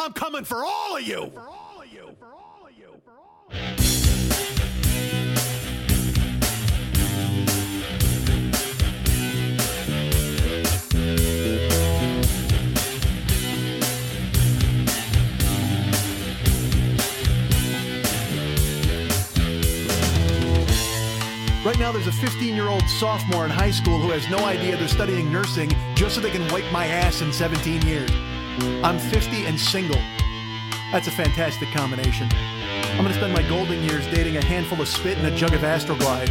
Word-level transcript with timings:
I'm 0.00 0.14
coming 0.14 0.44
for 0.44 0.64
all 0.64 0.96
of 0.96 1.02
you. 1.02 1.30
For 1.34 1.40
all 1.40 1.82
of 1.82 1.92
you. 1.92 2.16
for 2.18 2.32
all 2.32 2.66
of 2.66 2.72
you 2.72 2.88
for 3.04 3.12
Right 21.62 21.78
now, 21.78 21.92
there's 21.92 22.06
a 22.06 22.12
15 22.12 22.54
year 22.54 22.68
old 22.68 22.82
sophomore 22.98 23.44
in 23.44 23.50
high 23.50 23.70
school 23.70 23.98
who 23.98 24.08
has 24.12 24.26
no 24.30 24.38
idea 24.46 24.78
they're 24.78 24.88
studying 24.88 25.30
nursing 25.30 25.70
just 25.94 26.14
so 26.14 26.22
they 26.22 26.30
can 26.30 26.50
wipe 26.50 26.64
my 26.72 26.86
ass 26.86 27.20
in 27.20 27.34
17 27.34 27.82
years. 27.82 28.29
I'm 28.82 28.98
50 28.98 29.46
and 29.46 29.58
single. 29.58 30.00
That's 30.92 31.06
a 31.06 31.10
fantastic 31.10 31.68
combination. 31.70 32.28
I'm 32.32 32.98
going 32.98 33.08
to 33.08 33.14
spend 33.14 33.32
my 33.32 33.48
golden 33.48 33.82
years 33.82 34.04
dating 34.08 34.36
a 34.36 34.44
handful 34.44 34.80
of 34.80 34.88
spit 34.88 35.16
and 35.18 35.26
a 35.26 35.36
jug 35.36 35.54
of 35.54 35.60
Astroglide. 35.60 36.28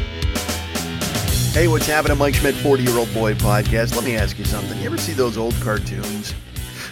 Hey, 1.53 1.67
what's 1.67 1.87
happening, 1.87 2.17
Mike 2.17 2.35
Schmidt, 2.35 2.55
40 2.55 2.83
year 2.83 2.97
old 2.97 3.11
boy 3.13 3.33
podcast? 3.35 3.95
Let 3.95 4.03
me 4.03 4.15
ask 4.17 4.37
you 4.37 4.45
something. 4.45 4.77
You 4.79 4.85
ever 4.85 4.97
see 4.97 5.13
those 5.13 5.37
old 5.37 5.55
cartoons 5.61 6.33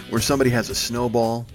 where 0.10 0.22
somebody 0.22 0.50
has 0.52 0.70
a 0.70 0.76
snowball 0.76 1.46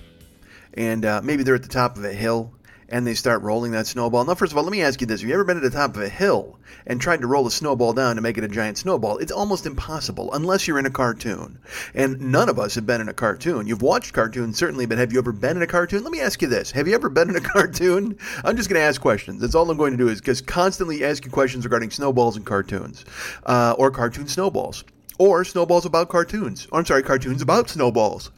and 0.75 1.05
uh, 1.05 1.21
maybe 1.25 1.43
they're 1.43 1.55
at 1.55 1.63
the 1.63 1.69
top 1.69 1.97
of 1.97 2.05
a 2.05 2.13
hill 2.13 2.53
and 2.93 3.07
they 3.07 3.15
start 3.15 3.43
rolling 3.43 3.73
that 3.73 3.87
snowball? 3.87 4.25
Now, 4.25 4.35
first 4.35 4.53
of 4.53 4.59
all, 4.59 4.65
let 4.65 4.71
me 4.71 4.83
ask 4.83 5.01
you 5.01 5.07
this. 5.07 5.23
Have 5.23 5.29
you 5.29 5.35
ever 5.35 5.45
been 5.45 5.57
at 5.57 5.63
the 5.63 5.71
top 5.71 5.97
of 5.97 6.03
a 6.03 6.09
hill 6.09 6.59
and 6.87 7.01
tried 7.01 7.23
to 7.23 7.27
roll 7.27 7.47
a 7.47 7.51
snowball 7.51 7.95
down 7.95 8.17
to 8.17 8.23
make 8.23 8.37
it 8.37 8.45
a 8.45 8.49
giant 8.49 8.77
snowball? 8.77 9.19
It's 9.19 9.33
almost 9.33 9.67
impossible 9.67 10.33
unless 10.35 10.69
you're 10.69 10.79
in 10.79 10.87
a 10.87 10.91
cartoon. 10.91 11.59
And 11.95 12.21
none 12.21 12.51
of 12.51 12.59
us 12.59 12.75
have 12.75 12.87
been 12.87 13.01
in 13.01 13.09
a 13.09 13.15
cartoon. 13.15 13.67
You've 13.67 13.83
watched 13.83 14.13
cartoons, 14.13 14.59
certainly, 14.59 14.85
but 14.85 14.99
have 14.99 15.13
you 15.13 15.19
ever 15.19 15.33
been 15.33 15.57
in 15.57 15.63
a 15.63 15.67
cartoon? 15.67 16.05
Let 16.05 16.13
me 16.13 16.21
ask 16.21 16.43
you 16.43 16.49
this. 16.49 16.71
Have 16.73 16.87
you 16.87 16.95
ever 16.95 17.09
been 17.09 17.31
in 17.31 17.37
a 17.37 17.41
cartoon? 17.55 18.19
I'm 18.45 18.57
just 18.57 18.69
going 18.69 18.81
to 18.81 18.87
ask 18.87 19.01
questions. 19.01 19.41
That's 19.41 19.55
all 19.55 19.71
I'm 19.71 19.79
going 19.79 19.93
to 19.93 19.99
do 19.99 20.09
is 20.09 20.21
just 20.21 20.47
constantly 20.47 21.03
ask 21.03 21.25
you 21.25 21.31
questions 21.31 21.65
regarding 21.65 21.91
snowballs 21.91 22.37
and 22.37 22.45
cartoons 22.45 23.07
uh, 23.47 23.75
or 23.79 23.91
cartoon 23.91 24.29
snowballs 24.29 24.85
or 25.19 25.45
snowballs 25.45 25.87
about 25.87 26.09
cartoons. 26.09 26.67
Or 26.71 26.81
I'm 26.81 26.87
sorry, 26.87 27.03
cartoons 27.03 27.43
about 27.43 27.71
snowballs. 27.71 28.31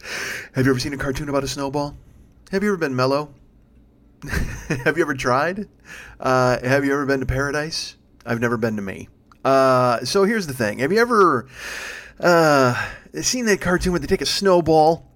Have 0.52 0.66
you 0.66 0.70
ever 0.70 0.78
seen 0.78 0.92
a 0.92 0.98
cartoon 0.98 1.28
about 1.28 1.42
a 1.42 1.48
snowball? 1.48 1.96
Have 2.50 2.62
you 2.62 2.68
ever 2.68 2.76
been 2.76 2.94
mellow? 2.94 3.34
have 4.84 4.96
you 4.96 5.02
ever 5.02 5.14
tried? 5.14 5.68
Uh, 6.18 6.58
have 6.66 6.84
you 6.84 6.92
ever 6.92 7.06
been 7.06 7.20
to 7.20 7.26
paradise? 7.26 7.96
I've 8.24 8.40
never 8.40 8.56
been 8.56 8.76
to 8.76 8.82
me. 8.82 9.08
Uh, 9.44 10.04
so 10.04 10.24
here's 10.24 10.46
the 10.46 10.54
thing. 10.54 10.78
Have 10.78 10.92
you 10.92 11.00
ever 11.00 11.46
uh, 12.20 12.90
seen 13.20 13.44
that 13.46 13.60
cartoon 13.60 13.92
where 13.92 14.00
they 14.00 14.06
take 14.06 14.22
a 14.22 14.26
snowball? 14.26 15.10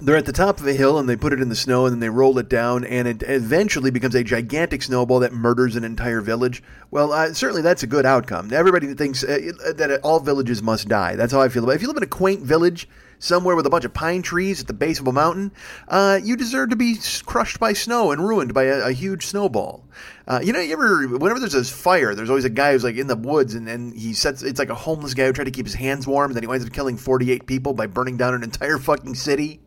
They're 0.00 0.16
at 0.16 0.26
the 0.26 0.32
top 0.32 0.60
of 0.60 0.66
a 0.66 0.74
hill 0.74 0.98
and 0.98 1.08
they 1.08 1.16
put 1.16 1.32
it 1.32 1.40
in 1.40 1.48
the 1.48 1.56
snow 1.56 1.86
and 1.86 1.92
then 1.92 2.00
they 2.00 2.10
roll 2.10 2.38
it 2.38 2.48
down 2.48 2.84
and 2.84 3.08
it 3.08 3.24
eventually 3.26 3.90
becomes 3.90 4.14
a 4.14 4.22
gigantic 4.22 4.82
snowball 4.82 5.20
that 5.20 5.32
murders 5.32 5.74
an 5.74 5.82
entire 5.82 6.20
village. 6.20 6.62
Well, 6.90 7.12
uh, 7.12 7.32
certainly 7.32 7.62
that's 7.62 7.82
a 7.82 7.88
good 7.88 8.06
outcome. 8.06 8.52
Everybody 8.52 8.94
thinks 8.94 9.24
uh, 9.24 9.72
that 9.76 10.00
all 10.04 10.20
villages 10.20 10.62
must 10.62 10.88
die. 10.88 11.16
That's 11.16 11.32
how 11.32 11.40
I 11.40 11.48
feel 11.48 11.64
about 11.64 11.72
it. 11.72 11.76
If 11.76 11.82
you 11.82 11.88
live 11.88 11.96
in 11.96 12.04
a 12.04 12.06
quaint 12.06 12.42
village 12.42 12.88
somewhere 13.18 13.56
with 13.56 13.66
a 13.66 13.70
bunch 13.70 13.84
of 13.84 13.94
pine 13.94 14.22
trees 14.22 14.60
at 14.60 14.66
the 14.66 14.72
base 14.72 15.00
of 15.00 15.06
a 15.06 15.12
mountain, 15.12 15.52
uh, 15.88 16.18
you 16.22 16.36
deserve 16.36 16.70
to 16.70 16.76
be 16.76 16.96
crushed 17.24 17.58
by 17.58 17.72
snow 17.72 18.12
and 18.12 18.26
ruined 18.26 18.54
by 18.54 18.64
a, 18.64 18.88
a 18.88 18.92
huge 18.92 19.26
snowball. 19.26 19.84
Uh, 20.26 20.40
you 20.42 20.52
know, 20.52 20.60
you 20.60 20.72
ever, 20.72 21.08
whenever 21.08 21.40
there's 21.40 21.54
a 21.54 21.64
fire, 21.64 22.14
there's 22.14 22.28
always 22.28 22.44
a 22.44 22.50
guy 22.50 22.72
who's 22.72 22.84
like 22.84 22.96
in 22.96 23.06
the 23.06 23.16
woods 23.16 23.54
and, 23.54 23.66
and 23.68 23.94
he 23.94 24.12
sets, 24.12 24.42
it's 24.42 24.58
like 24.58 24.68
a 24.68 24.74
homeless 24.74 25.14
guy 25.14 25.24
who 25.24 25.32
tried 25.32 25.44
to 25.44 25.50
keep 25.50 25.64
his 25.64 25.74
hands 25.74 26.06
warm 26.06 26.30
and 26.30 26.36
then 26.36 26.42
he 26.42 26.46
winds 26.46 26.66
up 26.66 26.72
killing 26.72 26.98
48 26.98 27.46
people 27.46 27.72
by 27.72 27.86
burning 27.86 28.18
down 28.18 28.34
an 28.34 28.42
entire 28.42 28.78
fucking 28.78 29.14
city. 29.14 29.60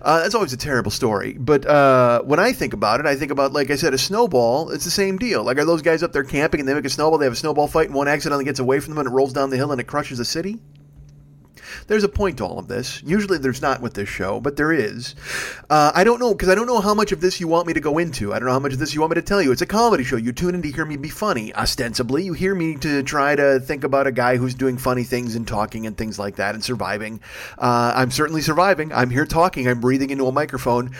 Uh, 0.00 0.20
that's 0.20 0.34
always 0.34 0.52
a 0.52 0.56
terrible 0.56 0.92
story. 0.92 1.36
But 1.38 1.66
uh, 1.66 2.22
when 2.22 2.38
I 2.38 2.52
think 2.52 2.74
about 2.74 3.00
it, 3.00 3.06
I 3.06 3.16
think 3.16 3.32
about, 3.32 3.52
like 3.52 3.70
I 3.70 3.76
said, 3.76 3.92
a 3.92 3.98
snowball. 3.98 4.70
It's 4.70 4.84
the 4.84 4.90
same 4.90 5.18
deal. 5.18 5.42
Like, 5.42 5.58
are 5.58 5.64
those 5.64 5.82
guys 5.82 6.02
up 6.02 6.12
there 6.12 6.24
camping 6.24 6.60
and 6.60 6.68
they 6.68 6.74
make 6.74 6.84
a 6.84 6.90
snowball? 6.90 7.18
They 7.18 7.26
have 7.26 7.32
a 7.32 7.36
snowball 7.36 7.66
fight 7.66 7.86
and 7.86 7.94
one 7.94 8.06
accidentally 8.08 8.44
gets 8.44 8.60
away 8.60 8.80
from 8.80 8.94
them 8.94 9.00
and 9.00 9.08
it 9.08 9.16
rolls 9.16 9.32
down 9.32 9.50
the 9.50 9.56
hill 9.56 9.72
and 9.72 9.80
it 9.80 9.86
crushes 9.88 10.20
a 10.20 10.24
city? 10.24 10.60
There's 11.86 12.04
a 12.04 12.08
point 12.08 12.38
to 12.38 12.44
all 12.44 12.58
of 12.58 12.68
this. 12.68 13.02
Usually 13.02 13.38
there's 13.38 13.62
not 13.62 13.80
with 13.80 13.94
this 13.94 14.08
show, 14.08 14.40
but 14.40 14.56
there 14.56 14.72
is. 14.72 15.14
Uh, 15.68 15.92
I 15.94 16.04
don't 16.04 16.18
know, 16.18 16.32
because 16.32 16.48
I 16.48 16.54
don't 16.54 16.66
know 16.66 16.80
how 16.80 16.94
much 16.94 17.12
of 17.12 17.20
this 17.20 17.40
you 17.40 17.48
want 17.48 17.66
me 17.66 17.72
to 17.74 17.80
go 17.80 17.98
into. 17.98 18.32
I 18.32 18.38
don't 18.38 18.46
know 18.46 18.54
how 18.54 18.58
much 18.58 18.72
of 18.72 18.78
this 18.78 18.94
you 18.94 19.00
want 19.00 19.10
me 19.10 19.16
to 19.16 19.22
tell 19.22 19.42
you. 19.42 19.52
It's 19.52 19.62
a 19.62 19.66
comedy 19.66 20.04
show. 20.04 20.16
You 20.16 20.32
tune 20.32 20.54
in 20.54 20.62
to 20.62 20.70
hear 20.70 20.84
me 20.84 20.96
be 20.96 21.08
funny, 21.08 21.54
ostensibly. 21.54 22.24
You 22.24 22.32
hear 22.32 22.54
me 22.54 22.76
to 22.76 23.02
try 23.02 23.36
to 23.36 23.60
think 23.60 23.84
about 23.84 24.06
a 24.06 24.12
guy 24.12 24.36
who's 24.36 24.54
doing 24.54 24.78
funny 24.78 25.04
things 25.04 25.36
and 25.36 25.46
talking 25.46 25.86
and 25.86 25.96
things 25.96 26.18
like 26.18 26.36
that 26.36 26.54
and 26.54 26.64
surviving. 26.64 27.20
Uh, 27.58 27.92
I'm 27.94 28.10
certainly 28.10 28.40
surviving. 28.40 28.92
I'm 28.92 29.10
here 29.10 29.26
talking. 29.26 29.68
I'm 29.68 29.80
breathing 29.80 30.10
into 30.10 30.26
a 30.26 30.32
microphone. 30.32 30.94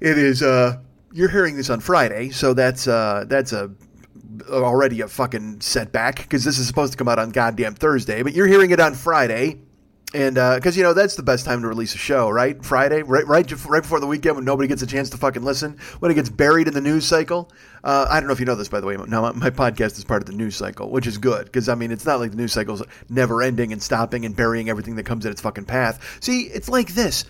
It 0.00 0.18
is, 0.18 0.42
uh, 0.42 0.78
you're 1.12 1.30
hearing 1.30 1.56
this 1.56 1.70
on 1.70 1.80
Friday, 1.80 2.30
so 2.30 2.52
that's, 2.52 2.86
uh, 2.86 3.24
that's 3.28 3.52
a 3.52 3.70
already 4.50 5.00
a 5.00 5.08
fucking 5.08 5.60
setback 5.60 6.18
because 6.18 6.44
this 6.44 6.58
is 6.58 6.66
supposed 6.66 6.92
to 6.92 6.98
come 6.98 7.08
out 7.08 7.18
on 7.18 7.30
goddamn 7.30 7.74
Thursday, 7.74 8.22
but 8.22 8.34
you're 8.34 8.46
hearing 8.46 8.70
it 8.70 8.80
on 8.80 8.94
Friday 8.94 9.60
and 10.16 10.36
because 10.36 10.76
uh, 10.76 10.78
you 10.78 10.82
know 10.82 10.94
that's 10.94 11.14
the 11.14 11.22
best 11.22 11.44
time 11.44 11.60
to 11.60 11.68
release 11.68 11.94
a 11.94 11.98
show, 11.98 12.30
right? 12.30 12.64
Friday, 12.64 13.02
right, 13.02 13.26
right, 13.26 13.50
right 13.68 13.82
before 13.82 14.00
the 14.00 14.06
weekend 14.06 14.36
when 14.36 14.46
nobody 14.46 14.66
gets 14.66 14.80
a 14.80 14.86
chance 14.86 15.10
to 15.10 15.18
fucking 15.18 15.44
listen, 15.44 15.76
when 15.98 16.10
it 16.10 16.14
gets 16.14 16.30
buried 16.30 16.68
in 16.68 16.74
the 16.74 16.80
news 16.80 17.04
cycle. 17.04 17.52
Uh, 17.84 18.06
I 18.08 18.18
don't 18.18 18.26
know 18.26 18.32
if 18.32 18.40
you 18.40 18.46
know 18.46 18.54
this, 18.54 18.68
by 18.68 18.80
the 18.80 18.86
way. 18.86 18.96
Now 18.96 19.30
my 19.32 19.50
podcast 19.50 19.98
is 19.98 20.04
part 20.04 20.22
of 20.22 20.26
the 20.26 20.32
news 20.32 20.56
cycle, 20.56 20.90
which 20.90 21.06
is 21.06 21.18
good 21.18 21.44
because 21.44 21.68
I 21.68 21.74
mean 21.74 21.92
it's 21.92 22.06
not 22.06 22.18
like 22.18 22.30
the 22.30 22.38
news 22.38 22.54
cycle's 22.54 22.82
never 23.10 23.42
ending 23.42 23.72
and 23.72 23.82
stopping 23.82 24.24
and 24.24 24.34
burying 24.34 24.70
everything 24.70 24.96
that 24.96 25.04
comes 25.04 25.26
in 25.26 25.32
its 25.32 25.42
fucking 25.42 25.66
path. 25.66 26.18
See, 26.20 26.44
it's 26.44 26.70
like 26.70 26.94
this. 26.94 27.26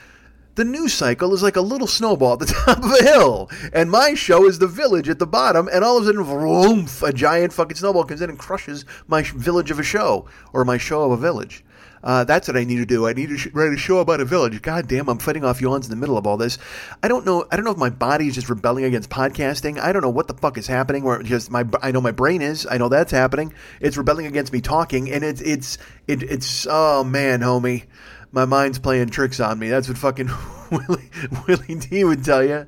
The 0.55 0.65
news 0.65 0.95
cycle 0.95 1.35
is 1.35 1.43
like 1.43 1.57
a 1.57 1.61
little 1.61 1.89
snowball 1.89 2.35
at 2.35 2.39
the 2.39 2.47
top 2.65 2.79
of 2.79 2.93
a 2.93 3.03
hill, 3.03 3.51
and 3.73 3.91
my 3.91 4.15
show 4.15 4.47
is 4.47 4.61
the 4.61 4.69
village 4.69 5.09
at 5.09 5.19
the 5.19 5.27
bottom, 5.27 5.69
and 5.71 5.85
all 5.85 5.99
of 5.99 6.05
a 6.05 6.07
sudden, 6.07 6.23
vroom, 6.23 6.87
a 7.03 7.13
giant 7.13 7.53
fucking 7.53 7.77
snowball 7.77 8.05
comes 8.05 8.23
in 8.23 8.31
and 8.31 8.39
crushes 8.39 8.85
my 9.09 9.23
village 9.23 9.71
of 9.73 9.81
a 9.81 9.83
show 9.83 10.27
or 10.55 10.65
my 10.65 10.79
show 10.79 11.03
of 11.03 11.11
a 11.11 11.17
village. 11.19 11.65
Uh, 12.03 12.25
that's 12.25 12.49
what 12.49 12.57
I 12.57 12.65
need 12.65 12.77
to 12.77 12.87
do. 12.87 13.07
I 13.07 13.13
need 13.13 13.29
to 13.31 13.39
sh- 13.39 13.49
write 13.53 13.73
a 13.73 13.77
show 13.77 13.99
about 13.99 14.21
a 14.21 14.25
village. 14.25 14.61
God 14.63 14.89
damn, 14.89 15.09
I'm 15.09 15.19
fighting 15.19 15.45
off 15.45 15.61
yawns 15.61 15.87
in 15.87 15.91
the 15.91 15.97
middle 15.97 16.17
of 16.17 16.27
all 16.27 16.37
this. 16.37 16.59
I 17.03 17.09
don't 17.09 17.27
know. 17.27 17.47
I 17.51 17.57
don't 17.57 17.65
know 17.65 17.73
if 17.73 17.79
my 17.79 17.91
body 17.91 18.29
is 18.29 18.35
just 18.35 18.49
rebelling 18.49 18.85
against 18.85 19.11
podcasting. 19.11 19.79
I 19.79 19.93
don't 19.93 20.03
know 20.03 20.11
what 20.11 20.29
the 20.29 20.35
fuck 20.35 20.59
is 20.59 20.67
happening. 20.67 21.05
Where 21.05 21.23
just 21.23 21.51
my, 21.51 21.65
I 21.83 21.93
know 21.93 22.01
my 22.01 22.13
brain 22.13 22.43
is. 22.43 22.67
I 22.71 22.79
know 22.79 22.89
that's 22.89 23.13
happening. 23.13 23.53
It's 23.81 23.97
rebelling 23.97 24.27
against 24.27 24.53
me 24.53 24.61
talking, 24.61 25.11
and 25.11 25.25
it's 25.25 25.41
it's 25.41 25.79
it, 26.07 26.23
it's 26.23 26.67
oh 26.69 27.05
man, 27.05 27.41
homie, 27.41 27.87
my 28.33 28.45
mind's 28.45 28.79
playing 28.79 29.09
tricks 29.09 29.41
on 29.41 29.59
me. 29.59 29.69
That's 29.69 29.89
what 29.89 29.99
fucking 29.99 30.31
Willie, 30.71 31.11
Willie 31.47 31.75
D 31.77 32.05
would 32.05 32.25
tell 32.25 32.45
you. 32.45 32.67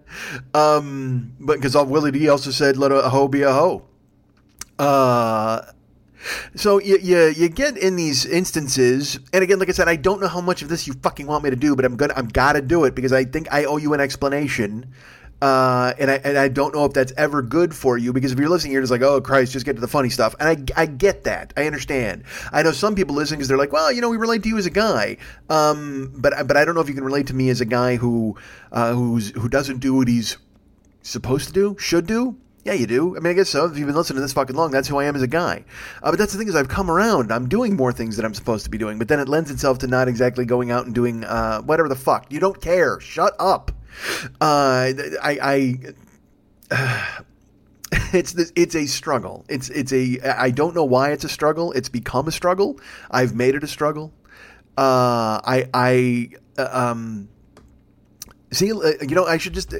Um, 0.54 1.32
but 1.38 1.60
because 1.60 1.76
Willie 1.76 2.12
D 2.12 2.28
also 2.28 2.50
said, 2.50 2.76
"Let 2.76 2.92
a 2.92 3.02
hoe 3.08 3.28
be 3.28 3.42
a 3.42 3.52
hoe." 3.52 3.84
Uh, 4.78 5.62
so 6.54 6.80
you, 6.80 6.98
you 6.98 7.26
you 7.28 7.48
get 7.48 7.76
in 7.76 7.96
these 7.96 8.26
instances, 8.26 9.18
and 9.32 9.42
again, 9.42 9.58
like 9.58 9.68
I 9.68 9.72
said, 9.72 9.88
I 9.88 9.96
don't 9.96 10.20
know 10.20 10.28
how 10.28 10.40
much 10.40 10.62
of 10.62 10.68
this 10.68 10.86
you 10.86 10.94
fucking 10.94 11.26
want 11.26 11.44
me 11.44 11.50
to 11.50 11.56
do, 11.56 11.76
but 11.76 11.84
I'm 11.84 11.96
gonna 11.96 12.14
I'm 12.16 12.28
gotta 12.28 12.60
do 12.60 12.84
it 12.84 12.94
because 12.94 13.12
I 13.12 13.24
think 13.24 13.52
I 13.52 13.64
owe 13.64 13.76
you 13.76 13.94
an 13.94 14.00
explanation. 14.00 14.92
Uh, 15.40 15.94
and 16.00 16.10
I 16.10 16.14
and 16.24 16.36
I 16.36 16.48
don't 16.48 16.74
know 16.74 16.84
if 16.84 16.92
that's 16.92 17.12
ever 17.16 17.42
good 17.42 17.72
for 17.72 17.96
you 17.96 18.12
because 18.12 18.32
if 18.32 18.38
you're 18.40 18.48
listening, 18.48 18.72
you're 18.72 18.82
just 18.82 18.90
like, 18.90 19.02
oh 19.02 19.20
Christ, 19.20 19.52
just 19.52 19.64
get 19.64 19.76
to 19.76 19.80
the 19.80 19.86
funny 19.86 20.08
stuff. 20.08 20.34
And 20.40 20.48
I 20.76 20.82
I 20.82 20.86
get 20.86 21.24
that, 21.24 21.52
I 21.56 21.66
understand. 21.66 22.24
I 22.52 22.64
know 22.64 22.72
some 22.72 22.96
people 22.96 23.14
listening 23.14 23.38
because 23.38 23.48
they're 23.48 23.56
like, 23.56 23.72
well, 23.72 23.92
you 23.92 24.00
know, 24.00 24.08
we 24.08 24.16
relate 24.16 24.42
to 24.42 24.48
you 24.48 24.58
as 24.58 24.66
a 24.66 24.70
guy, 24.70 25.18
um, 25.48 26.12
but 26.16 26.48
but 26.48 26.56
I 26.56 26.64
don't 26.64 26.74
know 26.74 26.80
if 26.80 26.88
you 26.88 26.94
can 26.94 27.04
relate 27.04 27.28
to 27.28 27.34
me 27.34 27.50
as 27.50 27.60
a 27.60 27.64
guy 27.64 27.94
who 27.94 28.36
uh, 28.72 28.94
who's 28.94 29.30
who 29.30 29.48
doesn't 29.48 29.78
do 29.78 29.94
what 29.94 30.08
he's 30.08 30.38
supposed 31.02 31.46
to 31.46 31.52
do, 31.52 31.76
should 31.78 32.08
do. 32.08 32.36
Yeah, 32.68 32.74
you 32.74 32.86
do. 32.86 33.16
I 33.16 33.20
mean, 33.20 33.30
I 33.30 33.32
guess 33.32 33.48
so. 33.48 33.64
If 33.64 33.78
you've 33.78 33.86
been 33.86 33.96
listening 33.96 34.16
to 34.16 34.20
this 34.20 34.34
fucking 34.34 34.54
long, 34.54 34.70
that's 34.70 34.86
who 34.86 34.98
I 34.98 35.04
am 35.04 35.16
as 35.16 35.22
a 35.22 35.26
guy. 35.26 35.64
Uh, 36.02 36.10
but 36.10 36.18
that's 36.18 36.34
the 36.34 36.38
thing 36.38 36.48
is, 36.48 36.54
I've 36.54 36.68
come 36.68 36.90
around. 36.90 37.32
I'm 37.32 37.48
doing 37.48 37.76
more 37.76 37.92
things 37.92 38.18
that 38.18 38.26
I'm 38.26 38.34
supposed 38.34 38.64
to 38.64 38.70
be 38.70 38.76
doing, 38.76 38.98
but 38.98 39.08
then 39.08 39.20
it 39.20 39.26
lends 39.26 39.50
itself 39.50 39.78
to 39.78 39.86
not 39.86 40.06
exactly 40.06 40.44
going 40.44 40.70
out 40.70 40.84
and 40.84 40.94
doing 40.94 41.24
uh, 41.24 41.62
whatever 41.62 41.88
the 41.88 41.96
fuck. 41.96 42.30
You 42.30 42.40
don't 42.40 42.60
care. 42.60 43.00
Shut 43.00 43.34
up. 43.38 43.72
Uh, 44.38 44.92
I, 45.22 45.78
I 46.70 47.14
it's 48.12 48.34
this, 48.34 48.52
it's 48.54 48.74
a 48.74 48.84
struggle. 48.84 49.46
It's 49.48 49.70
it's 49.70 49.94
a 49.94 50.20
I 50.20 50.50
don't 50.50 50.74
know 50.74 50.84
why 50.84 51.12
it's 51.12 51.24
a 51.24 51.30
struggle. 51.30 51.72
It's 51.72 51.88
become 51.88 52.28
a 52.28 52.32
struggle. 52.32 52.78
I've 53.10 53.34
made 53.34 53.54
it 53.54 53.64
a 53.64 53.66
struggle. 53.66 54.12
Uh, 54.76 55.40
I 55.42 55.70
I 55.72 56.28
uh, 56.58 56.68
um 56.70 57.30
see 58.52 58.70
uh, 58.70 58.92
you 59.00 59.14
know 59.14 59.24
I 59.24 59.38
should 59.38 59.54
just 59.54 59.72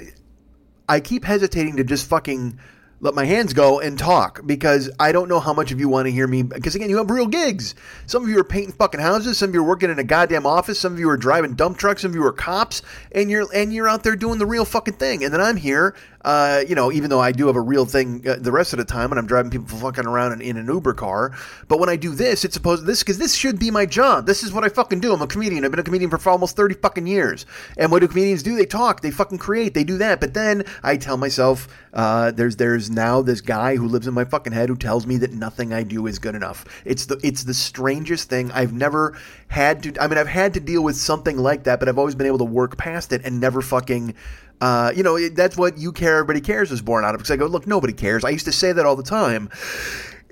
I 0.88 1.00
keep 1.00 1.26
hesitating 1.26 1.76
to 1.76 1.84
just 1.84 2.08
fucking 2.08 2.58
let 3.00 3.14
my 3.14 3.24
hands 3.24 3.52
go 3.52 3.80
and 3.80 3.98
talk 3.98 4.40
because 4.44 4.90
I 4.98 5.12
don't 5.12 5.28
know 5.28 5.38
how 5.38 5.52
much 5.52 5.70
of 5.70 5.78
you 5.78 5.88
want 5.88 6.06
to 6.06 6.12
hear 6.12 6.26
me. 6.26 6.42
Because 6.42 6.74
again, 6.74 6.90
you 6.90 6.96
have 6.98 7.10
real 7.10 7.26
gigs. 7.26 7.74
Some 8.06 8.24
of 8.24 8.28
you 8.28 8.38
are 8.40 8.44
painting 8.44 8.72
fucking 8.72 9.00
houses. 9.00 9.38
Some 9.38 9.50
of 9.50 9.54
you 9.54 9.60
are 9.60 9.68
working 9.68 9.90
in 9.90 9.98
a 9.98 10.04
goddamn 10.04 10.46
office. 10.46 10.80
Some 10.80 10.92
of 10.92 10.98
you 10.98 11.08
are 11.08 11.16
driving 11.16 11.54
dump 11.54 11.78
trucks. 11.78 12.02
Some 12.02 12.10
of 12.10 12.14
you 12.16 12.24
are 12.24 12.32
cops, 12.32 12.82
and 13.12 13.30
you're 13.30 13.46
and 13.54 13.72
you're 13.72 13.88
out 13.88 14.02
there 14.02 14.16
doing 14.16 14.38
the 14.38 14.46
real 14.46 14.64
fucking 14.64 14.94
thing. 14.94 15.24
And 15.24 15.32
then 15.32 15.40
I'm 15.40 15.56
here 15.56 15.94
Uh, 16.28 16.62
you 16.68 16.74
know, 16.74 16.92
even 16.92 17.08
though 17.08 17.20
I 17.20 17.32
do 17.32 17.46
have 17.46 17.56
a 17.56 17.60
real 17.60 17.86
thing 17.86 18.22
uh, 18.28 18.36
the 18.38 18.52
rest 18.52 18.74
of 18.74 18.78
the 18.78 18.84
time 18.84 19.08
when 19.08 19.18
I'm 19.18 19.26
driving 19.26 19.50
people 19.50 19.78
fucking 19.78 20.04
around 20.04 20.32
in, 20.32 20.42
in 20.42 20.56
an 20.58 20.66
Uber 20.66 20.92
car. 20.92 21.34
But 21.68 21.80
when 21.80 21.88
I 21.88 21.96
do 21.96 22.14
this, 22.14 22.44
it's 22.44 22.52
supposed 22.52 22.84
this 22.84 23.02
because 23.02 23.16
this 23.16 23.34
should 23.34 23.58
be 23.58 23.70
my 23.70 23.86
job. 23.86 24.26
This 24.26 24.42
is 24.42 24.52
what 24.52 24.62
I 24.62 24.68
fucking 24.68 25.00
do. 25.00 25.14
I'm 25.14 25.22
a 25.22 25.26
comedian. 25.26 25.64
I've 25.64 25.70
been 25.70 25.80
a 25.80 25.82
comedian 25.82 26.10
for 26.10 26.28
almost 26.28 26.54
30 26.54 26.74
fucking 26.74 27.06
years. 27.06 27.46
And 27.78 27.90
what 27.90 28.00
do 28.00 28.08
comedians 28.08 28.42
do? 28.42 28.56
They 28.56 28.66
talk. 28.66 29.00
They 29.00 29.10
fucking 29.10 29.38
create. 29.38 29.72
They 29.72 29.84
do 29.84 29.96
that. 29.96 30.20
But 30.20 30.34
then 30.34 30.64
I 30.82 30.98
tell 30.98 31.16
myself, 31.16 31.66
uh, 31.94 32.30
there's 32.32 32.56
there's 32.56 32.90
now 32.90 33.22
this 33.22 33.40
guy 33.40 33.76
who 33.76 33.88
lives 33.88 34.06
in 34.06 34.12
my 34.12 34.26
fucking 34.26 34.52
head 34.52 34.68
who 34.68 34.76
tells 34.76 35.06
me 35.06 35.16
that 35.16 35.32
nothing 35.32 35.72
I 35.72 35.82
do 35.82 36.06
is 36.06 36.18
good 36.18 36.34
enough. 36.34 36.66
It's 36.84 37.06
the 37.06 37.18
it's 37.22 37.44
the 37.44 37.54
strangest 37.54 38.28
thing. 38.28 38.52
I've 38.52 38.74
never 38.74 39.18
had 39.48 39.82
to. 39.84 39.94
I 39.98 40.06
mean, 40.06 40.18
I've 40.18 40.28
had 40.28 40.52
to 40.54 40.60
deal 40.60 40.84
with 40.84 40.96
something 40.96 41.38
like 41.38 41.64
that, 41.64 41.80
but 41.80 41.88
I've 41.88 41.98
always 41.98 42.14
been 42.14 42.26
able 42.26 42.38
to 42.38 42.44
work 42.44 42.76
past 42.76 43.14
it 43.14 43.22
and 43.24 43.40
never 43.40 43.62
fucking. 43.62 44.14
Uh, 44.60 44.92
you 44.94 45.02
know, 45.02 45.16
it, 45.16 45.34
that's 45.34 45.56
what 45.56 45.78
you 45.78 45.92
care, 45.92 46.18
everybody 46.18 46.40
cares 46.40 46.70
was 46.70 46.82
born 46.82 47.04
out 47.04 47.14
of. 47.14 47.18
Because 47.18 47.30
I 47.30 47.36
go, 47.36 47.46
look, 47.46 47.66
nobody 47.66 47.92
cares. 47.92 48.24
I 48.24 48.30
used 48.30 48.46
to 48.46 48.52
say 48.52 48.72
that 48.72 48.84
all 48.84 48.96
the 48.96 49.02
time, 49.02 49.48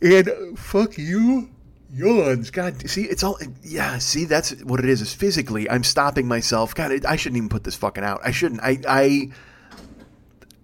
and 0.03 0.59
fuck 0.59 0.99
you 0.99 1.51
yawns. 1.93 2.51
God, 2.51 2.89
see, 2.89 3.05
it's 3.05 3.23
all. 3.23 3.39
Yeah, 3.63 3.99
see, 3.99 4.25
that's 4.25 4.63
what 4.65 4.81
it 4.81 4.87
is. 4.87 5.01
Is 5.01 5.15
physically, 5.15 5.69
I'm 5.71 5.85
stopping 5.85 6.27
myself. 6.27 6.75
God, 6.75 6.93
it, 6.93 7.07
I 7.07 7.17
shouldn't 7.17 7.39
even 7.39 7.49
put 7.49 7.65
this 7.65 7.77
fucking 7.77 8.05
out. 8.05 8.21
I 8.25 8.31
shouldn't. 8.31 8.61
I. 8.63 8.79
I 8.89 9.31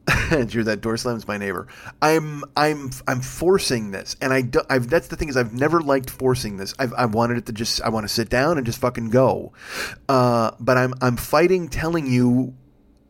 Drew, 0.48 0.64
that 0.64 0.80
door 0.80 0.96
slams 0.96 1.28
my 1.28 1.38
neighbor. 1.38 1.68
I'm 2.00 2.42
I'm 2.56 2.90
I'm 3.06 3.20
forcing 3.20 3.92
this, 3.92 4.16
and 4.20 4.32
I 4.32 4.42
do, 4.42 4.60
I've, 4.68 4.90
that's 4.90 5.08
the 5.08 5.16
thing 5.16 5.28
is 5.28 5.36
I've 5.36 5.54
never 5.54 5.80
liked 5.80 6.10
forcing 6.10 6.56
this. 6.56 6.74
I've 6.78 6.92
I 6.94 7.06
wanted 7.06 7.38
it 7.38 7.46
to 7.46 7.52
just 7.52 7.80
I 7.82 7.88
want 7.88 8.04
to 8.04 8.08
sit 8.08 8.28
down 8.28 8.56
and 8.56 8.66
just 8.66 8.80
fucking 8.80 9.10
go, 9.10 9.52
uh, 10.08 10.52
but 10.58 10.76
I'm 10.76 10.94
I'm 11.00 11.16
fighting 11.16 11.68
telling 11.68 12.10
you 12.10 12.54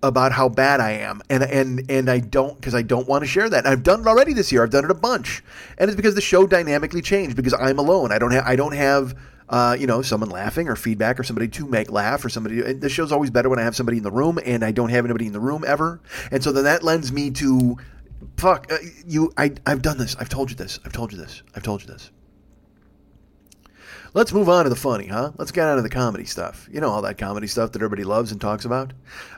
about 0.02 0.32
how 0.32 0.49
bad 0.49 0.81
I 0.81 0.93
am, 0.93 1.22
and 1.31 1.43
and 1.43 1.90
and 1.90 2.10
I 2.10 2.19
don't 2.19 2.56
because 2.56 2.75
I 2.75 2.82
don't 2.82 3.08
want 3.08 3.22
to 3.22 3.28
share 3.28 3.49
that. 3.49 3.66
I've 3.66 3.82
done 3.82 4.00
it 4.00 4.06
already 4.06 4.32
this 4.32 4.50
year. 4.52 4.62
I've 4.62 4.70
done 4.70 4.84
it 4.84 4.90
a 4.90 4.94
bunch, 4.94 5.43
and 5.78 5.88
it's 5.88 5.96
because 5.96 6.14
the 6.14 6.20
show 6.20 6.46
dynamically 6.46 7.02
changed 7.02 7.37
because 7.37 7.54
I'm 7.54 7.78
alone. 7.78 8.12
I 8.12 8.19
don't 8.19 8.32
have 8.32 8.46
I 8.46 8.56
don't 8.56 8.75
have 8.75 9.14
uh, 9.52 9.76
you 9.78 9.87
know, 9.87 10.00
someone 10.00 10.31
laughing 10.31 10.69
or 10.69 10.76
feedback 10.76 11.20
or 11.20 11.22
somebody 11.22 11.46
to 11.46 11.66
make 11.66 11.93
laugh 11.93 12.25
or 12.25 12.31
somebody. 12.31 12.60
The 12.72 12.88
show's 12.88 13.12
always 13.12 13.31
better 13.31 13.50
when 13.50 13.58
I 13.58 13.62
have 13.62 13.76
somebody 13.76 13.99
in 13.99 14.02
the 14.02 14.10
room, 14.10 14.38
and 14.44 14.64
I 14.64 14.72
don't 14.72 14.88
have 14.88 15.04
anybody 15.04 15.26
in 15.26 15.34
the 15.34 15.40
room 15.40 15.62
ever. 15.66 16.00
And 16.31 16.43
so 16.43 16.52
then 16.52 16.64
that 16.64 16.82
lends 16.82 17.12
me 17.12 17.31
to, 17.32 17.76
fuck 18.38 18.72
uh, 18.72 18.78
you. 19.06 19.31
I 19.37 19.52
I've 19.66 19.82
done 19.82 19.98
this. 19.98 20.16
I've 20.19 20.31
told 20.31 20.50
you 20.50 20.56
this. 20.56 20.81
I've 20.87 20.93
told 20.93 21.12
you 21.12 21.19
this. 21.19 21.43
I've 21.55 21.62
told 21.62 21.82
you 21.82 21.88
this. 21.88 22.10
Let's 24.14 24.35
move 24.35 24.50
on 24.50 24.64
to 24.64 24.70
the 24.70 24.76
funny, 24.76 25.06
huh? 25.06 25.32
Let's 25.38 25.53
get 25.53 25.67
out 25.67 25.79
of 25.79 25.85
the 25.85 25.91
comedy 25.91 26.26
stuff. 26.26 26.69
You 26.70 26.82
know 26.82 26.91
all 26.91 27.00
that 27.03 27.17
comedy 27.17 27.47
stuff 27.47 27.73
that 27.73 27.81
everybody 27.81 28.05
loves 28.05 28.31
and 28.31 28.38
talks 28.38 28.67
about. 28.67 28.93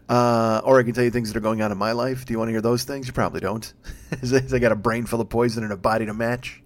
Uh, 0.09 0.63
or 0.65 0.81
I 0.81 0.83
can 0.83 0.93
tell 0.93 1.05
you 1.05 1.11
things 1.11 1.33
that 1.33 1.37
are 1.37 1.43
going 1.43 1.63
on 1.63 1.71
in 1.71 1.79
my 1.79 1.93
life. 1.93 2.25
Do 2.25 2.33
you 2.33 2.39
want 2.39 2.49
to 2.49 2.53
hear 2.53 2.61
those 2.61 2.83
things? 2.83 3.07
You 3.07 3.13
probably 3.13 3.41
don't. 3.41 3.73
I 4.53 4.59
got 4.59 4.73
a 4.73 4.77
brain 4.77 5.07
full 5.07 5.21
of 5.21 5.29
poison 5.29 5.63
and 5.63 5.73
a 5.73 5.77
body 5.77 6.07
to 6.07 6.15
match. 6.15 6.61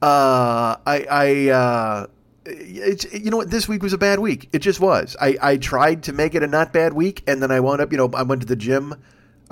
Uh, 0.00 0.76
I 0.86 1.06
I. 1.10 1.48
Uh, 1.48 2.06
you 2.46 3.30
know 3.30 3.38
what? 3.38 3.50
This 3.50 3.68
week 3.68 3.82
was 3.82 3.92
a 3.92 3.98
bad 3.98 4.20
week. 4.20 4.48
It 4.52 4.60
just 4.60 4.80
was. 4.80 5.16
I, 5.20 5.36
I 5.40 5.56
tried 5.56 6.04
to 6.04 6.12
make 6.12 6.34
it 6.34 6.42
a 6.42 6.46
not 6.46 6.72
bad 6.72 6.92
week, 6.92 7.22
and 7.26 7.42
then 7.42 7.50
I 7.50 7.60
wound 7.60 7.80
up, 7.80 7.92
you 7.92 7.98
know, 7.98 8.10
I 8.14 8.22
went 8.22 8.40
to 8.40 8.48
the 8.48 8.56
gym 8.56 8.96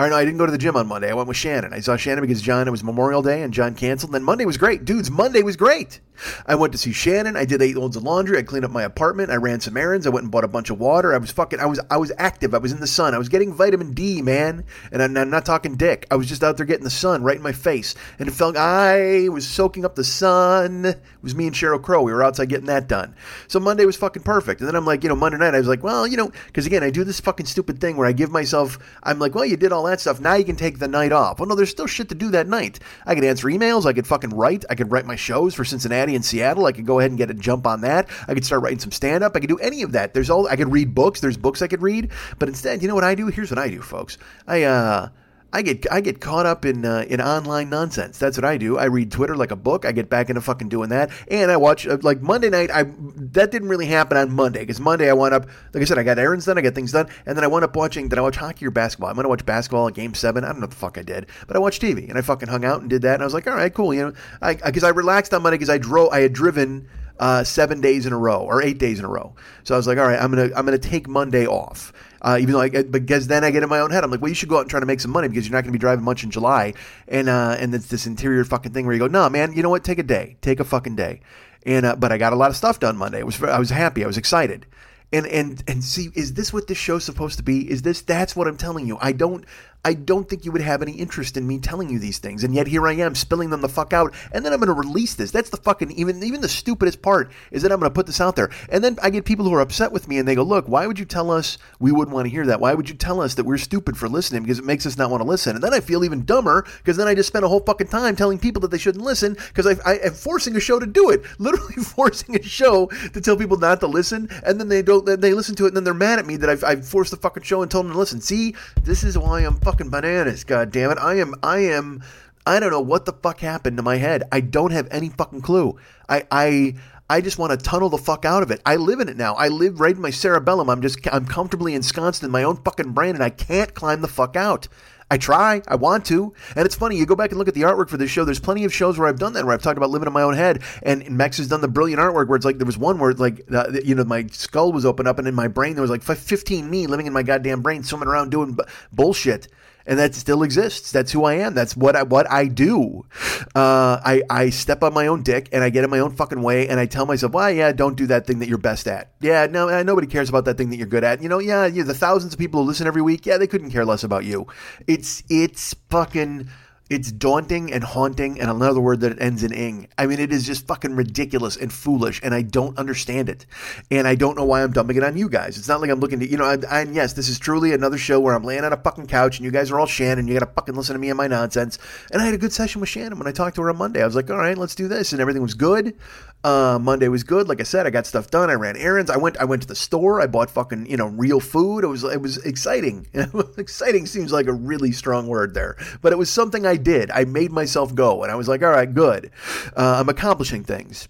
or 0.06 0.10
no, 0.10 0.16
I 0.16 0.24
didn't 0.24 0.38
go 0.38 0.46
to 0.46 0.52
the 0.52 0.58
gym 0.58 0.76
on 0.76 0.86
Monday. 0.86 1.10
I 1.10 1.14
went 1.14 1.28
with 1.28 1.36
Shannon. 1.36 1.72
I 1.72 1.80
saw 1.80 1.96
Shannon 1.96 2.22
because 2.22 2.40
John, 2.40 2.66
it 2.66 2.70
was 2.70 2.82
Memorial 2.82 3.22
Day 3.22 3.42
and 3.42 3.52
John 3.52 3.74
canceled. 3.74 4.10
And 4.10 4.14
then 4.14 4.22
Monday 4.22 4.44
was 4.46 4.56
great. 4.56 4.84
Dudes, 4.84 5.10
Monday 5.10 5.42
was 5.42 5.56
great. 5.56 6.00
I 6.46 6.54
went 6.54 6.72
to 6.72 6.78
see 6.78 6.92
Shannon. 6.92 7.36
I 7.36 7.44
did 7.44 7.62
eight 7.62 7.76
loads 7.76 7.96
of 7.96 8.02
laundry. 8.02 8.38
I 8.38 8.42
cleaned 8.42 8.64
up 8.64 8.70
my 8.70 8.82
apartment. 8.82 9.30
I 9.30 9.36
ran 9.36 9.60
some 9.60 9.76
errands. 9.76 10.06
I 10.06 10.10
went 10.10 10.24
and 10.24 10.32
bought 10.32 10.44
a 10.44 10.48
bunch 10.48 10.70
of 10.70 10.78
water. 10.78 11.14
I 11.14 11.18
was 11.18 11.30
fucking, 11.30 11.60
I 11.60 11.66
was, 11.66 11.80
I 11.90 11.96
was 11.96 12.12
active. 12.18 12.54
I 12.54 12.58
was 12.58 12.72
in 12.72 12.80
the 12.80 12.86
sun. 12.86 13.14
I 13.14 13.18
was 13.18 13.28
getting 13.28 13.52
vitamin 13.52 13.92
D, 13.92 14.22
man. 14.22 14.64
And 14.92 15.02
I'm, 15.02 15.16
I'm 15.16 15.30
not 15.30 15.44
talking 15.44 15.76
dick. 15.76 16.06
I 16.10 16.16
was 16.16 16.28
just 16.28 16.42
out 16.42 16.56
there 16.56 16.66
getting 16.66 16.84
the 16.84 16.90
sun 16.90 17.22
right 17.22 17.36
in 17.36 17.42
my 17.42 17.52
face. 17.52 17.94
And 18.18 18.28
it 18.28 18.32
felt, 18.32 18.56
I 18.56 19.28
was 19.28 19.46
soaking 19.46 19.84
up 19.84 19.96
the 19.96 20.04
sun. 20.04 20.94
It 21.20 21.24
was 21.24 21.34
me 21.34 21.46
and 21.46 21.54
Sheryl 21.54 21.82
Crow. 21.82 22.02
We 22.02 22.14
were 22.14 22.22
outside 22.22 22.48
getting 22.48 22.66
that 22.66 22.88
done. 22.88 23.14
So 23.46 23.60
Monday 23.60 23.84
was 23.84 23.96
fucking 23.96 24.22
perfect. 24.22 24.62
And 24.62 24.68
then 24.68 24.74
I'm 24.74 24.86
like, 24.86 25.02
you 25.02 25.10
know, 25.10 25.14
Monday 25.14 25.36
night, 25.36 25.54
I 25.54 25.58
was 25.58 25.68
like, 25.68 25.82
well, 25.82 26.06
you 26.06 26.16
know, 26.16 26.32
because 26.46 26.64
again, 26.64 26.82
I 26.82 26.88
do 26.88 27.04
this 27.04 27.20
fucking 27.20 27.44
stupid 27.44 27.78
thing 27.78 27.98
where 27.98 28.06
I 28.06 28.12
give 28.12 28.30
myself, 28.30 28.78
I'm 29.02 29.18
like, 29.18 29.34
well, 29.34 29.44
you 29.44 29.58
did 29.58 29.70
all 29.70 29.84
that 29.84 30.00
stuff. 30.00 30.18
Now 30.18 30.32
you 30.32 30.46
can 30.46 30.56
take 30.56 30.78
the 30.78 30.88
night 30.88 31.12
off. 31.12 31.38
Well, 31.38 31.46
no, 31.46 31.54
there's 31.54 31.68
still 31.68 31.86
shit 31.86 32.08
to 32.08 32.14
do 32.14 32.30
that 32.30 32.48
night. 32.48 32.80
I 33.04 33.14
could 33.14 33.24
answer 33.24 33.48
emails. 33.48 33.84
I 33.84 33.92
could 33.92 34.06
fucking 34.06 34.30
write. 34.30 34.64
I 34.70 34.74
could 34.74 34.90
write 34.90 35.04
my 35.04 35.16
shows 35.16 35.54
for 35.54 35.62
Cincinnati 35.66 36.14
and 36.14 36.24
Seattle. 36.24 36.64
I 36.64 36.72
could 36.72 36.86
go 36.86 37.00
ahead 37.00 37.10
and 37.10 37.18
get 37.18 37.30
a 37.30 37.34
jump 37.34 37.66
on 37.66 37.82
that. 37.82 38.08
I 38.26 38.32
could 38.32 38.46
start 38.46 38.62
writing 38.62 38.78
some 38.78 38.92
stand 38.92 39.22
up. 39.22 39.36
I 39.36 39.40
could 39.40 39.50
do 39.50 39.58
any 39.58 39.82
of 39.82 39.92
that. 39.92 40.14
There's 40.14 40.30
all 40.30 40.48
I 40.48 40.56
could 40.56 40.72
read 40.72 40.94
books. 40.94 41.20
There's 41.20 41.36
books 41.36 41.60
I 41.60 41.66
could 41.66 41.82
read. 41.82 42.10
But 42.38 42.48
instead, 42.48 42.80
you 42.80 42.88
know 42.88 42.94
what 42.94 43.04
I 43.04 43.14
do? 43.14 43.26
Here's 43.26 43.50
what 43.50 43.58
I 43.58 43.68
do, 43.68 43.82
folks. 43.82 44.16
I 44.46 44.62
uh 44.62 45.08
I 45.52 45.62
get 45.62 45.90
I 45.90 46.00
get 46.00 46.20
caught 46.20 46.46
up 46.46 46.64
in 46.64 46.84
uh, 46.84 47.04
in 47.08 47.20
online 47.20 47.70
nonsense. 47.70 48.18
That's 48.18 48.36
what 48.36 48.44
I 48.44 48.56
do. 48.56 48.78
I 48.78 48.84
read 48.84 49.10
Twitter 49.10 49.36
like 49.36 49.50
a 49.50 49.56
book. 49.56 49.84
I 49.84 49.92
get 49.92 50.08
back 50.08 50.28
into 50.28 50.40
fucking 50.40 50.68
doing 50.68 50.90
that, 50.90 51.10
and 51.28 51.50
I 51.50 51.56
watch 51.56 51.86
uh, 51.86 51.98
like 52.02 52.22
Monday 52.22 52.50
night. 52.50 52.70
I 52.70 52.84
that 52.84 53.50
didn't 53.50 53.68
really 53.68 53.86
happen 53.86 54.16
on 54.16 54.32
Monday 54.32 54.60
because 54.60 54.78
Monday 54.78 55.10
I 55.10 55.12
wound 55.12 55.34
up 55.34 55.46
like 55.74 55.82
I 55.82 55.84
said 55.84 55.98
I 55.98 56.02
got 56.02 56.18
errands 56.18 56.46
done, 56.46 56.58
I 56.58 56.60
got 56.60 56.74
things 56.74 56.92
done, 56.92 57.08
and 57.26 57.36
then 57.36 57.44
I 57.44 57.48
wound 57.48 57.64
up 57.64 57.74
watching. 57.74 58.08
Did 58.08 58.18
I 58.18 58.22
watch 58.22 58.36
hockey 58.36 58.66
or 58.66 58.70
basketball? 58.70 59.10
I'm 59.10 59.16
gonna 59.16 59.28
watch 59.28 59.44
basketball 59.44 59.90
Game 59.90 60.14
Seven. 60.14 60.44
I 60.44 60.48
don't 60.48 60.60
know 60.60 60.64
what 60.64 60.70
the 60.70 60.76
fuck 60.76 60.98
I 60.98 61.02
did, 61.02 61.26
but 61.46 61.56
I 61.56 61.58
watched 61.58 61.82
TV 61.82 62.08
and 62.08 62.16
I 62.16 62.22
fucking 62.22 62.48
hung 62.48 62.64
out 62.64 62.80
and 62.80 62.88
did 62.88 63.02
that, 63.02 63.14
and 63.14 63.22
I 63.22 63.26
was 63.26 63.34
like, 63.34 63.46
all 63.46 63.54
right, 63.54 63.72
cool. 63.74 63.92
You 63.92 64.06
know, 64.06 64.12
I 64.40 64.54
because 64.54 64.84
I, 64.84 64.88
I 64.88 64.90
relaxed 64.90 65.34
on 65.34 65.42
Monday 65.42 65.56
because 65.56 65.70
I 65.70 65.78
drove. 65.78 66.12
I 66.12 66.20
had 66.20 66.32
driven 66.32 66.88
uh, 67.20 67.44
seven 67.44 67.80
days 67.80 68.06
in 68.06 68.12
a 68.12 68.18
row 68.18 68.40
or 68.40 68.62
eight 68.62 68.78
days 68.78 68.98
in 68.98 69.04
a 69.04 69.08
row. 69.08 69.34
So 69.64 69.74
I 69.74 69.76
was 69.76 69.86
like, 69.86 69.98
all 69.98 70.06
right, 70.06 70.20
I'm 70.20 70.30
gonna 70.30 70.50
I'm 70.56 70.64
gonna 70.64 70.78
take 70.78 71.06
Monday 71.06 71.46
off. 71.46 71.92
Uh, 72.22 72.38
even 72.40 72.52
though 72.52 72.60
I 72.60 72.68
because 72.68 73.26
then 73.26 73.44
I 73.44 73.50
get 73.50 73.62
in 73.62 73.68
my 73.68 73.80
own 73.80 73.90
head, 73.90 74.04
I'm 74.04 74.10
like, 74.10 74.20
well, 74.20 74.28
you 74.28 74.34
should 74.34 74.48
go 74.48 74.56
out 74.56 74.62
and 74.62 74.70
try 74.70 74.80
to 74.80 74.86
make 74.86 75.00
some 75.00 75.10
money 75.10 75.28
because 75.28 75.46
you're 75.46 75.52
not 75.52 75.62
going 75.62 75.72
to 75.72 75.78
be 75.78 75.78
driving 75.78 76.04
much 76.04 76.22
in 76.22 76.30
July, 76.30 76.74
and 77.08 77.28
uh, 77.28 77.56
and 77.58 77.74
it's 77.74 77.88
this 77.88 78.06
interior 78.06 78.44
fucking 78.44 78.72
thing 78.72 78.84
where 78.84 78.94
you 78.94 79.00
go, 79.00 79.06
no, 79.06 79.28
man, 79.30 79.52
you 79.54 79.62
know 79.62 79.70
what? 79.70 79.84
Take 79.84 79.98
a 79.98 80.02
day, 80.02 80.36
take 80.42 80.60
a 80.60 80.64
fucking 80.64 80.96
day, 80.96 81.20
and 81.64 81.86
uh, 81.86 81.96
but 81.96 82.12
I 82.12 82.18
got 82.18 82.32
a 82.32 82.36
lot 82.36 82.50
of 82.50 82.56
stuff 82.56 82.78
done 82.78 82.96
Monday. 82.96 83.20
I 83.20 83.24
was 83.24 83.42
I 83.42 83.58
was 83.58 83.70
happy, 83.70 84.04
I 84.04 84.06
was 84.06 84.18
excited, 84.18 84.66
and 85.12 85.26
and 85.26 85.62
and 85.66 85.82
see, 85.82 86.10
is 86.14 86.34
this 86.34 86.52
what 86.52 86.66
this 86.66 86.78
show's 86.78 87.04
supposed 87.04 87.38
to 87.38 87.42
be? 87.42 87.70
Is 87.70 87.82
this 87.82 88.02
that's 88.02 88.36
what 88.36 88.46
I'm 88.46 88.56
telling 88.56 88.86
you? 88.86 88.98
I 89.00 89.12
don't 89.12 89.44
I 89.84 89.94
don't 89.94 90.28
think 90.28 90.44
you 90.44 90.52
would 90.52 90.60
have 90.60 90.82
any 90.82 90.92
interest 90.92 91.38
in 91.38 91.46
me 91.46 91.58
telling 91.58 91.88
you 91.88 91.98
these 91.98 92.18
things. 92.18 92.44
And 92.44 92.54
yet 92.54 92.66
here 92.66 92.86
I 92.86 92.92
am 92.92 93.14
spilling 93.14 93.48
them 93.48 93.62
the 93.62 93.68
fuck 93.68 93.94
out. 93.94 94.14
And 94.32 94.44
then 94.44 94.52
I'm 94.52 94.60
going 94.60 94.68
to 94.68 94.74
release 94.74 95.14
this. 95.14 95.30
That's 95.30 95.48
the 95.48 95.56
fucking, 95.56 95.92
even, 95.92 96.22
even 96.22 96.42
the 96.42 96.48
stupidest 96.48 97.00
part 97.00 97.32
is 97.50 97.62
that 97.62 97.72
I'm 97.72 97.80
going 97.80 97.90
to 97.90 97.94
put 97.94 98.06
this 98.06 98.20
out 98.20 98.36
there. 98.36 98.50
And 98.68 98.84
then 98.84 98.98
I 99.02 99.08
get 99.08 99.24
people 99.24 99.46
who 99.46 99.54
are 99.54 99.60
upset 99.60 99.90
with 99.90 100.06
me 100.06 100.18
and 100.18 100.28
they 100.28 100.34
go, 100.34 100.42
look, 100.42 100.66
why 100.68 100.86
would 100.86 100.98
you 100.98 101.06
tell 101.06 101.30
us 101.30 101.56
we 101.78 101.92
wouldn't 101.92 102.14
want 102.14 102.26
to 102.26 102.30
hear 102.30 102.44
that? 102.46 102.60
Why 102.60 102.74
would 102.74 102.90
you 102.90 102.94
tell 102.94 103.22
us 103.22 103.34
that 103.34 103.46
we're 103.46 103.56
stupid 103.56 103.96
for 103.96 104.08
listening 104.08 104.42
because 104.42 104.58
it 104.58 104.66
makes 104.66 104.84
us 104.84 104.98
not 104.98 105.10
want 105.10 105.22
to 105.22 105.28
listen? 105.28 105.54
And 105.54 105.64
then 105.64 105.72
I 105.72 105.80
feel 105.80 106.04
even 106.04 106.26
dumber 106.26 106.66
because 106.78 106.98
then 106.98 107.08
I 107.08 107.14
just 107.14 107.28
spent 107.28 107.46
a 107.46 107.48
whole 107.48 107.60
fucking 107.60 107.88
time 107.88 108.16
telling 108.16 108.38
people 108.38 108.60
that 108.60 108.70
they 108.70 108.78
shouldn't 108.78 109.04
listen 109.04 109.34
because 109.48 109.66
I, 109.66 109.90
I 109.90 109.94
am 110.04 110.12
forcing 110.12 110.56
a 110.56 110.60
show 110.60 110.78
to 110.78 110.86
do 110.86 111.08
it. 111.08 111.22
Literally 111.38 111.82
forcing 111.82 112.36
a 112.36 112.42
show 112.42 112.86
to 112.86 113.20
tell 113.20 113.36
people 113.36 113.56
not 113.56 113.80
to 113.80 113.86
listen. 113.86 114.28
And 114.44 114.60
then 114.60 114.68
they 114.68 114.82
don't, 114.82 115.06
they 115.06 115.32
listen 115.32 115.54
to 115.56 115.64
it 115.64 115.68
and 115.68 115.76
then 115.76 115.84
they're 115.84 115.94
mad 115.94 116.18
at 116.18 116.26
me 116.26 116.36
that 116.36 116.50
I've, 116.50 116.64
I've 116.64 116.86
forced 116.86 117.12
the 117.12 117.16
fucking 117.16 117.44
show 117.44 117.62
and 117.62 117.70
told 117.70 117.86
them 117.86 117.92
to 117.92 117.98
listen. 117.98 118.20
See, 118.20 118.54
this 118.82 119.04
is 119.04 119.16
why 119.16 119.40
I'm 119.40 119.54
fucking 119.54 119.69
bananas. 119.78 120.44
God 120.44 120.72
damn 120.72 120.90
it. 120.90 120.98
I 120.98 121.14
am, 121.14 121.34
I 121.42 121.58
am, 121.58 122.02
I 122.46 122.58
don't 122.58 122.70
know 122.70 122.80
what 122.80 123.04
the 123.04 123.12
fuck 123.12 123.40
happened 123.40 123.76
to 123.76 123.82
my 123.82 123.96
head. 123.96 124.24
I 124.32 124.40
don't 124.40 124.72
have 124.72 124.88
any 124.90 125.08
fucking 125.08 125.42
clue. 125.42 125.78
I, 126.08 126.26
I, 126.30 126.74
I 127.08 127.20
just 127.20 127.38
want 127.38 127.50
to 127.50 127.56
tunnel 127.56 127.88
the 127.88 127.98
fuck 127.98 128.24
out 128.24 128.42
of 128.42 128.50
it. 128.50 128.60
I 128.64 128.76
live 128.76 129.00
in 129.00 129.08
it 129.08 129.16
now. 129.16 129.34
I 129.34 129.48
live 129.48 129.80
right 129.80 129.94
in 129.94 130.02
my 130.02 130.10
cerebellum. 130.10 130.68
I'm 130.70 130.82
just, 130.82 130.98
I'm 131.12 131.26
comfortably 131.26 131.74
ensconced 131.74 132.22
in 132.22 132.30
my 132.30 132.42
own 132.42 132.56
fucking 132.56 132.92
brain 132.92 133.14
and 133.14 133.24
I 133.24 133.30
can't 133.30 133.74
climb 133.74 134.00
the 134.00 134.08
fuck 134.08 134.36
out. 134.36 134.68
I 135.10 135.18
try. 135.18 135.60
I 135.66 135.74
want 135.74 136.04
to. 136.06 136.32
And 136.54 136.64
it's 136.64 136.76
funny, 136.76 136.96
you 136.96 137.04
go 137.04 137.16
back 137.16 137.30
and 137.30 137.38
look 137.38 137.48
at 137.48 137.54
the 137.54 137.62
artwork 137.62 137.88
for 137.88 137.96
this 137.96 138.10
show. 138.10 138.24
There's 138.24 138.38
plenty 138.38 138.64
of 138.64 138.72
shows 138.72 138.96
where 138.96 139.08
I've 139.08 139.18
done 139.18 139.32
that, 139.32 139.44
where 139.44 139.52
I've 139.52 139.62
talked 139.62 139.76
about 139.76 139.90
living 139.90 140.06
in 140.06 140.12
my 140.12 140.22
own 140.22 140.34
head. 140.34 140.62
And 140.84 141.10
Max 141.10 141.38
has 141.38 141.48
done 141.48 141.60
the 141.60 141.68
brilliant 141.68 142.00
artwork 142.00 142.28
where 142.28 142.36
it's 142.36 142.44
like, 142.44 142.58
there 142.58 142.66
was 142.66 142.78
one 142.78 142.98
where, 143.00 143.12
like, 143.14 143.42
uh, 143.52 143.72
you 143.84 143.96
know, 143.96 144.04
my 144.04 144.26
skull 144.28 144.72
was 144.72 144.86
open 144.86 145.08
up 145.08 145.18
and 145.18 145.26
in 145.26 145.34
my 145.34 145.48
brain 145.48 145.74
there 145.74 145.82
was 145.82 145.90
like 145.90 146.02
15 146.02 146.70
me 146.70 146.86
living 146.86 147.06
in 147.06 147.12
my 147.12 147.24
goddamn 147.24 147.60
brain, 147.60 147.82
swimming 147.82 148.06
around 148.06 148.30
doing 148.30 148.52
b- 148.52 148.62
bullshit 148.92 149.48
and 149.86 149.98
that 149.98 150.14
still 150.14 150.42
exists. 150.42 150.92
That's 150.92 151.12
who 151.12 151.24
I 151.24 151.34
am. 151.34 151.54
That's 151.54 151.76
what 151.76 151.96
I, 151.96 152.02
what 152.02 152.30
I 152.30 152.46
do. 152.46 153.06
Uh, 153.54 154.00
I 154.04 154.22
I 154.30 154.50
step 154.50 154.82
on 154.82 154.94
my 154.94 155.06
own 155.06 155.22
dick 155.22 155.48
and 155.52 155.64
I 155.64 155.70
get 155.70 155.84
in 155.84 155.90
my 155.90 155.98
own 155.98 156.12
fucking 156.12 156.42
way 156.42 156.68
and 156.68 156.78
I 156.78 156.86
tell 156.86 157.06
myself, 157.06 157.32
well, 157.32 157.50
yeah, 157.50 157.72
don't 157.72 157.96
do 157.96 158.06
that 158.06 158.26
thing 158.26 158.38
that 158.40 158.48
you're 158.48 158.58
best 158.58 158.86
at. 158.86 159.12
Yeah, 159.20 159.46
no, 159.46 159.68
uh, 159.68 159.82
nobody 159.82 160.06
cares 160.06 160.28
about 160.28 160.44
that 160.44 160.56
thing 160.56 160.70
that 160.70 160.76
you're 160.76 160.86
good 160.86 161.04
at. 161.04 161.22
You 161.22 161.28
know, 161.28 161.38
yeah, 161.38 161.66
yeah, 161.66 161.84
the 161.84 161.94
thousands 161.94 162.32
of 162.32 162.38
people 162.38 162.62
who 162.62 162.66
listen 162.66 162.86
every 162.86 163.02
week, 163.02 163.26
yeah, 163.26 163.38
they 163.38 163.46
couldn't 163.46 163.70
care 163.70 163.84
less 163.84 164.04
about 164.04 164.24
you. 164.24 164.46
It's 164.86 165.22
it's 165.28 165.74
fucking 165.90 166.48
It's 166.90 167.12
daunting 167.12 167.72
and 167.72 167.84
haunting, 167.84 168.40
and 168.40 168.50
another 168.50 168.80
word 168.80 168.98
that 169.00 169.22
ends 169.22 169.44
in 169.44 169.52
ing. 169.52 169.86
I 169.96 170.06
mean, 170.06 170.18
it 170.18 170.32
is 170.32 170.44
just 170.44 170.66
fucking 170.66 170.96
ridiculous 170.96 171.56
and 171.56 171.72
foolish, 171.72 172.20
and 172.24 172.34
I 172.34 172.42
don't 172.42 172.76
understand 172.76 173.28
it. 173.28 173.46
And 173.92 174.08
I 174.08 174.16
don't 174.16 174.36
know 174.36 174.44
why 174.44 174.64
I'm 174.64 174.72
dumping 174.72 174.96
it 174.96 175.04
on 175.04 175.16
you 175.16 175.28
guys. 175.28 175.56
It's 175.56 175.68
not 175.68 175.80
like 175.80 175.88
I'm 175.88 176.00
looking 176.00 176.18
to, 176.18 176.28
you 176.28 176.36
know, 176.36 176.44
I, 176.44 176.56
and 176.80 176.92
yes, 176.92 177.12
this 177.12 177.28
is 177.28 177.38
truly 177.38 177.72
another 177.72 177.96
show 177.96 178.18
where 178.18 178.34
I'm 178.34 178.42
laying 178.42 178.64
on 178.64 178.72
a 178.72 178.76
fucking 178.76 179.06
couch, 179.06 179.38
and 179.38 179.44
you 179.44 179.52
guys 179.52 179.70
are 179.70 179.78
all 179.78 179.86
Shannon. 179.86 180.26
You 180.26 180.34
got 180.34 180.46
to 180.46 180.52
fucking 180.52 180.74
listen 180.74 180.94
to 180.94 180.98
me 180.98 181.10
and 181.10 181.16
my 181.16 181.28
nonsense. 181.28 181.78
And 182.10 182.20
I 182.20 182.24
had 182.24 182.34
a 182.34 182.38
good 182.38 182.52
session 182.52 182.80
with 182.80 182.90
Shannon 182.90 183.18
when 183.18 183.28
I 183.28 183.32
talked 183.32 183.54
to 183.54 183.62
her 183.62 183.70
on 183.70 183.78
Monday. 183.78 184.02
I 184.02 184.06
was 184.06 184.16
like, 184.16 184.28
all 184.28 184.38
right, 184.38 184.58
let's 184.58 184.74
do 184.74 184.88
this, 184.88 185.12
and 185.12 185.20
everything 185.20 185.42
was 185.42 185.54
good. 185.54 185.96
Uh, 186.42 186.78
Monday 186.80 187.08
was 187.08 187.22
good. 187.22 187.48
Like 187.48 187.60
I 187.60 187.64
said, 187.64 187.86
I 187.86 187.90
got 187.90 188.06
stuff 188.06 188.30
done. 188.30 188.48
I 188.48 188.54
ran 188.54 188.76
errands. 188.76 189.10
I 189.10 189.18
went. 189.18 189.36
I 189.36 189.44
went 189.44 189.60
to 189.62 189.68
the 189.68 189.74
store. 189.74 190.22
I 190.22 190.26
bought 190.26 190.50
fucking 190.50 190.86
you 190.86 190.96
know 190.96 191.08
real 191.08 191.38
food. 191.38 191.84
It 191.84 191.88
was 191.88 192.02
it 192.02 192.22
was 192.22 192.38
exciting. 192.38 193.06
exciting 193.58 194.06
seems 194.06 194.32
like 194.32 194.46
a 194.46 194.52
really 194.52 194.92
strong 194.92 195.26
word 195.26 195.52
there, 195.52 195.76
but 196.00 196.12
it 196.12 196.16
was 196.16 196.30
something 196.30 196.64
I 196.64 196.76
did. 196.76 197.10
I 197.10 197.24
made 197.24 197.52
myself 197.52 197.94
go, 197.94 198.22
and 198.22 198.32
I 198.32 198.36
was 198.36 198.48
like, 198.48 198.62
all 198.62 198.70
right, 198.70 198.92
good. 198.92 199.30
Uh, 199.76 199.98
I'm 200.00 200.08
accomplishing 200.08 200.64
things. 200.64 201.08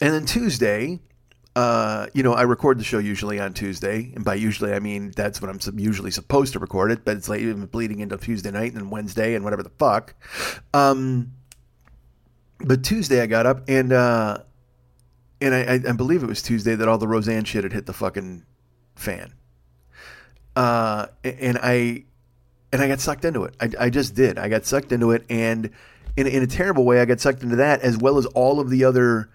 And 0.00 0.14
then 0.14 0.24
Tuesday, 0.24 1.00
uh, 1.56 2.06
you 2.14 2.22
know, 2.22 2.32
I 2.32 2.42
record 2.42 2.78
the 2.78 2.84
show 2.84 2.98
usually 2.98 3.40
on 3.40 3.54
Tuesday, 3.54 4.12
and 4.14 4.24
by 4.24 4.36
usually 4.36 4.72
I 4.72 4.78
mean 4.78 5.12
that's 5.16 5.42
when 5.42 5.50
I'm 5.50 5.58
usually 5.78 6.12
supposed 6.12 6.52
to 6.52 6.60
record 6.60 6.92
it, 6.92 7.04
but 7.04 7.16
it's 7.16 7.28
like 7.28 7.42
bleeding 7.72 7.98
into 7.98 8.16
Tuesday 8.16 8.52
night 8.52 8.72
and 8.72 8.80
then 8.80 8.90
Wednesday 8.90 9.34
and 9.34 9.42
whatever 9.42 9.64
the 9.64 9.70
fuck. 9.70 10.14
Um, 10.72 11.32
but 12.64 12.84
Tuesday 12.84 13.20
I 13.20 13.26
got 13.26 13.46
up 13.46 13.68
and 13.68 13.92
uh, 13.92 14.38
and 15.40 15.54
I, 15.54 15.80
I, 15.88 15.92
believe 15.92 16.22
it 16.22 16.26
was 16.26 16.42
Tuesday 16.42 16.74
that 16.74 16.86
all 16.86 16.98
the 16.98 17.08
Roseanne 17.08 17.44
shit 17.44 17.64
had 17.64 17.72
hit 17.72 17.86
the 17.86 17.92
fucking 17.92 18.44
fan. 18.94 19.32
Uh, 20.54 21.06
and 21.24 21.58
I 21.62 22.04
and 22.72 22.82
I 22.82 22.88
got 22.88 23.00
sucked 23.00 23.24
into 23.24 23.44
it. 23.44 23.54
I, 23.60 23.70
I 23.78 23.90
just 23.90 24.14
did. 24.14 24.38
I 24.38 24.48
got 24.48 24.66
sucked 24.66 24.92
into 24.92 25.12
it, 25.12 25.24
and 25.30 25.70
in 26.16 26.26
in 26.26 26.42
a 26.42 26.46
terrible 26.46 26.84
way, 26.84 27.00
I 27.00 27.04
got 27.04 27.20
sucked 27.20 27.42
into 27.42 27.56
that 27.56 27.80
as 27.80 27.96
well 27.96 28.18
as 28.18 28.26
all 28.26 28.60
of 28.60 28.68
the 28.70 28.84
other 28.84 29.30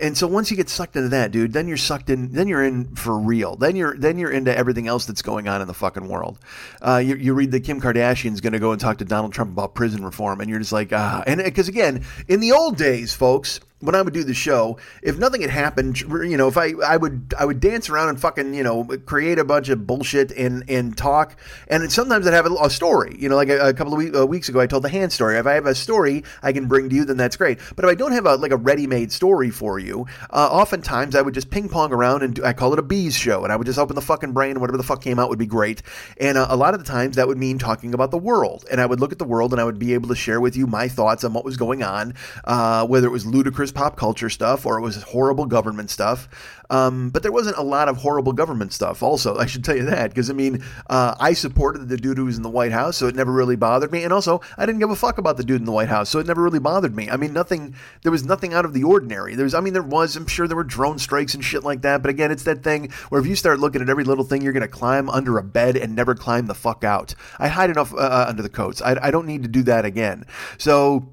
and 0.00 0.16
so 0.16 0.26
once 0.26 0.50
you 0.50 0.56
get 0.56 0.68
sucked 0.68 0.96
into 0.96 1.08
that, 1.08 1.32
dude, 1.32 1.52
then 1.52 1.66
you're 1.66 1.76
sucked 1.76 2.10
in. 2.10 2.32
Then 2.32 2.48
you're 2.48 2.64
in 2.64 2.94
for 2.94 3.18
real. 3.18 3.56
Then 3.56 3.76
you're 3.76 3.96
then 3.96 4.18
you're 4.18 4.30
into 4.30 4.56
everything 4.56 4.86
else 4.86 5.06
that's 5.06 5.22
going 5.22 5.48
on 5.48 5.60
in 5.60 5.66
the 5.66 5.74
fucking 5.74 6.08
world. 6.08 6.38
Uh, 6.80 6.98
you, 7.04 7.16
you 7.16 7.34
read 7.34 7.50
that 7.52 7.64
Kim 7.64 7.80
Kardashian's 7.80 8.40
going 8.40 8.52
to 8.52 8.58
go 8.58 8.72
and 8.72 8.80
talk 8.80 8.98
to 8.98 9.04
Donald 9.04 9.32
Trump 9.32 9.52
about 9.52 9.74
prison 9.74 10.04
reform, 10.04 10.40
and 10.40 10.48
you're 10.48 10.58
just 10.58 10.72
like, 10.72 10.92
ah. 10.92 11.22
And 11.26 11.42
because 11.42 11.68
again, 11.68 12.04
in 12.28 12.40
the 12.40 12.52
old 12.52 12.76
days, 12.76 13.14
folks, 13.14 13.60
when 13.80 13.94
I 13.94 14.02
would 14.02 14.12
do 14.12 14.24
the 14.24 14.34
show, 14.34 14.78
if 15.02 15.18
nothing 15.18 15.40
had 15.40 15.50
happened, 15.50 16.00
you 16.00 16.36
know, 16.36 16.48
if 16.48 16.56
I, 16.56 16.72
I 16.84 16.96
would 16.96 17.34
I 17.38 17.44
would 17.44 17.60
dance 17.60 17.88
around 17.88 18.10
and 18.10 18.20
fucking 18.20 18.54
you 18.54 18.62
know 18.62 18.84
create 19.06 19.38
a 19.38 19.44
bunch 19.44 19.68
of 19.68 19.86
bullshit 19.86 20.30
and 20.32 20.64
and 20.68 20.96
talk, 20.96 21.36
and 21.68 21.90
sometimes 21.90 22.26
I'd 22.26 22.34
have 22.34 22.46
a, 22.46 22.54
a 22.54 22.70
story. 22.70 23.16
You 23.18 23.28
know, 23.28 23.36
like 23.36 23.48
a, 23.48 23.68
a 23.68 23.74
couple 23.74 23.94
of 23.94 23.98
week, 23.98 24.14
uh, 24.14 24.26
weeks 24.26 24.48
ago, 24.48 24.60
I 24.60 24.66
told 24.66 24.84
the 24.84 24.88
hand 24.88 25.12
story. 25.12 25.38
If 25.38 25.46
I 25.46 25.54
have 25.54 25.66
a 25.66 25.74
story 25.74 26.24
I 26.42 26.52
can 26.52 26.66
bring 26.66 26.88
to 26.90 26.94
you, 26.94 27.04
then 27.04 27.16
that's 27.16 27.36
great. 27.36 27.58
But 27.74 27.84
if 27.84 27.90
I 27.90 27.94
don't 27.94 28.12
have 28.12 28.26
a 28.26 28.36
like 28.36 28.52
a 28.52 28.56
ready 28.56 28.86
made 28.86 29.12
story 29.12 29.50
for 29.50 29.78
you, 29.78 30.06
uh, 30.30 30.48
oftentimes 30.50 31.16
I 31.16 31.22
would 31.22 31.34
just 31.34 31.50
ping 31.50 31.68
pong 31.68 31.92
around 31.92 32.22
and 32.22 32.34
do, 32.34 32.44
I 32.44 32.52
call 32.52 32.72
it 32.74 32.78
a 32.78 32.82
bees 32.82 33.16
show, 33.16 33.44
and 33.44 33.52
I 33.52 33.56
would 33.56 33.66
just 33.66 33.78
open 33.78 33.94
the 33.94 34.02
fucking 34.02 34.32
brain 34.32 34.52
and 34.52 34.60
whatever 34.60 34.76
the 34.76 34.84
fuck 34.84 35.02
came 35.02 35.18
out 35.18 35.30
would 35.30 35.38
be 35.38 35.46
great. 35.46 35.82
And 36.18 36.36
uh, 36.36 36.46
a 36.50 36.56
lot 36.56 36.74
of 36.74 36.80
the 36.84 36.86
times 36.86 37.16
that 37.16 37.28
would 37.28 37.38
mean 37.38 37.58
talking 37.58 37.94
about 37.94 38.10
the 38.10 38.18
world, 38.18 38.66
and 38.70 38.80
I 38.80 38.86
would 38.86 39.00
look 39.00 39.12
at 39.12 39.18
the 39.18 39.24
world 39.24 39.52
and 39.52 39.60
I 39.60 39.64
would 39.64 39.78
be 39.78 39.94
able 39.94 40.10
to 40.10 40.14
share 40.14 40.40
with 40.40 40.56
you 40.56 40.66
my 40.66 40.88
thoughts 40.88 41.24
on 41.24 41.32
what 41.32 41.44
was 41.46 41.56
going 41.56 41.82
on, 41.82 42.14
uh, 42.44 42.86
whether 42.86 43.06
it 43.06 43.10
was 43.10 43.24
ludicrous 43.24 43.69
pop 43.72 43.96
culture 43.96 44.30
stuff 44.30 44.66
or 44.66 44.78
it 44.78 44.82
was 44.82 45.02
horrible 45.02 45.46
government 45.46 45.90
stuff. 45.90 46.28
Um, 46.70 47.10
but 47.10 47.22
there 47.22 47.32
wasn't 47.32 47.56
a 47.56 47.62
lot 47.62 47.88
of 47.88 47.96
horrible 47.96 48.32
government 48.32 48.72
stuff, 48.72 49.02
also. 49.02 49.36
I 49.36 49.46
should 49.46 49.64
tell 49.64 49.76
you 49.76 49.86
that, 49.86 50.10
because 50.10 50.30
I 50.30 50.34
mean, 50.34 50.62
uh, 50.88 51.16
I 51.18 51.32
supported 51.32 51.88
the 51.88 51.96
dude 51.96 52.16
who 52.16 52.26
was 52.26 52.36
in 52.36 52.44
the 52.44 52.48
White 52.48 52.70
House, 52.70 52.96
so 52.96 53.08
it 53.08 53.16
never 53.16 53.32
really 53.32 53.56
bothered 53.56 53.90
me. 53.90 54.04
And 54.04 54.12
also, 54.12 54.40
I 54.56 54.66
didn't 54.66 54.78
give 54.78 54.90
a 54.90 54.94
fuck 54.94 55.18
about 55.18 55.36
the 55.36 55.42
dude 55.42 55.60
in 55.60 55.64
the 55.64 55.72
White 55.72 55.88
House, 55.88 56.08
so 56.08 56.20
it 56.20 56.28
never 56.28 56.42
really 56.42 56.60
bothered 56.60 56.94
me. 56.94 57.10
I 57.10 57.16
mean, 57.16 57.32
nothing, 57.32 57.74
there 58.02 58.12
was 58.12 58.24
nothing 58.24 58.54
out 58.54 58.64
of 58.64 58.72
the 58.72 58.84
ordinary. 58.84 59.34
There 59.34 59.42
was, 59.42 59.54
I 59.54 59.60
mean, 59.60 59.72
there 59.72 59.82
was, 59.82 60.14
I'm 60.14 60.28
sure 60.28 60.46
there 60.46 60.56
were 60.56 60.62
drone 60.62 61.00
strikes 61.00 61.34
and 61.34 61.44
shit 61.44 61.64
like 61.64 61.82
that. 61.82 62.02
But 62.02 62.10
again, 62.10 62.30
it's 62.30 62.44
that 62.44 62.62
thing 62.62 62.92
where 63.08 63.20
if 63.20 63.26
you 63.26 63.34
start 63.34 63.58
looking 63.58 63.82
at 63.82 63.90
every 63.90 64.04
little 64.04 64.24
thing, 64.24 64.42
you're 64.42 64.52
going 64.52 64.60
to 64.60 64.68
climb 64.68 65.10
under 65.10 65.38
a 65.38 65.42
bed 65.42 65.76
and 65.76 65.96
never 65.96 66.14
climb 66.14 66.46
the 66.46 66.54
fuck 66.54 66.84
out. 66.84 67.16
I 67.40 67.48
hide 67.48 67.70
enough 67.70 67.92
uh 67.92 68.26
under 68.28 68.42
the 68.42 68.48
coats. 68.48 68.80
I, 68.80 68.96
I 69.02 69.10
don't 69.10 69.26
need 69.26 69.42
to 69.42 69.48
do 69.48 69.64
that 69.64 69.84
again. 69.84 70.24
So, 70.56 71.08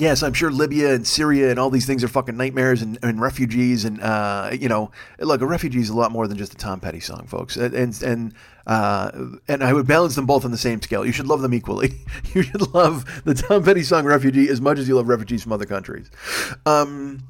yes, 0.00 0.22
I'm 0.22 0.32
sure 0.32 0.50
Libya 0.50 0.94
and 0.94 1.06
Syria 1.06 1.50
and 1.50 1.58
all 1.58 1.70
these 1.70 1.86
things 1.86 2.02
are 2.02 2.08
fucking 2.08 2.36
nightmares 2.36 2.82
and, 2.82 2.98
and 3.02 3.20
refugees 3.20 3.84
and 3.84 4.00
uh, 4.00 4.50
you 4.52 4.68
know, 4.68 4.90
look, 5.18 5.40
a 5.40 5.46
refugee 5.46 5.80
is 5.80 5.90
a 5.90 5.96
lot 5.96 6.10
more 6.10 6.26
than 6.26 6.38
just 6.38 6.54
a 6.54 6.56
Tom 6.56 6.80
Petty 6.80 7.00
song, 7.00 7.26
folks. 7.26 7.56
And 7.56 7.74
and 7.74 8.02
and, 8.02 8.34
uh, 8.66 9.10
and 9.48 9.62
I 9.62 9.72
would 9.72 9.86
balance 9.86 10.14
them 10.14 10.26
both 10.26 10.44
on 10.44 10.50
the 10.50 10.58
same 10.58 10.80
scale. 10.82 11.04
You 11.04 11.12
should 11.12 11.26
love 11.26 11.42
them 11.42 11.54
equally. 11.54 12.00
you 12.34 12.42
should 12.42 12.74
love 12.74 13.22
the 13.24 13.34
Tom 13.34 13.62
Petty 13.62 13.82
song 13.82 14.04
"Refugee" 14.04 14.48
as 14.48 14.60
much 14.60 14.78
as 14.78 14.88
you 14.88 14.96
love 14.96 15.08
refugees 15.08 15.42
from 15.42 15.52
other 15.52 15.66
countries. 15.66 16.10
Um, 16.66 17.22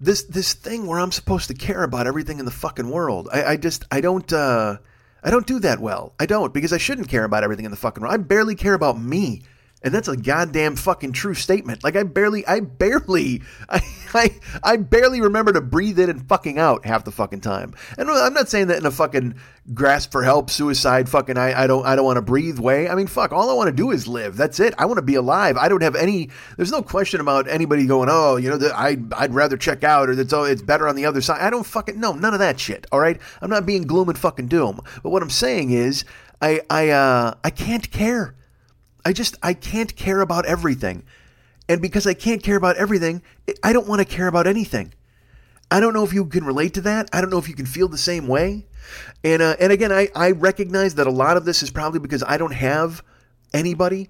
this 0.00 0.24
this 0.24 0.54
thing 0.54 0.86
where 0.86 0.98
I'm 0.98 1.12
supposed 1.12 1.48
to 1.48 1.54
care 1.54 1.82
about 1.82 2.06
everything 2.06 2.38
in 2.38 2.44
the 2.44 2.50
fucking 2.50 2.90
world. 2.90 3.28
I, 3.32 3.44
I 3.44 3.56
just 3.56 3.84
I 3.90 4.00
don't. 4.00 4.32
Uh, 4.32 4.78
I 5.22 5.30
don't 5.30 5.46
do 5.46 5.58
that 5.60 5.80
well. 5.80 6.14
I 6.20 6.26
don't 6.26 6.54
because 6.54 6.72
I 6.72 6.78
shouldn't 6.78 7.08
care 7.08 7.24
about 7.24 7.42
everything 7.42 7.64
in 7.64 7.72
the 7.72 7.76
fucking 7.76 8.02
world. 8.02 8.14
I 8.14 8.18
barely 8.18 8.54
care 8.54 8.74
about 8.74 9.00
me. 9.00 9.42
And 9.82 9.94
that's 9.94 10.08
a 10.08 10.16
goddamn 10.16 10.74
fucking 10.74 11.12
true 11.12 11.34
statement. 11.34 11.84
Like 11.84 11.94
I 11.94 12.02
barely, 12.02 12.44
I 12.46 12.60
barely, 12.60 13.42
I, 13.68 13.80
I, 14.12 14.30
I 14.64 14.76
barely 14.76 15.20
remember 15.20 15.52
to 15.52 15.60
breathe 15.60 16.00
in 16.00 16.10
and 16.10 16.28
fucking 16.28 16.58
out 16.58 16.84
half 16.84 17.04
the 17.04 17.12
fucking 17.12 17.42
time. 17.42 17.74
And 17.96 18.10
I'm 18.10 18.34
not 18.34 18.48
saying 18.48 18.68
that 18.68 18.78
in 18.78 18.86
a 18.86 18.90
fucking 18.90 19.36
grasp 19.74 20.10
for 20.10 20.24
help, 20.24 20.50
suicide, 20.50 21.08
fucking 21.08 21.38
I, 21.38 21.62
I 21.62 21.66
don't, 21.68 21.86
I 21.86 21.94
don't 21.94 22.04
want 22.04 22.16
to 22.16 22.22
breathe 22.22 22.58
way. 22.58 22.88
I 22.88 22.96
mean, 22.96 23.06
fuck, 23.06 23.32
all 23.32 23.50
I 23.50 23.52
want 23.52 23.68
to 23.68 23.72
do 23.72 23.92
is 23.92 24.08
live. 24.08 24.36
That's 24.36 24.58
it. 24.58 24.74
I 24.78 24.86
want 24.86 24.98
to 24.98 25.02
be 25.02 25.14
alive. 25.14 25.56
I 25.56 25.68
don't 25.68 25.82
have 25.82 25.94
any. 25.94 26.30
There's 26.56 26.72
no 26.72 26.82
question 26.82 27.20
about 27.20 27.46
anybody 27.46 27.86
going, 27.86 28.08
oh, 28.10 28.36
you 28.36 28.50
know, 28.50 28.58
I, 28.74 28.96
I'd 29.16 29.34
rather 29.34 29.56
check 29.56 29.84
out 29.84 30.08
or 30.08 30.16
that's 30.16 30.32
oh, 30.32 30.42
it's 30.42 30.62
better 30.62 30.88
on 30.88 30.96
the 30.96 31.06
other 31.06 31.20
side. 31.20 31.40
I 31.40 31.50
don't 31.50 31.66
fucking 31.66 32.00
no, 32.00 32.14
none 32.14 32.32
of 32.32 32.40
that 32.40 32.58
shit. 32.58 32.86
All 32.90 32.98
right, 32.98 33.20
I'm 33.40 33.50
not 33.50 33.64
being 33.64 33.82
gloom 33.82 34.08
and 34.08 34.18
fucking 34.18 34.48
doom. 34.48 34.80
But 35.04 35.10
what 35.10 35.22
I'm 35.22 35.30
saying 35.30 35.70
is, 35.70 36.04
I, 36.40 36.62
I, 36.68 36.88
uh, 36.90 37.34
I 37.44 37.50
can't 37.50 37.88
care. 37.90 38.34
I 39.04 39.12
just 39.12 39.36
I 39.42 39.54
can't 39.54 39.94
care 39.96 40.20
about 40.20 40.46
everything. 40.46 41.04
And 41.68 41.82
because 41.82 42.06
I 42.06 42.14
can't 42.14 42.42
care 42.42 42.56
about 42.56 42.76
everything, 42.76 43.22
I 43.62 43.72
don't 43.72 43.86
want 43.86 44.00
to 44.00 44.04
care 44.04 44.26
about 44.26 44.46
anything. 44.46 44.94
I 45.70 45.80
don't 45.80 45.92
know 45.92 46.02
if 46.02 46.14
you 46.14 46.24
can 46.24 46.44
relate 46.44 46.74
to 46.74 46.80
that. 46.82 47.10
I 47.12 47.20
don't 47.20 47.28
know 47.28 47.38
if 47.38 47.48
you 47.48 47.54
can 47.54 47.66
feel 47.66 47.88
the 47.88 47.98
same 47.98 48.26
way. 48.26 48.66
And 49.22 49.42
uh, 49.42 49.56
and 49.60 49.70
again, 49.70 49.92
I, 49.92 50.08
I 50.14 50.30
recognize 50.30 50.94
that 50.94 51.06
a 51.06 51.10
lot 51.10 51.36
of 51.36 51.44
this 51.44 51.62
is 51.62 51.70
probably 51.70 52.00
because 52.00 52.22
I 52.22 52.38
don't 52.38 52.54
have 52.54 53.02
anybody 53.52 54.08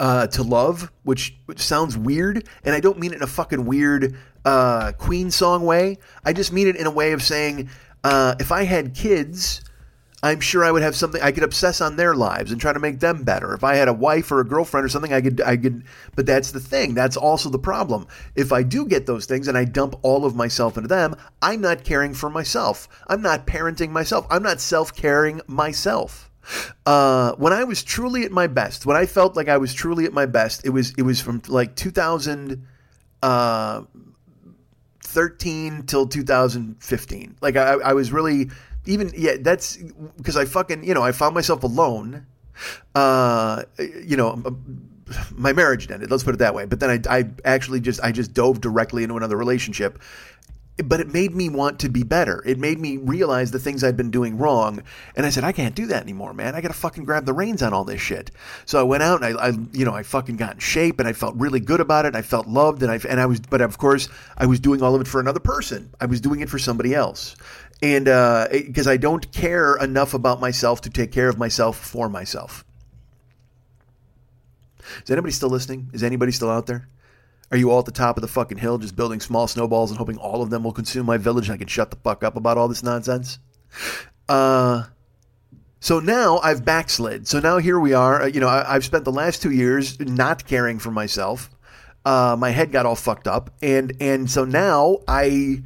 uh, 0.00 0.26
to 0.28 0.42
love, 0.42 0.90
which, 1.02 1.36
which 1.44 1.60
sounds 1.60 1.96
weird, 1.96 2.48
and 2.64 2.74
I 2.74 2.80
don't 2.80 2.98
mean 2.98 3.12
it 3.12 3.16
in 3.16 3.22
a 3.22 3.26
fucking 3.26 3.66
weird 3.66 4.16
uh, 4.46 4.92
Queen 4.92 5.30
song 5.30 5.66
way. 5.66 5.98
I 6.24 6.32
just 6.32 6.52
mean 6.52 6.68
it 6.68 6.76
in 6.76 6.86
a 6.86 6.90
way 6.90 7.12
of 7.12 7.22
saying, 7.22 7.68
uh, 8.02 8.34
if 8.40 8.50
I 8.50 8.64
had 8.64 8.94
kids, 8.94 9.60
I'm 10.22 10.40
sure 10.40 10.64
I 10.64 10.70
would 10.70 10.82
have 10.82 10.94
something 10.94 11.22
I 11.22 11.32
could 11.32 11.44
obsess 11.44 11.80
on 11.80 11.96
their 11.96 12.14
lives 12.14 12.52
and 12.52 12.60
try 12.60 12.72
to 12.72 12.78
make 12.78 13.00
them 13.00 13.24
better. 13.24 13.54
If 13.54 13.64
I 13.64 13.76
had 13.76 13.88
a 13.88 13.92
wife 13.92 14.30
or 14.30 14.40
a 14.40 14.44
girlfriend 14.44 14.84
or 14.84 14.88
something, 14.88 15.12
I 15.12 15.20
could 15.20 15.40
I 15.40 15.56
could 15.56 15.84
but 16.14 16.26
that's 16.26 16.52
the 16.52 16.60
thing. 16.60 16.94
That's 16.94 17.16
also 17.16 17.48
the 17.48 17.58
problem. 17.58 18.06
If 18.34 18.52
I 18.52 18.62
do 18.62 18.86
get 18.86 19.06
those 19.06 19.26
things 19.26 19.48
and 19.48 19.56
I 19.56 19.64
dump 19.64 19.96
all 20.02 20.26
of 20.26 20.36
myself 20.36 20.76
into 20.76 20.88
them, 20.88 21.16
I'm 21.40 21.60
not 21.60 21.84
caring 21.84 22.12
for 22.12 22.28
myself. 22.28 22.88
I'm 23.08 23.22
not 23.22 23.46
parenting 23.46 23.90
myself. 23.90 24.26
I'm 24.30 24.42
not 24.42 24.60
self-caring 24.60 25.40
myself. 25.46 26.30
Uh, 26.84 27.32
when 27.36 27.52
I 27.52 27.64
was 27.64 27.82
truly 27.82 28.24
at 28.24 28.32
my 28.32 28.46
best, 28.46 28.84
when 28.84 28.96
I 28.96 29.06
felt 29.06 29.36
like 29.36 29.48
I 29.48 29.58
was 29.58 29.72
truly 29.72 30.04
at 30.04 30.12
my 30.12 30.26
best, 30.26 30.66
it 30.66 30.70
was 30.70 30.92
it 30.98 31.02
was 31.02 31.20
from 31.20 31.40
like 31.48 31.76
2000 31.76 32.66
uh, 33.22 33.82
13 35.02 35.84
till 35.84 36.06
2015. 36.06 37.36
Like 37.40 37.56
I, 37.56 37.72
I 37.72 37.92
was 37.94 38.12
really 38.12 38.50
even 38.86 39.12
yeah, 39.16 39.36
that's 39.40 39.76
because 40.16 40.36
I 40.36 40.44
fucking 40.44 40.84
you 40.84 40.94
know 40.94 41.02
I 41.02 41.12
found 41.12 41.34
myself 41.34 41.62
alone. 41.62 42.26
Uh, 42.94 43.62
you 43.78 44.16
know, 44.16 44.42
my 45.32 45.52
marriage 45.52 45.90
ended. 45.90 46.10
Let's 46.10 46.24
put 46.24 46.34
it 46.34 46.38
that 46.38 46.54
way. 46.54 46.66
But 46.66 46.80
then 46.80 46.90
I, 46.90 47.18
I 47.18 47.24
actually 47.44 47.80
just 47.80 48.00
I 48.02 48.12
just 48.12 48.34
dove 48.34 48.60
directly 48.60 49.02
into 49.02 49.16
another 49.16 49.36
relationship. 49.36 50.00
But 50.82 51.00
it 51.00 51.12
made 51.12 51.34
me 51.34 51.50
want 51.50 51.80
to 51.80 51.90
be 51.90 52.04
better. 52.04 52.42
It 52.46 52.58
made 52.58 52.78
me 52.78 52.96
realize 52.96 53.50
the 53.50 53.58
things 53.58 53.84
I'd 53.84 53.98
been 53.98 54.10
doing 54.10 54.38
wrong, 54.38 54.82
and 55.14 55.26
I 55.26 55.28
said, 55.28 55.44
I 55.44 55.52
can't 55.52 55.74
do 55.74 55.84
that 55.86 56.02
anymore, 56.02 56.32
man. 56.32 56.54
I 56.54 56.62
got 56.62 56.68
to 56.68 56.74
fucking 56.74 57.04
grab 57.04 57.26
the 57.26 57.34
reins 57.34 57.62
on 57.62 57.74
all 57.74 57.84
this 57.84 58.00
shit. 58.00 58.30
So 58.64 58.80
I 58.80 58.82
went 58.82 59.02
out 59.02 59.22
and 59.22 59.38
I, 59.38 59.48
I, 59.48 59.52
you 59.72 59.84
know, 59.84 59.92
I 59.92 60.02
fucking 60.02 60.36
got 60.36 60.54
in 60.54 60.58
shape, 60.58 60.98
and 60.98 61.06
I 61.06 61.12
felt 61.12 61.34
really 61.36 61.60
good 61.60 61.80
about 61.80 62.06
it. 62.06 62.16
I 62.16 62.22
felt 62.22 62.46
loved, 62.46 62.82
and 62.82 62.90
I, 62.90 62.98
and 63.06 63.20
I 63.20 63.26
was, 63.26 63.40
but 63.40 63.60
of 63.60 63.76
course, 63.76 64.08
I 64.38 64.46
was 64.46 64.58
doing 64.58 64.82
all 64.82 64.94
of 64.94 65.02
it 65.02 65.08
for 65.08 65.20
another 65.20 65.40
person. 65.40 65.92
I 66.00 66.06
was 66.06 66.18
doing 66.18 66.40
it 66.40 66.48
for 66.48 66.58
somebody 66.58 66.94
else, 66.94 67.36
and 67.82 68.04
because 68.66 68.86
uh, 68.86 68.90
I 68.90 68.96
don't 68.96 69.30
care 69.32 69.76
enough 69.76 70.14
about 70.14 70.40
myself 70.40 70.80
to 70.82 70.90
take 70.90 71.12
care 71.12 71.28
of 71.28 71.38
myself 71.38 71.78
for 71.78 72.08
myself. 72.08 72.64
Is 75.04 75.10
anybody 75.10 75.32
still 75.32 75.50
listening? 75.50 75.90
Is 75.92 76.02
anybody 76.02 76.32
still 76.32 76.50
out 76.50 76.66
there? 76.66 76.88
Are 77.50 77.56
you 77.56 77.70
all 77.70 77.80
at 77.80 77.84
the 77.84 77.92
top 77.92 78.16
of 78.16 78.22
the 78.22 78.28
fucking 78.28 78.58
hill 78.58 78.78
just 78.78 78.96
building 78.96 79.20
small 79.20 79.46
snowballs 79.46 79.90
and 79.90 79.98
hoping 79.98 80.16
all 80.18 80.42
of 80.42 80.50
them 80.50 80.62
will 80.62 80.72
consume 80.72 81.06
my 81.06 81.16
village 81.16 81.48
and 81.48 81.54
I 81.54 81.58
can 81.58 81.68
shut 81.68 81.90
the 81.90 81.96
fuck 81.96 82.22
up 82.22 82.36
about 82.36 82.58
all 82.58 82.68
this 82.68 82.82
nonsense? 82.82 83.38
Uh, 84.28 84.84
So 85.80 85.98
now 85.98 86.38
I've 86.40 86.64
backslid. 86.64 87.26
So 87.26 87.40
now 87.40 87.56
here 87.56 87.80
we 87.80 87.94
are. 87.94 88.22
Uh, 88.22 88.26
you 88.26 88.38
know, 88.38 88.48
I, 88.48 88.74
have 88.74 88.84
spent 88.84 89.04
the 89.04 89.12
last 89.12 89.40
two 89.40 89.50
years 89.50 89.98
not 89.98 90.46
caring 90.46 90.78
for 90.78 90.90
myself. 90.90 91.50
Uh, 92.04 92.36
my 92.38 92.50
head 92.50 92.70
got 92.70 92.84
all 92.86 92.96
fucked 92.96 93.26
up, 93.26 93.50
and 93.62 93.92
and 94.00 94.30
so 94.30 94.44
now 94.44 94.98
I, 95.08 95.62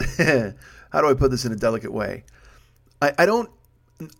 how 0.94 1.00
do 1.00 1.08
I 1.08 1.14
put 1.14 1.32
this 1.32 1.44
in 1.44 1.50
a 1.50 1.56
delicate 1.56 1.92
way? 1.92 2.22
I, 3.02 3.12
I 3.18 3.26
don't. 3.26 3.50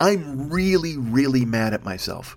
I'm 0.00 0.50
really, 0.50 0.96
really 0.96 1.44
mad 1.44 1.72
at 1.72 1.84
myself. 1.84 2.36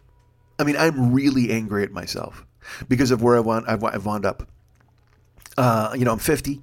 I 0.60 0.64
mean, 0.64 0.78
I'm 0.78 1.12
really 1.12 1.52
angry 1.52 1.82
at 1.82 1.92
myself 1.92 2.46
because 2.88 3.10
of 3.10 3.24
where 3.24 3.36
I 3.36 3.40
want, 3.40 3.68
I've, 3.68 3.84
I've 3.84 4.06
wound 4.06 4.28
up. 4.28 4.48
Uh, 5.58 5.94
you 5.98 6.06
know, 6.06 6.12
I'm 6.12 6.20
50, 6.20 6.62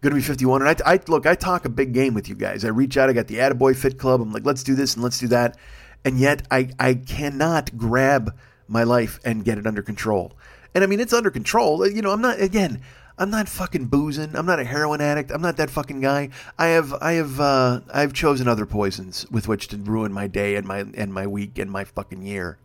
going 0.00 0.10
to 0.10 0.16
be 0.16 0.22
51. 0.22 0.62
And 0.62 0.70
I, 0.70 0.94
I, 0.94 1.00
look, 1.06 1.24
I 1.24 1.36
talk 1.36 1.64
a 1.64 1.68
big 1.68 1.92
game 1.94 2.14
with 2.14 2.28
you 2.28 2.34
guys. 2.34 2.64
I 2.64 2.68
reach 2.68 2.96
out, 2.96 3.08
I 3.08 3.12
got 3.12 3.28
the 3.28 3.36
Attaboy 3.36 3.76
Fit 3.76 3.96
Club. 3.98 4.20
I'm 4.20 4.32
like, 4.32 4.44
let's 4.44 4.64
do 4.64 4.74
this 4.74 4.94
and 4.94 5.04
let's 5.04 5.18
do 5.18 5.28
that. 5.28 5.56
And 6.04 6.18
yet 6.18 6.46
I, 6.50 6.70
I 6.80 6.94
cannot 6.94 7.76
grab 7.76 8.36
my 8.66 8.82
life 8.82 9.20
and 9.24 9.44
get 9.44 9.58
it 9.58 9.66
under 9.66 9.82
control. 9.82 10.36
And 10.74 10.82
I 10.82 10.88
mean, 10.88 10.98
it's 10.98 11.12
under 11.12 11.30
control. 11.30 11.86
You 11.88 12.02
know, 12.02 12.10
I'm 12.10 12.20
not, 12.20 12.40
again, 12.40 12.82
I'm 13.18 13.30
not 13.30 13.48
fucking 13.48 13.86
boozing. 13.86 14.36
I'm 14.36 14.46
not 14.46 14.60
a 14.60 14.64
heroin 14.64 15.00
addict. 15.00 15.32
I'm 15.32 15.42
not 15.42 15.56
that 15.56 15.70
fucking 15.70 16.00
guy. 16.00 16.28
I 16.56 16.68
have 16.68 16.94
I 16.94 17.14
have 17.14 17.40
uh, 17.40 17.80
I've 17.92 18.12
chosen 18.12 18.46
other 18.46 18.64
poisons 18.64 19.26
with 19.30 19.48
which 19.48 19.68
to 19.68 19.76
ruin 19.76 20.12
my 20.12 20.28
day 20.28 20.54
and 20.54 20.66
my 20.66 20.84
and 20.94 21.12
my 21.12 21.26
week 21.26 21.58
and 21.58 21.70
my 21.70 21.84
fucking 21.84 22.22
year. 22.22 22.58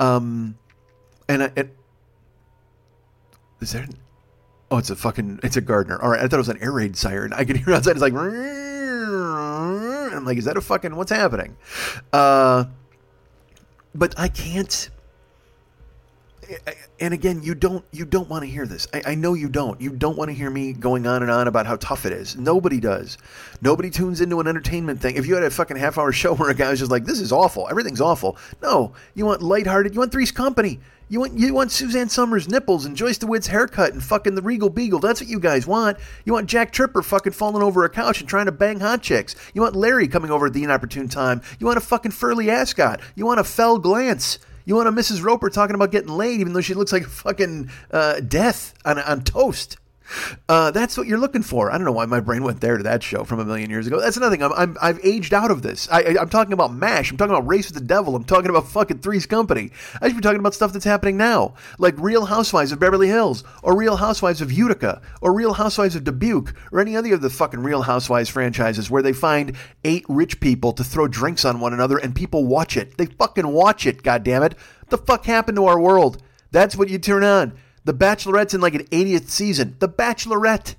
Um, 0.00 0.56
and 1.28 1.42
I, 1.42 1.52
it, 1.56 1.76
is 3.60 3.72
there? 3.72 3.86
Oh, 4.70 4.78
it's 4.78 4.88
a 4.88 4.96
fucking 4.96 5.40
it's 5.42 5.58
a 5.58 5.60
gardener. 5.60 6.00
All 6.00 6.10
right, 6.10 6.20
I 6.20 6.22
thought 6.22 6.34
it 6.34 6.38
was 6.38 6.48
an 6.48 6.62
air 6.62 6.72
raid 6.72 6.96
siren. 6.96 7.34
I 7.34 7.44
can 7.44 7.56
hear 7.56 7.74
outside. 7.74 7.92
It's 7.92 8.00
like, 8.00 8.14
I'm 8.14 8.24
like, 10.24 10.38
is 10.38 10.46
that 10.46 10.56
a 10.56 10.62
fucking 10.62 10.96
what's 10.96 11.12
happening? 11.12 11.56
Uh, 12.12 12.64
but 13.94 14.18
I 14.18 14.28
can't 14.28 14.88
and 17.00 17.14
again, 17.14 17.42
you 17.42 17.54
don't 17.54 17.84
you 17.92 18.04
don't 18.04 18.28
want 18.28 18.44
to 18.44 18.50
hear 18.50 18.66
this. 18.66 18.86
I, 18.92 19.02
I, 19.06 19.14
know 19.14 19.34
you 19.34 19.48
don't. 19.48 19.80
You 19.80 19.90
don't 19.90 20.16
want 20.16 20.30
to 20.30 20.34
hear 20.34 20.50
me 20.50 20.72
going 20.72 21.06
on 21.06 21.22
and 21.22 21.30
on 21.30 21.48
about 21.48 21.66
how 21.66 21.76
tough 21.76 22.06
it 22.06 22.12
is. 22.12 22.36
Nobody 22.36 22.80
does. 22.80 23.18
Nobody 23.60 23.90
tunes 23.90 24.20
into 24.20 24.40
an 24.40 24.46
entertainment 24.46 25.00
thing. 25.00 25.16
If 25.16 25.26
you 25.26 25.34
had 25.34 25.44
a 25.44 25.50
fucking 25.50 25.76
half 25.76 25.98
hour 25.98 26.12
show 26.12 26.34
where 26.36 26.50
a 26.50 26.54
guy 26.54 26.70
was 26.70 26.78
just 26.78 26.90
like, 26.90 27.04
"This 27.04 27.20
is 27.20 27.32
awful. 27.32 27.68
Everything's 27.68 28.00
awful." 28.00 28.36
No, 28.62 28.92
you 29.14 29.26
want 29.26 29.42
lighthearted. 29.42 29.94
You 29.94 30.00
want 30.00 30.12
Three's 30.12 30.32
Company. 30.32 30.80
You 31.08 31.20
want 31.20 31.38
you 31.38 31.52
want 31.52 31.70
Suzanne 31.70 32.08
Somers 32.08 32.48
nipples 32.48 32.86
and 32.86 32.96
Joyce 32.96 33.18
DeWitt's 33.18 33.46
haircut 33.46 33.92
and 33.92 34.02
fucking 34.02 34.34
the 34.34 34.42
Regal 34.42 34.70
Beagle. 34.70 34.98
That's 34.98 35.20
what 35.20 35.28
you 35.28 35.40
guys 35.40 35.66
want. 35.66 35.98
You 36.24 36.32
want 36.32 36.48
Jack 36.48 36.72
Tripper 36.72 37.02
fucking 37.02 37.34
falling 37.34 37.62
over 37.62 37.84
a 37.84 37.90
couch 37.90 38.20
and 38.20 38.28
trying 38.28 38.46
to 38.46 38.52
bang 38.52 38.80
hot 38.80 39.02
chicks. 39.02 39.36
You 39.52 39.60
want 39.60 39.76
Larry 39.76 40.08
coming 40.08 40.30
over 40.30 40.46
at 40.46 40.54
the 40.54 40.64
inopportune 40.64 41.08
time. 41.08 41.42
You 41.58 41.66
want 41.66 41.76
a 41.76 41.82
fucking 41.82 42.12
Furley 42.12 42.50
Ascot. 42.50 43.00
You 43.14 43.26
want 43.26 43.40
a 43.40 43.44
fell 43.44 43.78
glance. 43.78 44.38
You 44.64 44.76
want 44.76 44.88
a 44.88 44.92
Mrs. 44.92 45.22
Roper 45.22 45.50
talking 45.50 45.74
about 45.74 45.90
getting 45.90 46.10
laid, 46.10 46.40
even 46.40 46.52
though 46.52 46.60
she 46.60 46.74
looks 46.74 46.92
like 46.92 47.04
fucking 47.04 47.70
uh, 47.90 48.20
death 48.20 48.74
on, 48.84 48.98
on 48.98 49.22
toast. 49.22 49.76
Uh, 50.48 50.70
that's 50.70 50.96
what 50.96 51.06
you're 51.06 51.18
looking 51.18 51.42
for. 51.42 51.70
I 51.70 51.76
don't 51.76 51.84
know 51.84 51.92
why 51.92 52.06
my 52.06 52.20
brain 52.20 52.42
went 52.42 52.60
there 52.60 52.76
to 52.76 52.82
that 52.84 53.02
show 53.02 53.24
from 53.24 53.40
a 53.40 53.44
million 53.44 53.70
years 53.70 53.86
ago. 53.86 54.00
That's 54.00 54.16
another 54.16 54.36
thing. 54.36 54.42
I'm, 54.42 54.76
i 54.80 54.88
have 54.88 55.00
aged 55.04 55.34
out 55.34 55.50
of 55.50 55.62
this. 55.62 55.88
I, 55.90 56.02
am 56.20 56.28
talking 56.28 56.52
about 56.52 56.72
MASH. 56.72 57.10
I'm 57.10 57.16
talking 57.16 57.34
about 57.34 57.46
Race 57.46 57.68
with 57.68 57.74
the 57.74 57.86
Devil. 57.86 58.16
I'm 58.16 58.24
talking 58.24 58.50
about 58.50 58.68
fucking 58.68 58.98
Three's 58.98 59.26
Company. 59.26 59.70
I 60.00 60.08
should 60.08 60.16
be 60.16 60.22
talking 60.22 60.40
about 60.40 60.54
stuff 60.54 60.72
that's 60.72 60.84
happening 60.84 61.16
now, 61.16 61.54
like 61.78 61.94
Real 61.98 62.26
Housewives 62.26 62.72
of 62.72 62.80
Beverly 62.80 63.08
Hills, 63.08 63.44
or 63.62 63.76
Real 63.76 63.96
Housewives 63.96 64.40
of 64.40 64.50
Utica, 64.50 65.00
or 65.20 65.32
Real 65.32 65.54
Housewives 65.54 65.96
of 65.96 66.04
Dubuque, 66.04 66.54
or 66.72 66.80
any 66.80 66.96
other 66.96 67.14
of 67.14 67.20
the 67.20 67.30
fucking 67.30 67.60
Real 67.60 67.82
Housewives 67.82 68.28
franchises 68.28 68.90
where 68.90 69.02
they 69.02 69.12
find 69.12 69.56
eight 69.84 70.04
rich 70.08 70.40
people 70.40 70.72
to 70.72 70.84
throw 70.84 71.08
drinks 71.08 71.44
on 71.44 71.60
one 71.60 71.72
another 71.72 71.98
and 71.98 72.14
people 72.14 72.44
watch 72.44 72.76
it. 72.76 72.96
They 72.96 73.06
fucking 73.06 73.48
watch 73.48 73.86
it. 73.86 74.02
God 74.02 74.22
damn 74.22 74.42
it! 74.42 74.54
What 74.80 74.90
the 74.90 74.98
fuck 74.98 75.24
happened 75.24 75.56
to 75.56 75.66
our 75.66 75.80
world? 75.80 76.22
That's 76.50 76.76
what 76.76 76.90
you 76.90 76.98
turn 76.98 77.24
on. 77.24 77.54
The 77.84 77.94
Bachelorette's 77.94 78.54
in 78.54 78.60
like 78.60 78.74
an 78.74 78.84
80th 78.86 79.28
season. 79.28 79.76
The 79.78 79.88
Bachelorette. 79.88 80.76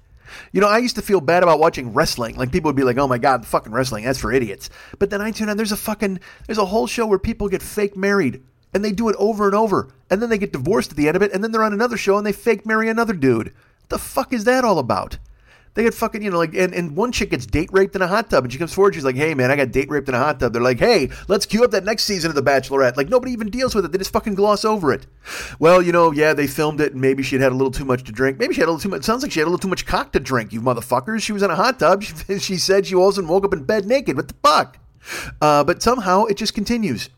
You 0.52 0.62
know, 0.62 0.68
I 0.68 0.80
used 0.80 0.96
to 0.96 1.02
feel 1.02 1.22
bad 1.22 1.44
about 1.44 1.60
watching 1.60 1.94
wrestling. 1.94 2.36
Like 2.36 2.52
people 2.52 2.70
would 2.70 2.76
be 2.76 2.84
like, 2.84 2.98
"Oh 2.98 3.08
my 3.08 3.18
god, 3.20 3.46
fucking 3.46 3.72
wrestling, 3.72 4.06
that's 4.06 4.20
for 4.20 4.32
idiots." 4.32 4.70
But 4.98 5.10
then 5.10 5.22
I 5.22 5.32
tune 5.32 5.50
on. 5.50 5.58
There's 5.58 5.72
a 5.72 5.78
fucking 5.78 6.20
there's 6.48 6.58
a 6.58 6.66
whole 6.66 6.88
show 6.88 7.06
where 7.06 7.20
people 7.20 7.50
get 7.50 7.62
fake 7.62 7.96
married, 7.96 8.42
and 8.74 8.84
they 8.84 8.92
do 8.92 9.10
it 9.10 9.16
over 9.20 9.46
and 9.46 9.56
over, 9.56 9.90
and 10.10 10.22
then 10.22 10.30
they 10.30 10.38
get 10.38 10.54
divorced 10.54 10.92
at 10.92 10.98
the 10.98 11.08
end 11.08 11.16
of 11.16 11.22
it, 11.22 11.32
and 11.34 11.44
then 11.44 11.52
they're 11.52 11.64
on 11.64 11.74
another 11.74 11.98
show 11.98 12.18
and 12.18 12.26
they 12.26 12.32
fake 12.32 12.66
marry 12.66 12.90
another 12.90 13.14
dude. 13.14 13.48
What 13.48 13.90
the 13.90 14.00
fuck 14.00 14.34
is 14.34 14.46
that 14.46 14.66
all 14.66 14.80
about? 14.80 15.18
They 15.76 15.84
get 15.84 15.94
fucking, 15.96 16.22
you 16.22 16.30
know, 16.30 16.38
like, 16.38 16.54
and, 16.54 16.74
and 16.74 16.96
one 16.96 17.12
chick 17.12 17.32
gets 17.32 17.48
date 17.48 17.70
raped 17.72 17.96
in 17.96 18.04
a 18.04 18.08
hot 18.08 18.30
tub, 18.30 18.44
and 18.44 18.54
she 18.54 18.60
comes 18.60 18.74
forward. 18.74 18.94
She's 18.94 19.04
like, 19.04 19.16
"Hey, 19.16 19.34
man, 19.34 19.50
I 19.50 19.56
got 19.56 19.72
date 19.72 19.90
raped 19.90 20.08
in 20.08 20.14
a 20.14 20.20
hot 20.20 20.40
tub." 20.40 20.54
They're 20.54 20.62
like, 20.62 20.80
"Hey, 20.80 21.10
let's 21.28 21.48
queue 21.48 21.64
up 21.64 21.72
that 21.72 21.84
next 21.84 22.04
season 22.04 22.30
of 22.30 22.36
The 22.36 22.44
Bachelorette." 22.44 22.96
Like 22.96 23.10
nobody 23.10 23.32
even 23.32 23.50
deals 23.50 23.74
with 23.74 23.84
it. 23.86 23.92
They 23.92 23.98
just 23.98 24.14
fucking 24.14 24.36
gloss 24.36 24.64
over 24.66 24.94
it. 24.94 25.08
Well, 25.58 25.82
you 25.82 25.92
know, 25.92 26.12
yeah, 26.12 26.34
they 26.34 26.46
filmed 26.46 26.80
it, 26.80 26.92
and 26.92 27.02
maybe 27.02 27.24
she'd 27.24 27.42
had 27.42 27.52
a 27.52 27.56
little 27.56 27.72
too 27.72 27.86
much 27.86 28.04
to 28.04 28.12
drink. 28.12 28.38
Maybe 28.38 28.54
she 28.54 28.62
had 28.62 28.68
a 28.68 28.72
little 28.72 28.82
too 28.82 28.90
much. 28.90 29.04
Sounds 29.04 29.24
like 29.24 29.32
she 29.32 29.40
had 29.40 29.46
a 29.46 29.50
little 29.50 29.58
too 29.58 29.68
much 29.68 29.86
cock 29.86 30.12
to 30.12 30.20
drink. 30.20 30.54
You 30.54 30.62
motherfuckers. 30.62 31.22
She 31.22 31.34
was 31.34 31.42
in 31.42 31.50
a 31.50 31.56
hot 31.56 31.80
tub. 31.80 32.04
She, 32.04 32.14
she 32.40 32.58
said 32.58 32.86
she 32.86 32.96
wasn't 32.96 33.28
woke 33.28 33.46
up 33.46 33.54
in 33.54 33.64
bed 33.64 33.86
naked. 33.86 34.16
What 34.16 34.28
the 34.28 34.36
fuck? 34.44 34.78
Uh, 35.42 35.64
but 35.64 35.82
somehow 35.82 36.26
it 36.26 36.38
just 36.38 36.54
continues. 36.54 37.10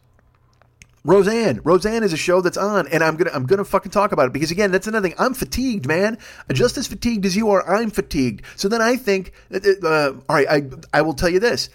Roseanne. 1.05 1.61
Roseanne 1.63 2.01
is 2.01 2.13
a 2.13 2.17
show 2.17 2.41
that's 2.41 2.57
on, 2.57 2.87
and 2.87 3.03
I'm 3.03 3.15
gonna 3.15 3.29
I'm 3.31 3.45
gonna 3.45 3.63
fucking 3.63 3.91
talk 3.91 4.11
about 4.11 4.25
it 4.25 4.33
because 4.33 4.49
again, 4.49 4.71
that's 4.71 4.87
another 4.87 5.07
thing. 5.07 5.17
I'm 5.19 5.35
fatigued, 5.35 5.87
man. 5.87 6.17
Just 6.51 6.77
as 6.77 6.87
fatigued 6.87 7.25
as 7.27 7.35
you 7.35 7.51
are, 7.51 7.67
I'm 7.69 7.91
fatigued. 7.91 8.41
So 8.55 8.67
then 8.67 8.81
I 8.81 8.95
think, 8.95 9.31
uh, 9.53 9.59
uh 9.83 10.13
all 10.27 10.35
right, 10.35 10.47
I 10.49 10.63
I 10.91 11.03
will 11.03 11.13
tell 11.13 11.29
you 11.29 11.39
this: 11.39 11.69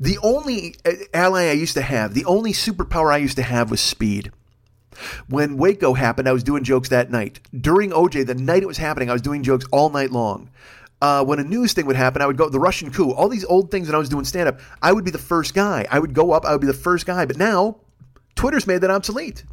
the 0.00 0.16
only 0.22 0.76
uh, 0.86 0.92
ally 1.12 1.48
I 1.48 1.52
used 1.52 1.74
to 1.74 1.82
have, 1.82 2.14
the 2.14 2.24
only 2.24 2.52
superpower 2.52 3.12
I 3.12 3.18
used 3.18 3.36
to 3.36 3.42
have 3.42 3.70
was 3.70 3.82
speed. 3.82 4.32
When 5.28 5.58
Waco 5.58 5.92
happened, 5.92 6.26
I 6.26 6.32
was 6.32 6.42
doing 6.42 6.64
jokes 6.64 6.88
that 6.88 7.10
night. 7.10 7.40
During 7.58 7.90
OJ, 7.90 8.26
the 8.26 8.34
night 8.34 8.62
it 8.62 8.66
was 8.66 8.78
happening, 8.78 9.10
I 9.10 9.12
was 9.12 9.22
doing 9.22 9.42
jokes 9.42 9.66
all 9.70 9.90
night 9.90 10.10
long. 10.10 10.50
Uh, 11.02 11.24
when 11.24 11.38
a 11.38 11.44
news 11.44 11.74
thing 11.74 11.86
would 11.86 11.96
happen, 11.96 12.22
I 12.22 12.26
would 12.26 12.36
go 12.36 12.48
the 12.48 12.60
Russian 12.60 12.90
coup, 12.90 13.12
all 13.12 13.28
these 13.28 13.44
old 13.44 13.70
things 13.70 13.88
when 13.88 13.94
I 13.94 13.98
was 13.98 14.08
doing 14.08 14.24
stand 14.24 14.48
up. 14.48 14.60
I 14.80 14.92
would 14.92 15.04
be 15.04 15.10
the 15.10 15.18
first 15.18 15.54
guy. 15.54 15.86
I 15.90 15.98
would 15.98 16.14
go 16.14 16.32
up. 16.32 16.44
I 16.46 16.52
would 16.52 16.60
be 16.62 16.66
the 16.66 16.72
first 16.74 17.06
guy. 17.06 17.24
But 17.24 17.36
now 17.38 17.76
Twitter's 18.34 18.66
made 18.66 18.80
that 18.82 18.90
obsolete. 18.90 19.44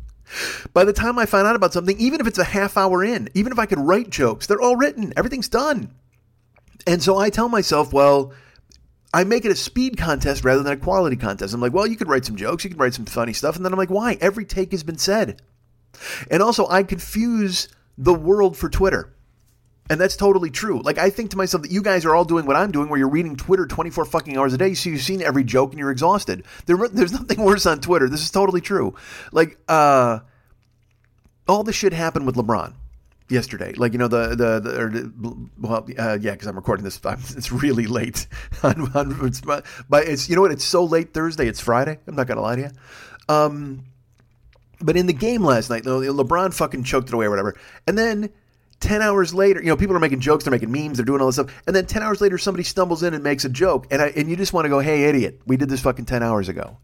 By 0.74 0.84
the 0.84 0.94
time 0.94 1.18
I 1.18 1.26
find 1.26 1.48
out 1.48 1.56
about 1.56 1.74
something, 1.74 1.98
even 2.00 2.20
if 2.20 2.28
it's 2.28 2.38
a 2.38 2.44
half 2.44 2.78
hour 2.78 3.04
in, 3.04 3.30
even 3.34 3.52
if 3.52 3.60
I 3.60 3.66
could 3.66 3.80
write 3.80 4.10
jokes, 4.10 4.48
they're 4.48 4.62
all 4.62 4.76
written, 4.76 5.14
everything's 5.16 5.48
done. 5.48 5.94
And 6.86 7.02
so 7.02 7.18
I 7.18 7.30
tell 7.30 7.50
myself, 7.50 7.94
well, 7.94 8.34
I 9.14 9.24
make 9.24 9.46
it 9.46 9.52
a 9.52 9.56
speed 9.56 9.98
contest 9.98 10.44
rather 10.44 10.64
than 10.64 10.74
a 10.74 10.78
quality 10.78 11.16
contest. 11.16 11.54
I'm 11.54 11.62
like, 11.62 11.74
well, 11.74 11.88
you 11.88 11.96
could 11.96 12.10
write 12.10 12.26
some 12.26 12.36
jokes, 12.36 12.64
you 12.64 12.70
could 12.70 12.80
write 12.80 12.94
some 12.94 13.06
funny 13.06 13.34
stuff. 13.34 13.56
And 13.56 13.66
then 13.66 13.72
I'm 13.72 13.80
like, 13.80 13.90
why? 13.90 14.18
Every 14.20 14.46
take 14.46 14.72
has 14.72 14.84
been 14.84 14.98
said. 14.98 15.42
And 16.30 16.44
also, 16.44 16.68
I 16.68 16.84
confuse 16.84 17.70
the 17.98 18.14
world 18.14 18.58
for 18.58 18.70
Twitter. 18.70 19.14
And 19.90 20.00
that's 20.00 20.16
totally 20.16 20.50
true. 20.50 20.82
Like 20.82 20.98
I 20.98 21.10
think 21.10 21.32
to 21.32 21.38
myself 21.38 21.64
that 21.64 21.72
you 21.72 21.82
guys 21.82 22.06
are 22.06 22.16
all 22.16 22.26
doing 22.26 22.46
what 22.46 22.56
I'm 22.56 22.72
doing, 22.72 22.90
where 22.90 23.00
you're 23.00 23.10
reading 23.10 23.36
Twitter 23.36 23.66
24 23.66 24.06
fucking 24.06 24.38
hours 24.38 24.54
a 24.54 24.58
day, 24.58 24.74
so 24.74 24.90
you've 24.90 25.02
seen 25.02 25.22
every 25.22 25.44
joke 25.44 25.72
and 25.72 25.80
you're 25.80 25.92
exhausted. 25.92 26.44
There, 26.66 26.78
there's 26.90 27.14
nothing 27.14 27.42
worse 27.44 27.66
on 27.66 27.80
Twitter. 27.80 28.10
This 28.10 28.22
is 28.22 28.32
totally 28.32 28.62
true. 28.62 28.96
Like, 29.32 29.58
uh, 29.68 30.20
all 31.48 31.64
this 31.64 31.76
shit 31.76 31.94
happened 31.94 32.26
with 32.26 32.36
LeBron 32.36 32.74
yesterday. 33.30 33.74
Like 33.74 33.94
you 33.94 34.00
know 34.00 34.08
the 34.08 34.30
the, 34.30 34.60
the, 34.60 34.82
or 34.82 34.90
the 34.90 35.50
well 35.60 35.88
uh, 35.98 36.18
yeah 36.20 36.32
because 36.32 36.48
I'm 36.48 36.56
recording 36.56 36.84
this. 36.84 37.00
I'm, 37.06 37.20
it's 37.30 37.52
really 37.52 37.88
late. 37.88 38.28
on, 38.64 38.92
on, 38.96 39.18
it's, 39.26 39.42
but 39.42 39.66
it's 39.92 40.30
you 40.30 40.36
know 40.36 40.42
what? 40.42 40.52
It's 40.52 40.66
so 40.66 40.84
late 40.84 41.14
Thursday. 41.14 41.48
It's 41.48 41.60
Friday. 41.60 42.00
I'm 42.08 42.16
not 42.16 42.28
gonna 42.28 42.42
lie 42.42 42.56
to 42.56 42.62
you. 42.62 42.70
Um, 43.30 43.86
but 44.80 44.96
in 44.96 45.08
the 45.08 45.14
game 45.14 45.44
last 45.44 45.70
night, 45.70 45.84
LeBron 45.84 46.54
fucking 46.54 46.84
choked 46.84 47.10
it 47.10 47.14
away 47.14 47.26
or 47.26 47.30
whatever, 47.30 47.56
and 47.88 47.98
then 47.98 48.30
10 48.80 49.02
hours 49.02 49.34
later, 49.34 49.60
you 49.60 49.68
know, 49.68 49.78
people 49.78 49.96
are 49.96 50.00
making 50.00 50.20
jokes, 50.20 50.44
they're 50.44 50.52
making 50.52 50.72
memes, 50.72 50.98
they're 50.98 51.06
doing 51.06 51.20
all 51.20 51.28
this 51.28 51.36
stuff. 51.36 51.64
And 51.66 51.76
then 51.76 51.86
10 51.86 52.04
hours 52.04 52.22
later, 52.22 52.38
somebody 52.38 52.64
stumbles 52.64 53.02
in 53.02 53.14
and 53.14 53.24
makes 53.24 53.44
a 53.44 53.50
joke. 53.50 53.88
And, 53.90 54.02
I, 54.02 54.08
and 54.10 54.30
you 54.30 54.36
just 54.36 54.54
want 54.54 54.66
to 54.66 54.70
go, 54.70 54.80
hey, 54.80 55.06
idiot, 55.06 55.42
we 55.48 55.58
did 55.58 55.70
this 55.70 55.82
fucking 55.82 56.06
10 56.06 56.22
hours 56.22 56.48
ago. 56.48 56.78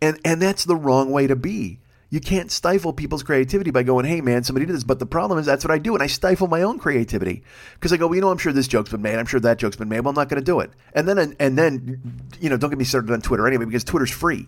And, 0.00 0.20
and 0.24 0.40
that's 0.40 0.64
the 0.64 0.76
wrong 0.76 1.10
way 1.10 1.26
to 1.26 1.34
be. 1.34 1.80
You 2.10 2.20
can't 2.20 2.50
stifle 2.50 2.92
people's 2.92 3.22
creativity 3.22 3.70
by 3.70 3.82
going, 3.84 4.04
hey, 4.04 4.20
man, 4.20 4.44
somebody 4.44 4.66
did 4.66 4.76
this. 4.76 4.84
But 4.84 4.98
the 4.98 5.06
problem 5.06 5.38
is 5.38 5.46
that's 5.46 5.64
what 5.64 5.70
I 5.70 5.78
do. 5.78 5.94
And 5.94 6.02
I 6.02 6.08
stifle 6.08 6.46
my 6.46 6.62
own 6.62 6.78
creativity 6.78 7.42
because 7.74 7.90
I 7.90 7.96
go, 7.96 8.06
well, 8.06 8.14
you 8.14 8.20
know, 8.20 8.30
I'm 8.30 8.36
sure 8.36 8.52
this 8.52 8.68
joke's 8.68 8.90
been 8.90 9.00
made. 9.00 9.18
I'm 9.18 9.24
sure 9.24 9.40
that 9.40 9.58
joke's 9.58 9.76
been 9.76 9.88
made. 9.88 10.00
Well, 10.00 10.10
I'm 10.10 10.16
not 10.16 10.28
going 10.28 10.40
to 10.40 10.44
do 10.44 10.60
it. 10.60 10.70
And 10.92 11.08
then, 11.08 11.34
and 11.40 11.56
then, 11.58 12.02
you 12.38 12.50
know, 12.50 12.58
don't 12.58 12.68
get 12.68 12.78
me 12.78 12.84
started 12.84 13.10
on 13.10 13.22
Twitter 13.22 13.46
anyway 13.48 13.64
because 13.64 13.82
Twitter's 13.82 14.10
free. 14.10 14.46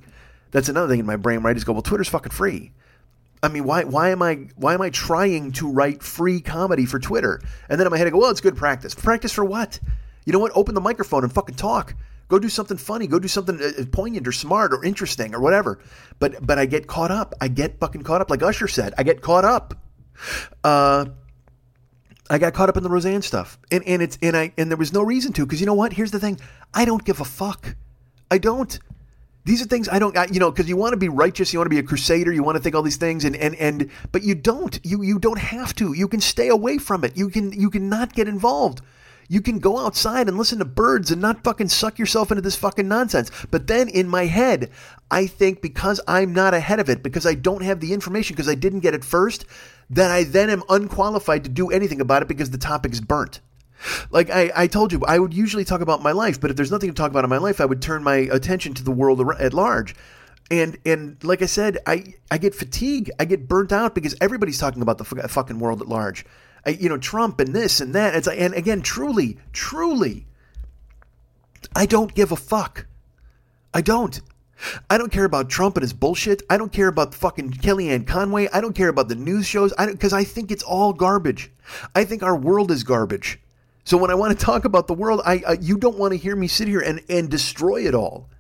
That's 0.50 0.68
another 0.68 0.88
thing 0.88 1.00
in 1.00 1.06
my 1.06 1.16
brain 1.16 1.42
where 1.42 1.50
I 1.50 1.54
just 1.54 1.64
go, 1.64 1.72
well, 1.72 1.82
Twitter's 1.82 2.08
fucking 2.08 2.32
free. 2.32 2.70
I 3.44 3.48
mean, 3.48 3.64
why 3.64 3.84
why 3.84 4.08
am 4.08 4.22
I 4.22 4.48
why 4.56 4.72
am 4.72 4.80
I 4.80 4.88
trying 4.88 5.52
to 5.52 5.70
write 5.70 6.02
free 6.02 6.40
comedy 6.40 6.86
for 6.86 6.98
Twitter? 6.98 7.42
And 7.68 7.78
then 7.78 7.86
in 7.86 7.90
my 7.90 7.98
head 7.98 8.06
I 8.06 8.10
go, 8.10 8.18
well, 8.18 8.30
it's 8.30 8.40
good 8.40 8.56
practice. 8.56 8.94
Practice 8.94 9.32
for 9.32 9.44
what? 9.44 9.78
You 10.24 10.32
know 10.32 10.38
what? 10.38 10.52
Open 10.54 10.74
the 10.74 10.80
microphone 10.80 11.24
and 11.24 11.32
fucking 11.32 11.56
talk. 11.56 11.94
Go 12.28 12.38
do 12.38 12.48
something 12.48 12.78
funny. 12.78 13.06
Go 13.06 13.18
do 13.18 13.28
something 13.28 13.60
uh, 13.60 13.82
uh, 13.82 13.84
poignant 13.92 14.26
or 14.26 14.32
smart 14.32 14.72
or 14.72 14.82
interesting 14.82 15.34
or 15.34 15.40
whatever. 15.40 15.78
But 16.18 16.44
but 16.46 16.58
I 16.58 16.64
get 16.64 16.86
caught 16.86 17.10
up. 17.10 17.34
I 17.38 17.48
get 17.48 17.78
fucking 17.78 18.02
caught 18.02 18.22
up. 18.22 18.30
Like 18.30 18.42
Usher 18.42 18.66
said, 18.66 18.94
I 18.96 19.02
get 19.02 19.20
caught 19.20 19.44
up. 19.44 19.74
Uh, 20.62 21.04
I 22.30 22.38
got 22.38 22.54
caught 22.54 22.70
up 22.70 22.78
in 22.78 22.82
the 22.82 22.88
Roseanne 22.88 23.20
stuff, 23.20 23.58
and 23.70 23.84
and 23.86 24.00
it's 24.00 24.16
and 24.22 24.34
I 24.34 24.54
and 24.56 24.70
there 24.70 24.78
was 24.78 24.94
no 24.94 25.02
reason 25.02 25.34
to 25.34 25.44
because 25.44 25.60
you 25.60 25.66
know 25.66 25.74
what? 25.74 25.92
Here's 25.92 26.12
the 26.12 26.20
thing: 26.20 26.40
I 26.72 26.86
don't 26.86 27.04
give 27.04 27.20
a 27.20 27.26
fuck. 27.26 27.76
I 28.30 28.38
don't. 28.38 28.78
These 29.44 29.60
are 29.60 29.66
things 29.66 29.88
I 29.90 29.98
don't, 29.98 30.16
you 30.32 30.40
know, 30.40 30.50
because 30.50 30.68
you 30.68 30.76
want 30.76 30.94
to 30.94 30.98
be 30.98 31.10
righteous, 31.10 31.52
you 31.52 31.58
want 31.58 31.66
to 31.66 31.74
be 31.74 31.78
a 31.78 31.82
crusader, 31.82 32.32
you 32.32 32.42
want 32.42 32.56
to 32.56 32.62
think 32.62 32.74
all 32.74 32.82
these 32.82 32.96
things, 32.96 33.24
and 33.24 33.36
and 33.36 33.54
and, 33.56 33.90
but 34.10 34.22
you 34.22 34.34
don't. 34.34 34.80
You 34.82 35.02
you 35.02 35.18
don't 35.18 35.38
have 35.38 35.74
to. 35.76 35.92
You 35.92 36.08
can 36.08 36.20
stay 36.20 36.48
away 36.48 36.78
from 36.78 37.04
it. 37.04 37.16
You 37.16 37.28
can 37.28 37.52
you 37.52 37.68
can 37.68 37.90
not 37.90 38.14
get 38.14 38.26
involved. 38.26 38.80
You 39.28 39.40
can 39.40 39.58
go 39.58 39.78
outside 39.78 40.28
and 40.28 40.36
listen 40.36 40.58
to 40.58 40.64
birds 40.64 41.10
and 41.10 41.20
not 41.20 41.44
fucking 41.44 41.68
suck 41.68 41.98
yourself 41.98 42.30
into 42.30 42.42
this 42.42 42.56
fucking 42.56 42.88
nonsense. 42.88 43.30
But 43.50 43.66
then 43.66 43.88
in 43.88 44.08
my 44.08 44.26
head, 44.26 44.70
I 45.10 45.26
think 45.26 45.62
because 45.62 46.00
I'm 46.06 46.32
not 46.32 46.54
ahead 46.54 46.80
of 46.80 46.90
it, 46.90 47.02
because 47.02 47.26
I 47.26 47.34
don't 47.34 47.62
have 47.62 47.80
the 47.80 47.92
information, 47.92 48.34
because 48.34 48.50
I 48.50 48.54
didn't 48.54 48.80
get 48.80 48.94
it 48.94 49.04
first, 49.04 49.46
that 49.90 50.10
I 50.10 50.24
then 50.24 50.50
am 50.50 50.62
unqualified 50.68 51.44
to 51.44 51.50
do 51.50 51.70
anything 51.70 52.00
about 52.00 52.22
it 52.22 52.28
because 52.28 52.50
the 52.50 52.58
topic's 52.58 53.00
burnt. 53.00 53.40
Like 54.10 54.30
I, 54.30 54.50
I 54.54 54.66
told 54.66 54.92
you, 54.92 55.02
I 55.06 55.18
would 55.18 55.34
usually 55.34 55.64
talk 55.64 55.80
about 55.80 56.02
my 56.02 56.12
life, 56.12 56.40
but 56.40 56.50
if 56.50 56.56
there's 56.56 56.70
nothing 56.70 56.90
to 56.90 56.94
talk 56.94 57.10
about 57.10 57.24
in 57.24 57.30
my 57.30 57.38
life, 57.38 57.60
I 57.60 57.64
would 57.64 57.82
turn 57.82 58.02
my 58.02 58.16
attention 58.16 58.74
to 58.74 58.84
the 58.84 58.90
world 58.90 59.20
at 59.38 59.54
large. 59.54 59.94
And 60.50 60.76
and 60.84 61.22
like 61.24 61.42
I 61.42 61.46
said, 61.46 61.78
I 61.86 62.14
I 62.30 62.38
get 62.38 62.54
fatigue, 62.54 63.10
I 63.18 63.24
get 63.24 63.48
burnt 63.48 63.72
out 63.72 63.94
because 63.94 64.14
everybody's 64.20 64.58
talking 64.58 64.82
about 64.82 64.98
the 64.98 65.04
fucking 65.04 65.58
world 65.58 65.80
at 65.80 65.88
large. 65.88 66.24
I, 66.66 66.70
you 66.70 66.88
know, 66.88 66.98
Trump 66.98 67.40
and 67.40 67.54
this 67.54 67.80
and 67.80 67.94
that. 67.94 68.14
It's 68.14 68.28
and 68.28 68.54
again, 68.54 68.82
truly, 68.82 69.38
truly, 69.52 70.26
I 71.74 71.86
don't 71.86 72.14
give 72.14 72.32
a 72.32 72.36
fuck. 72.36 72.86
I 73.72 73.80
don't. 73.80 74.20
I 74.88 74.98
don't 74.98 75.10
care 75.10 75.24
about 75.24 75.50
Trump 75.50 75.76
and 75.76 75.82
his 75.82 75.92
bullshit. 75.92 76.42
I 76.48 76.56
don't 76.56 76.72
care 76.72 76.88
about 76.88 77.14
fucking 77.14 77.52
Kellyanne 77.52 78.06
Conway. 78.06 78.48
I 78.52 78.60
don't 78.60 78.74
care 78.74 78.88
about 78.88 79.08
the 79.08 79.14
news 79.14 79.46
shows. 79.46 79.72
I 79.78 79.86
because 79.86 80.12
I 80.12 80.24
think 80.24 80.50
it's 80.50 80.62
all 80.62 80.92
garbage. 80.92 81.50
I 81.94 82.04
think 82.04 82.22
our 82.22 82.36
world 82.36 82.70
is 82.70 82.84
garbage. 82.84 83.40
So 83.84 83.98
when 83.98 84.10
I 84.10 84.14
want 84.14 84.38
to 84.38 84.44
talk 84.44 84.64
about 84.64 84.86
the 84.86 84.94
world, 84.94 85.20
I, 85.24 85.42
I 85.46 85.52
you 85.60 85.76
don't 85.76 85.98
want 85.98 86.12
to 86.12 86.18
hear 86.18 86.34
me 86.34 86.48
sit 86.48 86.68
here 86.68 86.80
and 86.80 87.02
and 87.08 87.30
destroy 87.30 87.86
it 87.86 87.94
all. 87.94 88.30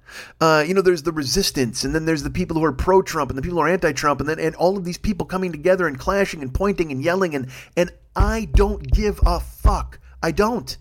Uh, 0.40 0.64
you 0.66 0.74
know, 0.74 0.80
there's 0.80 1.02
the 1.02 1.12
resistance, 1.12 1.84
and 1.84 1.94
then 1.94 2.04
there's 2.04 2.22
the 2.22 2.30
people 2.30 2.56
who 2.56 2.64
are 2.64 2.72
pro-Trump, 2.72 3.30
and 3.30 3.38
the 3.38 3.42
people 3.42 3.58
who 3.58 3.64
are 3.64 3.68
anti-Trump, 3.68 4.20
and 4.20 4.28
then 4.28 4.38
and 4.38 4.54
all 4.56 4.76
of 4.76 4.84
these 4.84 4.98
people 4.98 5.26
coming 5.26 5.52
together 5.52 5.86
and 5.86 5.98
clashing 5.98 6.40
and 6.40 6.54
pointing 6.54 6.92
and 6.92 7.02
yelling, 7.02 7.34
and 7.34 7.48
and 7.76 7.90
I 8.16 8.48
don't 8.52 8.90
give 8.90 9.20
a 9.26 9.40
fuck. 9.40 9.98
I 10.22 10.30
don't. 10.30 10.76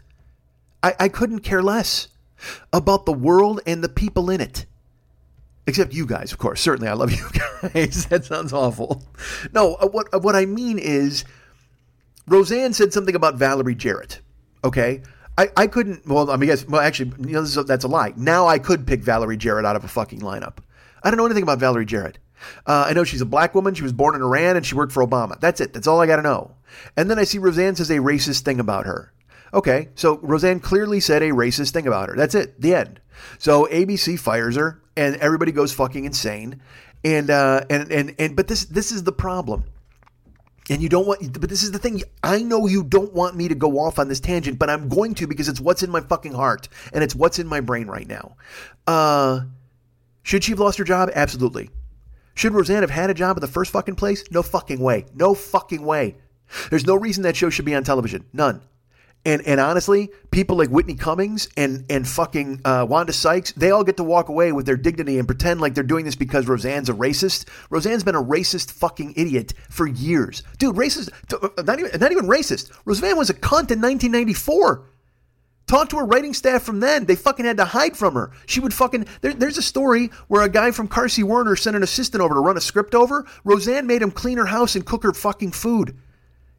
I, 0.81 0.95
I 0.99 1.09
couldn't 1.09 1.39
care 1.39 1.63
less 1.63 2.09
about 2.71 3.05
the 3.05 3.13
world 3.13 3.61
and 3.65 3.83
the 3.83 3.89
people 3.89 4.29
in 4.29 4.41
it. 4.41 4.65
Except 5.65 5.93
you 5.93 6.05
guys, 6.05 6.33
of 6.33 6.37
course. 6.37 6.61
Certainly, 6.61 6.89
I 6.89 6.93
love 6.93 7.11
you 7.11 7.25
guys. 7.73 8.05
that 8.07 8.25
sounds 8.25 8.53
awful. 8.53 9.03
No, 9.53 9.75
uh, 9.75 9.87
what 9.87 10.13
uh, 10.13 10.19
what 10.19 10.35
I 10.35 10.45
mean 10.45 10.77
is, 10.77 11.23
Roseanne 12.27 12.73
said 12.73 12.93
something 12.93 13.15
about 13.15 13.35
Valerie 13.35 13.75
Jarrett. 13.75 14.19
Okay, 14.63 15.01
I, 15.37 15.49
I 15.57 15.67
couldn't. 15.67 16.07
Well, 16.07 16.29
I 16.29 16.37
mean, 16.37 16.49
guess. 16.49 16.67
Well, 16.67 16.81
actually, 16.81 17.11
you 17.27 17.33
know, 17.33 17.43
a, 17.43 17.63
that's 17.63 17.83
a 17.83 17.87
lie. 17.87 18.13
Now 18.15 18.47
I 18.47 18.59
could 18.59 18.85
pick 18.85 19.01
Valerie 19.01 19.37
Jarrett 19.37 19.65
out 19.65 19.75
of 19.75 19.83
a 19.83 19.87
fucking 19.87 20.21
lineup. 20.21 20.57
I 21.03 21.09
don't 21.09 21.17
know 21.17 21.25
anything 21.25 21.43
about 21.43 21.59
Valerie 21.59 21.85
Jarrett. 21.85 22.17
Uh, 22.65 22.85
I 22.87 22.93
know 22.93 23.03
she's 23.03 23.21
a 23.21 23.25
black 23.25 23.55
woman. 23.55 23.73
She 23.73 23.83
was 23.83 23.93
born 23.93 24.15
in 24.15 24.21
Iran 24.21 24.57
and 24.57 24.65
she 24.65 24.75
worked 24.75 24.91
for 24.91 25.05
Obama. 25.05 25.39
That's 25.39 25.61
it. 25.61 25.73
That's 25.73 25.87
all 25.87 26.01
I 26.01 26.07
got 26.07 26.17
to 26.17 26.21
know. 26.21 26.51
And 26.97 27.09
then 27.09 27.19
I 27.19 27.23
see 27.23 27.37
Roseanne 27.37 27.75
says 27.75 27.89
a 27.89 27.97
racist 27.97 28.41
thing 28.41 28.59
about 28.59 28.85
her. 28.85 29.13
Okay, 29.53 29.89
so 29.95 30.17
Roseanne 30.17 30.59
clearly 30.59 30.99
said 30.99 31.21
a 31.21 31.29
racist 31.29 31.71
thing 31.71 31.85
about 31.85 32.09
her. 32.09 32.15
That's 32.15 32.33
it. 32.33 32.59
The 32.59 32.73
end. 32.73 32.99
So 33.37 33.67
ABC 33.71 34.19
fires 34.19 34.55
her, 34.55 34.81
and 34.97 35.15
everybody 35.17 35.51
goes 35.51 35.71
fucking 35.71 36.05
insane. 36.05 36.59
And 37.03 37.29
uh, 37.29 37.63
and 37.69 37.91
and 37.91 38.15
and 38.17 38.35
but 38.35 38.47
this 38.47 38.65
this 38.65 38.91
is 38.91 39.03
the 39.03 39.11
problem. 39.11 39.65
And 40.69 40.81
you 40.81 40.89
don't 40.89 41.05
want, 41.05 41.39
but 41.39 41.49
this 41.49 41.63
is 41.63 41.71
the 41.71 41.79
thing. 41.79 42.03
I 42.23 42.41
know 42.41 42.67
you 42.67 42.83
don't 42.83 43.13
want 43.13 43.35
me 43.35 43.47
to 43.49 43.55
go 43.55 43.79
off 43.79 43.99
on 43.99 44.07
this 44.07 44.19
tangent, 44.19 44.59
but 44.59 44.69
I'm 44.69 44.87
going 44.87 45.13
to 45.15 45.27
because 45.27 45.49
it's 45.49 45.59
what's 45.59 45.83
in 45.83 45.89
my 45.89 45.99
fucking 45.99 46.33
heart 46.33 46.69
and 46.93 47.03
it's 47.03 47.15
what's 47.15 47.39
in 47.39 47.47
my 47.47 47.59
brain 47.59 47.87
right 47.87 48.07
now. 48.07 48.37
Uh, 48.87 49.41
should 50.23 50.43
she 50.43 50.51
have 50.51 50.59
lost 50.59 50.77
her 50.77 50.85
job? 50.85 51.09
Absolutely. 51.13 51.69
Should 52.35 52.53
Roseanne 52.53 52.81
have 52.81 52.89
had 52.89 53.09
a 53.09 53.13
job 53.13 53.37
in 53.37 53.41
the 53.41 53.47
first 53.47 53.71
fucking 53.71 53.95
place? 53.95 54.23
No 54.31 54.41
fucking 54.41 54.79
way. 54.79 55.05
No 55.13 55.35
fucking 55.35 55.85
way. 55.85 56.15
There's 56.69 56.87
no 56.87 56.95
reason 56.95 57.23
that 57.23 57.35
show 57.35 57.49
should 57.49 57.65
be 57.65 57.75
on 57.75 57.83
television. 57.83 58.25
None. 58.33 58.61
And 59.25 59.41
and 59.47 59.59
honestly, 59.59 60.09
people 60.31 60.57
like 60.57 60.69
Whitney 60.69 60.95
Cummings 60.95 61.47
and 61.55 61.85
and 61.89 62.05
fucking 62.05 62.61
uh, 62.65 62.85
Wanda 62.89 63.13
Sykes, 63.13 63.53
they 63.53 63.71
all 63.71 63.83
get 63.83 63.95
to 63.97 64.03
walk 64.03 64.27
away 64.27 64.51
with 64.51 64.65
their 64.65 64.75
dignity 64.75 65.17
and 65.17 65.27
pretend 65.27 65.61
like 65.61 65.75
they're 65.75 65.83
doing 65.83 66.03
this 66.03 66.15
because 66.15 66.45
Roseanne's 66.47 66.89
a 66.89 66.93
racist. 66.93 67.47
Roseanne's 67.69 68.03
been 68.03 68.15
a 68.15 68.23
racist 68.23 68.71
fucking 68.71 69.13
idiot 69.15 69.53
for 69.69 69.87
years, 69.87 70.43
dude. 70.57 70.75
Racist, 70.75 71.09
uh, 71.31 71.63
not 71.63 71.79
even 71.79 71.99
not 72.01 72.11
even 72.11 72.25
racist. 72.25 72.71
Roseanne 72.83 73.17
was 73.17 73.29
a 73.29 73.33
cunt 73.33 73.71
in 73.71 73.79
1994. 73.79 74.89
Talk 75.67 75.87
to 75.89 75.97
her 75.97 76.05
writing 76.05 76.33
staff 76.33 76.63
from 76.63 76.81
then. 76.81 77.05
They 77.05 77.15
fucking 77.15 77.45
had 77.45 77.57
to 77.57 77.65
hide 77.65 77.95
from 77.95 78.15
her. 78.15 78.31
She 78.45 78.59
would 78.59 78.73
fucking. 78.73 79.05
There, 79.21 79.33
there's 79.33 79.57
a 79.57 79.61
story 79.61 80.07
where 80.27 80.41
a 80.41 80.49
guy 80.49 80.71
from 80.71 80.89
Carsey 80.89 81.23
Werner 81.23 81.55
sent 81.55 81.77
an 81.77 81.83
assistant 81.83 82.21
over 82.21 82.33
to 82.33 82.41
run 82.41 82.57
a 82.57 82.61
script 82.61 82.93
over. 82.93 83.25
Roseanne 83.45 83.87
made 83.87 84.01
him 84.01 84.11
clean 84.11 84.37
her 84.37 84.47
house 84.47 84.75
and 84.75 84.85
cook 84.85 85.03
her 85.03 85.13
fucking 85.13 85.51
food. 85.51 85.97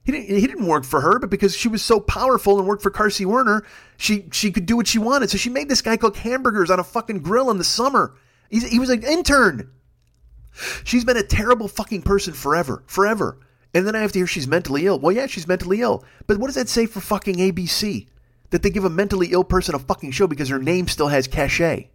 He 0.05 0.13
didn't, 0.13 0.37
he 0.37 0.47
didn't 0.47 0.67
work 0.67 0.85
for 0.85 1.01
her, 1.01 1.19
but 1.19 1.31
because 1.31 1.57
she 1.57 1.69
was 1.69 1.83
so 1.83 1.99
powerful 1.99 2.59
and 2.59 2.69
worked 2.69 2.83
for 2.83 2.91
Carsey 2.91 3.25
Werner, 3.25 3.65
she, 3.97 4.27
she 4.33 4.53
could 4.53 4.67
do 4.67 4.77
what 4.77 4.87
she 4.87 4.99
wanted. 4.99 5.31
So 5.31 5.39
she 5.39 5.49
made 5.49 5.69
this 5.69 5.81
guy 5.81 5.97
cook 5.97 6.17
hamburgers 6.17 6.71
on 6.71 6.79
a 6.79 6.85
fucking 6.85 7.21
grill 7.21 7.51
in 7.51 7.57
the 7.57 7.65
summer. 7.65 8.15
He's, 8.51 8.69
he 8.69 8.79
was 8.79 8.91
an 8.91 9.03
intern. 9.03 9.71
She's 10.85 11.05
been 11.05 11.17
a 11.17 11.23
terrible 11.23 11.69
fucking 11.69 12.03
person 12.03 12.35
forever, 12.35 12.85
forever. 12.87 13.39
And 13.73 13.87
then 13.87 13.97
I 13.97 14.01
have 14.01 14.13
to 14.13 14.19
hear 14.21 14.27
she's 14.27 14.47
mentally 14.47 14.87
ill. 14.87 15.01
Well, 15.01 15.11
yeah, 15.11 15.27
she's 15.27 15.49
mentally 15.49 15.81
ill. 15.81 16.05
But 16.27 16.39
what 16.39 16.47
does 16.47 16.55
that 16.55 16.69
say 16.69 16.87
for 16.87 17.01
fucking 17.01 17.37
ABC? 17.37 18.07
That 18.51 18.63
they 18.63 18.71
give 18.71 18.85
a 18.85 18.91
mentally 18.91 19.29
ill 19.33 19.43
person 19.43 19.75
a 19.75 19.81
fucking 19.81 20.13
show 20.13 20.29
because 20.29 20.49
her 20.51 20.61
name 20.61 20.87
still 20.87 21.09
has 21.09 21.27
cachet. 21.27 21.91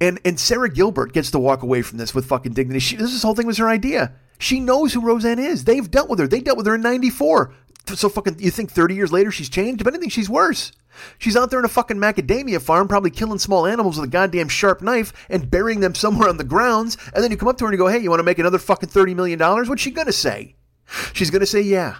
And 0.00 0.20
and 0.24 0.40
Sara 0.40 0.68
Gilbert 0.68 1.12
gets 1.12 1.30
to 1.32 1.38
walk 1.38 1.62
away 1.62 1.82
from 1.82 1.98
this 1.98 2.14
with 2.14 2.26
fucking 2.26 2.52
dignity. 2.52 2.80
She, 2.80 2.96
this 2.96 3.22
whole 3.22 3.34
thing 3.34 3.46
was 3.46 3.58
her 3.58 3.68
idea. 3.68 4.12
She 4.38 4.60
knows 4.60 4.92
who 4.92 5.00
Roseanne 5.00 5.38
is. 5.38 5.64
They've 5.64 5.90
dealt 5.90 6.08
with 6.08 6.18
her. 6.18 6.28
They 6.28 6.40
dealt 6.40 6.56
with 6.56 6.66
her 6.66 6.76
in 6.76 6.80
94. 6.80 7.52
So 7.94 8.08
fucking, 8.08 8.38
you 8.38 8.50
think 8.50 8.70
30 8.70 8.94
years 8.94 9.12
later 9.12 9.30
she's 9.30 9.48
changed? 9.48 9.80
If 9.80 9.86
anything, 9.86 10.10
she's 10.10 10.28
worse. 10.28 10.72
She's 11.18 11.36
out 11.36 11.50
there 11.50 11.58
in 11.58 11.64
a 11.64 11.68
fucking 11.68 11.96
macadamia 11.96 12.60
farm, 12.60 12.88
probably 12.88 13.10
killing 13.10 13.38
small 13.38 13.66
animals 13.66 13.98
with 13.98 14.08
a 14.08 14.12
goddamn 14.12 14.48
sharp 14.48 14.82
knife 14.82 15.12
and 15.30 15.50
burying 15.50 15.80
them 15.80 15.94
somewhere 15.94 16.28
on 16.28 16.36
the 16.36 16.44
grounds. 16.44 16.96
And 17.14 17.22
then 17.22 17.30
you 17.30 17.36
come 17.36 17.48
up 17.48 17.56
to 17.58 17.64
her 17.64 17.70
and 17.70 17.78
you 17.78 17.78
go, 17.78 17.88
hey, 17.88 17.98
you 17.98 18.10
want 18.10 18.20
to 18.20 18.24
make 18.24 18.38
another 18.38 18.58
fucking 18.58 18.88
$30 18.88 19.14
million? 19.14 19.38
What's 19.38 19.82
she 19.82 19.90
going 19.90 20.06
to 20.06 20.12
say? 20.12 20.54
She's 21.12 21.30
going 21.30 21.40
to 21.40 21.46
say, 21.46 21.60
yeah. 21.60 21.96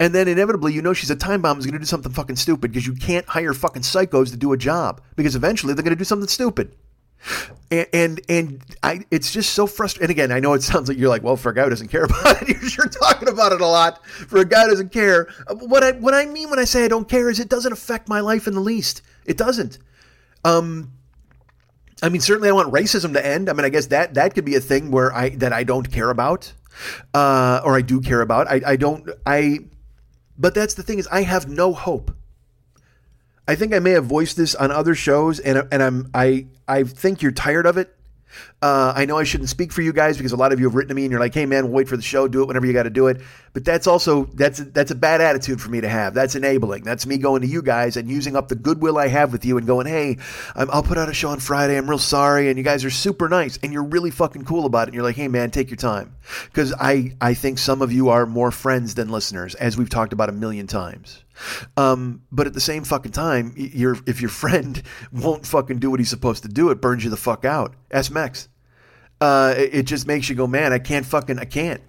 And 0.00 0.14
then 0.14 0.28
inevitably, 0.28 0.72
you 0.72 0.82
know 0.82 0.92
she's 0.92 1.10
a 1.10 1.16
time 1.16 1.42
bomb 1.42 1.58
is 1.58 1.66
going 1.66 1.72
to 1.74 1.80
do 1.80 1.84
something 1.84 2.12
fucking 2.12 2.36
stupid 2.36 2.70
because 2.70 2.86
you 2.86 2.94
can't 2.94 3.26
hire 3.26 3.52
fucking 3.52 3.82
psychos 3.82 4.30
to 4.30 4.36
do 4.36 4.52
a 4.52 4.56
job 4.56 5.02
because 5.16 5.34
eventually 5.34 5.74
they're 5.74 5.82
going 5.82 5.96
to 5.96 5.98
do 5.98 6.04
something 6.04 6.28
stupid. 6.28 6.74
And, 7.70 7.86
and 7.92 8.20
and, 8.28 8.62
I 8.82 9.04
it's 9.10 9.32
just 9.32 9.52
so 9.52 9.66
frustrating. 9.66 10.04
And 10.04 10.10
again, 10.10 10.32
I 10.32 10.40
know 10.40 10.54
it 10.54 10.62
sounds 10.62 10.88
like 10.88 10.96
you're 10.96 11.08
like, 11.08 11.22
well, 11.22 11.36
for 11.36 11.50
a 11.50 11.54
guy 11.54 11.64
who 11.64 11.70
doesn't 11.70 11.88
care 11.88 12.04
about 12.04 12.42
it, 12.42 12.76
you're 12.76 12.88
talking 12.88 13.28
about 13.28 13.52
it 13.52 13.60
a 13.60 13.66
lot. 13.66 14.06
For 14.06 14.38
a 14.38 14.44
guy 14.44 14.64
who 14.64 14.70
doesn't 14.70 14.92
care, 14.92 15.28
what 15.50 15.82
I 15.82 15.92
what 15.92 16.14
I 16.14 16.24
mean 16.26 16.50
when 16.50 16.58
I 16.58 16.64
say 16.64 16.84
I 16.84 16.88
don't 16.88 17.08
care 17.08 17.28
is 17.28 17.40
it 17.40 17.48
doesn't 17.48 17.72
affect 17.72 18.08
my 18.08 18.20
life 18.20 18.46
in 18.46 18.54
the 18.54 18.60
least. 18.60 19.02
It 19.26 19.36
doesn't. 19.36 19.78
Um, 20.44 20.92
I 22.02 22.08
mean, 22.08 22.20
certainly 22.20 22.48
I 22.48 22.52
want 22.52 22.72
racism 22.72 23.12
to 23.14 23.24
end. 23.24 23.50
I 23.50 23.52
mean, 23.52 23.64
I 23.64 23.68
guess 23.68 23.86
that 23.86 24.14
that 24.14 24.34
could 24.34 24.44
be 24.44 24.54
a 24.54 24.60
thing 24.60 24.90
where 24.90 25.12
I 25.12 25.30
that 25.30 25.52
I 25.52 25.64
don't 25.64 25.90
care 25.90 26.10
about, 26.10 26.52
uh, 27.12 27.60
or 27.64 27.76
I 27.76 27.82
do 27.82 28.00
care 28.00 28.20
about. 28.20 28.48
I 28.48 28.60
I 28.64 28.76
don't 28.76 29.10
I, 29.26 29.58
but 30.38 30.54
that's 30.54 30.74
the 30.74 30.82
thing 30.82 30.98
is 30.98 31.08
I 31.08 31.22
have 31.22 31.48
no 31.48 31.72
hope. 31.72 32.12
I 33.48 33.54
think 33.54 33.72
I 33.74 33.78
may 33.78 33.92
have 33.92 34.04
voiced 34.04 34.36
this 34.36 34.54
on 34.54 34.70
other 34.70 34.94
shows, 34.94 35.40
and 35.40 35.66
and 35.72 35.82
I'm 35.82 36.10
I 36.12 36.46
I 36.68 36.84
think 36.84 37.22
you're 37.22 37.32
tired 37.32 37.66
of 37.66 37.78
it. 37.78 37.96
Uh, 38.60 38.92
I 38.96 39.04
know 39.04 39.16
I 39.16 39.22
shouldn't 39.22 39.50
speak 39.50 39.72
for 39.72 39.82
you 39.82 39.92
guys 39.92 40.16
because 40.16 40.32
a 40.32 40.36
lot 40.36 40.52
of 40.52 40.58
you 40.58 40.66
have 40.66 40.74
written 40.74 40.88
to 40.88 40.94
me 40.94 41.04
and 41.04 41.12
you're 41.12 41.20
like, 41.20 41.32
"Hey 41.32 41.46
man, 41.46 41.66
we'll 41.66 41.74
wait 41.74 41.88
for 41.88 41.96
the 41.96 42.02
show. 42.02 42.26
Do 42.26 42.42
it 42.42 42.48
whenever 42.48 42.66
you 42.66 42.72
got 42.72 42.84
to 42.84 42.90
do 42.90 43.06
it." 43.06 43.20
But 43.52 43.64
that's 43.64 43.86
also 43.86 44.24
that's 44.34 44.58
that's 44.58 44.90
a 44.90 44.96
bad 44.96 45.20
attitude 45.20 45.60
for 45.60 45.70
me 45.70 45.80
to 45.80 45.88
have. 45.88 46.12
That's 46.12 46.34
enabling. 46.34 46.82
That's 46.82 47.06
me 47.06 47.18
going 47.18 47.42
to 47.42 47.46
you 47.46 47.62
guys 47.62 47.96
and 47.96 48.10
using 48.10 48.34
up 48.34 48.48
the 48.48 48.56
goodwill 48.56 48.98
I 48.98 49.06
have 49.06 49.30
with 49.30 49.44
you 49.44 49.58
and 49.58 49.66
going, 49.66 49.86
"Hey, 49.86 50.18
i 50.56 50.64
will 50.64 50.82
put 50.82 50.98
out 50.98 51.08
a 51.08 51.14
show 51.14 51.28
on 51.28 51.38
Friday. 51.38 51.76
I'm 51.76 51.88
real 51.88 51.98
sorry." 51.98 52.48
And 52.48 52.58
you 52.58 52.64
guys 52.64 52.84
are 52.84 52.90
super 52.90 53.28
nice 53.28 53.60
and 53.62 53.72
you're 53.72 53.84
really 53.84 54.10
fucking 54.10 54.44
cool 54.44 54.66
about 54.66 54.82
it. 54.82 54.86
And 54.88 54.94
you're 54.94 55.04
like, 55.04 55.16
"Hey 55.16 55.28
man, 55.28 55.52
take 55.52 55.70
your 55.70 55.76
time," 55.76 56.16
because 56.46 56.74
I 56.80 57.12
I 57.20 57.34
think 57.34 57.58
some 57.58 57.80
of 57.80 57.92
you 57.92 58.08
are 58.08 58.26
more 58.26 58.50
friends 58.50 58.96
than 58.96 59.08
listeners, 59.08 59.54
as 59.54 59.78
we've 59.78 59.90
talked 59.90 60.12
about 60.12 60.30
a 60.30 60.32
million 60.32 60.66
times. 60.66 61.22
Um, 61.76 62.22
but 62.32 62.46
at 62.46 62.54
the 62.54 62.60
same 62.60 62.84
fucking 62.84 63.12
time, 63.12 63.54
if 63.56 64.20
your 64.20 64.30
friend 64.30 64.82
won't 65.12 65.46
fucking 65.46 65.78
do 65.78 65.90
what 65.90 66.00
he's 66.00 66.10
supposed 66.10 66.42
to 66.42 66.48
do, 66.48 66.70
it 66.70 66.80
burns 66.80 67.04
you 67.04 67.10
the 67.10 67.16
fuck 67.16 67.44
out. 67.44 67.74
Ask 67.90 68.10
Mex. 68.10 68.47
Uh, 69.20 69.54
it, 69.56 69.82
just 69.82 70.06
makes 70.06 70.28
you 70.28 70.36
go, 70.36 70.46
man, 70.46 70.72
I 70.72 70.78
can't 70.78 71.04
fucking, 71.04 71.38
I 71.38 71.44
can't. 71.44 71.80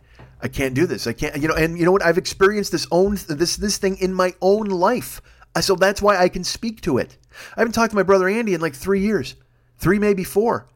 I 0.41 0.47
can't 0.47 0.73
do 0.73 0.87
this. 0.87 1.05
I 1.05 1.13
can't, 1.13 1.37
you 1.37 1.47
know, 1.47 1.53
and 1.53 1.77
you 1.77 1.85
know 1.85 1.91
what? 1.91 2.03
I've 2.03 2.17
experienced 2.17 2.71
this 2.71 2.87
own 2.91 3.17
this 3.27 3.57
this 3.57 3.77
thing 3.77 3.97
in 3.97 4.13
my 4.13 4.33
own 4.41 4.67
life, 4.67 5.21
so 5.59 5.75
that's 5.75 6.01
why 6.01 6.17
I 6.17 6.29
can 6.29 6.45
speak 6.45 6.79
to 6.83 6.97
it. 6.97 7.17
I 7.57 7.59
haven't 7.59 7.73
talked 7.73 7.91
to 7.91 7.95
my 7.97 8.03
brother 8.03 8.29
Andy 8.29 8.53
in 8.53 8.61
like 8.61 8.73
three 8.73 9.01
years, 9.01 9.35
three 9.77 9.99
maybe 9.99 10.23
four 10.23 10.69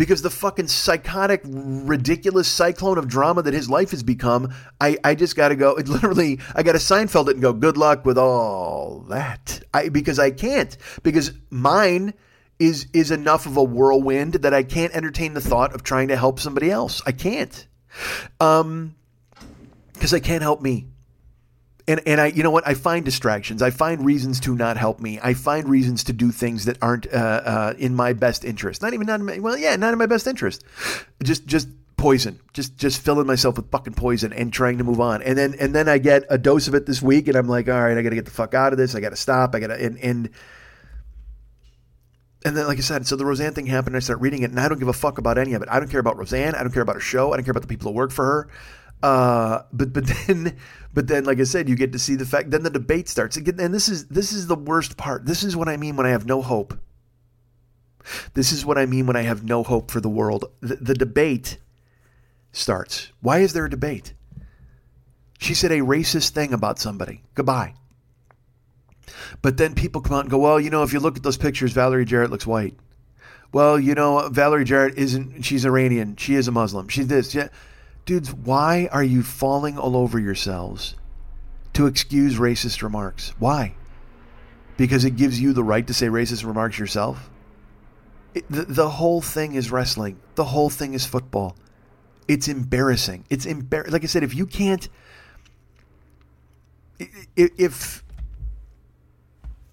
because 0.00 0.22
the 0.22 0.30
fucking 0.30 0.66
psychotic, 0.66 1.42
ridiculous 1.44 2.48
cyclone 2.48 2.96
of 2.96 3.06
drama 3.06 3.42
that 3.42 3.52
his 3.52 3.68
life 3.68 3.90
has 3.90 4.02
become, 4.02 4.50
I, 4.80 4.96
I 5.04 5.14
just 5.14 5.36
got 5.36 5.48
to 5.48 5.56
go. 5.56 5.76
It 5.76 5.88
literally, 5.90 6.40
I 6.54 6.62
got 6.62 6.72
to 6.72 6.78
Seinfeld 6.78 7.28
it 7.28 7.32
and 7.32 7.42
go, 7.42 7.52
good 7.52 7.76
luck 7.76 8.06
with 8.06 8.16
all 8.16 9.00
that. 9.10 9.60
I, 9.74 9.90
because 9.90 10.18
I 10.18 10.30
can't. 10.30 10.74
Because 11.02 11.32
mine 11.50 12.14
is 12.60 12.86
is 12.92 13.10
enough 13.10 13.46
of 13.46 13.56
a 13.56 13.64
whirlwind 13.64 14.34
that 14.34 14.54
I 14.54 14.62
can't 14.62 14.94
entertain 14.94 15.34
the 15.34 15.40
thought 15.40 15.74
of 15.74 15.82
trying 15.82 16.08
to 16.08 16.16
help 16.16 16.38
somebody 16.38 16.70
else. 16.70 17.02
I 17.04 17.12
can't. 17.12 17.66
Um 18.38 18.94
because 19.94 20.14
I 20.14 20.20
can't 20.20 20.42
help 20.42 20.60
me. 20.60 20.86
And 21.88 22.00
and 22.06 22.20
I 22.20 22.26
you 22.26 22.42
know 22.42 22.50
what? 22.50 22.68
I 22.68 22.74
find 22.74 23.04
distractions. 23.04 23.62
I 23.62 23.70
find 23.70 24.04
reasons 24.04 24.38
to 24.40 24.54
not 24.54 24.76
help 24.76 25.00
me. 25.00 25.18
I 25.22 25.34
find 25.34 25.68
reasons 25.68 26.04
to 26.04 26.12
do 26.12 26.30
things 26.30 26.66
that 26.66 26.76
aren't 26.82 27.12
uh, 27.12 27.16
uh, 27.16 27.74
in 27.78 27.96
my 27.96 28.12
best 28.12 28.44
interest. 28.44 28.82
Not 28.82 28.94
even 28.94 29.06
not 29.06 29.20
in 29.20 29.26
my, 29.26 29.38
well, 29.38 29.56
yeah, 29.56 29.74
not 29.76 29.92
in 29.92 29.98
my 29.98 30.06
best 30.06 30.26
interest. 30.26 30.62
Just 31.22 31.46
just 31.46 31.68
poison. 31.96 32.40
Just 32.52 32.76
just 32.76 33.00
filling 33.00 33.26
myself 33.26 33.56
with 33.56 33.70
fucking 33.70 33.94
poison 33.94 34.32
and 34.32 34.52
trying 34.52 34.78
to 34.78 34.84
move 34.84 35.00
on. 35.00 35.22
And 35.22 35.36
then 35.36 35.54
and 35.58 35.74
then 35.74 35.88
I 35.88 35.98
get 35.98 36.24
a 36.28 36.38
dose 36.38 36.68
of 36.68 36.74
it 36.74 36.86
this 36.86 37.02
week, 37.02 37.28
and 37.28 37.36
I'm 37.36 37.48
like, 37.48 37.68
all 37.68 37.80
right, 37.80 37.96
I 37.96 38.02
got 38.02 38.10
to 38.10 38.14
get 38.14 38.26
the 38.26 38.30
fuck 38.30 38.54
out 38.54 38.72
of 38.72 38.78
this. 38.78 38.94
I 38.94 39.00
got 39.00 39.10
to 39.10 39.16
stop. 39.16 39.54
I 39.54 39.60
got 39.60 39.68
to 39.68 39.82
and 39.82 39.98
and 39.98 40.30
and 42.44 42.56
then, 42.56 42.66
like 42.66 42.78
I 42.78 42.80
said, 42.80 43.06
so 43.06 43.16
the 43.16 43.26
Roseanne 43.26 43.52
thing 43.52 43.66
happened. 43.66 43.94
And 43.94 44.02
I 44.02 44.04
start 44.04 44.20
reading 44.20 44.42
it, 44.42 44.50
and 44.50 44.58
I 44.58 44.68
don't 44.68 44.78
give 44.78 44.88
a 44.88 44.94
fuck 44.94 45.18
about 45.18 45.36
any 45.36 45.52
of 45.54 45.62
it. 45.62 45.68
I 45.70 45.78
don't 45.78 45.90
care 45.90 46.00
about 46.00 46.16
Roseanne. 46.16 46.54
I 46.54 46.62
don't 46.62 46.72
care 46.72 46.82
about 46.82 46.96
her 46.96 47.00
show. 47.00 47.32
I 47.32 47.36
don't 47.36 47.44
care 47.44 47.52
about 47.52 47.62
the 47.62 47.68
people 47.68 47.90
who 47.92 47.96
work 47.96 48.12
for 48.12 48.24
her. 48.24 48.48
Uh, 49.02 49.62
but 49.72 49.92
but 49.92 50.06
then 50.26 50.56
but 50.94 51.06
then, 51.06 51.24
like 51.24 51.38
I 51.38 51.44
said, 51.44 51.68
you 51.68 51.76
get 51.76 51.92
to 51.92 51.98
see 51.98 52.14
the 52.16 52.26
fact. 52.26 52.50
Then 52.50 52.62
the 52.62 52.70
debate 52.70 53.08
starts 53.08 53.36
again, 53.36 53.60
and 53.60 53.74
this 53.74 53.88
is 53.88 54.06
this 54.06 54.32
is 54.32 54.46
the 54.46 54.56
worst 54.56 54.96
part. 54.96 55.26
This 55.26 55.42
is 55.42 55.56
what 55.56 55.68
I 55.68 55.76
mean 55.76 55.96
when 55.96 56.06
I 56.06 56.10
have 56.10 56.26
no 56.26 56.40
hope. 56.40 56.78
This 58.32 58.52
is 58.52 58.64
what 58.64 58.78
I 58.78 58.86
mean 58.86 59.06
when 59.06 59.16
I 59.16 59.22
have 59.22 59.44
no 59.44 59.62
hope 59.62 59.90
for 59.90 60.00
the 60.00 60.08
world. 60.08 60.46
The, 60.60 60.76
the 60.76 60.94
debate 60.94 61.58
starts. 62.52 63.12
Why 63.20 63.40
is 63.40 63.52
there 63.52 63.66
a 63.66 63.70
debate? 63.70 64.14
She 65.38 65.54
said 65.54 65.70
a 65.70 65.80
racist 65.80 66.30
thing 66.30 66.52
about 66.52 66.78
somebody. 66.78 67.22
Goodbye. 67.34 67.74
But 69.42 69.56
then 69.56 69.74
people 69.74 70.00
come 70.00 70.16
out 70.16 70.20
and 70.20 70.30
go, 70.30 70.38
well, 70.38 70.60
you 70.60 70.70
know, 70.70 70.82
if 70.82 70.92
you 70.92 71.00
look 71.00 71.16
at 71.16 71.22
those 71.22 71.36
pictures, 71.36 71.72
Valerie 71.72 72.04
Jarrett 72.04 72.30
looks 72.30 72.46
white. 72.46 72.74
Well, 73.52 73.80
you 73.80 73.94
know, 73.94 74.28
Valerie 74.28 74.64
Jarrett 74.64 74.96
isn't, 74.96 75.42
she's 75.42 75.64
Iranian. 75.64 76.16
She 76.16 76.34
is 76.34 76.46
a 76.48 76.52
Muslim. 76.52 76.88
She's 76.88 77.08
this. 77.08 77.34
Yeah. 77.34 77.48
Dudes, 78.04 78.32
why 78.32 78.88
are 78.92 79.02
you 79.02 79.22
falling 79.22 79.78
all 79.78 79.96
over 79.96 80.18
yourselves 80.18 80.94
to 81.72 81.86
excuse 81.86 82.36
racist 82.36 82.82
remarks? 82.82 83.34
Why? 83.38 83.74
Because 84.76 85.04
it 85.04 85.16
gives 85.16 85.40
you 85.40 85.52
the 85.52 85.64
right 85.64 85.86
to 85.86 85.94
say 85.94 86.06
racist 86.06 86.46
remarks 86.46 86.78
yourself? 86.78 87.28
It, 88.34 88.50
the, 88.50 88.62
the 88.62 88.88
whole 88.88 89.20
thing 89.20 89.54
is 89.54 89.70
wrestling. 89.70 90.20
The 90.36 90.44
whole 90.44 90.70
thing 90.70 90.94
is 90.94 91.04
football. 91.04 91.56
It's 92.28 92.46
embarrassing. 92.46 93.24
It's 93.28 93.44
embar- 93.44 93.90
like 93.90 94.04
I 94.04 94.06
said 94.06 94.22
if 94.22 94.34
you 94.34 94.46
can't 94.46 94.88
if 97.36 98.04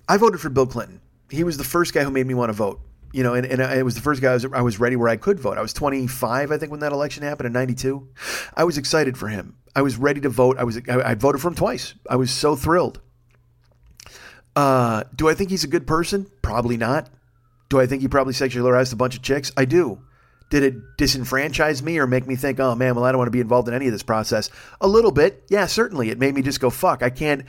I 0.07 0.17
voted 0.17 0.39
for 0.39 0.49
Bill 0.49 0.67
Clinton. 0.67 1.01
He 1.29 1.43
was 1.43 1.57
the 1.57 1.63
first 1.63 1.93
guy 1.93 2.03
who 2.03 2.11
made 2.11 2.25
me 2.25 2.33
want 2.33 2.49
to 2.49 2.53
vote 2.53 2.79
you 3.13 3.23
know, 3.23 3.33
and, 3.33 3.45
and 3.45 3.61
it 3.61 3.83
was 3.83 3.95
the 3.95 4.01
first 4.01 4.21
guy 4.21 4.31
I 4.31 4.33
was, 4.33 4.45
I 4.45 4.61
was 4.61 4.79
ready 4.79 4.95
where 4.95 5.09
I 5.09 5.15
could 5.15 5.39
vote. 5.39 5.57
I 5.57 5.61
was 5.61 5.73
25, 5.73 6.51
I 6.51 6.57
think, 6.57 6.71
when 6.71 6.81
that 6.81 6.91
election 6.91 7.23
happened 7.23 7.47
in 7.47 7.53
92. 7.53 8.07
I 8.55 8.63
was 8.63 8.77
excited 8.77 9.17
for 9.17 9.27
him. 9.27 9.55
I 9.75 9.81
was 9.81 9.97
ready 9.97 10.21
to 10.21 10.29
vote. 10.29 10.57
I 10.57 10.63
was 10.63 10.77
I, 10.89 11.11
I 11.11 11.15
voted 11.15 11.41
for 11.41 11.47
him 11.47 11.55
twice. 11.55 11.93
I 12.09 12.15
was 12.15 12.31
so 12.31 12.55
thrilled. 12.55 12.99
Uh, 14.55 15.03
do 15.15 15.29
I 15.29 15.35
think 15.35 15.51
he's 15.51 15.63
a 15.63 15.67
good 15.67 15.85
person? 15.85 16.29
Probably 16.41 16.77
not. 16.77 17.09
Do 17.69 17.79
I 17.79 17.85
think 17.85 18.01
he 18.01 18.07
probably 18.07 18.33
sexually 18.33 18.67
harassed 18.67 18.93
a 18.93 18.95
bunch 18.95 19.15
of 19.15 19.21
chicks? 19.21 19.51
I 19.55 19.65
do. 19.65 20.01
Did 20.49 20.63
it 20.63 20.97
disenfranchise 20.97 21.81
me 21.81 21.99
or 21.99 22.07
make 22.07 22.25
me 22.25 22.35
think, 22.35 22.59
oh 22.59 22.73
man, 22.73 22.95
well, 22.95 23.03
I 23.03 23.11
don't 23.11 23.19
want 23.19 23.27
to 23.27 23.31
be 23.31 23.41
involved 23.41 23.67
in 23.67 23.73
any 23.73 23.87
of 23.87 23.91
this 23.91 24.03
process? 24.03 24.49
A 24.81 24.87
little 24.87 25.11
bit. 25.11 25.43
Yeah, 25.49 25.65
certainly. 25.65 26.09
It 26.09 26.17
made 26.17 26.33
me 26.33 26.41
just 26.41 26.59
go, 26.59 26.69
fuck, 26.69 27.03
I 27.03 27.09
can't. 27.09 27.45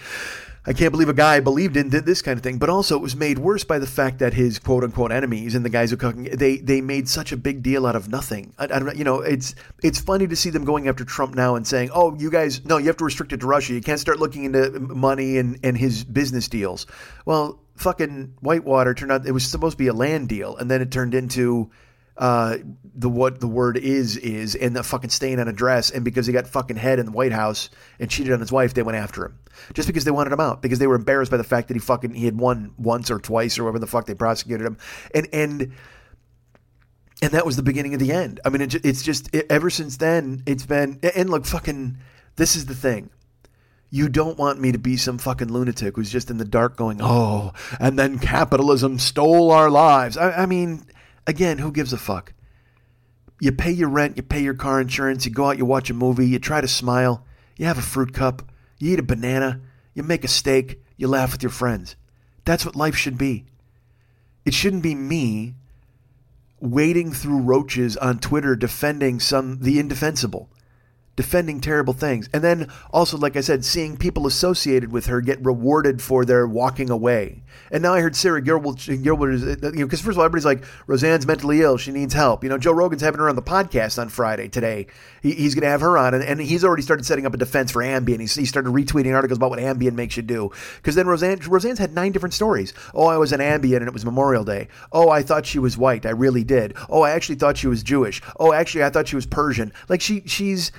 I 0.68 0.74
can't 0.74 0.92
believe 0.92 1.08
a 1.08 1.14
guy 1.14 1.36
I 1.36 1.40
believed 1.40 1.78
in 1.78 1.88
did 1.88 2.04
this 2.04 2.20
kind 2.20 2.36
of 2.36 2.42
thing. 2.42 2.58
But 2.58 2.68
also, 2.68 2.94
it 2.94 3.00
was 3.00 3.16
made 3.16 3.38
worse 3.38 3.64
by 3.64 3.78
the 3.78 3.86
fact 3.86 4.18
that 4.18 4.34
his 4.34 4.58
quote 4.58 4.84
unquote 4.84 5.10
enemies 5.10 5.54
and 5.54 5.64
the 5.64 5.70
guys 5.70 5.90
who 5.90 5.96
cooking 5.96 6.24
they 6.24 6.58
they 6.58 6.82
made 6.82 7.08
such 7.08 7.32
a 7.32 7.38
big 7.38 7.62
deal 7.62 7.86
out 7.86 7.96
of 7.96 8.10
nothing. 8.10 8.52
I, 8.58 8.64
I 8.64 8.66
don't 8.66 8.84
know. 8.84 8.92
You 8.92 9.04
know, 9.04 9.20
it's 9.22 9.54
it's 9.82 9.98
funny 9.98 10.26
to 10.26 10.36
see 10.36 10.50
them 10.50 10.66
going 10.66 10.86
after 10.86 11.06
Trump 11.06 11.34
now 11.34 11.54
and 11.54 11.66
saying, 11.66 11.88
"Oh, 11.94 12.14
you 12.16 12.30
guys, 12.30 12.62
no, 12.66 12.76
you 12.76 12.88
have 12.88 12.98
to 12.98 13.04
restrict 13.04 13.32
it 13.32 13.40
to 13.40 13.46
Russia. 13.46 13.72
You 13.72 13.80
can't 13.80 13.98
start 13.98 14.18
looking 14.18 14.44
into 14.44 14.78
money 14.78 15.38
and 15.38 15.58
and 15.62 15.78
his 15.78 16.04
business 16.04 16.48
deals." 16.48 16.86
Well, 17.24 17.60
fucking 17.76 18.34
Whitewater 18.40 18.92
turned 18.92 19.10
out 19.10 19.26
it 19.26 19.32
was 19.32 19.46
supposed 19.46 19.78
to 19.78 19.78
be 19.78 19.86
a 19.86 19.94
land 19.94 20.28
deal, 20.28 20.54
and 20.58 20.70
then 20.70 20.82
it 20.82 20.90
turned 20.90 21.14
into 21.14 21.70
uh, 22.18 22.58
the 22.96 23.08
what 23.08 23.40
the 23.40 23.46
word 23.46 23.76
is 23.76 24.16
is 24.16 24.56
and 24.56 24.74
the 24.74 24.82
fucking 24.82 25.10
stain 25.10 25.38
on 25.38 25.46
a 25.46 25.52
dress 25.52 25.90
and 25.90 26.04
because 26.04 26.26
he 26.26 26.32
got 26.32 26.48
fucking 26.48 26.76
head 26.76 26.98
in 26.98 27.06
the 27.06 27.12
White 27.12 27.32
House 27.32 27.70
and 28.00 28.10
cheated 28.10 28.32
on 28.32 28.40
his 28.40 28.50
wife, 28.50 28.74
they 28.74 28.82
went 28.82 28.98
after 28.98 29.24
him 29.24 29.38
just 29.72 29.86
because 29.86 30.04
they 30.04 30.10
wanted 30.10 30.32
him 30.32 30.40
out 30.40 30.60
because 30.60 30.80
they 30.80 30.86
were 30.86 30.96
embarrassed 30.96 31.30
by 31.30 31.36
the 31.36 31.44
fact 31.44 31.68
that 31.68 31.74
he 31.74 31.80
fucking 31.80 32.12
he 32.14 32.24
had 32.24 32.36
won 32.36 32.72
once 32.76 33.10
or 33.10 33.20
twice 33.20 33.58
or 33.58 33.64
whatever 33.64 33.78
the 33.78 33.86
fuck 33.86 34.06
they 34.06 34.14
prosecuted 34.14 34.66
him 34.66 34.76
and 35.14 35.28
and 35.32 35.72
and 37.22 37.32
that 37.32 37.46
was 37.46 37.56
the 37.56 37.62
beginning 37.62 37.94
of 37.94 38.00
the 38.00 38.12
end. 38.12 38.40
I 38.44 38.48
mean, 38.48 38.62
it, 38.62 38.74
it's 38.84 39.02
just 39.02 39.34
it, 39.34 39.46
ever 39.50 39.70
since 39.70 39.96
then 39.96 40.42
it's 40.46 40.66
been 40.66 40.98
and 41.14 41.30
look 41.30 41.46
fucking 41.46 41.98
this 42.36 42.56
is 42.56 42.66
the 42.66 42.74
thing. 42.74 43.10
You 43.90 44.08
don't 44.08 44.36
want 44.36 44.60
me 44.60 44.72
to 44.72 44.78
be 44.78 44.96
some 44.96 45.18
fucking 45.18 45.48
lunatic 45.48 45.96
who's 45.96 46.10
just 46.10 46.30
in 46.30 46.36
the 46.36 46.44
dark 46.44 46.76
going, 46.76 46.98
oh, 47.00 47.52
and 47.80 47.98
then 47.98 48.18
capitalism 48.18 48.98
stole 48.98 49.50
our 49.50 49.70
lives. 49.70 50.18
I, 50.18 50.42
I 50.42 50.46
mean, 50.46 50.84
Again, 51.28 51.58
who 51.58 51.70
gives 51.70 51.92
a 51.92 51.98
fuck? 51.98 52.32
You 53.38 53.52
pay 53.52 53.70
your 53.70 53.90
rent, 53.90 54.16
you 54.16 54.22
pay 54.22 54.42
your 54.42 54.54
car 54.54 54.80
insurance, 54.80 55.26
you 55.26 55.30
go 55.30 55.50
out, 55.50 55.58
you 55.58 55.66
watch 55.66 55.90
a 55.90 55.94
movie, 55.94 56.26
you 56.26 56.38
try 56.38 56.62
to 56.62 56.66
smile, 56.66 57.26
you 57.58 57.66
have 57.66 57.76
a 57.76 57.82
fruit 57.82 58.14
cup, 58.14 58.50
you 58.78 58.94
eat 58.94 58.98
a 58.98 59.02
banana, 59.02 59.60
you 59.92 60.02
make 60.02 60.24
a 60.24 60.28
steak, 60.28 60.82
you 60.96 61.06
laugh 61.06 61.32
with 61.32 61.42
your 61.42 61.50
friends. 61.50 61.96
That's 62.46 62.64
what 62.64 62.74
life 62.74 62.96
should 62.96 63.18
be. 63.18 63.44
It 64.46 64.54
shouldn't 64.54 64.82
be 64.82 64.94
me 64.94 65.54
wading 66.60 67.12
through 67.12 67.42
roaches 67.42 67.98
on 67.98 68.20
Twitter 68.20 68.56
defending 68.56 69.20
some 69.20 69.60
the 69.60 69.78
indefensible 69.78 70.48
defending 71.18 71.60
terrible 71.60 71.94
things. 71.94 72.28
And 72.32 72.44
then 72.44 72.70
also, 72.92 73.18
like 73.18 73.36
I 73.36 73.40
said, 73.40 73.64
seeing 73.64 73.96
people 73.96 74.28
associated 74.28 74.92
with 74.92 75.06
her 75.06 75.20
get 75.20 75.44
rewarded 75.44 76.00
for 76.00 76.24
their 76.24 76.46
walking 76.46 76.90
away. 76.90 77.42
And 77.72 77.82
now 77.82 77.92
I 77.92 78.00
heard 78.00 78.14
Sara 78.14 78.40
Gilbert, 78.40 78.88
Gilbert 79.02 79.32
is, 79.32 79.42
uh, 79.42 79.56
you 79.72 79.80
know, 79.80 79.86
because 79.86 80.00
first 80.00 80.14
of 80.14 80.18
all, 80.18 80.24
everybody's 80.26 80.44
like, 80.44 80.62
Roseanne's 80.86 81.26
mentally 81.26 81.60
ill. 81.60 81.76
She 81.76 81.90
needs 81.90 82.14
help. 82.14 82.44
You 82.44 82.50
know, 82.50 82.56
Joe 82.56 82.70
Rogan's 82.70 83.02
having 83.02 83.18
her 83.18 83.28
on 83.28 83.34
the 83.34 83.42
podcast 83.42 84.00
on 84.00 84.10
Friday 84.10 84.46
today. 84.46 84.86
He, 85.20 85.32
he's 85.32 85.56
going 85.56 85.64
to 85.64 85.70
have 85.70 85.80
her 85.80 85.98
on. 85.98 86.14
And, 86.14 86.22
and, 86.22 86.40
he's 86.40 86.64
already 86.64 86.84
started 86.84 87.04
setting 87.04 87.26
up 87.26 87.34
a 87.34 87.36
defense 87.36 87.72
for 87.72 87.82
Ambien. 87.82 88.20
He 88.20 88.44
started 88.44 88.72
retweeting 88.72 89.12
articles 89.12 89.38
about 89.38 89.50
what 89.50 89.58
Ambien 89.58 89.94
makes 89.94 90.16
you 90.16 90.22
do. 90.22 90.52
Because 90.76 90.94
then 90.94 91.08
Roseanne, 91.08 91.40
Roseanne's 91.40 91.80
had 91.80 91.94
nine 91.94 92.12
different 92.12 92.34
stories. 92.34 92.72
Oh, 92.94 93.06
I 93.06 93.16
was 93.16 93.32
an 93.32 93.40
Ambien 93.40 93.78
and 93.78 93.88
it 93.88 93.92
was 93.92 94.04
Memorial 94.04 94.44
Day. 94.44 94.68
Oh, 94.92 95.10
I 95.10 95.24
thought 95.24 95.46
she 95.46 95.58
was 95.58 95.76
white. 95.76 96.06
I 96.06 96.10
really 96.10 96.44
did. 96.44 96.76
Oh, 96.88 97.02
I 97.02 97.10
actually 97.10 97.34
thought 97.34 97.56
she 97.56 97.66
was 97.66 97.82
Jewish. 97.82 98.22
Oh, 98.38 98.52
actually, 98.52 98.84
I 98.84 98.90
thought 98.90 99.08
she 99.08 99.16
was 99.16 99.26
Persian. 99.26 99.72
Like 99.88 100.00
she, 100.00 100.22
she's 100.26 100.70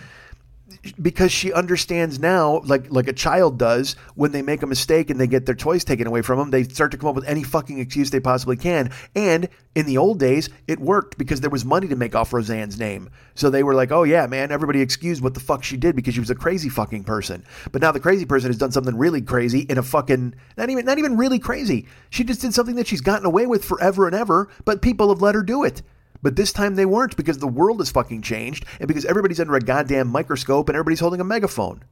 because 1.02 1.32
she 1.32 1.54
understands 1.54 2.20
now, 2.20 2.62
like 2.66 2.92
like 2.92 3.08
a 3.08 3.14
child 3.14 3.58
does, 3.58 3.96
when 4.16 4.32
they 4.32 4.42
make 4.42 4.62
a 4.62 4.68
mistake 4.68 5.10
and 5.10 5.20
they 5.20 5.28
get 5.28 5.46
their 5.46 5.56
toys 5.56 5.84
taken 5.84 6.08
away 6.08 6.22
from 6.22 6.40
them, 6.40 6.52
they 6.52 6.64
start 6.64 6.92
to 6.92 6.98
come 6.98 7.10
up 7.10 7.16
with 7.16 7.28
any 7.28 7.44
fucking 7.44 7.80
excuse 7.80 8.10
they 8.10 8.20
possibly 8.20 8.58
can. 8.58 8.92
And 9.16 9.50
in 9.76 9.86
the 9.86 9.98
old 9.98 10.20
days, 10.20 10.50
it 10.68 10.80
worked 10.80 11.18
because 11.18 11.42
there 11.42 11.50
was 11.50 11.66
money 11.66 11.88
to 11.88 11.96
make 11.96 12.16
off 12.16 12.34
Roseanne's 12.34 12.80
name. 12.80 13.10
So 13.36 13.50
they 13.50 13.64
were 13.64 13.74
like, 13.74 13.92
"Oh 13.92 14.04
yeah, 14.04 14.28
man, 14.28 14.52
everybody 14.52 14.82
excused 14.82 15.22
what 15.22 15.34
the 15.34 15.40
fuck 15.40 15.64
she 15.64 15.78
did 15.78 15.96
because 15.96 16.14
she 16.14 16.20
was 16.20 16.30
a 16.30 16.36
crazy 16.36 16.70
fucking 16.70 17.04
person." 17.04 17.44
But 17.72 17.82
now 17.82 17.92
the 17.92 18.00
crazy 18.00 18.26
person 18.26 18.50
has 18.50 18.58
done 18.58 18.72
something 18.72 18.98
really 18.98 19.22
crazy 19.22 19.62
in 19.62 19.78
a 19.78 19.84
fucking 19.84 20.36
not 20.58 20.70
even 20.70 20.86
not 20.86 20.98
even 20.98 21.18
really 21.18 21.40
crazy. 21.40 21.88
She 22.10 22.24
just 22.24 22.42
did 22.42 22.54
something 22.54 22.76
that 22.76 22.88
she's 22.88 23.02
gotten 23.02 23.26
away 23.26 23.46
with 23.46 23.66
forever 23.66 24.08
and 24.08 24.16
ever, 24.16 24.50
but 24.66 24.82
people 24.82 25.10
have 25.10 25.22
let 25.22 25.36
her 25.36 25.44
do 25.44 25.64
it. 25.64 25.82
But 26.22 26.36
this 26.36 26.52
time 26.52 26.76
they 26.76 26.86
weren't 26.86 27.16
because 27.16 27.38
the 27.38 27.48
world 27.48 27.80
has 27.80 27.92
fucking 27.92 28.22
changed 28.22 28.66
and 28.80 28.88
because 28.88 29.06
everybody's 29.06 29.40
under 29.40 29.56
a 29.56 29.62
goddamn 29.62 30.08
microscope 30.08 30.70
and 30.70 30.76
everybody's 30.76 31.00
holding 31.00 31.22
a 31.22 31.26
megaphone. 31.26 31.84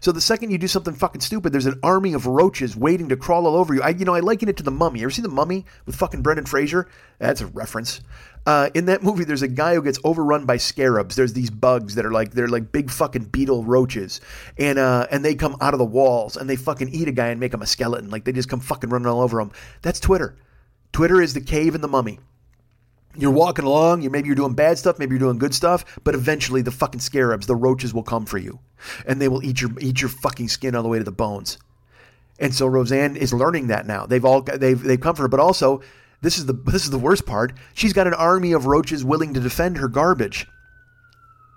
So 0.00 0.12
the 0.12 0.20
second 0.20 0.50
you 0.50 0.58
do 0.58 0.68
something 0.68 0.94
fucking 0.94 1.22
stupid, 1.22 1.52
there's 1.52 1.66
an 1.66 1.80
army 1.82 2.12
of 2.12 2.26
roaches 2.26 2.76
waiting 2.76 3.08
to 3.08 3.16
crawl 3.16 3.46
all 3.46 3.56
over 3.56 3.74
you. 3.74 3.82
I, 3.82 3.90
you 3.90 4.04
know, 4.04 4.14
I 4.14 4.20
liken 4.20 4.48
it 4.48 4.56
to 4.58 4.62
the 4.62 4.70
Mummy. 4.70 5.00
You 5.00 5.06
ever 5.06 5.10
see 5.10 5.22
the 5.22 5.28
Mummy 5.28 5.64
with 5.86 5.96
fucking 5.96 6.22
Brendan 6.22 6.46
Fraser? 6.46 6.88
That's 7.18 7.40
a 7.40 7.46
reference. 7.46 8.02
Uh, 8.44 8.70
in 8.74 8.86
that 8.86 9.02
movie, 9.02 9.24
there's 9.24 9.42
a 9.42 9.48
guy 9.48 9.74
who 9.74 9.82
gets 9.82 9.98
overrun 10.04 10.44
by 10.44 10.56
scarabs. 10.56 11.16
There's 11.16 11.32
these 11.32 11.50
bugs 11.50 11.94
that 11.94 12.04
are 12.04 12.10
like 12.10 12.32
they're 12.32 12.48
like 12.48 12.72
big 12.72 12.90
fucking 12.90 13.26
beetle 13.26 13.64
roaches, 13.64 14.20
and 14.58 14.78
uh, 14.78 15.06
and 15.10 15.24
they 15.24 15.36
come 15.36 15.56
out 15.60 15.74
of 15.74 15.78
the 15.78 15.84
walls 15.84 16.36
and 16.36 16.50
they 16.50 16.56
fucking 16.56 16.88
eat 16.88 17.06
a 17.06 17.12
guy 17.12 17.28
and 17.28 17.38
make 17.38 17.54
him 17.54 17.62
a 17.62 17.66
skeleton. 17.66 18.10
Like 18.10 18.24
they 18.24 18.32
just 18.32 18.48
come 18.48 18.60
fucking 18.60 18.90
running 18.90 19.06
all 19.06 19.20
over 19.20 19.40
him. 19.40 19.52
That's 19.82 20.00
Twitter. 20.00 20.36
Twitter 20.92 21.22
is 21.22 21.34
the 21.34 21.40
cave 21.40 21.74
and 21.74 21.84
the 21.84 21.88
mummy 21.88 22.18
you're 23.16 23.30
walking 23.30 23.64
along, 23.64 24.02
you 24.02 24.10
maybe 24.10 24.26
you're 24.26 24.36
doing 24.36 24.54
bad 24.54 24.78
stuff, 24.78 24.98
maybe 24.98 25.12
you're 25.12 25.20
doing 25.20 25.38
good 25.38 25.54
stuff, 25.54 25.84
but 26.04 26.14
eventually 26.14 26.62
the 26.62 26.70
fucking 26.70 27.00
scarabs, 27.00 27.46
the 27.46 27.56
roaches 27.56 27.92
will 27.92 28.02
come 28.02 28.26
for 28.26 28.38
you. 28.38 28.58
And 29.06 29.20
they 29.20 29.28
will 29.28 29.44
eat 29.44 29.60
your 29.60 29.70
eat 29.80 30.00
your 30.00 30.08
fucking 30.08 30.48
skin 30.48 30.74
all 30.74 30.82
the 30.82 30.88
way 30.88 30.98
to 30.98 31.04
the 31.04 31.12
bones. 31.12 31.58
And 32.38 32.54
so 32.54 32.66
Roseanne 32.66 33.16
is 33.16 33.32
learning 33.32 33.68
that 33.68 33.86
now. 33.86 34.06
They've 34.06 34.24
all 34.24 34.42
they've 34.42 34.80
they've 34.80 35.00
come 35.00 35.14
for 35.14 35.22
her, 35.22 35.28
but 35.28 35.40
also 35.40 35.82
this 36.22 36.38
is 36.38 36.46
the 36.46 36.54
this 36.54 36.84
is 36.84 36.90
the 36.90 36.98
worst 36.98 37.26
part. 37.26 37.52
She's 37.74 37.92
got 37.92 38.06
an 38.06 38.14
army 38.14 38.52
of 38.52 38.66
roaches 38.66 39.04
willing 39.04 39.34
to 39.34 39.40
defend 39.40 39.78
her 39.78 39.88
garbage. 39.88 40.46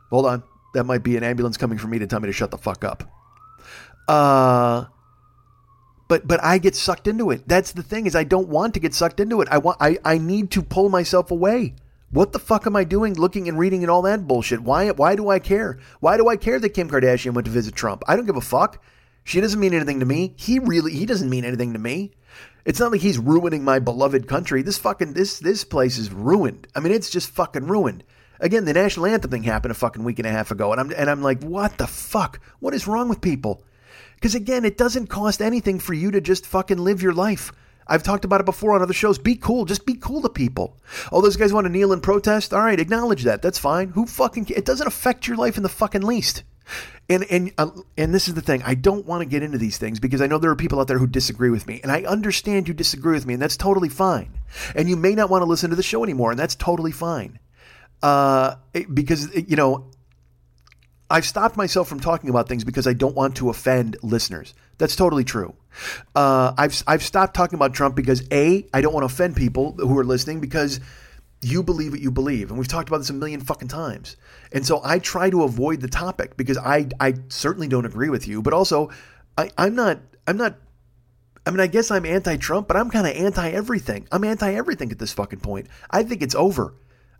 Hold 0.10 0.26
on. 0.26 0.44
That 0.74 0.84
might 0.84 1.04
be 1.04 1.16
an 1.18 1.24
ambulance 1.24 1.58
coming 1.58 1.78
for 1.78 1.88
me 1.88 2.00
to 2.00 2.08
tell 2.08 2.20
me 2.20 2.28
to 2.28 2.34
shut 2.34 2.52
the 2.52 2.58
fuck 2.58 2.84
up. 2.84 3.04
Uh 4.08 4.86
but 6.08 6.28
but 6.28 6.44
I 6.44 6.58
get 6.58 6.76
sucked 6.76 7.08
into 7.08 7.32
it. 7.32 7.48
That's 7.48 7.72
the 7.72 7.84
thing 7.84 8.06
is 8.06 8.16
I 8.16 8.24
don't 8.24 8.50
want 8.50 8.74
to 8.74 8.80
get 8.80 8.94
sucked 8.94 9.20
into 9.20 9.42
it. 9.42 9.48
I 9.50 9.58
want 9.58 9.78
I, 9.80 9.98
I 10.04 10.18
need 10.18 10.52
to 10.52 10.62
pull 10.62 10.90
myself 10.90 11.32
away. 11.32 11.76
What 12.12 12.32
the 12.32 12.40
fuck 12.40 12.66
am 12.68 12.76
I 12.76 12.84
doing 12.84 13.16
looking 13.16 13.50
and 13.50 13.58
reading 13.58 13.84
and 13.84 13.92
all 13.92 14.04
that 14.04 14.28
bullshit? 14.28 14.62
Why 14.62 14.90
why 14.92 15.16
do 15.16 15.30
I 15.30 15.40
care? 15.40 15.80
Why 16.00 16.18
do 16.18 16.28
I 16.28 16.38
care 16.38 16.60
that 16.60 16.70
Kim 16.70 16.90
Kardashian 16.90 17.34
went 17.34 17.46
to 17.46 17.52
visit 17.52 17.76
Trump? 17.76 18.04
I 18.08 18.16
don't 18.16 18.26
give 18.26 18.38
a 18.38 18.42
fuck. 18.42 18.82
She 19.24 19.42
doesn't 19.42 19.60
mean 19.60 19.74
anything 19.74 20.00
to 20.00 20.06
me. 20.06 20.34
He 20.38 20.60
really 20.60 20.94
he 20.94 21.06
doesn't 21.06 21.30
mean 21.30 21.46
anything 21.46 21.74
to 21.74 21.80
me. 21.80 22.12
It's 22.64 22.80
not 22.80 22.92
like 22.92 23.02
he's 23.02 23.18
ruining 23.20 23.64
my 23.64 23.80
beloved 23.80 24.28
country. 24.28 24.62
This 24.62 24.78
fucking 24.78 25.14
this 25.14 25.40
this 25.40 25.64
place 25.64 25.98
is 25.98 26.12
ruined. 26.12 26.68
I 26.76 26.80
mean, 26.80 26.94
it's 26.94 27.10
just 27.10 27.32
fucking 27.32 27.68
ruined. 27.68 28.04
Again, 28.40 28.66
the 28.66 28.74
national 28.74 29.06
anthem 29.06 29.32
thing 29.32 29.44
happened 29.44 29.72
a 29.72 29.76
fucking 29.76 30.04
week 30.04 30.20
and 30.20 30.28
a 30.28 30.32
half 30.32 30.52
ago, 30.52 30.72
and 30.72 30.82
I'm 30.82 30.92
and 30.92 31.10
I'm 31.10 31.22
like, 31.22 31.44
what 31.44 31.78
the 31.78 31.88
fuck? 31.88 32.40
What 32.60 32.74
is 32.74 32.88
wrong 32.88 33.08
with 33.08 33.22
people? 33.22 33.64
Because 34.26 34.34
again, 34.34 34.66
it 34.66 34.76
doesn't 34.76 35.06
cost 35.06 35.40
anything 35.40 35.78
for 35.78 35.94
you 35.94 36.10
to 36.10 36.20
just 36.20 36.48
fucking 36.48 36.80
live 36.80 37.00
your 37.00 37.14
life. 37.14 37.52
I've 37.86 38.02
talked 38.02 38.26
about 38.26 38.42
it 38.42 38.48
before 38.48 38.74
on 38.74 38.82
other 38.82 38.92
shows. 38.92 39.20
Be 39.20 39.36
cool. 39.36 39.66
Just 39.66 39.86
be 39.86 39.94
cool 39.94 40.24
to 40.24 40.30
people. 40.30 40.78
All 41.12 41.22
those 41.22 41.36
guys 41.38 41.54
want 41.54 41.66
to 41.66 41.72
kneel 41.72 41.94
and 41.94 42.02
protest. 42.02 42.52
All 42.52 42.62
right, 42.62 42.80
acknowledge 42.80 43.22
that. 43.22 43.44
That's 43.44 43.60
fine. 43.60 43.90
Who 43.90 44.08
fucking? 44.08 44.48
It 44.50 44.66
doesn't 44.66 44.88
affect 44.88 45.28
your 45.28 45.38
life 45.38 45.58
in 45.58 45.62
the 45.62 45.70
fucking 45.70 46.02
least. 46.02 46.42
And 47.08 47.24
and 47.30 47.54
uh, 47.60 47.70
and 48.00 48.16
this 48.16 48.28
is 48.28 48.34
the 48.34 48.42
thing. 48.42 48.64
I 48.64 48.74
don't 48.74 49.06
want 49.06 49.22
to 49.22 49.28
get 49.28 49.44
into 49.44 49.60
these 49.60 49.78
things 49.78 50.00
because 50.00 50.22
I 50.22 50.26
know 50.26 50.40
there 50.40 50.50
are 50.50 50.56
people 50.56 50.80
out 50.80 50.88
there 50.88 50.98
who 50.98 51.06
disagree 51.06 51.52
with 51.52 51.68
me, 51.68 51.80
and 51.84 51.92
I 51.92 52.02
understand 52.02 52.68
you 52.68 52.74
disagree 52.74 53.14
with 53.14 53.28
me, 53.28 53.36
and 53.36 53.44
that's 53.44 53.58
totally 53.58 53.90
fine. 53.90 54.40
And 54.74 54.90
you 54.90 54.96
may 54.96 55.14
not 55.14 55.30
want 55.30 55.44
to 55.44 55.46
listen 55.46 55.70
to 55.70 55.76
the 55.76 55.84
show 55.84 56.04
anymore, 56.04 56.32
and 56.32 56.40
that's 56.40 56.56
totally 56.56 56.92
fine. 56.92 57.38
Uh, 58.02 58.56
because 58.92 59.30
you 59.36 59.56
know, 59.56 59.92
I've 61.10 61.26
stopped 61.26 61.56
myself 61.56 61.88
from 61.88 62.00
talking 62.00 62.30
about 62.30 62.48
things 62.48 62.64
because 62.64 62.88
I 62.88 62.94
don't 62.94 63.16
want 63.16 63.38
to 63.38 63.50
offend 63.50 63.98
listeners. 64.02 64.54
That's 64.78 64.96
totally 64.96 65.24
true. 65.24 65.56
Uh, 66.16 66.54
I've 66.58 66.82
I've 66.88 67.04
stopped 67.04 67.36
talking 67.36 67.58
about 67.58 67.74
Trump 67.74 67.96
because 67.96 68.28
a 68.32 68.68
I 68.74 68.82
don't 68.82 68.94
want 68.94 69.08
to 69.08 69.14
offend 69.14 69.36
people 69.36 69.74
who 69.74 69.98
are 70.00 70.06
listening 70.06 70.40
because 70.40 70.80
you 71.42 71.62
believe 71.62 71.92
what 71.92 72.00
you 72.00 72.12
believe, 72.12 72.50
and 72.50 72.58
we've 72.58 72.68
talked 72.68 72.90
about 72.90 72.98
this 73.00 73.10
a 73.10 73.14
million 73.14 73.40
fucking 73.40 73.68
times. 73.68 74.16
And 74.52 74.66
so 74.66 74.82
I 74.84 75.00
try 75.00 75.30
to 75.30 75.44
avoid 75.44 75.82
the 75.82 75.88
topic 75.88 76.38
because 76.38 76.58
I 76.58 76.88
I 77.00 77.16
certainly 77.30 77.68
don't 77.68 77.86
agree 77.86 78.10
with 78.10 78.28
you, 78.28 78.42
but 78.42 78.54
also 78.54 78.90
I, 79.38 79.52
I'm 79.58 79.76
not 79.76 80.00
I'm 80.28 80.38
not 80.38 80.58
I 81.46 81.52
mean, 81.52 81.60
I 81.60 81.68
guess 81.68 81.92
I'm 81.92 82.06
anti 82.06 82.38
Trump, 82.38 82.68
but 82.68 82.76
I'm 82.76 82.90
kind 82.90 83.06
of 83.06 83.16
anti 83.16 83.50
everything. 83.50 84.08
I'm 84.12 84.24
anti 84.24 84.52
everything 84.54 84.92
at 84.92 84.98
this 84.98 85.14
fucking 85.14 85.42
point. 85.42 85.68
I 85.92 86.04
think 86.04 86.22
it's 86.24 86.36
over. 86.36 86.74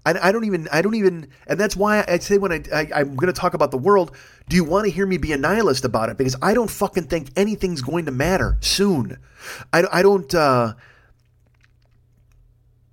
I, 0.06 0.30
I 0.30 0.32
don't 0.32 0.46
even, 0.46 0.68
I 0.72 0.82
don't 0.82 0.96
even, 0.96 1.28
and 1.48 1.60
that's 1.60 1.76
why 1.76 2.06
I 2.08 2.20
say 2.20 2.38
when 2.38 2.52
I, 2.52 2.64
I 2.72 3.02
am 3.02 3.16
going 3.16 3.34
to 3.34 3.40
talk 3.40 3.54
about 3.54 3.72
the 3.72 3.78
world, 3.78 4.16
do 4.48 4.56
you 4.56 4.64
want 4.64 4.86
to 4.86 4.92
hear 4.92 5.06
me 5.06 5.18
be 5.18 5.34
a 5.34 5.38
nihilist 5.38 5.84
about 5.84 6.10
it? 6.10 6.18
Because 6.18 6.36
I 6.42 6.54
don't 6.54 6.70
fucking 6.70 7.06
think 7.06 7.30
anything's 7.36 7.82
going 7.82 8.06
to 8.06 8.12
matter 8.12 8.58
soon. 8.62 9.18
I, 9.74 9.84
I 9.92 10.02
don't, 10.04 10.34
uh, 10.34 10.74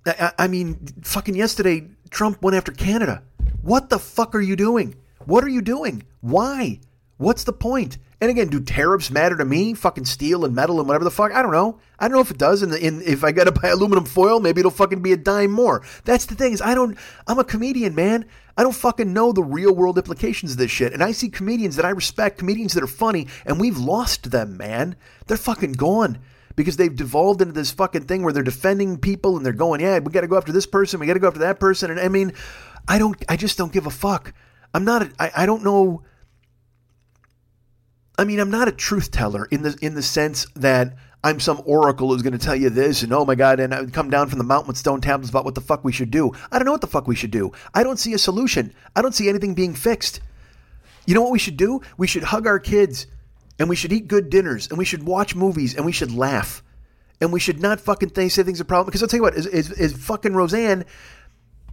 I, 0.05 0.31
I 0.39 0.47
mean, 0.47 0.79
fucking 1.03 1.35
yesterday, 1.35 1.87
Trump 2.09 2.41
went 2.41 2.55
after 2.55 2.71
Canada. 2.71 3.23
What 3.61 3.89
the 3.89 3.99
fuck 3.99 4.35
are 4.35 4.41
you 4.41 4.55
doing? 4.55 4.95
What 5.25 5.43
are 5.43 5.49
you 5.49 5.61
doing? 5.61 6.03
Why? 6.21 6.79
What's 7.17 7.43
the 7.43 7.53
point? 7.53 7.97
And 8.23 8.29
again, 8.29 8.47
do 8.47 8.61
tariffs 8.61 9.11
matter 9.11 9.35
to 9.35 9.43
me? 9.43 9.73
Fucking 9.73 10.05
steel 10.05 10.45
and 10.45 10.55
metal 10.55 10.79
and 10.79 10.87
whatever 10.87 11.03
the 11.03 11.11
fuck? 11.11 11.33
I 11.33 11.41
don't 11.41 11.51
know. 11.51 11.77
I 11.99 12.07
don't 12.07 12.15
know 12.15 12.21
if 12.21 12.31
it 12.31 12.37
does. 12.37 12.61
And, 12.61 12.73
if 12.73 13.21
I 13.21 13.33
got 13.33 13.43
to 13.43 13.51
buy 13.51 13.67
aluminum 13.67 14.05
foil, 14.05 14.39
maybe 14.39 14.61
it'll 14.61 14.71
fucking 14.71 15.01
be 15.01 15.11
a 15.11 15.17
dime 15.17 15.51
more. 15.51 15.83
That's 16.05 16.25
the 16.27 16.35
thing 16.35 16.53
is, 16.53 16.61
I 16.61 16.73
don't. 16.73 16.97
I'm 17.27 17.37
a 17.37 17.43
comedian, 17.43 17.95
man. 17.95 18.23
I 18.57 18.63
don't 18.63 18.71
fucking 18.71 19.11
know 19.11 19.33
the 19.33 19.43
real 19.43 19.75
world 19.75 19.97
implications 19.97 20.53
of 20.53 20.57
this 20.57 20.71
shit. 20.71 20.93
And 20.93 21.03
I 21.03 21.11
see 21.11 21.27
comedians 21.27 21.75
that 21.75 21.83
I 21.83 21.89
respect, 21.89 22.37
comedians 22.37 22.75
that 22.75 22.83
are 22.83 22.87
funny, 22.87 23.27
and 23.45 23.59
we've 23.59 23.77
lost 23.77 24.31
them, 24.31 24.55
man. 24.55 24.95
They're 25.27 25.35
fucking 25.35 25.73
gone 25.73 26.19
because 26.55 26.77
they've 26.77 26.95
devolved 26.95 27.41
into 27.41 27.53
this 27.53 27.71
fucking 27.71 28.05
thing 28.05 28.23
where 28.23 28.31
they're 28.31 28.41
defending 28.41 28.99
people 28.99 29.35
and 29.35 29.45
they're 29.45 29.51
going, 29.51 29.81
yeah, 29.81 29.99
we 29.99 30.13
got 30.13 30.21
to 30.21 30.27
go 30.29 30.37
after 30.37 30.53
this 30.53 30.65
person, 30.65 31.01
we 31.01 31.07
got 31.07 31.15
to 31.15 31.19
go 31.19 31.27
after 31.27 31.41
that 31.41 31.59
person. 31.59 31.91
And 31.91 31.99
I 31.99 32.07
mean, 32.07 32.31
I 32.87 32.99
don't. 32.99 33.21
I 33.27 33.35
just 33.35 33.57
don't 33.57 33.73
give 33.73 33.85
a 33.85 33.91
fuck. 33.91 34.33
I'm 34.73 34.85
not. 34.85 35.09
I, 35.19 35.31
I 35.35 35.45
don't 35.45 35.65
know 35.65 36.03
I 38.17 38.25
mean, 38.25 38.39
I'm 38.39 38.51
not 38.51 38.67
a 38.67 38.71
truth 38.71 39.11
teller 39.11 39.47
in 39.49 39.63
the 39.63 39.77
in 39.81 39.95
the 39.95 40.03
sense 40.03 40.45
that 40.55 40.95
I'm 41.23 41.39
some 41.39 41.61
oracle 41.65 42.09
who's 42.09 42.21
going 42.21 42.37
to 42.37 42.45
tell 42.45 42.55
you 42.55 42.69
this 42.69 43.01
and 43.01 43.13
oh 43.13 43.25
my 43.25 43.35
god, 43.35 43.59
and 43.59 43.73
I 43.73 43.85
come 43.85 44.09
down 44.09 44.29
from 44.29 44.37
the 44.37 44.43
mountain 44.43 44.67
with 44.67 44.77
stone 44.77 45.01
tablets 45.01 45.29
about 45.29 45.45
what 45.45 45.55
the 45.55 45.61
fuck 45.61 45.83
we 45.83 45.91
should 45.91 46.11
do. 46.11 46.31
I 46.51 46.57
don't 46.57 46.65
know 46.65 46.73
what 46.73 46.81
the 46.81 46.87
fuck 46.87 47.07
we 47.07 47.15
should 47.15 47.31
do. 47.31 47.51
I 47.73 47.81
don't 47.83 47.97
see 47.97 48.13
a 48.13 48.19
solution. 48.19 48.73
I 48.95 49.01
don't 49.01 49.15
see 49.15 49.29
anything 49.29 49.53
being 49.53 49.73
fixed. 49.73 50.19
You 51.05 51.15
know 51.15 51.21
what 51.21 51.31
we 51.31 51.39
should 51.39 51.57
do? 51.57 51.81
We 51.97 52.07
should 52.07 52.23
hug 52.23 52.45
our 52.45 52.59
kids, 52.59 53.07
and 53.57 53.67
we 53.67 53.75
should 53.75 53.91
eat 53.91 54.07
good 54.07 54.29
dinners, 54.29 54.67
and 54.67 54.77
we 54.77 54.85
should 54.85 55.03
watch 55.03 55.35
movies, 55.35 55.75
and 55.75 55.85
we 55.85 55.91
should 55.91 56.13
laugh, 56.13 56.63
and 57.19 57.33
we 57.33 57.39
should 57.39 57.61
not 57.61 57.81
fucking 57.81 58.09
think, 58.09 58.31
say 58.31 58.43
things 58.43 58.61
are 58.61 58.65
problem. 58.65 58.85
Because 58.85 59.01
I'll 59.01 59.09
tell 59.09 59.17
you 59.17 59.23
what, 59.23 59.35
is, 59.35 59.47
is, 59.47 59.71
is 59.71 59.93
fucking 59.93 60.33
Roseanne? 60.33 60.85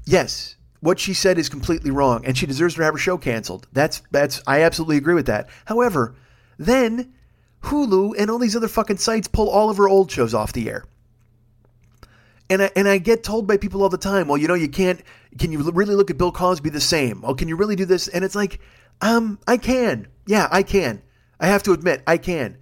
Yes, 0.07 0.57
what 0.81 0.99
she 0.99 1.13
said 1.13 1.39
is 1.39 1.49
completely 1.49 1.91
wrong, 1.91 2.25
and 2.25 2.37
she 2.37 2.47
deserves 2.47 2.75
to 2.77 2.83
have 2.83 2.95
her 2.95 2.99
show 2.99 3.19
canceled. 3.19 3.69
That's 3.73 4.03
that's 4.11 4.43
I 4.47 4.63
absolutely 4.63 4.97
agree 4.97 5.15
with 5.15 5.27
that. 5.27 5.49
However 5.67 6.15
then 6.61 7.15
Hulu 7.63 8.15
and 8.19 8.31
all 8.31 8.39
these 8.39 8.55
other 8.55 8.69
fucking 8.69 8.99
sites 8.99 9.27
pull 9.27 9.49
all 9.49 9.71
of 9.71 9.79
her 9.79 9.89
old 9.89 10.11
shows 10.11 10.35
off 10.35 10.53
the 10.53 10.69
air. 10.69 10.85
And 12.51 12.63
I, 12.63 12.71
and 12.77 12.87
I 12.87 12.99
get 12.99 13.25
told 13.25 13.47
by 13.47 13.57
people 13.57 13.83
all 13.83 13.89
the 13.89 13.97
time, 13.97 14.29
well, 14.29 14.37
you 14.37 14.47
know, 14.47 14.55
you 14.55 14.69
can't, 14.69 15.03
can 15.39 15.53
you 15.53 15.63
really 15.71 15.95
look 15.95 16.11
at 16.11 16.19
Bill 16.19 16.33
Cosby 16.33 16.69
the 16.69 16.81
same? 16.81 17.25
Oh, 17.25 17.35
can 17.35 17.49
you 17.49 17.57
really 17.57 17.77
do 17.77 17.87
this? 17.87 18.09
And 18.09 18.25
it's 18.25 18.35
like, 18.35 18.61
um, 19.01 19.39
I 19.49 19.57
can. 19.57 20.09
Yeah, 20.27 20.49
I 20.51 20.63
can. 20.63 21.01
I 21.39 21.47
have 21.47 21.63
to 21.63 21.73
admit, 21.73 22.03
I 22.07 22.19
can. 22.19 22.59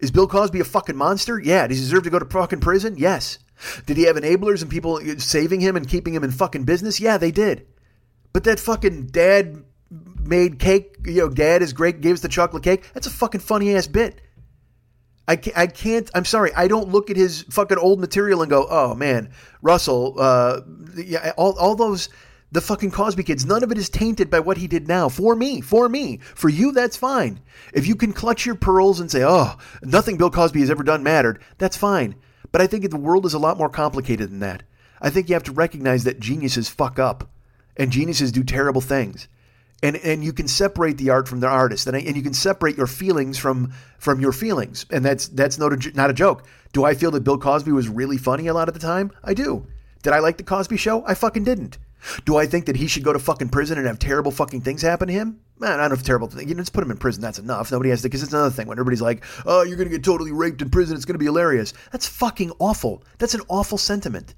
Is 0.00 0.10
Bill 0.10 0.26
Cosby 0.26 0.58
a 0.58 0.64
fucking 0.64 0.96
monster? 0.96 1.38
Yeah. 1.38 1.66
Does 1.66 1.78
he 1.78 1.84
deserve 1.84 2.02
to 2.04 2.10
go 2.10 2.18
to 2.18 2.24
fucking 2.26 2.60
prison? 2.60 2.96
Yes. 2.96 3.38
Did 3.86 3.96
he 3.96 4.04
have 4.04 4.16
enablers 4.16 4.62
and 4.62 4.70
people 4.70 5.00
saving 5.18 5.60
him 5.60 5.76
and 5.76 5.88
keeping 5.88 6.14
him 6.14 6.24
in 6.24 6.32
fucking 6.32 6.64
business? 6.64 6.98
Yeah, 6.98 7.16
they 7.16 7.30
did. 7.30 7.66
But 8.32 8.44
that 8.44 8.58
fucking 8.58 9.06
dad 9.06 9.64
made 10.26 10.58
cake, 10.58 10.96
you 11.04 11.22
know, 11.22 11.28
dad 11.28 11.62
is 11.62 11.72
great, 11.72 12.00
gives 12.00 12.20
the 12.20 12.28
chocolate 12.28 12.62
cake. 12.62 12.90
That's 12.94 13.06
a 13.06 13.10
fucking 13.10 13.40
funny 13.40 13.74
ass 13.74 13.86
bit. 13.86 14.20
I 15.28 15.36
can't, 15.36 15.58
I 15.58 15.66
can't, 15.66 16.10
I'm 16.14 16.24
sorry, 16.24 16.52
I 16.54 16.68
don't 16.68 16.90
look 16.90 17.10
at 17.10 17.16
his 17.16 17.42
fucking 17.50 17.78
old 17.78 17.98
material 17.98 18.42
and 18.42 18.50
go, 18.50 18.66
oh 18.70 18.94
man, 18.94 19.30
Russell, 19.60 20.14
uh, 20.18 20.60
yeah, 20.96 21.32
all, 21.36 21.58
all 21.58 21.74
those, 21.74 22.08
the 22.52 22.60
fucking 22.60 22.92
Cosby 22.92 23.24
kids, 23.24 23.44
none 23.44 23.64
of 23.64 23.72
it 23.72 23.78
is 23.78 23.88
tainted 23.88 24.30
by 24.30 24.38
what 24.38 24.56
he 24.56 24.68
did 24.68 24.86
now. 24.86 25.08
For 25.08 25.34
me, 25.34 25.60
for 25.60 25.88
me. 25.88 26.20
For 26.36 26.48
you, 26.48 26.70
that's 26.70 26.96
fine. 26.96 27.40
If 27.74 27.88
you 27.88 27.96
can 27.96 28.12
clutch 28.12 28.46
your 28.46 28.54
pearls 28.54 29.00
and 29.00 29.10
say, 29.10 29.24
oh, 29.24 29.56
nothing 29.82 30.16
Bill 30.16 30.30
Cosby 30.30 30.60
has 30.60 30.70
ever 30.70 30.84
done 30.84 31.02
mattered, 31.02 31.42
that's 31.58 31.76
fine. 31.76 32.14
But 32.52 32.60
I 32.62 32.68
think 32.68 32.88
the 32.88 32.96
world 32.96 33.26
is 33.26 33.34
a 33.34 33.38
lot 33.40 33.58
more 33.58 33.68
complicated 33.68 34.30
than 34.30 34.38
that. 34.40 34.62
I 35.00 35.10
think 35.10 35.28
you 35.28 35.34
have 35.34 35.42
to 35.44 35.52
recognize 35.52 36.04
that 36.04 36.20
geniuses 36.20 36.68
fuck 36.68 36.98
up 37.00 37.28
and 37.76 37.90
geniuses 37.90 38.32
do 38.32 38.44
terrible 38.44 38.80
things 38.80 39.28
and 39.82 39.96
and 39.96 40.24
you 40.24 40.32
can 40.32 40.48
separate 40.48 40.98
the 40.98 41.10
art 41.10 41.28
from 41.28 41.40
the 41.40 41.48
artist, 41.48 41.86
and, 41.86 41.96
and 41.96 42.16
you 42.16 42.22
can 42.22 42.34
separate 42.34 42.76
your 42.76 42.86
feelings 42.86 43.38
from 43.38 43.72
from 43.98 44.20
your 44.20 44.32
feelings, 44.32 44.86
and 44.90 45.04
that's 45.04 45.28
that's 45.28 45.58
not 45.58 45.72
a 45.72 45.92
not 45.94 46.10
a 46.10 46.14
joke. 46.14 46.46
Do 46.72 46.84
I 46.84 46.94
feel 46.94 47.10
that 47.12 47.24
Bill 47.24 47.38
Cosby 47.38 47.72
was 47.72 47.88
really 47.88 48.18
funny 48.18 48.46
a 48.46 48.54
lot 48.54 48.68
of 48.68 48.74
the 48.74 48.80
time? 48.80 49.10
I 49.22 49.34
do. 49.34 49.66
Did 50.02 50.12
I 50.12 50.18
like 50.20 50.36
the 50.36 50.44
Cosby 50.44 50.76
Show? 50.76 51.04
I 51.06 51.14
fucking 51.14 51.44
didn't. 51.44 51.78
Do 52.24 52.36
I 52.36 52.46
think 52.46 52.66
that 52.66 52.76
he 52.76 52.86
should 52.86 53.02
go 53.02 53.12
to 53.12 53.18
fucking 53.18 53.48
prison 53.48 53.78
and 53.78 53.86
have 53.86 53.98
terrible 53.98 54.30
fucking 54.30 54.60
things 54.60 54.82
happen 54.82 55.08
to 55.08 55.14
him? 55.14 55.40
Man, 55.58 55.72
I 55.72 55.76
don't 55.76 55.88
know 55.88 55.94
if 55.94 56.02
terrible 56.02 56.28
things. 56.28 56.48
You 56.48 56.54
know, 56.54 56.60
just 56.60 56.72
put 56.72 56.84
him 56.84 56.90
in 56.90 56.98
prison. 56.98 57.22
That's 57.22 57.38
enough. 57.38 57.72
Nobody 57.72 57.90
has 57.90 58.02
to. 58.02 58.08
Because 58.08 58.22
it's 58.22 58.32
another 58.32 58.50
thing 58.50 58.68
when 58.68 58.78
everybody's 58.78 59.02
like, 59.02 59.24
"Oh, 59.44 59.62
you're 59.62 59.76
gonna 59.76 59.90
get 59.90 60.04
totally 60.04 60.32
raped 60.32 60.62
in 60.62 60.70
prison. 60.70 60.96
It's 60.96 61.04
gonna 61.04 61.18
be 61.18 61.24
hilarious." 61.24 61.72
That's 61.92 62.06
fucking 62.06 62.52
awful. 62.58 63.02
That's 63.18 63.34
an 63.34 63.42
awful 63.48 63.78
sentiment. 63.78 64.34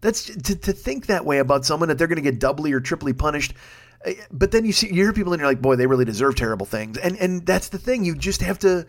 That's 0.00 0.24
to, 0.24 0.56
to 0.56 0.72
think 0.72 1.06
that 1.06 1.24
way 1.24 1.38
about 1.38 1.64
someone 1.64 1.88
that 1.88 1.98
they're 1.98 2.08
gonna 2.08 2.22
get 2.22 2.40
doubly 2.40 2.72
or 2.72 2.80
triply 2.80 3.12
punished 3.12 3.54
but 4.30 4.50
then 4.50 4.64
you 4.64 4.72
see 4.72 4.88
you 4.88 5.04
hear 5.04 5.12
people 5.12 5.32
and 5.32 5.40
you're 5.40 5.48
like, 5.48 5.62
boy, 5.62 5.76
they 5.76 5.86
really 5.86 6.04
deserve 6.04 6.34
terrible 6.34 6.66
things. 6.66 6.98
And 6.98 7.16
and 7.18 7.46
that's 7.46 7.68
the 7.68 7.78
thing. 7.78 8.04
You 8.04 8.14
just 8.14 8.42
have 8.42 8.58
to. 8.60 8.86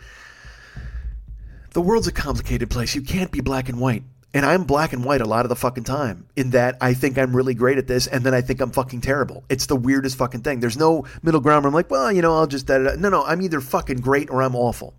The 1.71 1.81
world's 1.81 2.07
a 2.07 2.11
complicated 2.11 2.69
place. 2.69 2.93
You 2.93 3.01
can't 3.01 3.31
be 3.31 3.41
black 3.41 3.69
and 3.69 3.79
white. 3.79 4.03
And 4.35 4.45
I'm 4.45 4.63
black 4.63 4.93
and 4.93 5.05
white 5.05 5.21
a 5.21 5.25
lot 5.25 5.45
of 5.45 5.49
the 5.49 5.55
fucking 5.55 5.83
time 5.83 6.25
in 6.35 6.51
that 6.51 6.77
I 6.81 6.95
think 6.95 7.19
I'm 7.19 7.35
really 7.35 7.53
great 7.53 7.77
at 7.77 7.85
this 7.85 8.07
and 8.07 8.23
then 8.23 8.33
I 8.33 8.41
think 8.41 8.61
I'm 8.61 8.71
fucking 8.71 9.01
terrible. 9.01 9.43
It's 9.47 9.67
the 9.67 9.75
weirdest 9.75 10.17
fucking 10.17 10.41
thing. 10.41 10.59
There's 10.59 10.77
no 10.77 11.05
middle 11.21 11.39
ground 11.39 11.63
where 11.63 11.69
I'm 11.69 11.73
like, 11.75 11.91
well, 11.91 12.11
you 12.11 12.23
know, 12.23 12.35
I'll 12.35 12.47
just. 12.47 12.65
Da, 12.65 12.79
da, 12.79 12.91
da. 12.91 12.95
No, 12.95 13.09
no, 13.09 13.23
I'm 13.23 13.41
either 13.41 13.61
fucking 13.61 13.97
great 13.97 14.31
or 14.31 14.41
I'm 14.41 14.55
awful. 14.55 14.95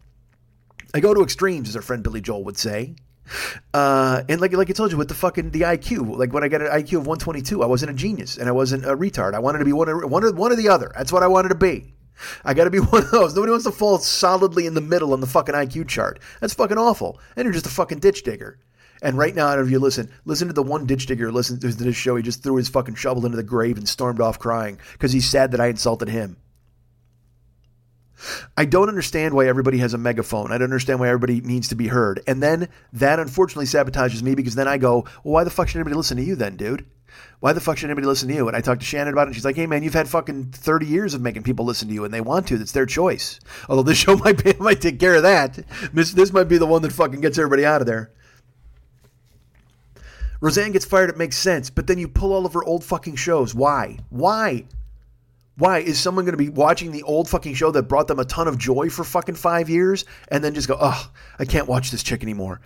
I 0.94 1.00
go 1.00 1.12
to 1.12 1.22
extremes, 1.22 1.68
as 1.68 1.74
our 1.74 1.82
friend 1.82 2.04
Billy 2.04 2.20
Joel 2.20 2.44
would 2.44 2.56
say. 2.56 2.94
Uh, 3.74 4.22
and 4.28 4.40
like 4.40 4.52
like 4.52 4.70
I 4.70 4.72
told 4.72 4.92
you 4.92 4.98
with 4.98 5.08
the 5.08 5.14
fucking 5.14 5.50
the 5.50 5.62
IQ, 5.62 6.16
like 6.16 6.32
when 6.32 6.44
I 6.44 6.48
got 6.48 6.60
an 6.60 6.68
IQ 6.68 6.98
of 6.98 7.06
122, 7.08 7.60
I 7.60 7.66
wasn't 7.66 7.90
a 7.90 7.94
genius 7.94 8.36
and 8.36 8.48
I 8.48 8.52
wasn't 8.52 8.84
a 8.84 8.96
retard. 8.96 9.34
I 9.34 9.40
wanted 9.40 9.58
to 9.58 9.64
be 9.64 9.72
one 9.72 9.88
of 9.88 10.08
one 10.08 10.22
of 10.22 10.38
one 10.38 10.52
or 10.52 10.54
the 10.54 10.68
other. 10.68 10.92
That's 10.94 11.10
what 11.10 11.24
I 11.24 11.26
wanted 11.26 11.48
to 11.48 11.56
be. 11.56 11.92
I 12.44 12.54
got 12.54 12.64
to 12.64 12.70
be 12.70 12.78
one 12.92 13.02
of 13.02 13.10
those. 13.10 13.34
Nobody 13.34 13.50
wants 13.50 13.64
to 13.64 13.72
fall 13.72 13.98
solidly 13.98 14.66
in 14.66 14.74
the 14.74 14.80
middle 14.80 15.12
on 15.12 15.20
the 15.20 15.26
fucking 15.26 15.56
IQ 15.56 15.88
chart. 15.88 16.20
That's 16.40 16.54
fucking 16.54 16.78
awful. 16.78 17.18
And 17.34 17.44
you're 17.44 17.52
just 17.52 17.66
a 17.66 17.70
fucking 17.70 17.98
ditch 17.98 18.22
digger. 18.22 18.60
And 19.02 19.18
right 19.18 19.34
now, 19.34 19.58
if 19.58 19.70
you 19.70 19.80
listen, 19.80 20.10
listen 20.24 20.46
to 20.48 20.54
the 20.54 20.62
one 20.62 20.86
ditch 20.86 21.06
digger 21.06 21.32
listen 21.32 21.58
to 21.60 21.72
this 21.72 21.96
show. 21.96 22.16
He 22.16 22.22
just 22.22 22.42
threw 22.42 22.56
his 22.56 22.68
fucking 22.68 22.94
shovel 22.94 23.26
into 23.26 23.36
the 23.36 23.42
grave 23.42 23.76
and 23.76 23.88
stormed 23.88 24.20
off 24.20 24.38
crying 24.38 24.78
because 24.92 25.12
he's 25.12 25.28
sad 25.28 25.50
that 25.50 25.60
I 25.60 25.66
insulted 25.66 26.08
him. 26.08 26.36
I 28.56 28.64
don't 28.64 28.88
understand 28.88 29.34
why 29.34 29.46
everybody 29.46 29.78
has 29.78 29.94
a 29.94 29.98
megaphone. 29.98 30.52
I 30.52 30.58
don't 30.58 30.64
understand 30.64 31.00
why 31.00 31.08
everybody 31.08 31.40
needs 31.40 31.68
to 31.68 31.74
be 31.74 31.88
heard. 31.88 32.22
And 32.26 32.42
then 32.42 32.68
that 32.92 33.18
unfortunately 33.18 33.66
sabotages 33.66 34.22
me 34.22 34.34
because 34.34 34.54
then 34.54 34.68
I 34.68 34.78
go, 34.78 35.04
well, 35.22 35.34
why 35.34 35.44
the 35.44 35.50
fuck 35.50 35.68
should 35.68 35.78
anybody 35.78 35.96
listen 35.96 36.16
to 36.16 36.22
you 36.22 36.36
then, 36.36 36.56
dude? 36.56 36.86
Why 37.40 37.52
the 37.52 37.60
fuck 37.60 37.76
should 37.76 37.90
anybody 37.90 38.06
listen 38.06 38.28
to 38.28 38.34
you? 38.34 38.48
And 38.48 38.56
I 38.56 38.60
talked 38.60 38.80
to 38.80 38.86
Shannon 38.86 39.12
about 39.12 39.22
it, 39.22 39.26
and 39.26 39.34
she's 39.34 39.44
like, 39.44 39.56
hey, 39.56 39.66
man, 39.66 39.82
you've 39.82 39.94
had 39.94 40.08
fucking 40.08 40.52
30 40.52 40.86
years 40.86 41.14
of 41.14 41.20
making 41.20 41.42
people 41.42 41.64
listen 41.64 41.88
to 41.88 41.94
you, 41.94 42.04
and 42.04 42.12
they 42.12 42.20
want 42.20 42.48
to. 42.48 42.58
That's 42.58 42.72
their 42.72 42.86
choice. 42.86 43.38
Although 43.68 43.82
this 43.82 43.98
show 44.04 44.16
might, 44.16 44.42
be, 44.42 44.54
might 44.58 44.80
take 44.80 44.98
care 44.98 45.14
of 45.14 45.22
that. 45.22 45.58
This, 45.92 46.12
this 46.12 46.32
might 46.32 46.48
be 46.48 46.58
the 46.58 46.66
one 46.66 46.82
that 46.82 46.92
fucking 46.92 47.20
gets 47.20 47.38
everybody 47.38 47.64
out 47.64 47.80
of 47.80 47.86
there. 47.86 48.10
Roseanne 50.40 50.72
gets 50.72 50.84
fired, 50.84 51.10
it 51.10 51.16
makes 51.16 51.38
sense, 51.38 51.70
but 51.70 51.86
then 51.86 51.98
you 51.98 52.08
pull 52.08 52.32
all 52.32 52.44
of 52.44 52.52
her 52.52 52.64
old 52.64 52.84
fucking 52.84 53.16
shows. 53.16 53.54
Why? 53.54 53.98
Why? 54.10 54.64
Why 55.56 55.78
is 55.78 56.00
someone 56.00 56.24
going 56.24 56.36
to 56.36 56.44
be 56.44 56.48
watching 56.48 56.90
the 56.90 57.04
old 57.04 57.28
fucking 57.28 57.54
show 57.54 57.70
that 57.70 57.84
brought 57.84 58.08
them 58.08 58.18
a 58.18 58.24
ton 58.24 58.48
of 58.48 58.58
joy 58.58 58.90
for 58.90 59.04
fucking 59.04 59.36
five 59.36 59.68
years 59.68 60.04
and 60.28 60.42
then 60.42 60.54
just 60.54 60.66
go, 60.66 60.76
oh, 60.80 61.10
I 61.38 61.44
can't 61.44 61.68
watch 61.68 61.90
this 61.90 62.02
chick 62.02 62.22
anymore? 62.22 62.60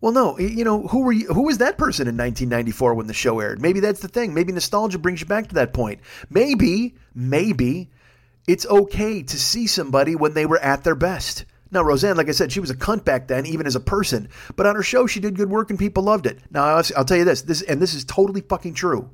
Well, 0.00 0.12
no, 0.12 0.38
you 0.38 0.64
know 0.64 0.86
who 0.86 1.00
were 1.00 1.12
you, 1.12 1.26
who 1.26 1.42
was 1.42 1.58
that 1.58 1.78
person 1.78 2.06
in 2.06 2.16
1994 2.16 2.94
when 2.94 3.06
the 3.06 3.14
show 3.14 3.40
aired? 3.40 3.60
Maybe 3.60 3.80
that's 3.80 4.00
the 4.00 4.08
thing. 4.08 4.34
Maybe 4.34 4.52
nostalgia 4.52 4.98
brings 4.98 5.20
you 5.20 5.26
back 5.26 5.48
to 5.48 5.54
that 5.56 5.72
point. 5.72 6.00
Maybe, 6.30 6.94
maybe 7.14 7.90
it's 8.46 8.66
okay 8.66 9.22
to 9.22 9.38
see 9.38 9.66
somebody 9.66 10.14
when 10.14 10.34
they 10.34 10.46
were 10.46 10.58
at 10.58 10.84
their 10.84 10.94
best. 10.94 11.44
Now, 11.70 11.82
Roseanne, 11.82 12.16
like 12.16 12.28
I 12.28 12.32
said, 12.32 12.52
she 12.52 12.60
was 12.60 12.70
a 12.70 12.76
cunt 12.76 13.04
back 13.04 13.26
then, 13.26 13.44
even 13.44 13.66
as 13.66 13.74
a 13.74 13.80
person. 13.80 14.28
But 14.54 14.66
on 14.66 14.76
her 14.76 14.82
show, 14.82 15.06
she 15.06 15.20
did 15.20 15.36
good 15.36 15.50
work 15.50 15.70
and 15.70 15.78
people 15.78 16.04
loved 16.04 16.26
it. 16.26 16.38
Now, 16.50 16.64
I'll, 16.64 16.84
I'll 16.96 17.04
tell 17.04 17.16
you 17.16 17.24
this, 17.24 17.42
this, 17.42 17.62
and 17.62 17.82
this 17.82 17.92
is 17.92 18.04
totally 18.04 18.42
fucking 18.42 18.74
true. 18.74 19.10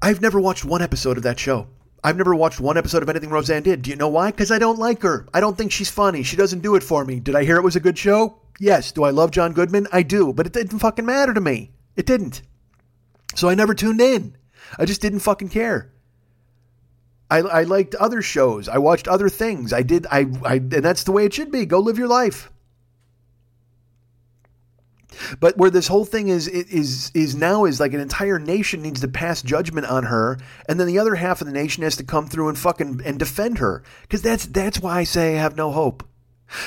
I've 0.00 0.22
never 0.22 0.40
watched 0.40 0.64
one 0.64 0.80
episode 0.80 1.16
of 1.18 1.24
that 1.24 1.38
show. 1.38 1.68
I've 2.08 2.16
never 2.16 2.34
watched 2.34 2.58
one 2.58 2.78
episode 2.78 3.02
of 3.02 3.10
anything 3.10 3.28
Roseanne 3.28 3.62
did. 3.62 3.82
Do 3.82 3.90
you 3.90 3.96
know 3.96 4.08
why? 4.08 4.30
Because 4.30 4.50
I 4.50 4.58
don't 4.58 4.78
like 4.78 5.02
her. 5.02 5.28
I 5.34 5.40
don't 5.40 5.58
think 5.58 5.70
she's 5.70 5.90
funny. 5.90 6.22
She 6.22 6.38
doesn't 6.38 6.62
do 6.62 6.74
it 6.74 6.82
for 6.82 7.04
me. 7.04 7.20
Did 7.20 7.36
I 7.36 7.44
hear 7.44 7.58
it 7.58 7.62
was 7.62 7.76
a 7.76 7.80
good 7.80 7.98
show? 7.98 8.40
Yes. 8.58 8.92
Do 8.92 9.04
I 9.04 9.10
love 9.10 9.30
John 9.30 9.52
Goodman? 9.52 9.88
I 9.92 10.02
do. 10.04 10.32
But 10.32 10.46
it 10.46 10.54
didn't 10.54 10.78
fucking 10.78 11.04
matter 11.04 11.34
to 11.34 11.40
me. 11.42 11.70
It 11.96 12.06
didn't. 12.06 12.40
So 13.34 13.50
I 13.50 13.54
never 13.54 13.74
tuned 13.74 14.00
in. 14.00 14.38
I 14.78 14.86
just 14.86 15.02
didn't 15.02 15.18
fucking 15.18 15.50
care. 15.50 15.92
I, 17.30 17.40
I 17.40 17.62
liked 17.64 17.94
other 17.96 18.22
shows. 18.22 18.70
I 18.70 18.78
watched 18.78 19.06
other 19.06 19.28
things. 19.28 19.74
I 19.74 19.82
did. 19.82 20.06
I, 20.10 20.24
I 20.46 20.54
and 20.54 20.70
that's 20.70 21.04
the 21.04 21.12
way 21.12 21.26
it 21.26 21.34
should 21.34 21.52
be. 21.52 21.66
Go 21.66 21.78
live 21.78 21.98
your 21.98 22.08
life. 22.08 22.50
But 25.40 25.56
where 25.56 25.70
this 25.70 25.88
whole 25.88 26.04
thing 26.04 26.28
is 26.28 26.48
is 26.48 27.10
is 27.14 27.34
now 27.34 27.64
is 27.64 27.80
like 27.80 27.92
an 27.92 28.00
entire 28.00 28.38
nation 28.38 28.82
needs 28.82 29.00
to 29.00 29.08
pass 29.08 29.42
judgment 29.42 29.86
on 29.86 30.04
her, 30.04 30.38
and 30.68 30.78
then 30.78 30.86
the 30.86 30.98
other 30.98 31.14
half 31.14 31.40
of 31.40 31.46
the 31.46 31.52
nation 31.52 31.82
has 31.82 31.96
to 31.96 32.04
come 32.04 32.26
through 32.26 32.48
and 32.48 32.58
fucking 32.58 33.02
and 33.04 33.18
defend 33.18 33.58
her. 33.58 33.82
Because 34.02 34.22
that's 34.22 34.46
that's 34.46 34.80
why 34.80 34.98
I 34.98 35.04
say 35.04 35.36
I 35.36 35.40
have 35.40 35.56
no 35.56 35.70
hope. 35.70 36.04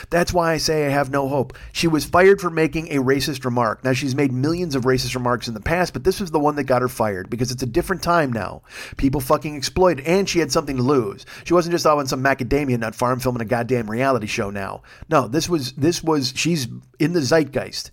That's 0.09 0.33
why 0.33 0.53
I 0.53 0.57
say 0.57 0.85
I 0.85 0.89
have 0.89 1.09
no 1.09 1.27
hope. 1.27 1.57
She 1.71 1.87
was 1.87 2.05
fired 2.05 2.39
for 2.39 2.49
making 2.49 2.89
a 2.89 2.97
racist 2.97 3.45
remark. 3.45 3.83
Now, 3.83 3.93
she's 3.93 4.15
made 4.15 4.31
millions 4.31 4.75
of 4.75 4.83
racist 4.83 5.15
remarks 5.15 5.47
in 5.47 5.53
the 5.53 5.59
past, 5.59 5.93
but 5.93 6.03
this 6.03 6.19
was 6.19 6.31
the 6.31 6.39
one 6.39 6.55
that 6.55 6.65
got 6.65 6.81
her 6.81 6.87
fired 6.87 7.29
because 7.29 7.51
it's 7.51 7.63
a 7.63 7.67
different 7.67 8.03
time 8.03 8.31
now. 8.31 8.61
People 8.97 9.21
fucking 9.21 9.55
exploited, 9.55 10.05
and 10.05 10.29
she 10.29 10.39
had 10.39 10.51
something 10.51 10.77
to 10.77 10.83
lose. 10.83 11.25
She 11.43 11.53
wasn't 11.53 11.73
just 11.73 11.85
out 11.85 11.97
on 11.97 12.07
some 12.07 12.23
macadamia 12.23 12.77
nut 12.77 12.95
farm 12.95 13.19
filming 13.19 13.41
a 13.41 13.45
goddamn 13.45 13.89
reality 13.89 14.27
show 14.27 14.49
now. 14.49 14.83
No, 15.09 15.27
this 15.27 15.49
was, 15.49 15.73
this 15.73 16.03
was, 16.03 16.33
she's 16.35 16.67
in 16.99 17.13
the 17.13 17.21
zeitgeist. 17.21 17.91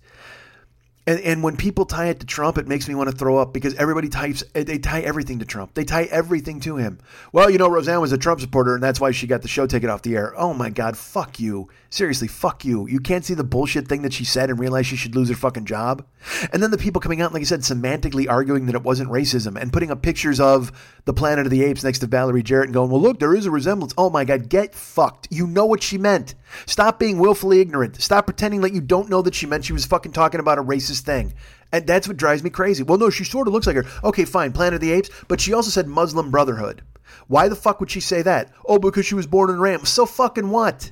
And, 1.07 1.19
and 1.21 1.43
when 1.43 1.57
people 1.57 1.85
tie 1.85 2.07
it 2.07 2.19
to 2.19 2.25
Trump, 2.25 2.57
it 2.57 2.67
makes 2.67 2.87
me 2.87 2.93
want 2.93 3.09
to 3.09 3.15
throw 3.15 3.37
up 3.37 3.53
because 3.53 3.73
everybody 3.75 4.09
types, 4.09 4.43
eh, 4.53 4.63
they 4.63 4.77
tie 4.77 5.01
everything 5.01 5.39
to 5.39 5.45
Trump. 5.45 5.73
They 5.73 5.83
tie 5.83 6.03
everything 6.03 6.59
to 6.61 6.75
him. 6.75 6.99
Well, 7.31 7.49
you 7.49 7.57
know, 7.57 7.67
Roseanne 7.67 8.01
was 8.01 8.11
a 8.11 8.17
Trump 8.17 8.41
supporter 8.41 8.75
and 8.75 8.83
that's 8.83 8.99
why 8.99 9.11
she 9.11 9.25
got 9.25 9.41
the 9.41 9.47
show 9.47 9.65
taken 9.65 9.89
off 9.89 10.03
the 10.03 10.15
air. 10.15 10.33
Oh 10.37 10.53
my 10.53 10.69
God, 10.69 10.97
fuck 10.97 11.39
you. 11.39 11.69
Seriously, 11.89 12.27
fuck 12.27 12.63
you. 12.63 12.87
You 12.87 12.99
can't 12.99 13.25
see 13.25 13.33
the 13.33 13.43
bullshit 13.43 13.87
thing 13.87 14.03
that 14.03 14.13
she 14.13 14.23
said 14.23 14.51
and 14.51 14.59
realize 14.59 14.85
she 14.85 14.95
should 14.95 15.15
lose 15.15 15.29
her 15.29 15.35
fucking 15.35 15.65
job. 15.65 16.05
And 16.53 16.61
then 16.61 16.69
the 16.69 16.77
people 16.77 17.01
coming 17.01 17.21
out, 17.21 17.33
like 17.33 17.41
I 17.41 17.45
said, 17.45 17.61
semantically 17.61 18.29
arguing 18.29 18.67
that 18.67 18.75
it 18.75 18.83
wasn't 18.83 19.09
racism 19.09 19.59
and 19.59 19.73
putting 19.73 19.89
up 19.89 20.03
pictures 20.03 20.39
of 20.39 20.71
the 21.05 21.13
Planet 21.13 21.47
of 21.47 21.49
the 21.49 21.63
Apes 21.63 21.83
next 21.83 21.99
to 21.99 22.07
Valerie 22.07 22.43
Jarrett 22.43 22.67
and 22.67 22.73
going, 22.73 22.91
well, 22.91 23.01
look, 23.01 23.19
there 23.19 23.33
is 23.33 23.47
a 23.47 23.51
resemblance. 23.51 23.93
Oh 23.97 24.11
my 24.11 24.25
God, 24.25 24.49
get 24.49 24.75
fucked. 24.75 25.27
You 25.31 25.47
know 25.47 25.65
what 25.65 25.81
she 25.81 25.97
meant. 25.97 26.35
Stop 26.67 26.99
being 26.99 27.17
willfully 27.17 27.61
ignorant. 27.61 27.99
Stop 28.01 28.27
pretending 28.27 28.61
like 28.61 28.73
you 28.73 28.81
don't 28.81 29.09
know 29.09 29.23
that 29.23 29.33
she 29.33 29.47
meant 29.47 29.65
she 29.65 29.73
was 29.73 29.85
fucking 29.85 30.11
talking 30.11 30.39
about 30.39 30.59
a 30.59 30.63
racist 30.63 30.98
thing. 31.01 31.33
And 31.71 31.85
that's 31.85 32.07
what 32.07 32.17
drives 32.17 32.43
me 32.43 32.49
crazy. 32.49 32.83
Well, 32.83 32.97
no, 32.97 33.09
she 33.09 33.23
sort 33.23 33.47
of 33.47 33.53
looks 33.53 33.67
like 33.67 33.75
her. 33.75 33.85
Okay, 34.03 34.25
fine, 34.25 34.51
Planet 34.51 34.75
of 34.75 34.81
the 34.81 34.91
Apes, 34.91 35.09
but 35.27 35.39
she 35.39 35.53
also 35.53 35.69
said 35.69 35.87
Muslim 35.87 36.31
Brotherhood. 36.31 36.81
Why 37.27 37.47
the 37.47 37.55
fuck 37.55 37.79
would 37.79 37.91
she 37.91 37.99
say 37.99 38.21
that? 38.23 38.51
Oh, 38.65 38.79
because 38.79 39.05
she 39.05 39.15
was 39.15 39.27
born 39.27 39.49
in 39.49 39.57
Iran. 39.57 39.85
So 39.85 40.05
fucking 40.05 40.49
what? 40.49 40.91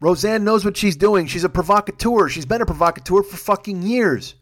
Roseanne 0.00 0.44
knows 0.44 0.64
what 0.64 0.76
she's 0.76 0.96
doing. 0.96 1.26
She's 1.26 1.44
a 1.44 1.48
provocateur. 1.48 2.28
She's 2.28 2.46
been 2.46 2.62
a 2.62 2.66
provocateur 2.66 3.22
for 3.22 3.36
fucking 3.36 3.82
years. 3.82 4.34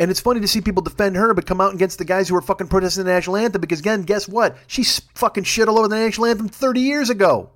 And 0.00 0.10
it's 0.10 0.20
funny 0.20 0.40
to 0.40 0.48
see 0.48 0.60
people 0.60 0.82
defend 0.82 1.16
her, 1.16 1.34
but 1.34 1.46
come 1.46 1.60
out 1.60 1.74
against 1.74 1.98
the 1.98 2.04
guys 2.04 2.28
who 2.28 2.36
are 2.36 2.42
fucking 2.42 2.68
protesting 2.68 3.04
the 3.04 3.10
national 3.10 3.36
anthem 3.36 3.60
because, 3.60 3.80
again, 3.80 4.02
guess 4.02 4.28
what? 4.28 4.56
She 4.66 4.84
fucking 4.84 5.44
shit 5.44 5.68
all 5.68 5.78
over 5.78 5.88
the 5.88 5.96
national 5.96 6.26
anthem 6.26 6.48
30 6.48 6.80
years 6.80 7.10
ago. 7.10 7.50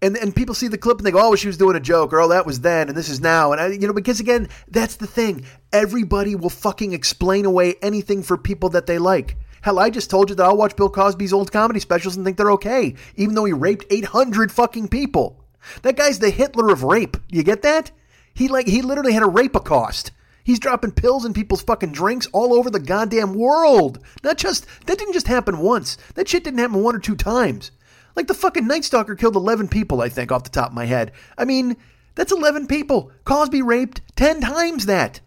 And 0.00 0.16
and 0.16 0.34
people 0.34 0.54
see 0.54 0.68
the 0.68 0.78
clip 0.78 0.98
and 0.98 1.06
they 1.06 1.10
go, 1.10 1.30
oh, 1.30 1.34
she 1.34 1.48
was 1.48 1.56
doing 1.56 1.76
a 1.76 1.80
joke, 1.80 2.12
or 2.12 2.20
oh, 2.20 2.28
that 2.28 2.46
was 2.46 2.60
then, 2.60 2.88
and 2.88 2.96
this 2.96 3.08
is 3.08 3.20
now. 3.20 3.52
And, 3.52 3.60
I, 3.60 3.66
you 3.68 3.86
know, 3.86 3.92
because 3.92 4.20
again, 4.20 4.48
that's 4.68 4.96
the 4.96 5.06
thing. 5.06 5.44
Everybody 5.72 6.34
will 6.34 6.50
fucking 6.50 6.92
explain 6.92 7.44
away 7.44 7.74
anything 7.82 8.22
for 8.22 8.36
people 8.36 8.68
that 8.70 8.86
they 8.86 8.98
like. 8.98 9.36
Hell, 9.60 9.78
I 9.78 9.90
just 9.90 10.10
told 10.10 10.30
you 10.30 10.36
that 10.36 10.46
I'll 10.46 10.56
watch 10.56 10.76
Bill 10.76 10.88
Cosby's 10.88 11.32
old 11.32 11.50
comedy 11.50 11.80
specials 11.80 12.16
and 12.16 12.24
think 12.24 12.36
they're 12.36 12.52
okay, 12.52 12.94
even 13.16 13.34
though 13.34 13.44
he 13.44 13.52
raped 13.52 13.86
800 13.90 14.52
fucking 14.52 14.88
people. 14.88 15.44
That 15.82 15.96
guy's 15.96 16.20
the 16.20 16.30
Hitler 16.30 16.72
of 16.72 16.84
rape. 16.84 17.16
You 17.28 17.42
get 17.42 17.62
that? 17.62 17.90
He 18.34 18.48
like 18.48 18.68
he 18.68 18.82
literally 18.82 19.12
had 19.12 19.24
a 19.24 19.28
rape 19.28 19.56
accost. 19.56 20.12
He's 20.44 20.60
dropping 20.60 20.92
pills 20.92 21.26
in 21.26 21.34
people's 21.34 21.60
fucking 21.62 21.92
drinks 21.92 22.26
all 22.32 22.54
over 22.54 22.70
the 22.70 22.80
goddamn 22.80 23.34
world. 23.34 23.98
Not 24.22 24.38
just 24.38 24.66
that 24.86 24.96
didn't 24.96 25.12
just 25.12 25.26
happen 25.26 25.58
once. 25.58 25.98
That 26.14 26.28
shit 26.28 26.44
didn't 26.44 26.60
happen 26.60 26.82
one 26.82 26.96
or 26.96 27.00
two 27.00 27.16
times. 27.16 27.70
Like 28.16 28.26
the 28.26 28.34
fucking 28.34 28.66
Night 28.66 28.84
Stalker 28.84 29.14
killed 29.14 29.36
11 29.36 29.68
people, 29.68 30.00
I 30.00 30.08
think, 30.08 30.32
off 30.32 30.44
the 30.44 30.50
top 30.50 30.70
of 30.70 30.74
my 30.74 30.86
head. 30.86 31.12
I 31.36 31.44
mean, 31.44 31.76
that's 32.14 32.32
11 32.32 32.66
people. 32.66 33.12
Cosby 33.24 33.62
raped 33.62 34.00
10 34.16 34.40
times 34.40 34.86
that. 34.86 35.20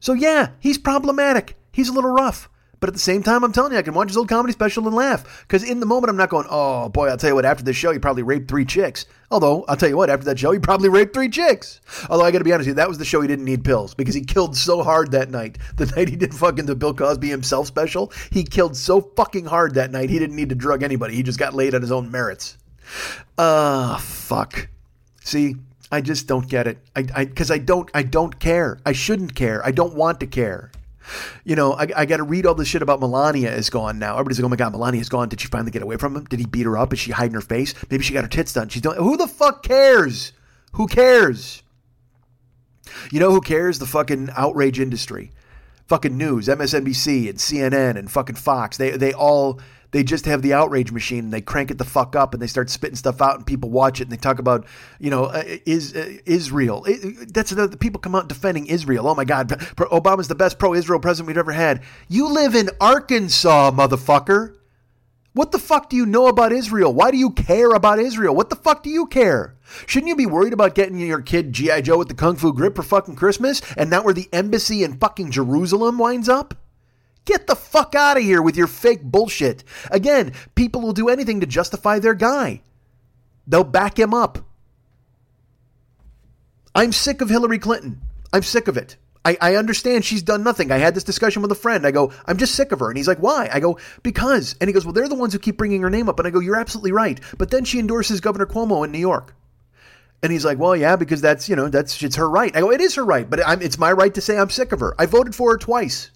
So 0.00 0.12
yeah, 0.12 0.50
he's 0.60 0.78
problematic. 0.78 1.56
He's 1.72 1.88
a 1.88 1.92
little 1.92 2.10
rough. 2.10 2.48
But 2.80 2.88
at 2.88 2.94
the 2.94 3.00
same 3.00 3.22
time, 3.22 3.42
I'm 3.42 3.52
telling 3.52 3.72
you, 3.72 3.78
I 3.78 3.82
can 3.82 3.94
watch 3.94 4.08
his 4.08 4.16
old 4.16 4.28
comedy 4.28 4.52
special 4.52 4.86
and 4.86 4.94
laugh. 4.94 5.44
Because 5.46 5.64
in 5.64 5.80
the 5.80 5.86
moment, 5.86 6.10
I'm 6.10 6.16
not 6.16 6.28
going, 6.28 6.46
oh 6.48 6.88
boy, 6.88 7.08
I'll 7.08 7.16
tell 7.16 7.30
you 7.30 7.34
what, 7.34 7.44
after 7.44 7.64
this 7.64 7.76
show, 7.76 7.92
he 7.92 7.98
probably 7.98 8.22
raped 8.22 8.48
three 8.48 8.64
chicks. 8.64 9.06
Although, 9.30 9.64
I'll 9.68 9.76
tell 9.76 9.88
you 9.88 9.96
what, 9.96 10.10
after 10.10 10.24
that 10.26 10.38
show, 10.38 10.52
he 10.52 10.58
probably 10.58 10.88
raped 10.88 11.12
three 11.12 11.28
chicks. 11.28 11.80
Although, 12.08 12.24
I 12.24 12.30
gotta 12.30 12.44
be 12.44 12.52
honest 12.52 12.68
with 12.68 12.76
you, 12.76 12.82
that 12.82 12.88
was 12.88 12.98
the 12.98 13.04
show 13.04 13.20
he 13.20 13.28
didn't 13.28 13.44
need 13.44 13.64
pills 13.64 13.94
because 13.94 14.14
he 14.14 14.22
killed 14.22 14.56
so 14.56 14.82
hard 14.82 15.10
that 15.12 15.30
night. 15.30 15.58
The 15.78 15.86
night 15.86 16.08
he 16.08 16.16
did 16.16 16.34
fucking 16.34 16.66
the 16.66 16.74
Bill 16.74 16.92
Cosby 16.92 17.28
himself 17.28 17.68
special, 17.68 18.12
he 18.30 18.42
killed 18.42 18.76
so 18.76 19.00
fucking 19.00 19.44
hard 19.44 19.74
that 19.74 19.92
night, 19.92 20.10
he 20.10 20.18
didn't 20.18 20.34
need 20.34 20.48
to 20.48 20.56
drug 20.56 20.82
anybody. 20.82 21.14
He 21.14 21.22
just 21.22 21.38
got 21.38 21.54
laid 21.54 21.74
on 21.74 21.82
his 21.82 21.92
own 21.92 22.10
merits. 22.10 22.58
Ah, 23.38 23.94
uh, 23.94 23.98
fuck. 23.98 24.68
See, 25.22 25.56
I 25.92 26.00
just 26.00 26.26
don't 26.26 26.48
get 26.48 26.66
it. 26.66 26.78
I, 26.96 27.06
I, 27.14 27.24
cause 27.26 27.50
I 27.50 27.58
don't, 27.58 27.88
I 27.94 28.02
don't 28.02 28.38
care. 28.40 28.78
I 28.84 28.92
shouldn't 28.92 29.34
care. 29.34 29.64
I 29.64 29.70
don't 29.70 29.94
want 29.94 30.20
to 30.20 30.26
care. 30.26 30.70
You 31.44 31.56
know, 31.56 31.72
I, 31.72 31.88
I 31.96 32.06
got 32.06 32.18
to 32.18 32.22
read 32.22 32.46
all 32.46 32.54
this 32.54 32.68
shit 32.68 32.82
about 32.82 33.00
Melania 33.00 33.54
is 33.54 33.70
gone 33.70 33.98
now. 33.98 34.14
Everybody's 34.14 34.38
like, 34.38 34.44
oh 34.44 34.48
my 34.48 34.56
God, 34.56 34.72
Melania's 34.72 35.08
gone. 35.08 35.28
Did 35.28 35.40
she 35.40 35.48
finally 35.48 35.70
get 35.70 35.82
away 35.82 35.96
from 35.96 36.16
him? 36.16 36.24
Did 36.24 36.40
he 36.40 36.46
beat 36.46 36.66
her 36.66 36.76
up? 36.76 36.92
Is 36.92 36.98
she 36.98 37.12
hiding 37.12 37.34
her 37.34 37.40
face? 37.40 37.74
Maybe 37.90 38.04
she 38.04 38.12
got 38.12 38.24
her 38.24 38.28
tits 38.28 38.52
done. 38.52 38.68
She's 38.68 38.82
done. 38.82 38.96
who 38.96 39.16
the 39.16 39.26
fuck 39.26 39.62
cares? 39.62 40.32
Who 40.72 40.86
cares? 40.86 41.62
You 43.10 43.20
know 43.20 43.30
who 43.30 43.40
cares? 43.40 43.78
The 43.78 43.86
fucking 43.86 44.30
outrage 44.36 44.80
industry. 44.80 45.30
Fucking 45.86 46.16
news, 46.18 46.48
MSNBC 46.48 47.30
and 47.30 47.38
CNN 47.38 47.96
and 47.98 48.10
fucking 48.10 48.36
Fox. 48.36 48.76
They, 48.76 48.90
they 48.90 49.14
all 49.14 49.58
they 49.90 50.02
just 50.02 50.26
have 50.26 50.42
the 50.42 50.52
outrage 50.52 50.92
machine 50.92 51.20
and 51.20 51.32
they 51.32 51.40
crank 51.40 51.70
it 51.70 51.78
the 51.78 51.84
fuck 51.84 52.14
up 52.14 52.34
and 52.34 52.42
they 52.42 52.46
start 52.46 52.68
spitting 52.70 52.96
stuff 52.96 53.22
out 53.22 53.36
and 53.36 53.46
people 53.46 53.70
watch 53.70 54.00
it 54.00 54.04
and 54.04 54.12
they 54.12 54.16
talk 54.16 54.38
about 54.38 54.66
you 54.98 55.10
know 55.10 55.24
uh, 55.24 55.42
is 55.66 55.94
uh, 55.94 56.18
Israel. 56.26 56.84
It, 56.86 57.32
that's 57.32 57.52
another 57.52 57.76
people 57.76 58.00
come 58.00 58.14
out 58.14 58.28
defending 58.28 58.66
Israel. 58.66 59.08
Oh 59.08 59.14
my 59.14 59.24
God, 59.24 59.48
Obama's 59.48 60.28
the 60.28 60.34
best 60.34 60.58
pro-Israel 60.58 61.00
president 61.00 61.28
we've 61.28 61.38
ever 61.38 61.52
had. 61.52 61.82
You 62.08 62.28
live 62.28 62.54
in 62.54 62.70
Arkansas, 62.80 63.70
motherfucker. 63.70 64.54
What 65.32 65.52
the 65.52 65.58
fuck 65.58 65.88
do 65.88 65.96
you 65.96 66.04
know 66.04 66.26
about 66.26 66.52
Israel? 66.52 66.92
Why 66.92 67.10
do 67.10 67.16
you 67.16 67.30
care 67.30 67.70
about 67.70 68.00
Israel? 68.00 68.34
What 68.34 68.50
the 68.50 68.56
fuck 68.56 68.82
do 68.82 68.90
you 68.90 69.06
care? 69.06 69.54
Shouldn't 69.86 70.08
you 70.08 70.16
be 70.16 70.26
worried 70.26 70.52
about 70.52 70.74
getting 70.74 70.98
your 70.98 71.20
kid 71.20 71.52
G.I. 71.52 71.82
Joe 71.82 71.98
with 71.98 72.08
the 72.08 72.14
Kung 72.14 72.36
Fu 72.36 72.52
grip 72.52 72.74
for 72.74 72.82
fucking 72.82 73.14
Christmas 73.14 73.62
and 73.76 73.88
not 73.88 74.04
where 74.04 74.14
the 74.14 74.28
embassy 74.32 74.82
in 74.82 74.98
fucking 74.98 75.30
Jerusalem 75.30 75.98
winds 75.98 76.28
up? 76.28 76.54
Get 77.28 77.46
the 77.46 77.56
fuck 77.56 77.94
out 77.94 78.16
of 78.16 78.22
here 78.22 78.40
with 78.40 78.56
your 78.56 78.66
fake 78.66 79.02
bullshit. 79.02 79.62
Again, 79.90 80.32
people 80.54 80.80
will 80.80 80.94
do 80.94 81.10
anything 81.10 81.40
to 81.40 81.46
justify 81.46 81.98
their 81.98 82.14
guy. 82.14 82.62
They'll 83.46 83.64
back 83.64 83.98
him 83.98 84.14
up. 84.14 84.38
I'm 86.74 86.90
sick 86.90 87.20
of 87.20 87.28
Hillary 87.28 87.58
Clinton. 87.58 88.00
I'm 88.32 88.42
sick 88.42 88.66
of 88.66 88.78
it. 88.78 88.96
I, 89.26 89.36
I 89.42 89.56
understand 89.56 90.06
she's 90.06 90.22
done 90.22 90.42
nothing. 90.42 90.72
I 90.72 90.78
had 90.78 90.94
this 90.94 91.04
discussion 91.04 91.42
with 91.42 91.52
a 91.52 91.54
friend. 91.54 91.86
I 91.86 91.90
go, 91.90 92.14
I'm 92.24 92.38
just 92.38 92.54
sick 92.54 92.72
of 92.72 92.80
her. 92.80 92.88
And 92.88 92.96
he's 92.96 93.08
like, 93.08 93.18
why? 93.18 93.50
I 93.52 93.60
go, 93.60 93.78
because. 94.02 94.56
And 94.58 94.66
he 94.66 94.72
goes, 94.72 94.86
well, 94.86 94.94
they're 94.94 95.06
the 95.06 95.14
ones 95.14 95.34
who 95.34 95.38
keep 95.38 95.58
bringing 95.58 95.82
her 95.82 95.90
name 95.90 96.08
up. 96.08 96.18
And 96.18 96.26
I 96.26 96.30
go, 96.30 96.40
you're 96.40 96.56
absolutely 96.56 96.92
right. 96.92 97.20
But 97.36 97.50
then 97.50 97.66
she 97.66 97.78
endorses 97.78 98.22
Governor 98.22 98.46
Cuomo 98.46 98.86
in 98.86 98.90
New 98.90 98.96
York. 98.96 99.34
And 100.22 100.32
he's 100.32 100.46
like, 100.46 100.58
well, 100.58 100.74
yeah, 100.74 100.96
because 100.96 101.20
that's, 101.20 101.46
you 101.46 101.56
know, 101.56 101.68
that's, 101.68 102.02
it's 102.02 102.16
her 102.16 102.30
right. 102.30 102.56
I 102.56 102.60
go, 102.60 102.72
it 102.72 102.80
is 102.80 102.94
her 102.94 103.04
right, 103.04 103.28
but 103.28 103.46
I'm, 103.46 103.60
it's 103.60 103.76
my 103.76 103.92
right 103.92 104.14
to 104.14 104.22
say 104.22 104.38
I'm 104.38 104.48
sick 104.48 104.72
of 104.72 104.80
her. 104.80 104.94
I 104.98 105.04
voted 105.04 105.34
for 105.34 105.50
her 105.50 105.58
twice. 105.58 106.10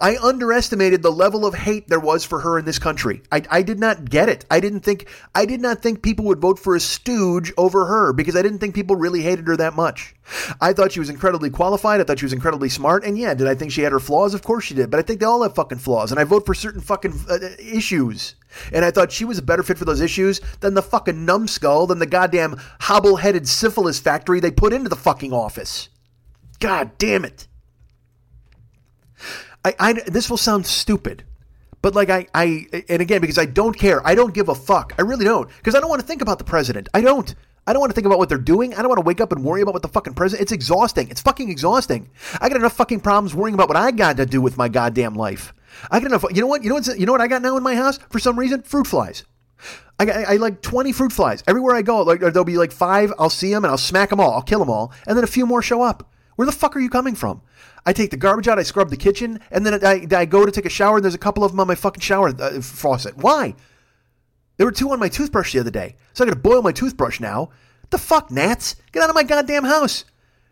I 0.00 0.16
underestimated 0.18 1.02
the 1.02 1.10
level 1.10 1.44
of 1.44 1.54
hate 1.54 1.88
there 1.88 2.00
was 2.00 2.24
for 2.24 2.40
her 2.40 2.58
in 2.58 2.64
this 2.64 2.78
country. 2.78 3.22
I, 3.32 3.42
I 3.50 3.62
did 3.62 3.78
not 3.78 4.08
get 4.08 4.28
it. 4.28 4.44
I 4.50 4.60
didn't 4.60 4.80
think 4.80 5.08
I 5.34 5.46
did 5.46 5.60
not 5.60 5.82
think 5.82 6.02
people 6.02 6.24
would 6.26 6.40
vote 6.40 6.58
for 6.58 6.74
a 6.74 6.80
stooge 6.80 7.52
over 7.56 7.86
her 7.86 8.12
because 8.12 8.36
I 8.36 8.42
didn't 8.42 8.58
think 8.58 8.74
people 8.74 8.96
really 8.96 9.22
hated 9.22 9.46
her 9.46 9.56
that 9.56 9.74
much. 9.74 10.14
I 10.60 10.72
thought 10.72 10.92
she 10.92 11.00
was 11.00 11.10
incredibly 11.10 11.50
qualified. 11.50 12.00
I 12.00 12.04
thought 12.04 12.18
she 12.18 12.24
was 12.24 12.32
incredibly 12.32 12.68
smart. 12.68 13.04
And 13.04 13.18
yeah, 13.18 13.34
did 13.34 13.46
I 13.46 13.54
think 13.54 13.72
she 13.72 13.82
had 13.82 13.92
her 13.92 14.00
flaws? 14.00 14.34
Of 14.34 14.42
course 14.42 14.64
she 14.64 14.74
did. 14.74 14.90
But 14.90 15.00
I 15.00 15.02
think 15.02 15.20
they 15.20 15.26
all 15.26 15.42
have 15.42 15.54
fucking 15.54 15.78
flaws. 15.78 16.10
And 16.10 16.20
I 16.20 16.24
vote 16.24 16.46
for 16.46 16.54
certain 16.54 16.80
fucking 16.80 17.12
uh, 17.28 17.38
issues. 17.58 18.36
And 18.72 18.84
I 18.84 18.90
thought 18.90 19.12
she 19.12 19.24
was 19.24 19.38
a 19.38 19.42
better 19.42 19.62
fit 19.62 19.78
for 19.78 19.84
those 19.84 20.00
issues 20.00 20.40
than 20.60 20.74
the 20.74 20.82
fucking 20.82 21.24
numbskull, 21.24 21.86
than 21.86 21.98
the 21.98 22.06
goddamn 22.06 22.60
hobble 22.80 23.16
headed 23.16 23.48
syphilis 23.48 23.98
factory 23.98 24.40
they 24.40 24.50
put 24.50 24.72
into 24.72 24.88
the 24.88 24.96
fucking 24.96 25.32
office. 25.32 25.88
God 26.60 26.96
damn 26.98 27.24
it. 27.24 27.48
I, 29.64 29.74
I 29.78 29.92
this 29.92 30.28
will 30.28 30.36
sound 30.36 30.66
stupid, 30.66 31.24
but 31.82 31.94
like 31.94 32.10
I, 32.10 32.26
I, 32.34 32.66
and 32.88 33.00
again 33.00 33.20
because 33.20 33.38
I 33.38 33.46
don't 33.46 33.76
care, 33.76 34.06
I 34.06 34.14
don't 34.14 34.34
give 34.34 34.48
a 34.48 34.54
fuck. 34.54 34.94
I 34.98 35.02
really 35.02 35.24
don't 35.24 35.48
because 35.48 35.74
I 35.74 35.80
don't 35.80 35.88
want 35.88 36.00
to 36.00 36.06
think 36.06 36.22
about 36.22 36.38
the 36.38 36.44
president. 36.44 36.88
I 36.94 37.00
don't. 37.00 37.34
I 37.66 37.72
don't 37.72 37.80
want 37.80 37.92
to 37.92 37.94
think 37.94 38.06
about 38.06 38.18
what 38.18 38.28
they're 38.28 38.36
doing. 38.36 38.74
I 38.74 38.82
don't 38.82 38.88
want 38.88 38.98
to 38.98 39.06
wake 39.06 39.22
up 39.22 39.32
and 39.32 39.42
worry 39.42 39.62
about 39.62 39.72
what 39.72 39.80
the 39.80 39.88
fucking 39.88 40.12
president. 40.12 40.42
It's 40.42 40.52
exhausting. 40.52 41.08
It's 41.08 41.22
fucking 41.22 41.48
exhausting. 41.48 42.10
I 42.38 42.50
got 42.50 42.58
enough 42.58 42.76
fucking 42.76 43.00
problems 43.00 43.34
worrying 43.34 43.54
about 43.54 43.68
what 43.68 43.78
I 43.78 43.90
got 43.90 44.18
to 44.18 44.26
do 44.26 44.42
with 44.42 44.58
my 44.58 44.68
goddamn 44.68 45.14
life. 45.14 45.54
I 45.90 45.98
got 45.98 46.08
enough. 46.08 46.24
You 46.30 46.42
know 46.42 46.46
what? 46.46 46.62
You 46.62 46.68
know 46.68 46.74
what? 46.74 46.98
You 46.98 47.06
know 47.06 47.12
what 47.12 47.22
I 47.22 47.26
got 47.26 47.40
now 47.40 47.56
in 47.56 47.62
my 47.62 47.74
house 47.74 47.98
for 48.10 48.18
some 48.18 48.38
reason? 48.38 48.62
Fruit 48.62 48.86
flies. 48.86 49.24
I, 49.98 50.04
got, 50.04 50.16
I 50.28 50.36
like 50.36 50.60
20 50.60 50.92
fruit 50.92 51.12
flies. 51.12 51.42
Everywhere 51.46 51.74
I 51.74 51.82
go, 51.82 52.02
like 52.02 52.20
there'll 52.20 52.44
be 52.44 52.58
like 52.58 52.72
five. 52.72 53.12
I'll 53.18 53.30
see 53.30 53.52
them 53.52 53.64
and 53.64 53.70
I'll 53.70 53.78
smack 53.78 54.10
them 54.10 54.20
all. 54.20 54.32
I'll 54.32 54.42
kill 54.42 54.58
them 54.58 54.70
all. 54.70 54.92
And 55.06 55.16
then 55.16 55.24
a 55.24 55.28
few 55.28 55.46
more 55.46 55.62
show 55.62 55.82
up. 55.82 56.10
Where 56.36 56.46
the 56.46 56.52
fuck 56.52 56.76
are 56.76 56.80
you 56.80 56.90
coming 56.90 57.14
from? 57.14 57.42
I 57.86 57.92
take 57.92 58.10
the 58.10 58.16
garbage 58.16 58.48
out, 58.48 58.58
I 58.58 58.62
scrub 58.62 58.90
the 58.90 58.96
kitchen, 58.96 59.40
and 59.50 59.64
then 59.64 59.84
I, 59.84 60.06
I 60.16 60.24
go 60.24 60.44
to 60.44 60.52
take 60.52 60.66
a 60.66 60.70
shower, 60.70 60.96
and 60.96 61.04
there's 61.04 61.14
a 61.14 61.18
couple 61.18 61.44
of 61.44 61.52
them 61.52 61.60
on 61.60 61.66
my 61.66 61.74
fucking 61.74 62.00
shower 62.00 62.28
uh, 62.28 62.60
faucet. 62.60 63.16
Why? 63.18 63.54
There 64.56 64.66
were 64.66 64.72
two 64.72 64.90
on 64.90 64.98
my 64.98 65.08
toothbrush 65.08 65.52
the 65.52 65.60
other 65.60 65.70
day. 65.70 65.96
So 66.12 66.24
I 66.24 66.28
gotta 66.28 66.40
boil 66.40 66.62
my 66.62 66.72
toothbrush 66.72 67.20
now. 67.20 67.50
the 67.90 67.98
fuck, 67.98 68.30
Nats? 68.30 68.76
Get 68.92 69.02
out 69.02 69.10
of 69.10 69.14
my 69.14 69.22
goddamn 69.22 69.64
house. 69.64 70.04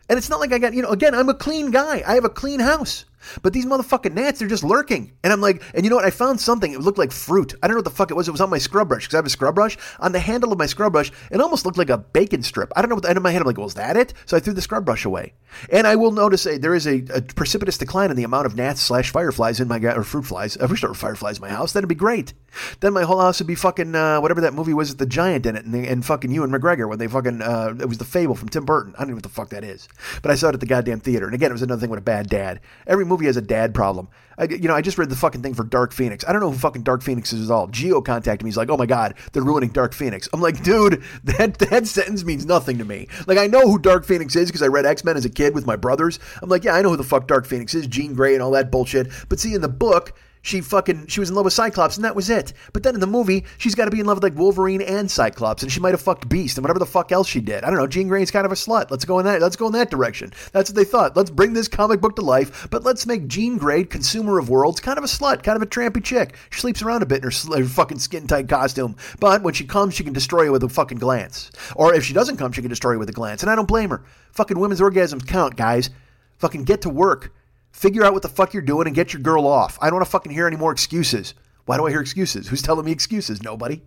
And 0.09 0.18
it's 0.18 0.28
not 0.28 0.41
like 0.41 0.53
I 0.53 0.59
got, 0.59 0.74
you 0.74 0.83
know, 0.83 0.91
again, 0.91 1.14
I'm 1.14 1.28
a 1.28 1.35
clean 1.35 1.70
guy. 1.70 2.03
I 2.07 2.14
have 2.14 2.24
a 2.24 2.30
clean 2.30 2.61
house. 2.61 3.05
But 3.42 3.52
these 3.52 3.66
motherfucking 3.66 4.14
gnats, 4.14 4.38
they're 4.38 4.48
just 4.48 4.64
lurking. 4.64 5.12
And 5.22 5.32
I'm 5.32 5.40
like, 5.40 5.62
and 5.74 5.84
you 5.84 5.90
know 5.90 5.96
what? 5.96 6.04
I 6.04 6.10
found 6.10 6.40
something. 6.40 6.72
It 6.72 6.80
looked 6.80 6.98
like 6.98 7.12
fruit. 7.12 7.54
I 7.62 7.66
don't 7.66 7.74
know 7.74 7.78
what 7.78 7.84
the 7.84 7.90
fuck 7.90 8.10
it 8.10 8.14
was. 8.14 8.28
It 8.28 8.32
was 8.32 8.40
on 8.40 8.50
my 8.50 8.58
scrub 8.58 8.88
brush 8.88 9.04
because 9.04 9.14
I 9.14 9.18
have 9.18 9.26
a 9.26 9.30
scrub 9.30 9.54
brush. 9.54 9.76
On 10.00 10.12
the 10.12 10.20
handle 10.20 10.52
of 10.52 10.58
my 10.58 10.66
scrub 10.66 10.92
brush, 10.92 11.12
it 11.30 11.40
almost 11.40 11.64
looked 11.64 11.78
like 11.78 11.90
a 11.90 11.98
bacon 11.98 12.42
strip. 12.42 12.72
I 12.76 12.82
don't 12.82 12.88
know 12.88 12.96
what 12.96 13.02
the 13.02 13.10
end 13.10 13.16
of 13.16 13.22
my 13.22 13.30
head. 13.30 13.40
I'm 13.40 13.46
like, 13.46 13.58
well, 13.58 13.66
is 13.66 13.74
that 13.74 13.96
it? 13.96 14.14
So 14.26 14.36
I 14.36 14.40
threw 14.40 14.52
the 14.52 14.62
scrub 14.62 14.84
brush 14.84 15.04
away. 15.04 15.34
And 15.70 15.86
I 15.86 15.96
will 15.96 16.12
notice 16.12 16.46
a, 16.46 16.58
there 16.58 16.74
is 16.74 16.86
a, 16.86 17.04
a, 17.14 17.22
precipitous 17.22 17.78
decline 17.78 18.10
in 18.10 18.16
the 18.16 18.24
amount 18.24 18.46
of 18.46 18.56
gnats 18.56 18.80
slash 18.80 19.10
fireflies 19.10 19.60
in 19.60 19.68
my 19.68 19.78
or 19.78 20.02
fruit 20.02 20.24
flies. 20.24 20.56
I 20.56 20.66
wish 20.66 20.80
there 20.80 20.90
were 20.90 20.94
fireflies 20.94 21.36
in 21.36 21.42
my 21.42 21.50
house. 21.50 21.72
That'd 21.72 21.88
be 21.88 21.94
great. 21.94 22.32
Then 22.80 22.92
my 22.92 23.02
whole 23.02 23.20
house 23.20 23.38
would 23.40 23.46
be 23.46 23.54
fucking 23.54 23.94
uh, 23.94 24.20
whatever 24.20 24.40
that 24.42 24.54
movie 24.54 24.74
was 24.74 24.90
with 24.90 24.98
the 24.98 25.06
giant 25.06 25.46
in 25.46 25.56
it 25.56 25.64
and, 25.64 25.74
and 25.74 26.04
fucking 26.04 26.30
Ewan 26.30 26.50
McGregor 26.50 26.88
when 26.88 26.98
they 26.98 27.06
fucking 27.06 27.42
uh, 27.42 27.74
it 27.80 27.88
was 27.88 27.98
the 27.98 28.04
Fable 28.04 28.34
from 28.34 28.48
Tim 28.48 28.64
Burton. 28.64 28.94
I 28.96 29.00
don't 29.00 29.08
know 29.08 29.14
what 29.14 29.22
the 29.22 29.28
fuck 29.28 29.50
that 29.50 29.64
is, 29.64 29.88
but 30.22 30.30
I 30.30 30.34
saw 30.34 30.48
it 30.48 30.54
at 30.54 30.60
the 30.60 30.66
goddamn 30.66 31.00
theater. 31.00 31.26
And 31.26 31.34
again, 31.34 31.50
it 31.50 31.54
was 31.54 31.62
another 31.62 31.80
thing 31.80 31.90
with 31.90 31.98
a 31.98 32.02
bad 32.02 32.28
dad. 32.28 32.60
Every 32.86 33.04
movie 33.12 33.26
has 33.26 33.36
a 33.36 33.42
dad 33.42 33.74
problem. 33.74 34.08
I, 34.38 34.44
you 34.44 34.66
know, 34.66 34.74
I 34.74 34.80
just 34.80 34.98
read 34.98 35.10
the 35.10 35.16
fucking 35.16 35.42
thing 35.42 35.54
for 35.54 35.64
Dark 35.64 35.92
Phoenix. 35.92 36.24
I 36.26 36.32
don't 36.32 36.40
know 36.40 36.50
who 36.50 36.58
fucking 36.58 36.82
Dark 36.82 37.02
Phoenix 37.02 37.32
is 37.32 37.50
at 37.50 37.54
all. 37.54 37.66
Geo 37.66 38.00
contacted 38.00 38.44
me. 38.44 38.48
He's 38.48 38.56
like, 38.56 38.70
"Oh 38.70 38.76
my 38.76 38.86
god, 38.86 39.14
they're 39.32 39.42
ruining 39.42 39.70
Dark 39.70 39.92
Phoenix." 39.92 40.28
I'm 40.32 40.40
like, 40.40 40.62
dude, 40.62 41.02
that 41.24 41.58
that 41.58 41.86
sentence 41.86 42.24
means 42.24 42.46
nothing 42.46 42.78
to 42.78 42.84
me. 42.84 43.08
Like, 43.26 43.38
I 43.38 43.46
know 43.46 43.62
who 43.62 43.78
Dark 43.78 44.04
Phoenix 44.04 44.34
is 44.34 44.48
because 44.48 44.62
I 44.62 44.68
read 44.68 44.86
X 44.86 45.04
Men 45.04 45.16
as 45.16 45.24
a 45.24 45.30
kid 45.30 45.54
with 45.54 45.66
my 45.66 45.76
brothers. 45.76 46.18
I'm 46.40 46.48
like, 46.48 46.64
yeah, 46.64 46.74
I 46.74 46.82
know 46.82 46.90
who 46.90 46.96
the 46.96 47.04
fuck 47.04 47.28
Dark 47.28 47.46
Phoenix 47.46 47.74
is, 47.74 47.86
Jean 47.86 48.14
Grey 48.14 48.34
and 48.34 48.42
all 48.42 48.50
that 48.52 48.70
bullshit. 48.70 49.08
But 49.28 49.38
see, 49.38 49.54
in 49.54 49.60
the 49.60 49.68
book, 49.68 50.18
she 50.43 50.61
fucking 50.61 51.07
she 51.07 51.20
was 51.20 51.30
in 51.30 51.36
love 51.36 51.45
with 51.45 51.55
Cyclops 51.55 51.97
and 51.97 52.05
that 52.05 52.16
was 52.16 52.28
it. 52.28 52.53
But 52.72 52.82
then 52.82 52.95
in 52.95 53.01
the 53.01 53.07
movie, 53.07 53.45
she's 53.59 53.74
got 53.74 53.86
to 53.86 53.90
be 53.90 54.01
in 54.01 54.07
love 54.07 54.16
with 54.18 54.24
like 54.24 54.36
Wolverine 54.36 54.82
and 54.82 55.11
Cyclops, 55.11 55.62
and 55.62 55.72
she 55.72 55.80
might 55.80 55.93
have 55.93 56.03
fucked 56.03 56.28
Beast 56.28 56.59
and 56.59 56.64
whatever 56.64 56.78
the 56.78 56.86
fuck 56.86 57.12
else 57.12 57.28
she 57.28 57.40
did. 57.40 57.64
I 57.64 57.70
don't 57.70 57.78
know. 57.78 57.86
Jean 57.86 58.09
Grey's 58.09 58.30
kind 58.30 58.45
of 58.45 58.53
a 58.53 58.57
slut. 58.57 58.90
Let's 58.90 59.05
go 59.05 59.18
in 59.18 59.24
that. 59.24 59.40
Let's 59.40 59.57
go 59.57 59.68
in 59.68 59.72
that 59.72 59.90
direction. 59.90 60.32
That's 60.53 60.70
what 60.70 60.76
they 60.76 60.84
thought. 60.84 61.16
Let's 61.16 61.30
bring 61.30 61.53
this 61.53 61.68
comic 61.68 62.01
book 62.01 62.16
to 62.16 62.22
life, 62.22 62.68
but 62.70 62.82
let's 62.82 63.07
make 63.07 63.28
Jean 63.28 63.57
Grey, 63.57 63.84
consumer 63.84 64.38
of 64.38 64.51
worlds, 64.51 64.80
kind 64.80 64.99
of 64.99 65.05
a 65.05 65.09
slut, 65.09 65.43
kind 65.43 65.57
of 65.57 65.62
a 65.62 65.66
trampy 65.66 66.03
chick. 66.03 66.34
She 66.51 66.61
sleeps 66.61 66.82
around 66.82 67.03
a 67.03 67.07
bit 67.07 67.24
in 67.24 67.30
her, 67.30 67.59
her 67.59 67.64
fucking 67.64 68.01
skin 68.01 68.26
tight 68.26 68.49
costume, 68.49 68.97
but 69.20 69.43
when 69.43 69.55
she 69.55 69.64
comes, 69.64 69.95
she 69.95 70.05
can 70.05 70.12
destroy 70.12 70.43
you 70.43 70.53
with 70.53 70.64
a 70.64 70.68
fucking 70.68 70.99
glance. 70.99 71.51
Or 71.76 71.95
if 71.95 72.05
she 72.05 72.14
doesn't 72.14 72.36
come, 72.36 72.53
she 72.53 72.62
can 72.62 72.70
destroy 72.70 72.93
you 72.93 72.99
with 72.99 73.09
a 73.09 73.12
glance, 73.12 73.43
and 73.43 73.51
I 73.51 73.55
don't 73.55 73.68
blame 73.68 73.90
her. 73.90 74.05
Fucking 74.32 74.59
women's 74.59 74.80
orgasms 74.80 75.26
count, 75.26 75.57
guys. 75.57 75.90
Fucking 76.38 76.64
get 76.64 76.82
to 76.82 76.90
work. 76.90 77.32
Figure 77.72 78.04
out 78.04 78.12
what 78.12 78.22
the 78.22 78.28
fuck 78.28 78.52
you're 78.52 78.62
doing 78.62 78.86
and 78.86 78.94
get 78.94 79.12
your 79.12 79.22
girl 79.22 79.46
off. 79.46 79.78
I 79.80 79.86
don't 79.86 79.96
want 79.96 80.06
to 80.06 80.10
fucking 80.10 80.32
hear 80.32 80.46
any 80.46 80.56
more 80.56 80.72
excuses. 80.72 81.34
Why 81.64 81.76
do 81.76 81.86
I 81.86 81.90
hear 81.90 82.00
excuses? 82.00 82.48
Who's 82.48 82.62
telling 82.62 82.84
me 82.84 82.92
excuses? 82.92 83.42
Nobody. 83.42 83.82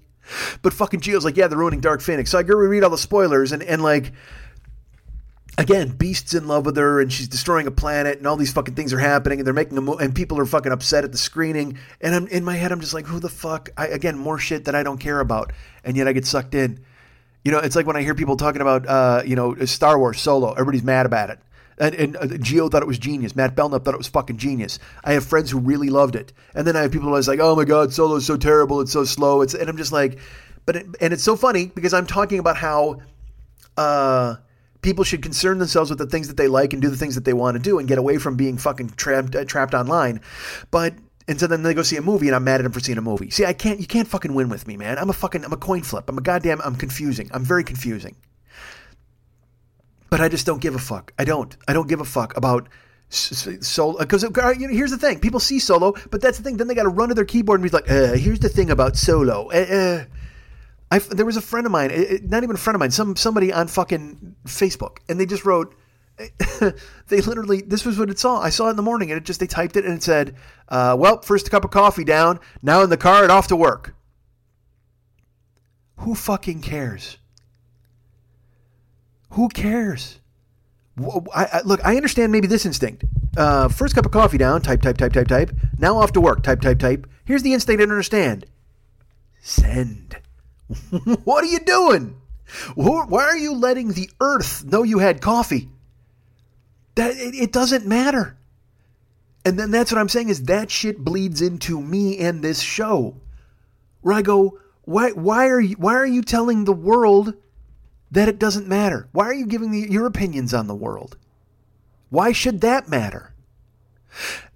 But 0.61 0.73
fucking 0.73 1.01
Geo's 1.01 1.23
like, 1.23 1.37
yeah, 1.37 1.47
they're 1.47 1.57
ruining 1.57 1.81
Dark 1.81 2.01
Phoenix. 2.01 2.31
So 2.31 2.39
I 2.39 2.43
go 2.43 2.55
read 2.55 2.83
all 2.83 2.89
the 2.89 2.97
spoilers 2.97 3.51
and, 3.51 3.61
and 3.61 3.83
like, 3.83 4.11
again, 5.57 5.89
Beast's 5.89 6.33
in 6.33 6.47
love 6.47 6.65
with 6.65 6.77
her 6.77 6.99
and 6.99 7.11
she's 7.11 7.27
destroying 7.27 7.67
a 7.67 7.71
planet 7.71 8.17
and 8.17 8.27
all 8.27 8.35
these 8.35 8.51
fucking 8.51 8.75
things 8.75 8.91
are 8.91 8.99
happening 8.99 9.39
and 9.39 9.45
they're 9.45 9.53
making 9.53 9.77
a 9.77 9.81
mo- 9.81 9.97
and 9.97 10.15
people 10.15 10.39
are 10.39 10.45
fucking 10.45 10.71
upset 10.71 11.03
at 11.03 11.11
the 11.11 11.17
screening. 11.17 11.77
And 12.01 12.15
I'm 12.15 12.27
in 12.27 12.43
my 12.43 12.55
head, 12.55 12.71
I'm 12.71 12.81
just 12.81 12.93
like, 12.93 13.05
who 13.05 13.19
the 13.19 13.29
fuck? 13.29 13.69
I, 13.77 13.87
again, 13.87 14.17
more 14.17 14.39
shit 14.39 14.65
that 14.65 14.75
I 14.75 14.83
don't 14.83 14.97
care 14.97 15.19
about. 15.19 15.53
And 15.83 15.95
yet 15.95 16.07
I 16.07 16.13
get 16.13 16.25
sucked 16.25 16.55
in. 16.55 16.83
You 17.43 17.51
know, 17.51 17.59
it's 17.59 17.75
like 17.75 17.85
when 17.85 17.95
I 17.95 18.01
hear 18.01 18.15
people 18.15 18.37
talking 18.37 18.61
about, 18.61 18.87
uh, 18.87 19.21
you 19.23 19.35
know, 19.35 19.53
Star 19.65 19.99
Wars 19.99 20.19
Solo. 20.19 20.53
Everybody's 20.53 20.83
mad 20.83 21.05
about 21.05 21.29
it. 21.29 21.39
And, 21.77 21.93
and 21.95 22.17
uh, 22.17 22.37
Geo 22.37 22.69
thought 22.69 22.81
it 22.81 22.87
was 22.87 22.97
genius. 22.97 23.35
Matt 23.35 23.55
Belknap 23.55 23.83
thought 23.83 23.93
it 23.93 23.97
was 23.97 24.07
fucking 24.07 24.37
genius. 24.37 24.79
I 25.03 25.13
have 25.13 25.25
friends 25.25 25.51
who 25.51 25.59
really 25.59 25.89
loved 25.89 26.15
it. 26.15 26.31
And 26.53 26.65
then 26.65 26.75
I 26.75 26.81
have 26.81 26.91
people 26.91 27.09
who 27.09 27.15
are 27.15 27.21
like, 27.21 27.39
oh 27.39 27.55
my 27.55 27.65
God, 27.65 27.91
Solo's 27.91 28.25
so 28.25 28.37
terrible. 28.37 28.79
It's 28.81 28.93
so 28.93 29.03
slow. 29.03 29.41
It's 29.41 29.53
And 29.53 29.69
I'm 29.69 29.77
just 29.77 29.91
like, 29.91 30.19
but 30.65 30.77
it, 30.77 30.85
and 31.01 31.13
it's 31.13 31.23
so 31.23 31.35
funny 31.35 31.71
because 31.75 31.93
I'm 31.93 32.07
talking 32.07 32.39
about 32.39 32.57
how 32.57 33.01
uh, 33.77 34.35
people 34.81 35.03
should 35.03 35.21
concern 35.21 35.59
themselves 35.59 35.89
with 35.89 35.99
the 35.99 36.07
things 36.07 36.27
that 36.27 36.37
they 36.37 36.47
like 36.47 36.73
and 36.73 36.81
do 36.81 36.89
the 36.89 36.97
things 36.97 37.15
that 37.15 37.25
they 37.25 37.33
want 37.33 37.55
to 37.55 37.61
do 37.61 37.77
and 37.77 37.87
get 37.87 37.97
away 37.97 38.17
from 38.17 38.35
being 38.35 38.57
fucking 38.57 38.89
trapped, 38.91 39.35
uh, 39.35 39.45
trapped 39.45 39.73
online. 39.73 40.21
But 40.71 40.93
and 41.27 41.39
so 41.39 41.47
then 41.47 41.63
they 41.63 41.73
go 41.73 41.81
see 41.81 41.97
a 41.97 42.01
movie, 42.01 42.27
and 42.27 42.35
I'm 42.35 42.43
mad 42.43 42.61
at 42.61 42.63
them 42.63 42.71
for 42.71 42.79
seeing 42.79 42.99
a 42.99 43.01
movie. 43.01 43.31
See, 43.31 43.45
I 43.45 43.53
can't. 43.53 43.79
You 43.79 43.87
can't 43.87 44.07
fucking 44.07 44.33
win 44.33 44.47
with 44.49 44.67
me, 44.67 44.77
man. 44.77 44.99
I'm 44.99 45.09
a 45.09 45.13
fucking. 45.13 45.43
I'm 45.43 45.53
a 45.53 45.57
coin 45.57 45.81
flip. 45.81 46.07
I'm 46.07 46.17
a 46.17 46.21
goddamn. 46.21 46.61
I'm 46.61 46.75
confusing. 46.75 47.29
I'm 47.33 47.43
very 47.43 47.63
confusing. 47.63 48.15
But 50.15 50.21
I 50.21 50.29
just 50.29 50.45
don't 50.45 50.61
give 50.61 50.75
a 50.75 50.79
fuck. 50.79 51.11
I 51.19 51.25
don't. 51.25 51.53
I 51.67 51.73
don't 51.73 51.89
give 51.89 51.99
a 51.99 52.05
fuck 52.05 52.37
about 52.37 52.69
solo 53.09 53.99
because 53.99 54.23
you 54.23 54.29
know, 54.29 54.53
here's 54.69 54.91
the 54.91 54.97
thing 54.97 55.19
people 55.19 55.41
see 55.41 55.59
solo 55.59 55.93
but 56.09 56.21
that's 56.21 56.37
the 56.37 56.43
thing 56.43 56.55
then 56.55 56.67
they 56.67 56.73
got 56.73 56.83
to 56.83 56.89
run 56.89 57.09
to 57.09 57.15
their 57.15 57.25
keyboard 57.25 57.59
and 57.59 57.69
be 57.69 57.75
like 57.75 57.91
uh, 57.91 58.13
here's 58.13 58.39
the 58.39 58.47
thing 58.47 58.71
about 58.71 58.95
solo 58.95 59.51
uh, 59.51 60.05
uh. 60.89 60.99
There 61.11 61.25
was 61.25 61.35
a 61.35 61.41
friend 61.41 61.65
of 61.65 61.71
mine 61.73 61.91
not 62.23 62.43
even 62.43 62.55
a 62.55 62.59
friend 62.59 62.75
of 62.75 62.79
mine 62.79 62.91
some 62.91 63.17
somebody 63.17 63.51
on 63.51 63.67
fucking 63.67 64.37
facebook 64.45 64.99
and 65.09 65.19
they 65.19 65.25
just 65.25 65.43
wrote 65.43 65.75
they 67.07 67.21
literally 67.21 67.61
this 67.61 67.85
was 67.85 67.99
what 67.99 68.09
it 68.09 68.17
saw 68.17 68.39
i 68.39 68.49
saw 68.49 68.67
it 68.67 68.71
in 68.71 68.77
the 68.77 68.81
morning 68.81 69.11
and 69.11 69.17
it 69.17 69.25
just 69.25 69.41
they 69.41 69.47
typed 69.47 69.75
it 69.75 69.83
and 69.83 69.95
it 69.95 70.03
said 70.03 70.35
uh, 70.69 70.95
well 70.97 71.21
first 71.21 71.51
cup 71.51 71.65
of 71.65 71.71
coffee 71.71 72.05
down 72.05 72.39
now 72.63 72.81
in 72.81 72.89
the 72.89 72.97
car 72.97 73.21
and 73.21 73.31
off 73.31 73.47
to 73.49 73.55
work 73.55 73.93
who 75.97 76.15
fucking 76.15 76.61
cares 76.61 77.17
who 79.35 79.49
cares? 79.49 80.19
I, 80.97 81.45
I, 81.53 81.61
look, 81.65 81.81
I 81.83 81.97
understand 81.97 82.31
maybe 82.31 82.47
this 82.47 82.65
instinct. 82.65 83.03
Uh, 83.35 83.67
first 83.67 83.93
cup 83.93 84.05
of 84.05 84.13
coffee 84.13 84.37
down, 84.37 84.61
type, 84.61 84.81
type, 84.81 84.97
type, 84.97 85.11
type, 85.11 85.27
type. 85.27 85.51
Now 85.77 85.97
off 85.97 86.13
to 86.13 86.21
work, 86.21 86.41
type, 86.41 86.61
type, 86.61 86.79
type. 86.79 87.05
Here's 87.25 87.43
the 87.43 87.53
instinct 87.53 87.81
I 87.81 87.83
understand 87.83 88.45
send. 89.41 90.17
what 91.25 91.43
are 91.43 91.47
you 91.47 91.59
doing? 91.59 92.15
Why 92.75 93.25
are 93.25 93.37
you 93.37 93.53
letting 93.55 93.89
the 93.89 94.09
earth 94.21 94.63
know 94.63 94.83
you 94.83 94.99
had 94.99 95.21
coffee? 95.21 95.69
That 96.95 97.11
it, 97.11 97.35
it 97.35 97.51
doesn't 97.51 97.85
matter. 97.85 98.37
And 99.43 99.59
then 99.59 99.69
that's 99.69 99.91
what 99.91 99.99
I'm 99.99 100.09
saying 100.09 100.29
is 100.29 100.43
that 100.43 100.71
shit 100.71 100.99
bleeds 100.99 101.41
into 101.41 101.81
me 101.81 102.19
and 102.19 102.41
this 102.41 102.61
show. 102.61 103.17
Where 104.01 104.15
I 104.15 104.21
go, 104.21 104.59
why 104.83 105.11
why 105.11 105.49
are 105.49 105.59
you 105.59 105.75
why 105.75 105.95
are 105.95 106.05
you 106.05 106.21
telling 106.21 106.63
the 106.63 106.73
world 106.73 107.33
that 108.11 108.29
it 108.29 108.39
doesn't 108.39 108.67
matter? 108.67 109.07
Why 109.11 109.25
are 109.25 109.33
you 109.33 109.45
giving 109.45 109.71
the, 109.71 109.87
your 109.89 110.05
opinions 110.05 110.53
on 110.53 110.67
the 110.67 110.75
world? 110.75 111.17
Why 112.09 112.31
should 112.31 112.61
that 112.61 112.87
matter? 112.87 113.33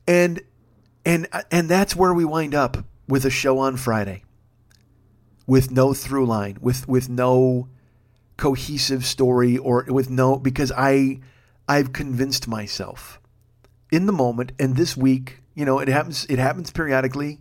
And 0.07 0.41
and 1.05 1.27
and 1.51 1.69
that's 1.69 1.95
where 1.95 2.13
we 2.13 2.25
wind 2.25 2.55
up 2.55 2.85
with 3.07 3.25
a 3.25 3.29
show 3.29 3.57
on 3.59 3.77
Friday 3.77 4.23
with 5.49 5.71
no 5.71 5.93
through 5.93 6.27
line, 6.27 6.57
with 6.61 6.87
with 6.87 7.09
no 7.09 7.67
cohesive 8.37 9.03
story 9.03 9.57
or 9.57 9.83
with 9.87 10.09
no 10.09 10.37
because 10.37 10.71
I 10.71 11.19
I've 11.67 11.91
convinced 11.91 12.47
myself 12.47 13.19
in 13.91 14.05
the 14.05 14.13
moment, 14.13 14.51
and 14.59 14.75
this 14.75 14.95
week, 14.95 15.41
you 15.55 15.65
know, 15.65 15.79
it 15.79 15.87
happens. 15.87 16.25
It 16.29 16.39
happens 16.39 16.71
periodically, 16.71 17.39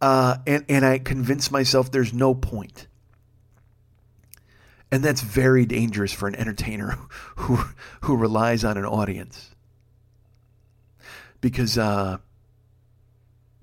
uh, 0.00 0.38
and 0.46 0.64
and 0.68 0.84
I 0.84 0.98
convince 0.98 1.50
myself 1.50 1.90
there's 1.90 2.14
no 2.14 2.34
point. 2.34 2.86
And 4.94 5.02
that's 5.02 5.22
very 5.22 5.66
dangerous 5.66 6.12
for 6.12 6.28
an 6.28 6.36
entertainer 6.36 6.90
who 7.36 7.58
who 8.02 8.16
relies 8.16 8.62
on 8.62 8.76
an 8.76 8.84
audience. 8.84 9.50
Because 11.40 11.76
uh, 11.76 12.18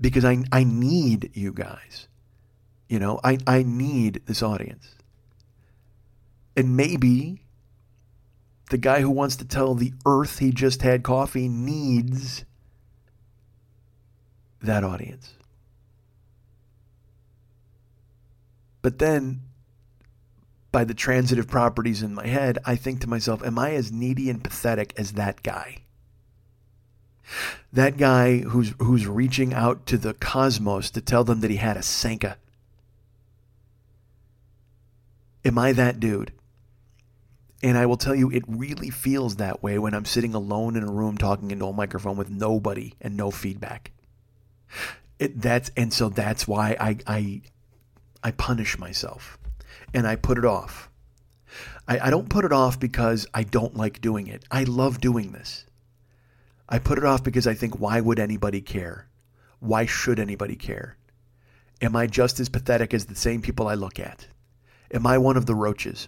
because 0.01 0.25
I 0.25 0.43
I 0.51 0.65
need 0.65 1.31
you 1.33 1.53
guys. 1.53 2.09
You 2.89 2.99
know, 2.99 3.21
I, 3.23 3.37
I 3.47 3.63
need 3.63 4.23
this 4.25 4.43
audience. 4.43 4.93
And 6.57 6.75
maybe 6.75 7.45
the 8.69 8.77
guy 8.77 8.99
who 8.99 9.09
wants 9.09 9.37
to 9.37 9.45
tell 9.45 9.73
the 9.73 9.93
earth 10.05 10.39
he 10.39 10.51
just 10.51 10.81
had 10.81 11.01
coffee 11.01 11.47
needs 11.47 12.43
that 14.61 14.83
audience. 14.83 15.31
But 18.81 18.99
then, 18.99 19.43
by 20.71 20.83
the 20.83 20.93
transitive 20.93 21.47
properties 21.47 22.01
in 22.01 22.13
my 22.13 22.27
head, 22.27 22.57
I 22.65 22.75
think 22.75 23.01
to 23.01 23.09
myself, 23.09 23.43
am 23.43 23.59
I 23.59 23.71
as 23.71 23.91
needy 23.91 24.29
and 24.29 24.43
pathetic 24.43 24.93
as 24.97 25.13
that 25.13 25.43
guy? 25.43 25.79
That 27.71 27.97
guy 27.97 28.39
who's 28.39 28.73
who's 28.79 29.07
reaching 29.07 29.53
out 29.53 29.85
to 29.87 29.97
the 29.97 30.13
cosmos 30.13 30.89
to 30.91 31.01
tell 31.01 31.23
them 31.23 31.41
that 31.41 31.51
he 31.51 31.57
had 31.57 31.77
a 31.77 31.83
Sanka. 31.83 32.37
Am 35.45 35.57
I 35.57 35.71
that 35.71 35.99
dude? 35.99 36.33
And 37.63 37.77
I 37.77 37.85
will 37.85 37.97
tell 37.97 38.15
you, 38.15 38.29
it 38.31 38.43
really 38.47 38.89
feels 38.89 39.35
that 39.35 39.61
way 39.61 39.77
when 39.77 39.93
I'm 39.93 40.05
sitting 40.05 40.33
alone 40.33 40.75
in 40.75 40.83
a 40.83 40.91
room 40.91 41.17
talking 41.17 41.51
into 41.51 41.65
a 41.65 41.73
microphone 41.73 42.17
with 42.17 42.29
nobody 42.29 42.93
and 42.99 43.15
no 43.15 43.31
feedback. 43.31 43.91
It, 45.19 45.39
that's 45.39 45.71
and 45.77 45.93
so 45.93 46.09
that's 46.09 46.47
why 46.47 46.75
I 46.79 46.97
I 47.07 47.41
I 48.23 48.31
punish 48.31 48.77
myself 48.77 49.37
and 49.93 50.07
I 50.07 50.15
put 50.15 50.37
it 50.37 50.45
off. 50.45 50.89
I, 51.87 52.07
I 52.07 52.09
don't 52.09 52.29
put 52.29 52.45
it 52.45 52.53
off 52.53 52.79
because 52.79 53.27
I 53.33 53.43
don't 53.43 53.75
like 53.75 54.01
doing 54.01 54.27
it. 54.27 54.45
I 54.51 54.63
love 54.63 55.01
doing 55.01 55.31
this. 55.31 55.65
I 56.69 56.79
put 56.79 56.97
it 56.97 57.03
off 57.03 57.23
because 57.23 57.47
I 57.47 57.53
think, 57.53 57.79
why 57.79 57.99
would 57.99 58.19
anybody 58.19 58.61
care? 58.61 59.07
Why 59.59 59.85
should 59.85 60.19
anybody 60.19 60.55
care? 60.55 60.97
Am 61.81 61.95
I 61.95 62.07
just 62.07 62.39
as 62.39 62.47
pathetic 62.47 62.93
as 62.93 63.05
the 63.05 63.15
same 63.15 63.41
people 63.41 63.67
I 63.67 63.73
look 63.73 63.99
at? 63.99 64.27
Am 64.93 65.05
I 65.05 65.17
one 65.17 65.37
of 65.37 65.45
the 65.45 65.55
roaches? 65.55 66.07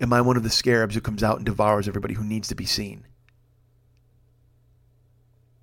Am 0.00 0.12
I 0.12 0.20
one 0.20 0.36
of 0.36 0.42
the 0.42 0.50
scarabs 0.50 0.94
who 0.94 1.00
comes 1.00 1.22
out 1.22 1.36
and 1.36 1.44
devours 1.44 1.88
everybody 1.88 2.14
who 2.14 2.24
needs 2.24 2.48
to 2.48 2.54
be 2.54 2.64
seen? 2.66 3.04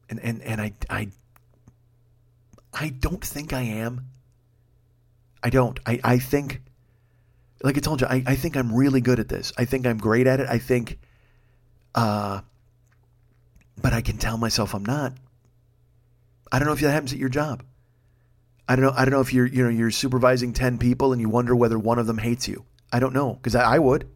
And 0.10 0.20
and 0.20 0.42
and 0.42 0.62
I 0.62 0.74
I 0.90 1.08
I 2.74 2.90
don't 2.90 3.24
think 3.24 3.54
I 3.54 3.62
am. 3.62 4.10
I 5.44 5.50
don't. 5.50 5.80
I, 5.86 6.00
I 6.04 6.20
think 6.20 6.62
like 7.62 7.78
I 7.78 7.82
told 7.82 8.02
you, 8.02 8.08
I, 8.08 8.24
I 8.26 8.36
think 8.36 8.58
I'm 8.58 8.74
really 8.74 9.02
good 9.02 9.20
at 9.20 9.30
this. 9.30 9.54
I 9.58 9.66
think 9.66 9.86
I'm 9.86 9.98
great 9.98 10.26
at 10.28 10.40
it. 10.40 10.48
I 10.50 10.58
think 10.58 11.00
uh 11.96 12.42
but 13.82 13.94
I 13.94 14.02
can 14.02 14.18
tell 14.18 14.38
myself 14.38 14.74
I'm 14.74 14.86
not. 14.86 15.14
I 16.52 16.60
don't 16.60 16.68
know 16.68 16.74
if 16.74 16.80
that 16.82 16.92
happens 16.92 17.14
at 17.14 17.20
your 17.20 17.30
job. 17.30 17.64
I 18.68 18.76
don't 18.76 18.86
know. 18.86 18.94
I 18.96 19.04
don't 19.04 19.12
know 19.12 19.22
if 19.22 19.34
you're 19.34 19.46
you 19.46 19.64
know 19.64 19.70
you're 19.70 19.92
supervising 19.92 20.54
ten 20.54 20.78
people 20.78 21.12
and 21.12 21.22
you 21.22 21.30
wonder 21.30 21.56
whether 21.56 21.78
one 21.78 22.00
of 22.00 22.08
them 22.08 22.18
hates 22.18 22.48
you. 22.48 22.66
I 22.92 23.00
don't 23.00 23.14
know 23.14 23.34
because 23.34 23.56
I, 23.56 23.76
I, 23.76 23.80
would. 23.80 24.08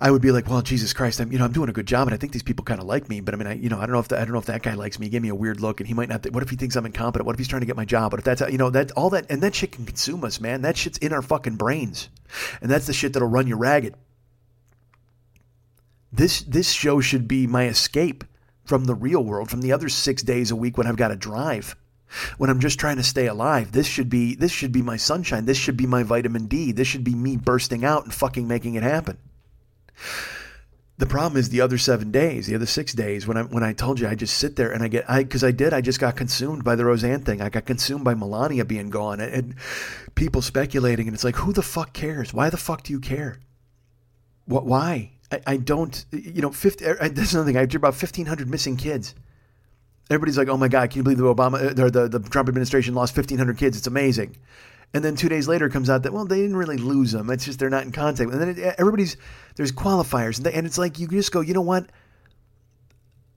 I 0.00 0.10
would 0.10 0.22
be 0.22 0.30
like, 0.30 0.48
well, 0.48 0.62
Jesus 0.62 0.92
Christ, 0.92 1.20
I'm 1.20 1.32
you 1.32 1.38
know 1.38 1.44
I'm 1.44 1.52
doing 1.52 1.68
a 1.68 1.72
good 1.72 1.86
job 1.86 2.06
and 2.06 2.14
I 2.14 2.16
think 2.16 2.32
these 2.32 2.42
people 2.42 2.64
kind 2.64 2.80
of 2.80 2.86
like 2.86 3.08
me, 3.08 3.20
but 3.20 3.34
I 3.34 3.36
mean, 3.36 3.46
I 3.46 3.54
you 3.54 3.68
know 3.68 3.78
I 3.78 3.86
don't 3.86 3.92
know 3.92 3.98
if 3.98 4.08
the, 4.08 4.16
I 4.16 4.24
don't 4.24 4.32
know 4.32 4.38
if 4.38 4.46
that 4.46 4.62
guy 4.62 4.74
likes 4.74 4.98
me. 4.98 5.06
He 5.06 5.10
gave 5.10 5.22
me 5.22 5.28
a 5.28 5.34
weird 5.34 5.60
look 5.60 5.80
and 5.80 5.88
he 5.88 5.94
might 5.94 6.08
not. 6.08 6.22
Th- 6.22 6.32
what 6.32 6.42
if 6.42 6.50
he 6.50 6.56
thinks 6.56 6.76
I'm 6.76 6.86
incompetent? 6.86 7.26
What 7.26 7.34
if 7.34 7.38
he's 7.38 7.48
trying 7.48 7.60
to 7.60 7.66
get 7.66 7.76
my 7.76 7.84
job? 7.84 8.10
But 8.10 8.20
if 8.20 8.24
that's 8.24 8.40
you 8.42 8.58
know 8.58 8.70
that 8.70 8.92
all 8.92 9.10
that 9.10 9.26
and 9.30 9.42
that 9.42 9.54
shit 9.54 9.72
can 9.72 9.84
consume 9.84 10.24
us, 10.24 10.40
man. 10.40 10.62
That 10.62 10.76
shit's 10.76 10.98
in 10.98 11.12
our 11.12 11.22
fucking 11.22 11.56
brains, 11.56 12.08
and 12.60 12.70
that's 12.70 12.86
the 12.86 12.92
shit 12.92 13.12
that'll 13.12 13.28
run 13.28 13.46
you 13.46 13.56
ragged. 13.56 13.94
This 16.12 16.42
this 16.42 16.70
show 16.70 17.00
should 17.00 17.26
be 17.26 17.46
my 17.46 17.66
escape 17.66 18.24
from 18.64 18.84
the 18.84 18.94
real 18.94 19.24
world, 19.24 19.50
from 19.50 19.62
the 19.62 19.72
other 19.72 19.88
six 19.88 20.22
days 20.22 20.50
a 20.50 20.56
week 20.56 20.78
when 20.78 20.86
I've 20.86 20.96
got 20.96 21.08
to 21.08 21.16
drive 21.16 21.74
when 22.38 22.50
I'm 22.50 22.60
just 22.60 22.78
trying 22.78 22.96
to 22.96 23.02
stay 23.02 23.26
alive. 23.26 23.72
This 23.72 23.86
should 23.86 24.08
be 24.08 24.34
this 24.34 24.52
should 24.52 24.72
be 24.72 24.82
my 24.82 24.96
sunshine. 24.96 25.44
This 25.44 25.58
should 25.58 25.76
be 25.76 25.86
my 25.86 26.02
vitamin 26.02 26.46
D. 26.46 26.72
This 26.72 26.88
should 26.88 27.04
be 27.04 27.14
me 27.14 27.36
bursting 27.36 27.84
out 27.84 28.04
and 28.04 28.14
fucking 28.14 28.48
making 28.48 28.74
it 28.74 28.82
happen. 28.82 29.18
The 30.98 31.06
problem 31.06 31.38
is 31.38 31.50
the 31.50 31.60
other 31.60 31.78
seven 31.78 32.10
days, 32.10 32.48
the 32.48 32.56
other 32.56 32.66
six 32.66 32.92
days 32.92 33.24
when 33.24 33.36
I 33.36 33.42
when 33.42 33.62
I 33.62 33.72
told 33.72 34.00
you 34.00 34.08
I 34.08 34.16
just 34.16 34.36
sit 34.36 34.56
there 34.56 34.72
and 34.72 34.82
I 34.82 34.88
get 34.88 35.08
I 35.08 35.22
because 35.22 35.44
I 35.44 35.52
did 35.52 35.72
I 35.72 35.80
just 35.80 36.00
got 36.00 36.16
consumed 36.16 36.64
by 36.64 36.74
the 36.74 36.84
Roseanne 36.84 37.22
thing. 37.22 37.40
I 37.40 37.50
got 37.50 37.66
consumed 37.66 38.02
by 38.02 38.14
Melania 38.14 38.64
being 38.64 38.90
gone 38.90 39.20
and, 39.20 39.32
and 39.32 39.54
people 40.16 40.42
speculating 40.42 41.06
and 41.06 41.14
it's 41.14 41.22
like 41.22 41.36
who 41.36 41.52
the 41.52 41.62
fuck 41.62 41.92
cares? 41.92 42.34
Why 42.34 42.50
the 42.50 42.56
fuck 42.56 42.82
do 42.82 42.92
you 42.92 42.98
care? 42.98 43.38
What? 44.46 44.66
Why? 44.66 45.12
I, 45.30 45.40
I 45.46 45.56
don't. 45.56 46.04
You 46.10 46.42
know, 46.42 46.50
fifty. 46.50 46.86
I, 46.86 47.08
that's 47.08 47.32
another 47.32 47.46
thing. 47.46 47.56
I 47.56 47.60
have 47.60 47.74
about 47.74 47.94
fifteen 47.94 48.26
hundred 48.26 48.50
missing 48.50 48.76
kids. 48.76 49.14
Everybody's 50.10 50.38
like, 50.38 50.48
"Oh 50.48 50.56
my 50.56 50.68
God, 50.68 50.90
can 50.90 50.98
you 50.98 51.02
believe 51.04 51.18
the 51.18 51.24
Obama, 51.24 51.78
uh, 51.78 51.90
the, 51.90 52.08
the 52.08 52.18
Trump 52.18 52.48
administration 52.48 52.94
lost 52.94 53.14
1,500 53.14 53.58
kids? 53.58 53.76
It's 53.76 53.86
amazing." 53.86 54.36
And 54.94 55.04
then 55.04 55.16
two 55.16 55.28
days 55.28 55.46
later, 55.46 55.68
comes 55.68 55.90
out 55.90 56.02
that 56.04 56.12
well, 56.12 56.24
they 56.24 56.40
didn't 56.40 56.56
really 56.56 56.78
lose 56.78 57.12
them. 57.12 57.28
It's 57.30 57.44
just 57.44 57.58
they're 57.58 57.70
not 57.70 57.84
in 57.84 57.92
contact. 57.92 58.30
And 58.30 58.40
then 58.40 58.48
it, 58.48 58.74
everybody's 58.78 59.16
there's 59.56 59.72
qualifiers, 59.72 60.38
and, 60.38 60.46
they, 60.46 60.52
and 60.52 60.66
it's 60.66 60.78
like 60.78 60.98
you 60.98 61.06
just 61.08 61.32
go, 61.32 61.40
you 61.40 61.54
know 61.54 61.60
what? 61.60 61.90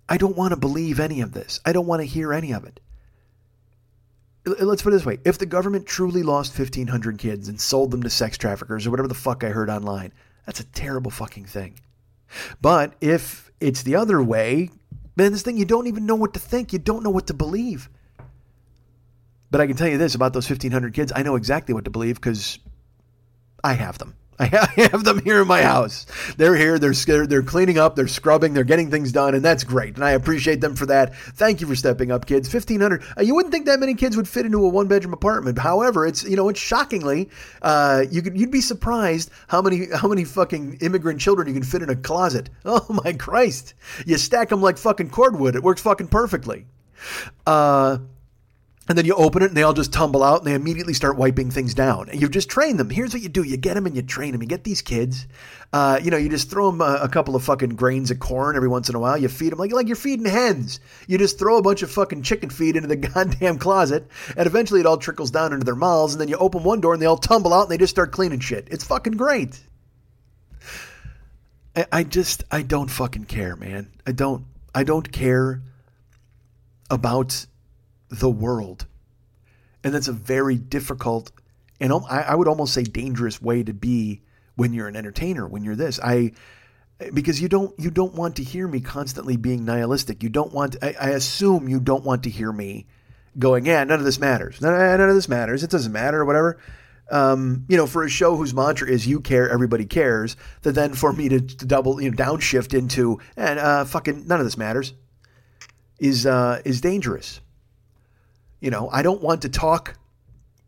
I 0.07 0.17
don't 0.17 0.37
want 0.37 0.51
to 0.51 0.57
believe 0.57 0.99
any 0.99 1.21
of 1.21 1.33
this. 1.33 1.59
I 1.65 1.73
don't 1.73 1.87
want 1.87 2.01
to 2.01 2.05
hear 2.05 2.33
any 2.33 2.53
of 2.53 2.63
it. 2.63 2.79
Let's 4.45 4.81
put 4.81 4.89
it 4.93 4.95
this 4.95 5.05
way: 5.05 5.19
if 5.25 5.37
the 5.37 5.45
government 5.45 5.85
truly 5.85 6.23
lost 6.23 6.57
1,500 6.57 7.17
kids 7.17 7.49
and 7.49 7.59
sold 7.59 7.91
them 7.91 8.03
to 8.03 8.09
sex 8.09 8.37
traffickers 8.37 8.87
or 8.87 8.91
whatever 8.91 9.07
the 9.07 9.13
fuck 9.13 9.43
I 9.43 9.49
heard 9.49 9.69
online, 9.69 10.13
that's 10.45 10.61
a 10.61 10.65
terrible 10.65 11.11
fucking 11.11 11.45
thing. 11.45 11.79
But 12.61 12.93
if 13.01 13.51
it's 13.59 13.83
the 13.83 13.95
other 13.95 14.23
way, 14.23 14.69
Man, 15.15 15.33
this 15.33 15.41
thing, 15.41 15.57
you 15.57 15.65
don't 15.65 15.87
even 15.87 16.05
know 16.05 16.15
what 16.15 16.33
to 16.33 16.39
think. 16.39 16.71
You 16.73 16.79
don't 16.79 17.03
know 17.03 17.09
what 17.09 17.27
to 17.27 17.33
believe. 17.33 17.89
But 19.51 19.61
I 19.61 19.67
can 19.67 19.75
tell 19.75 19.89
you 19.89 19.97
this 19.97 20.15
about 20.15 20.33
those 20.33 20.49
1,500 20.49 20.93
kids. 20.93 21.11
I 21.15 21.23
know 21.23 21.35
exactly 21.35 21.73
what 21.73 21.83
to 21.85 21.91
believe 21.91 22.15
because 22.15 22.57
I 23.63 23.73
have 23.73 23.97
them. 23.97 24.15
I 24.41 24.87
have 24.91 25.03
them 25.03 25.21
here 25.23 25.41
in 25.41 25.47
my 25.47 25.61
house. 25.61 26.07
They're 26.37 26.55
here. 26.55 26.79
They're 26.79 26.95
scared. 26.95 27.29
they're 27.29 27.43
cleaning 27.43 27.77
up. 27.77 27.95
They're 27.95 28.07
scrubbing. 28.07 28.53
They're 28.53 28.63
getting 28.63 28.89
things 28.89 29.11
done, 29.11 29.35
and 29.35 29.45
that's 29.45 29.63
great. 29.63 29.95
And 29.95 30.03
I 30.03 30.11
appreciate 30.11 30.61
them 30.61 30.75
for 30.75 30.87
that. 30.87 31.15
Thank 31.15 31.61
you 31.61 31.67
for 31.67 31.75
stepping 31.75 32.11
up, 32.11 32.25
kids. 32.25 32.49
Fifteen 32.49 32.81
hundred. 32.81 33.03
Uh, 33.15 33.21
you 33.21 33.35
wouldn't 33.35 33.53
think 33.53 33.67
that 33.67 33.79
many 33.79 33.93
kids 33.93 34.17
would 34.17 34.27
fit 34.27 34.47
into 34.47 34.65
a 34.65 34.69
one 34.69 34.87
bedroom 34.87 35.13
apartment. 35.13 35.59
However, 35.59 36.07
it's 36.07 36.23
you 36.23 36.35
know 36.35 36.49
it's 36.49 36.59
shockingly 36.59 37.29
uh, 37.61 38.05
you 38.09 38.23
could 38.23 38.35
you'd 38.39 38.49
be 38.49 38.61
surprised 38.61 39.29
how 39.47 39.61
many 39.61 39.87
how 39.93 40.07
many 40.07 40.23
fucking 40.23 40.79
immigrant 40.81 41.21
children 41.21 41.47
you 41.47 41.53
can 41.53 41.63
fit 41.63 41.83
in 41.83 41.89
a 41.89 41.95
closet. 41.95 42.49
Oh 42.65 43.01
my 43.03 43.13
Christ! 43.13 43.73
You 44.05 44.17
stack 44.17 44.49
them 44.49 44.61
like 44.61 44.77
fucking 44.77 45.09
cordwood. 45.09 45.55
It 45.55 45.61
works 45.61 45.81
fucking 45.81 46.07
perfectly. 46.07 46.65
Uh, 47.45 47.97
and 48.89 48.97
then 48.97 49.05
you 49.05 49.13
open 49.13 49.43
it 49.43 49.45
and 49.45 49.55
they 49.55 49.61
all 49.61 49.73
just 49.73 49.93
tumble 49.93 50.23
out 50.23 50.39
and 50.39 50.47
they 50.47 50.55
immediately 50.55 50.93
start 50.93 51.15
wiping 51.15 51.51
things 51.51 51.75
down. 51.75 52.09
And 52.09 52.19
you've 52.19 52.31
just 52.31 52.49
trained 52.49 52.79
them. 52.79 52.89
Here's 52.89 53.13
what 53.13 53.21
you 53.21 53.29
do 53.29 53.43
you 53.43 53.55
get 53.55 53.75
them 53.75 53.85
and 53.85 53.95
you 53.95 54.01
train 54.01 54.31
them. 54.31 54.41
You 54.41 54.47
get 54.47 54.63
these 54.63 54.81
kids, 54.81 55.27
uh, 55.71 55.99
you 56.01 56.09
know, 56.09 56.17
you 56.17 56.29
just 56.29 56.49
throw 56.49 56.71
them 56.71 56.81
a, 56.81 57.01
a, 57.03 57.07
couple 57.07 57.35
of 57.35 57.43
fucking 57.43 57.75
grains 57.75 58.09
of 58.09 58.19
corn 58.19 58.55
every 58.55 58.67
once 58.67 58.89
in 58.89 58.95
a 58.95 58.99
while. 58.99 59.17
You 59.17 59.29
feed 59.29 59.51
them 59.51 59.59
like, 59.59 59.71
like 59.71 59.87
you're 59.87 59.95
feeding 59.95 60.25
hens. 60.25 60.79
You 61.07 61.19
just 61.19 61.37
throw 61.37 61.57
a 61.57 61.61
bunch 61.61 61.83
of 61.83 61.91
fucking 61.91 62.23
chicken 62.23 62.49
feed 62.49 62.75
into 62.75 62.87
the 62.87 62.95
goddamn 62.97 63.59
closet 63.59 64.07
and 64.35 64.47
eventually 64.47 64.79
it 64.79 64.87
all 64.87 64.97
trickles 64.97 65.29
down 65.29 65.53
into 65.53 65.63
their 65.63 65.75
mouths. 65.75 66.13
And 66.13 66.21
then 66.21 66.27
you 66.27 66.37
open 66.37 66.63
one 66.63 66.81
door 66.81 66.93
and 66.93 67.01
they 67.01 67.05
all 67.05 67.17
tumble 67.17 67.53
out 67.53 67.63
and 67.63 67.71
they 67.71 67.77
just 67.77 67.91
start 67.91 68.11
cleaning 68.11 68.39
shit. 68.39 68.67
It's 68.71 68.83
fucking 68.83 69.13
great. 69.13 69.61
I, 71.75 71.85
I 71.91 72.03
just, 72.03 72.43
I 72.49 72.63
don't 72.63 72.89
fucking 72.89 73.25
care, 73.25 73.55
man. 73.55 73.91
I 74.07 74.11
don't, 74.11 74.45
I 74.73 74.83
don't 74.83 75.11
care 75.11 75.61
about 76.89 77.45
the 78.11 78.29
world. 78.29 78.85
And 79.83 79.93
that's 79.93 80.07
a 80.07 80.13
very 80.13 80.57
difficult 80.57 81.31
and 81.81 81.91
I 82.07 82.35
would 82.35 82.47
almost 82.47 82.75
say 82.75 82.83
dangerous 82.83 83.41
way 83.41 83.63
to 83.63 83.73
be 83.73 84.21
when 84.55 84.71
you're 84.71 84.87
an 84.87 84.95
entertainer, 84.95 85.47
when 85.47 85.63
you're 85.63 85.75
this. 85.75 85.99
I 86.01 86.33
because 87.11 87.41
you 87.41 87.49
don't 87.49 87.73
you 87.79 87.89
don't 87.89 88.13
want 88.13 88.35
to 88.35 88.43
hear 88.43 88.67
me 88.67 88.81
constantly 88.81 89.35
being 89.35 89.65
nihilistic. 89.65 90.21
You 90.21 90.29
don't 90.29 90.53
want 90.53 90.75
I, 90.83 90.95
I 91.01 91.09
assume 91.09 91.67
you 91.67 91.79
don't 91.79 92.03
want 92.03 92.23
to 92.23 92.29
hear 92.29 92.51
me 92.51 92.85
going, 93.39 93.65
yeah, 93.65 93.83
none 93.83 93.97
of 93.97 94.05
this 94.05 94.19
matters. 94.19 94.61
None, 94.61 94.71
none 94.71 95.09
of 95.09 95.15
this 95.15 95.27
matters. 95.27 95.63
It 95.63 95.71
doesn't 95.71 95.91
matter 95.91 96.21
or 96.21 96.25
whatever. 96.25 96.59
Um, 97.09 97.65
you 97.67 97.77
know, 97.77 97.87
for 97.87 98.03
a 98.03 98.09
show 98.09 98.35
whose 98.35 98.53
mantra 98.53 98.87
is 98.87 99.07
"you 99.07 99.19
care, 99.19 99.49
everybody 99.49 99.85
cares," 99.85 100.37
that 100.61 100.73
then 100.73 100.93
for 100.93 101.11
me 101.11 101.29
to, 101.29 101.41
to 101.41 101.65
double, 101.65 101.99
you 101.99 102.11
know, 102.11 102.15
downshift 102.15 102.77
into 102.77 103.19
and 103.35 103.57
uh, 103.57 103.85
fucking 103.85 104.27
none 104.27 104.39
of 104.39 104.45
this 104.45 104.55
matters 104.55 104.93
is 105.99 106.27
uh, 106.27 106.61
is 106.63 106.79
dangerous. 106.79 107.41
You 108.61 108.71
know, 108.71 108.89
I 108.89 109.01
don't 109.01 109.21
want 109.21 109.41
to 109.41 109.49
talk 109.49 109.97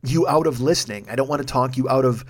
you 0.04 0.28
out 0.28 0.48
of 0.48 0.60
listening. 0.60 1.08
I 1.10 1.16
don't 1.16 1.30
want 1.30 1.42
to 1.42 1.46
talk 1.46 1.78
you 1.78 1.88
out 1.88 2.04
of 2.04 2.26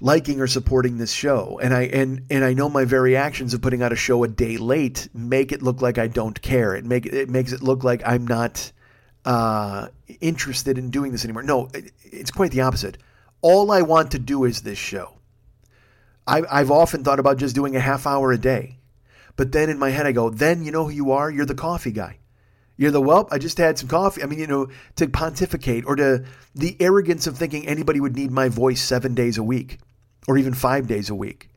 liking 0.00 0.40
or 0.40 0.48
supporting 0.48 0.98
this 0.98 1.12
show. 1.12 1.60
And 1.62 1.72
I 1.72 1.82
and 1.82 2.26
and 2.30 2.44
I 2.44 2.54
know 2.54 2.68
my 2.68 2.84
very 2.84 3.16
actions 3.16 3.54
of 3.54 3.62
putting 3.62 3.82
out 3.82 3.92
a 3.92 3.96
show 3.96 4.24
a 4.24 4.28
day 4.28 4.56
late 4.56 5.08
make 5.14 5.52
it 5.52 5.62
look 5.62 5.80
like 5.80 5.98
I 5.98 6.08
don't 6.08 6.40
care. 6.42 6.74
It 6.74 6.84
make 6.84 7.06
it 7.06 7.30
makes 7.30 7.52
it 7.52 7.62
look 7.62 7.84
like 7.84 8.02
I'm 8.04 8.26
not 8.26 8.72
uh, 9.24 9.88
interested 10.20 10.78
in 10.78 10.90
doing 10.90 11.12
this 11.12 11.24
anymore. 11.24 11.42
No, 11.42 11.68
it's 12.02 12.30
quite 12.30 12.50
the 12.52 12.62
opposite. 12.62 12.96
All 13.42 13.70
I 13.70 13.82
want 13.82 14.12
to 14.12 14.18
do 14.18 14.44
is 14.44 14.62
this 14.62 14.78
show. 14.78 15.18
I, 16.26 16.42
I've 16.50 16.70
often 16.70 17.04
thought 17.04 17.20
about 17.20 17.36
just 17.36 17.54
doing 17.54 17.76
a 17.76 17.80
half 17.80 18.06
hour 18.06 18.32
a 18.32 18.38
day. 18.38 18.78
But 19.36 19.52
then 19.52 19.68
in 19.68 19.78
my 19.78 19.90
head, 19.90 20.06
I 20.06 20.12
go, 20.12 20.30
then 20.30 20.64
you 20.64 20.72
know 20.72 20.84
who 20.84 20.90
you 20.90 21.12
are? 21.12 21.30
You're 21.30 21.46
the 21.46 21.54
coffee 21.54 21.92
guy. 21.92 22.18
You're 22.76 22.90
the 22.90 23.00
whelp. 23.00 23.28
I 23.32 23.38
just 23.38 23.58
had 23.58 23.78
some 23.78 23.88
coffee. 23.88 24.22
I 24.22 24.26
mean, 24.26 24.38
you 24.38 24.46
know, 24.46 24.68
to 24.96 25.08
pontificate 25.08 25.84
or 25.86 25.96
to 25.96 26.24
the 26.54 26.76
arrogance 26.78 27.26
of 27.26 27.36
thinking 27.36 27.66
anybody 27.66 28.00
would 28.00 28.16
need 28.16 28.30
my 28.30 28.48
voice 28.48 28.82
seven 28.82 29.14
days 29.14 29.38
a 29.38 29.42
week 29.42 29.78
or 30.28 30.36
even 30.36 30.52
five 30.52 30.86
days 30.86 31.08
a 31.08 31.14
week. 31.14 31.48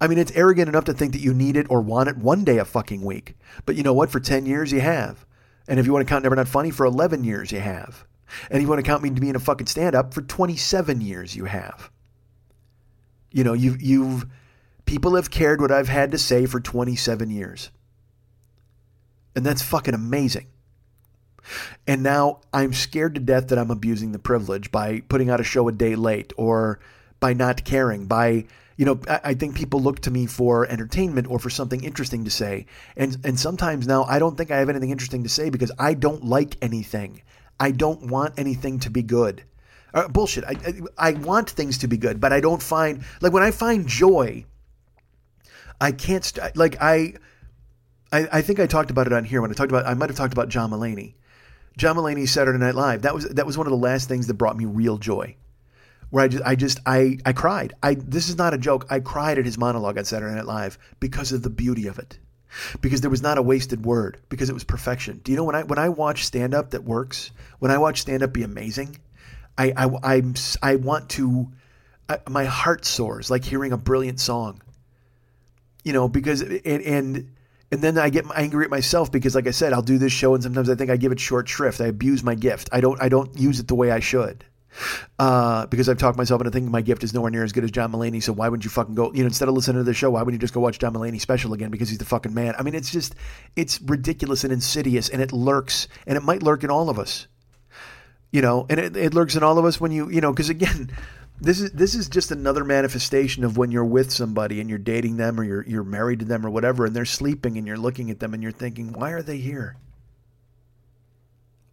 I 0.00 0.08
mean, 0.08 0.18
it's 0.18 0.32
arrogant 0.32 0.68
enough 0.68 0.84
to 0.84 0.92
think 0.92 1.12
that 1.12 1.22
you 1.22 1.32
need 1.32 1.56
it 1.56 1.66
or 1.70 1.80
want 1.80 2.08
it 2.08 2.18
one 2.18 2.44
day 2.44 2.58
a 2.58 2.64
fucking 2.64 3.02
week. 3.02 3.36
But 3.64 3.76
you 3.76 3.82
know 3.82 3.94
what? 3.94 4.10
For 4.10 4.20
10 4.20 4.44
years, 4.44 4.72
you 4.72 4.80
have. 4.80 5.24
And 5.68 5.80
if 5.80 5.86
you 5.86 5.92
want 5.92 6.06
to 6.06 6.10
count 6.10 6.22
Never 6.22 6.36
Not 6.36 6.48
Funny, 6.48 6.70
for 6.70 6.84
11 6.84 7.24
years, 7.24 7.50
you 7.50 7.60
have. 7.60 8.04
And 8.50 8.56
if 8.56 8.62
you 8.62 8.68
want 8.68 8.84
to 8.84 8.88
count 8.88 9.02
me 9.02 9.10
to 9.10 9.20
being 9.20 9.36
a 9.36 9.40
fucking 9.40 9.68
stand 9.68 9.94
up, 9.94 10.12
for 10.12 10.20
27 10.20 11.00
years, 11.00 11.34
you 11.34 11.46
have. 11.46 11.90
You 13.32 13.44
know, 13.44 13.52
you've, 13.52 13.80
you've, 13.80 14.26
people 14.84 15.14
have 15.16 15.30
cared 15.30 15.60
what 15.60 15.72
I've 15.72 15.88
had 15.88 16.10
to 16.10 16.18
say 16.18 16.46
for 16.46 16.60
27 16.60 17.30
years. 17.30 17.70
And 19.34 19.44
that's 19.44 19.62
fucking 19.62 19.94
amazing. 19.94 20.46
And 21.86 22.02
now 22.02 22.40
I'm 22.52 22.72
scared 22.72 23.14
to 23.14 23.20
death 23.20 23.48
that 23.48 23.58
I'm 23.58 23.70
abusing 23.70 24.12
the 24.12 24.18
privilege 24.18 24.70
by 24.70 25.00
putting 25.08 25.30
out 25.30 25.40
a 25.40 25.44
show 25.44 25.68
a 25.68 25.72
day 25.72 25.94
late 25.94 26.32
or 26.36 26.80
by 27.20 27.32
not 27.32 27.64
caring, 27.64 28.06
by 28.06 28.46
you 28.76 28.84
know, 28.84 29.00
I, 29.08 29.32
think 29.32 29.56
people 29.56 29.80
look 29.80 30.00
to 30.00 30.10
me 30.10 30.26
for 30.26 30.66
entertainment 30.66 31.30
or 31.30 31.38
for 31.38 31.48
something 31.48 31.82
interesting 31.82 32.24
to 32.24 32.30
say. 32.30 32.66
And 32.94 33.16
and 33.24 33.40
sometimes 33.40 33.86
now 33.86 34.04
I 34.04 34.18
don't 34.18 34.36
think 34.36 34.50
I 34.50 34.58
have 34.58 34.68
anything 34.68 34.90
interesting 34.90 35.22
to 35.22 35.30
say 35.30 35.48
because 35.48 35.72
I 35.78 35.94
don't 35.94 36.24
like 36.24 36.58
anything. 36.60 37.22
I 37.58 37.70
don't 37.70 38.08
want 38.10 38.34
anything 38.38 38.78
to 38.80 38.90
be 38.90 39.02
good. 39.02 39.44
Uh, 39.94 40.08
bullshit. 40.08 40.44
I, 40.44 40.56
I, 40.98 41.08
I 41.08 41.12
want 41.12 41.48
things 41.48 41.78
to 41.78 41.88
be 41.88 41.96
good, 41.96 42.20
but 42.20 42.34
I 42.34 42.40
don't 42.40 42.62
find 42.62 43.02
like 43.22 43.32
when 43.32 43.42
I 43.42 43.50
find 43.50 43.86
joy, 43.86 44.44
I 45.80 45.92
can't 45.92 46.24
st- 46.24 46.54
like 46.54 46.76
I, 46.78 47.14
I 48.12 48.28
I 48.30 48.42
think 48.42 48.60
I 48.60 48.66
talked 48.66 48.90
about 48.90 49.06
it 49.06 49.14
on 49.14 49.24
here 49.24 49.40
when 49.40 49.50
I 49.50 49.54
talked 49.54 49.72
about 49.72 49.86
I 49.86 49.94
might 49.94 50.10
have 50.10 50.18
talked 50.18 50.34
about 50.34 50.50
John 50.50 50.70
Mulaney. 50.70 51.14
John 51.76 51.96
Mulaney's 51.96 52.30
Saturday 52.30 52.58
Night 52.58 52.74
Live. 52.74 53.02
That 53.02 53.14
was 53.14 53.28
that 53.28 53.46
was 53.46 53.58
one 53.58 53.66
of 53.66 53.70
the 53.70 53.76
last 53.76 54.08
things 54.08 54.26
that 54.26 54.34
brought 54.34 54.56
me 54.56 54.64
real 54.64 54.98
joy. 54.98 55.36
Where 56.10 56.24
I 56.24 56.28
just 56.28 56.44
I 56.44 56.54
just 56.54 56.80
I 56.86 57.18
I 57.26 57.32
cried. 57.32 57.74
I 57.82 57.94
this 57.94 58.28
is 58.28 58.38
not 58.38 58.54
a 58.54 58.58
joke. 58.58 58.86
I 58.90 59.00
cried 59.00 59.38
at 59.38 59.44
his 59.44 59.58
monologue 59.58 59.98
on 59.98 60.04
Saturday 60.04 60.34
Night 60.34 60.46
Live 60.46 60.78
because 61.00 61.32
of 61.32 61.42
the 61.42 61.50
beauty 61.50 61.86
of 61.86 61.98
it. 61.98 62.18
Because 62.80 63.02
there 63.02 63.10
was 63.10 63.20
not 63.22 63.36
a 63.36 63.42
wasted 63.42 63.84
word, 63.84 64.18
because 64.30 64.48
it 64.48 64.54
was 64.54 64.64
perfection. 64.64 65.20
Do 65.22 65.32
you 65.32 65.36
know 65.36 65.44
when 65.44 65.56
I 65.56 65.64
when 65.64 65.78
I 65.78 65.90
watch 65.90 66.24
stand 66.24 66.54
up 66.54 66.70
that 66.70 66.84
works, 66.84 67.30
when 67.58 67.70
I 67.70 67.76
watch 67.76 68.00
stand 68.00 68.22
up 68.22 68.32
be 68.32 68.44
amazing, 68.44 68.96
I 69.58 69.72
I 69.76 70.14
I'm, 70.14 70.34
I 70.62 70.76
want 70.76 71.10
to 71.10 71.52
I, 72.08 72.20
my 72.28 72.44
heart 72.44 72.86
soars 72.86 73.30
like 73.30 73.44
hearing 73.44 73.72
a 73.72 73.76
brilliant 73.76 74.20
song. 74.20 74.62
You 75.84 75.92
know, 75.92 76.08
because 76.08 76.40
and, 76.40 76.64
and 76.64 77.35
and 77.72 77.82
then 77.82 77.98
I 77.98 78.10
get 78.10 78.24
angry 78.34 78.64
at 78.64 78.70
myself 78.70 79.10
because, 79.10 79.34
like 79.34 79.46
I 79.46 79.50
said, 79.50 79.72
I'll 79.72 79.82
do 79.82 79.98
this 79.98 80.12
show, 80.12 80.34
and 80.34 80.42
sometimes 80.42 80.70
I 80.70 80.74
think 80.74 80.90
I 80.90 80.96
give 80.96 81.12
it 81.12 81.20
short 81.20 81.48
shrift. 81.48 81.80
I 81.80 81.86
abuse 81.86 82.22
my 82.22 82.34
gift. 82.34 82.68
I 82.72 82.80
don't. 82.80 83.00
I 83.02 83.08
don't 83.08 83.36
use 83.38 83.60
it 83.60 83.68
the 83.68 83.74
way 83.74 83.90
I 83.90 84.00
should. 84.00 84.44
Uh, 85.18 85.66
because 85.66 85.88
I've 85.88 85.98
talked 85.98 86.18
myself 86.18 86.40
into 86.40 86.50
thinking 86.50 86.70
my 86.70 86.82
gift 86.82 87.02
is 87.02 87.14
nowhere 87.14 87.30
near 87.30 87.44
as 87.44 87.52
good 87.52 87.64
as 87.64 87.70
John 87.70 87.92
Mulaney. 87.92 88.22
So 88.22 88.32
why 88.32 88.48
wouldn't 88.48 88.64
you 88.64 88.70
fucking 88.70 88.94
go? 88.94 89.12
You 89.12 89.20
know, 89.20 89.26
instead 89.26 89.48
of 89.48 89.54
listening 89.54 89.78
to 89.78 89.84
the 89.84 89.94
show, 89.94 90.10
why 90.10 90.22
wouldn't 90.22 90.40
you 90.40 90.44
just 90.44 90.54
go 90.54 90.60
watch 90.60 90.78
John 90.78 90.92
Mulaney 90.92 91.20
special 91.20 91.54
again? 91.54 91.70
Because 91.70 91.88
he's 91.88 91.98
the 91.98 92.04
fucking 92.04 92.34
man. 92.34 92.54
I 92.58 92.62
mean, 92.62 92.74
it's 92.74 92.90
just, 92.90 93.14
it's 93.56 93.80
ridiculous 93.80 94.44
and 94.44 94.52
insidious, 94.52 95.08
and 95.08 95.22
it 95.22 95.32
lurks, 95.32 95.88
and 96.06 96.16
it 96.16 96.22
might 96.22 96.42
lurk 96.42 96.62
in 96.62 96.70
all 96.70 96.90
of 96.90 96.98
us. 96.98 97.26
You 98.32 98.42
know, 98.42 98.66
and 98.68 98.78
it, 98.78 98.96
it 98.96 99.14
lurks 99.14 99.34
in 99.34 99.42
all 99.42 99.58
of 99.58 99.64
us 99.64 99.80
when 99.80 99.92
you, 99.92 100.10
you 100.10 100.20
know, 100.20 100.32
because 100.32 100.50
again, 100.50 100.90
this 101.40 101.60
is 101.60 101.70
this 101.72 101.94
is 101.94 102.08
just 102.08 102.30
another 102.30 102.64
manifestation 102.64 103.44
of 103.44 103.58
when 103.58 103.70
you're 103.70 103.84
with 103.84 104.10
somebody 104.10 104.60
and 104.60 104.70
you're 104.70 104.78
dating 104.78 105.16
them 105.16 105.38
or 105.38 105.44
you're 105.44 105.64
you're 105.66 105.84
married 105.84 106.20
to 106.20 106.24
them 106.24 106.46
or 106.46 106.50
whatever 106.50 106.86
and 106.86 106.96
they're 106.96 107.04
sleeping 107.04 107.58
and 107.58 107.66
you're 107.66 107.76
looking 107.76 108.10
at 108.10 108.20
them 108.20 108.32
and 108.32 108.42
you're 108.42 108.52
thinking 108.52 108.92
why 108.92 109.10
are 109.10 109.22
they 109.22 109.38
here? 109.38 109.76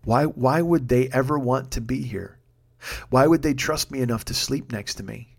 Why 0.03 0.26
why 0.26 0.61
would 0.61 0.89
they 0.89 1.07
ever 1.09 1.39
want 1.39 1.72
to 1.72 1.82
be 1.82 2.01
here? 2.01 2.38
Why 3.09 3.26
would 3.26 3.41
they 3.41 3.53
trust 3.53 3.91
me 3.91 4.01
enough 4.01 4.26
to 4.26 4.34
sleep 4.34 4.72
next 4.72 4.95
to 4.95 5.03
me? 5.03 5.38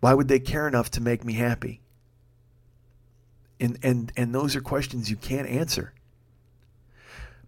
Why 0.00 0.14
would 0.14 0.28
they 0.28 0.38
care 0.38 0.68
enough 0.68 0.92
to 0.92 1.00
make 1.00 1.24
me 1.24 1.32
happy? 1.32 1.80
And 3.58 3.78
and 3.82 4.12
and 4.16 4.32
those 4.32 4.54
are 4.54 4.60
questions 4.60 5.10
you 5.10 5.16
can't 5.16 5.48
answer 5.48 5.94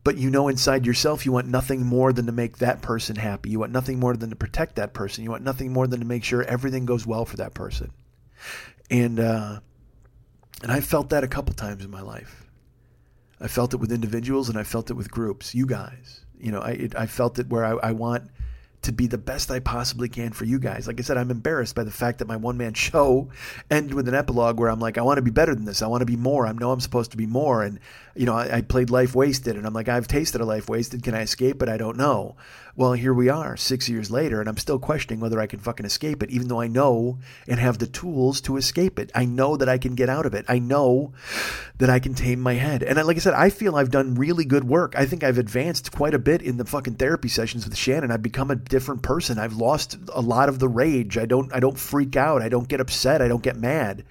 but 0.06 0.18
you 0.18 0.30
know 0.30 0.46
inside 0.46 0.86
yourself 0.86 1.26
you 1.26 1.32
want 1.32 1.48
nothing 1.48 1.84
more 1.84 2.12
than 2.12 2.26
to 2.26 2.32
make 2.32 2.58
that 2.58 2.80
person 2.80 3.16
happy. 3.16 3.50
You 3.50 3.58
want 3.58 3.72
nothing 3.72 3.98
more 3.98 4.16
than 4.16 4.30
to 4.30 4.36
protect 4.36 4.76
that 4.76 4.94
person. 4.94 5.24
You 5.24 5.32
want 5.32 5.42
nothing 5.42 5.72
more 5.72 5.88
than 5.88 5.98
to 5.98 6.06
make 6.06 6.22
sure 6.22 6.44
everything 6.44 6.86
goes 6.86 7.04
well 7.04 7.24
for 7.24 7.38
that 7.38 7.54
person. 7.54 7.90
And 8.88 9.18
uh, 9.18 9.58
and 10.62 10.70
I 10.70 10.80
felt 10.80 11.10
that 11.10 11.24
a 11.24 11.26
couple 11.26 11.54
times 11.54 11.84
in 11.84 11.90
my 11.90 12.02
life. 12.02 12.46
I 13.40 13.48
felt 13.48 13.74
it 13.74 13.78
with 13.78 13.90
individuals 13.90 14.48
and 14.48 14.56
I 14.56 14.62
felt 14.62 14.90
it 14.90 14.94
with 14.94 15.10
groups. 15.10 15.56
You 15.56 15.66
guys, 15.66 16.24
you 16.38 16.52
know, 16.52 16.60
I 16.60 16.70
it, 16.70 16.94
I 16.94 17.06
felt 17.06 17.40
it 17.40 17.48
where 17.48 17.64
I, 17.64 17.88
I 17.88 17.90
want 17.90 18.30
to 18.82 18.92
be 18.92 19.06
the 19.06 19.18
best 19.18 19.50
I 19.50 19.58
possibly 19.58 20.08
can 20.08 20.32
for 20.32 20.44
you 20.44 20.58
guys. 20.58 20.86
Like 20.86 21.00
I 21.00 21.02
said, 21.02 21.16
I'm 21.16 21.30
embarrassed 21.30 21.74
by 21.74 21.84
the 21.84 21.90
fact 21.90 22.18
that 22.18 22.28
my 22.28 22.36
one 22.36 22.56
man 22.56 22.74
show 22.86 23.28
ended 23.70 23.94
with 23.94 24.08
an 24.08 24.14
epilogue 24.14 24.58
where 24.58 24.70
I'm 24.70 24.80
like, 24.80 24.98
I 24.98 25.02
want 25.02 25.18
to 25.18 25.22
be 25.22 25.30
better 25.30 25.54
than 25.54 25.64
this. 25.64 25.82
I 25.82 25.86
want 25.86 26.02
to 26.02 26.06
be 26.06 26.16
more. 26.16 26.46
I 26.46 26.52
know 26.52 26.70
I'm 26.70 26.80
supposed 26.80 27.10
to 27.10 27.16
be 27.16 27.26
more. 27.26 27.62
And, 27.62 27.80
you 28.14 28.26
know, 28.26 28.34
I, 28.34 28.58
I 28.58 28.60
played 28.60 28.90
Life 28.90 29.14
Wasted 29.14 29.56
and 29.56 29.66
I'm 29.66 29.74
like, 29.74 29.88
I've 29.88 30.08
tasted 30.08 30.40
a 30.40 30.44
life 30.44 30.68
wasted. 30.68 31.02
Can 31.02 31.14
I 31.14 31.22
escape 31.22 31.62
it? 31.62 31.68
I 31.68 31.76
don't 31.76 31.96
know. 31.96 32.36
Well, 32.78 32.92
here 32.92 33.14
we 33.14 33.30
are 33.30 33.56
six 33.56 33.88
years 33.88 34.10
later, 34.10 34.38
and 34.38 34.50
I'm 34.50 34.58
still 34.58 34.78
questioning 34.78 35.18
whether 35.18 35.40
I 35.40 35.46
can 35.46 35.60
fucking 35.60 35.86
escape 35.86 36.22
it, 36.22 36.28
even 36.28 36.48
though 36.48 36.60
I 36.60 36.66
know 36.66 37.16
and 37.48 37.58
have 37.58 37.78
the 37.78 37.86
tools 37.86 38.42
to 38.42 38.58
escape 38.58 38.98
it. 38.98 39.10
I 39.14 39.24
know 39.24 39.56
that 39.56 39.66
I 39.66 39.78
can 39.78 39.94
get 39.94 40.10
out 40.10 40.26
of 40.26 40.34
it. 40.34 40.44
I 40.46 40.58
know 40.58 41.14
that 41.78 41.88
I 41.88 42.00
can 42.00 42.12
tame 42.12 42.38
my 42.38 42.52
head. 42.52 42.82
And 42.82 43.02
like 43.06 43.16
I 43.16 43.20
said, 43.20 43.32
I 43.32 43.48
feel 43.48 43.76
I've 43.76 43.90
done 43.90 44.14
really 44.14 44.44
good 44.44 44.64
work. 44.64 44.94
I 44.94 45.06
think 45.06 45.24
I've 45.24 45.38
advanced 45.38 45.90
quite 45.90 46.12
a 46.12 46.18
bit 46.18 46.42
in 46.42 46.58
the 46.58 46.66
fucking 46.66 46.96
therapy 46.96 47.28
sessions 47.28 47.64
with 47.64 47.78
Shannon. 47.78 48.10
I've 48.10 48.22
become 48.22 48.50
a 48.50 48.56
different 48.56 49.00
person. 49.00 49.38
I've 49.38 49.56
lost 49.56 49.96
a 50.12 50.20
lot 50.20 50.50
of 50.50 50.58
the 50.58 50.68
rage. 50.68 51.16
I 51.16 51.24
don't 51.24 51.50
I 51.54 51.60
don't 51.60 51.78
freak 51.78 52.14
out. 52.14 52.42
I 52.42 52.50
don't 52.50 52.68
get 52.68 52.82
upset. 52.82 53.22
I 53.22 53.28
don't 53.28 53.42
get 53.42 53.56
mad. 53.56 54.04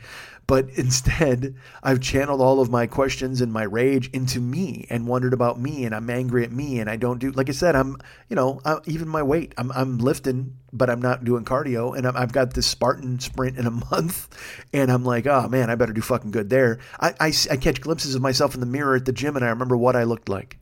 But 0.47 0.69
instead, 0.75 1.55
I've 1.83 1.99
channeled 1.99 2.41
all 2.41 2.59
of 2.59 2.69
my 2.69 2.87
questions 2.87 3.41
and 3.41 3.51
my 3.51 3.63
rage 3.63 4.09
into 4.09 4.39
me 4.39 4.85
and 4.89 5.07
wondered 5.07 5.33
about 5.33 5.59
me, 5.59 5.85
and 5.85 5.95
I'm 5.95 6.09
angry 6.09 6.43
at 6.43 6.51
me, 6.51 6.79
and 6.79 6.89
I 6.89 6.95
don't 6.95 7.19
do. 7.19 7.31
Like 7.31 7.49
I 7.49 7.53
said, 7.53 7.75
I'm, 7.75 7.97
you 8.29 8.35
know, 8.35 8.61
I, 8.65 8.77
even 8.85 9.07
my 9.07 9.23
weight, 9.23 9.53
I'm, 9.57 9.71
I'm 9.71 9.97
lifting, 9.97 10.57
but 10.71 10.89
I'm 10.89 11.01
not 11.01 11.23
doing 11.23 11.45
cardio, 11.45 11.97
and 11.97 12.07
i 12.07 12.19
have 12.19 12.31
got 12.31 12.53
this 12.53 12.67
Spartan 12.67 13.19
sprint 13.19 13.57
in 13.57 13.65
a 13.65 13.71
month, 13.91 14.29
and 14.73 14.91
I'm 14.91 15.03
like, 15.03 15.27
oh 15.27 15.47
man, 15.47 15.69
I 15.69 15.75
better 15.75 15.93
do 15.93 16.01
fucking 16.01 16.31
good 16.31 16.49
there. 16.49 16.79
I, 16.99 17.13
I, 17.19 17.33
I 17.51 17.57
catch 17.57 17.81
glimpses 17.81 18.15
of 18.15 18.21
myself 18.21 18.53
in 18.53 18.59
the 18.59 18.65
mirror 18.65 18.95
at 18.95 19.05
the 19.05 19.13
gym, 19.13 19.35
and 19.35 19.45
I 19.45 19.49
remember 19.49 19.77
what 19.77 19.95
I 19.95 20.03
looked 20.03 20.29
like. 20.29 20.59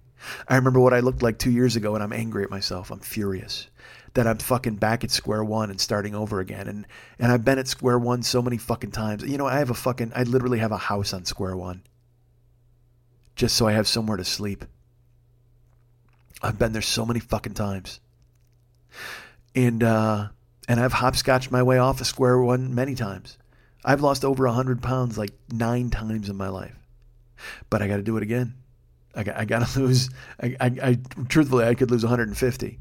I 0.48 0.56
remember 0.56 0.80
what 0.80 0.94
I 0.94 1.02
looked 1.02 1.22
like 1.22 1.38
two 1.38 1.52
years 1.52 1.76
ago, 1.76 1.96
and 1.96 2.04
I'm 2.04 2.14
angry 2.14 2.44
at 2.44 2.50
myself. 2.50 2.92
I'm 2.92 3.00
furious 3.00 3.68
that 4.14 4.28
I'm 4.28 4.38
fucking 4.38 4.76
back 4.76 5.04
at 5.04 5.12
square 5.12 5.44
one 5.44 5.70
and 5.70 5.82
starting 5.82 6.14
over 6.16 6.40
again. 6.40 6.68
And 6.68 6.86
and 7.20 7.32
I've 7.32 7.46
been 7.46 7.60
at 7.60 7.68
square 7.68 7.98
one 7.98 8.24
so 8.24 8.42
many 8.42 8.58
fucking 8.58 8.92
times. 8.92 9.24
You 9.24 9.38
know, 9.38 9.48
I 9.48 9.58
have 9.58 9.70
a 9.70 9.76
fucking 9.76 10.14
I 10.16 10.24
literally 10.24 10.60
have 10.60 10.72
a 10.72 10.78
house 10.78 11.14
on 11.14 11.26
square 11.26 11.56
one. 11.56 11.82
Just 13.36 13.56
so 13.56 13.68
I 13.68 13.74
have 13.74 13.88
somewhere 13.88 14.18
to 14.18 14.26
sleep. 14.26 14.66
I've 16.42 16.60
been 16.60 16.74
there 16.74 16.82
so 16.82 17.06
many 17.06 17.20
fucking 17.20 17.56
times. 17.56 18.00
And 19.56 19.84
uh 19.84 20.28
and 20.68 20.80
I've 20.80 20.94
hopscotched 20.94 21.52
my 21.52 21.64
way 21.64 21.78
off 21.78 22.02
of 22.02 22.08
square 22.08 22.40
one 22.40 22.76
many 22.76 22.96
times. 22.96 23.38
I've 23.84 24.02
lost 24.02 24.24
over 24.24 24.46
a 24.46 24.54
hundred 24.54 24.82
pounds 24.82 25.18
like 25.18 25.32
nine 25.52 25.90
times 25.90 26.30
in 26.30 26.38
my 26.38 26.50
life. 26.50 26.76
But 27.70 27.82
I 27.82 27.88
got 27.88 27.98
to 27.98 28.04
do 28.04 28.16
it 28.16 28.24
again. 28.24 28.54
I 29.16 29.24
got, 29.24 29.38
I 29.38 29.46
got 29.46 29.68
to 29.68 29.80
lose. 29.82 30.10
I, 30.42 30.56
I, 30.60 30.68
I, 30.82 30.98
truthfully, 31.28 31.66
I 31.66 31.76
could 31.76 31.92
lose 31.92 32.04
150. 32.04 32.80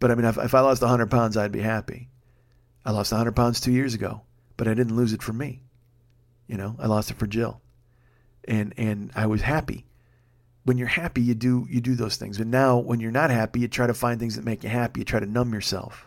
But 0.00 0.10
I 0.10 0.14
mean, 0.14 0.24
if, 0.24 0.36
if 0.38 0.54
I 0.54 0.60
lost 0.60 0.82
100 0.82 1.10
pounds, 1.10 1.36
I'd 1.36 1.52
be 1.52 1.60
happy. 1.60 2.08
I 2.84 2.90
lost 2.90 3.12
100 3.12 3.34
pounds 3.34 3.60
two 3.60 3.72
years 3.72 3.94
ago, 3.94 4.22
but 4.56 4.68
I 4.68 4.74
didn't 4.74 4.96
lose 4.96 5.12
it 5.12 5.22
for 5.22 5.32
me. 5.32 5.62
You 6.46 6.56
know, 6.56 6.76
I 6.78 6.86
lost 6.86 7.10
it 7.10 7.16
for 7.16 7.26
Jill, 7.26 7.62
and 8.46 8.74
and 8.76 9.10
I 9.14 9.26
was 9.26 9.40
happy. 9.40 9.86
When 10.64 10.76
you're 10.76 10.88
happy, 10.88 11.22
you 11.22 11.34
do 11.34 11.66
you 11.70 11.80
do 11.80 11.94
those 11.94 12.16
things. 12.16 12.38
And 12.38 12.50
now, 12.50 12.78
when 12.78 13.00
you're 13.00 13.10
not 13.10 13.30
happy, 13.30 13.60
you 13.60 13.68
try 13.68 13.86
to 13.86 13.94
find 13.94 14.20
things 14.20 14.36
that 14.36 14.44
make 14.44 14.62
you 14.62 14.68
happy. 14.68 15.00
You 15.00 15.04
try 15.04 15.20
to 15.20 15.26
numb 15.26 15.54
yourself, 15.54 16.06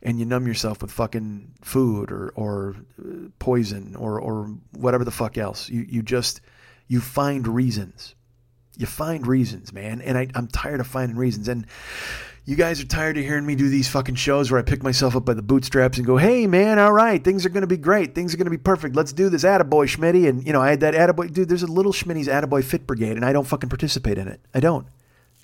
and 0.00 0.20
you 0.20 0.24
numb 0.24 0.46
yourself 0.46 0.82
with 0.82 0.92
fucking 0.92 1.54
food 1.62 2.12
or 2.12 2.32
or 2.36 2.76
uh, 3.00 3.28
poison 3.40 3.96
or 3.96 4.20
or 4.20 4.54
whatever 4.70 5.04
the 5.04 5.10
fuck 5.10 5.36
else. 5.36 5.68
You 5.68 5.84
you 5.88 6.02
just 6.02 6.40
you 6.86 7.00
find 7.00 7.48
reasons. 7.48 8.14
You 8.76 8.86
find 8.86 9.26
reasons, 9.26 9.72
man. 9.72 10.00
And 10.00 10.16
I, 10.16 10.28
I'm 10.34 10.46
tired 10.46 10.80
of 10.80 10.86
finding 10.86 11.16
reasons. 11.16 11.48
And 11.48 11.66
you 12.44 12.56
guys 12.56 12.80
are 12.80 12.86
tired 12.86 13.16
of 13.16 13.24
hearing 13.24 13.46
me 13.46 13.54
do 13.54 13.68
these 13.68 13.88
fucking 13.88 14.16
shows 14.16 14.50
where 14.50 14.58
I 14.58 14.64
pick 14.64 14.82
myself 14.82 15.14
up 15.14 15.24
by 15.24 15.34
the 15.34 15.42
bootstraps 15.42 15.98
and 15.98 16.06
go, 16.06 16.16
hey, 16.16 16.46
man, 16.48 16.78
all 16.78 16.92
right, 16.92 17.22
things 17.22 17.46
are 17.46 17.50
going 17.50 17.62
to 17.62 17.68
be 17.68 17.76
great. 17.76 18.14
Things 18.14 18.34
are 18.34 18.36
going 18.36 18.46
to 18.46 18.50
be 18.50 18.58
perfect. 18.58 18.96
Let's 18.96 19.12
do 19.12 19.28
this. 19.28 19.44
Attaboy, 19.44 19.86
Schmitty. 19.86 20.28
And, 20.28 20.44
you 20.44 20.52
know, 20.52 20.60
I 20.60 20.70
had 20.70 20.80
that 20.80 20.94
Attaboy. 20.94 21.32
Dude, 21.32 21.48
there's 21.48 21.62
a 21.62 21.68
little 21.68 21.92
Schmitty's 21.92 22.26
Attaboy 22.26 22.64
Fit 22.64 22.86
Brigade, 22.86 23.16
and 23.16 23.24
I 23.24 23.32
don't 23.32 23.46
fucking 23.46 23.68
participate 23.68 24.18
in 24.18 24.26
it. 24.26 24.40
I 24.52 24.58
don't. 24.60 24.88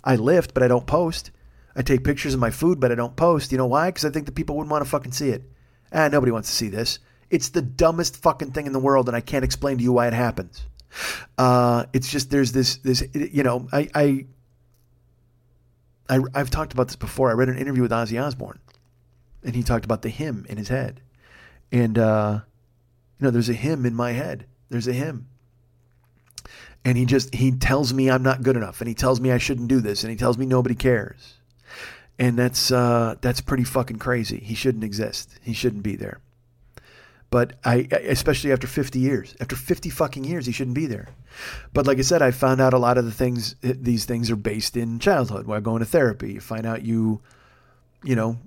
I 0.03 0.17
lift, 0.17 0.55
but 0.55 0.63
I 0.63 0.69
don't 0.69 0.87
post. 0.87 1.31
I 1.77 1.83
take 1.83 2.03
pictures 2.03 2.35
of 2.35 2.41
my 2.41 2.51
food, 2.51 2.81
but 2.81 2.91
I 2.91 2.97
don't 2.97 3.15
post. 3.15 3.53
You 3.53 3.59
know 3.59 3.67
why? 3.67 3.91
Because 3.91 4.05
I 4.05 4.11
think 4.11 4.27
the 4.27 4.33
people 4.33 4.57
wouldn't 4.57 4.73
want 4.73 4.85
to 4.85 4.91
fucking 4.91 5.13
see 5.13 5.29
it. 5.29 5.45
Ah, 5.93 6.09
nobody 6.09 6.33
wants 6.33 6.49
to 6.49 6.55
see 6.55 6.69
this. 6.69 6.99
It's 7.31 7.51
the 7.51 7.63
dumbest 7.63 8.17
fucking 8.17 8.51
thing 8.53 8.67
in 8.67 8.73
the 8.73 8.81
world, 8.81 9.09
and 9.09 9.17
I 9.17 9.21
can't 9.21 9.45
explain 9.45 9.79
to 9.79 9.85
you 9.85 9.93
why 9.93 10.09
it 10.09 10.15
happens. 10.15 10.67
Uh, 11.37 11.85
it's 11.93 12.11
just 12.11 12.31
there's 12.31 12.53
this 12.53 12.79
this 12.79 13.05
you 13.15 13.43
know 13.43 13.69
I, 13.73 13.89
I 13.95 14.27
I 16.09 16.21
I've 16.35 16.51
talked 16.51 16.73
about 16.73 16.89
this 16.89 16.97
before. 16.97 17.31
I 17.31 17.35
read 17.35 17.49
an 17.49 17.59
interview 17.59 17.83
with 17.83 17.91
Ozzy 17.91 18.23
Osbourne, 18.23 18.59
and 19.43 19.55
he 19.55 19.63
talked 19.63 19.85
about 19.85 20.03
the 20.03 20.09
him 20.09 20.47
in 20.49 20.57
his 20.57 20.69
head, 20.69 21.01
and 21.71 21.99
uh, 21.99 22.41
you 23.19 23.25
know 23.25 23.31
there's 23.31 23.49
a 23.49 23.55
him 23.55 23.85
in 23.87 23.95
my 23.95 24.13
head. 24.13 24.47
There's 24.71 24.89
a 24.89 24.93
him, 24.93 25.29
and 26.85 26.97
he 26.97 27.05
just 27.05 27.35
he 27.35 27.53
tells 27.53 27.93
me 27.93 28.11
I'm 28.11 28.23
not 28.23 28.43
good 28.43 28.57
enough, 28.57 28.81
and 28.81 28.89
he 28.89 28.95
tells 28.95 29.21
me 29.21 29.33
I 29.33 29.39
shouldn't 29.39 29.69
do 29.69 29.81
this, 29.81 30.03
and 30.03 30.11
he 30.11 30.17
tells 30.17 30.39
me 30.39 30.47
nobody 30.47 30.75
cares, 30.75 31.35
and 32.19 32.39
that's 32.39 32.71
uh, 32.71 33.17
that's 33.21 33.41
pretty 33.41 33.65
fucking 33.65 33.99
crazy. 33.99 34.39
He 34.39 34.55
shouldn't 34.55 34.85
exist. 34.85 35.39
He 35.43 35.53
shouldn't 35.53 35.83
be 35.83 35.97
there. 35.97 36.21
But 37.31 37.55
I, 37.63 37.87
especially 37.91 38.53
after 38.53 38.67
50 38.67 38.99
years, 38.99 39.35
after 39.41 39.55
50 39.55 39.91
fucking 39.91 40.25
years, 40.25 40.47
he 40.47 40.53
shouldn't 40.53 40.75
be 40.75 40.87
there. 40.87 41.09
But 41.75 41.87
like 41.87 41.99
I 41.99 42.03
said, 42.03 42.23
I 42.23 42.31
found 42.31 42.61
out 42.61 42.73
a 42.73 42.79
lot 42.79 42.97
of 42.97 43.05
the 43.05 43.13
things, 43.13 43.55
these 43.61 44.07
things 44.07 44.31
are 44.31 44.37
based 44.37 44.77
in 44.77 44.99
childhood 44.99 45.47
while 45.47 45.61
going 45.61 45.81
to 45.81 45.85
therapy. 45.85 46.33
You 46.33 46.41
find 46.41 46.65
out 46.65 46.83
you, 46.83 47.21
you 48.03 48.17
know, 48.17 48.39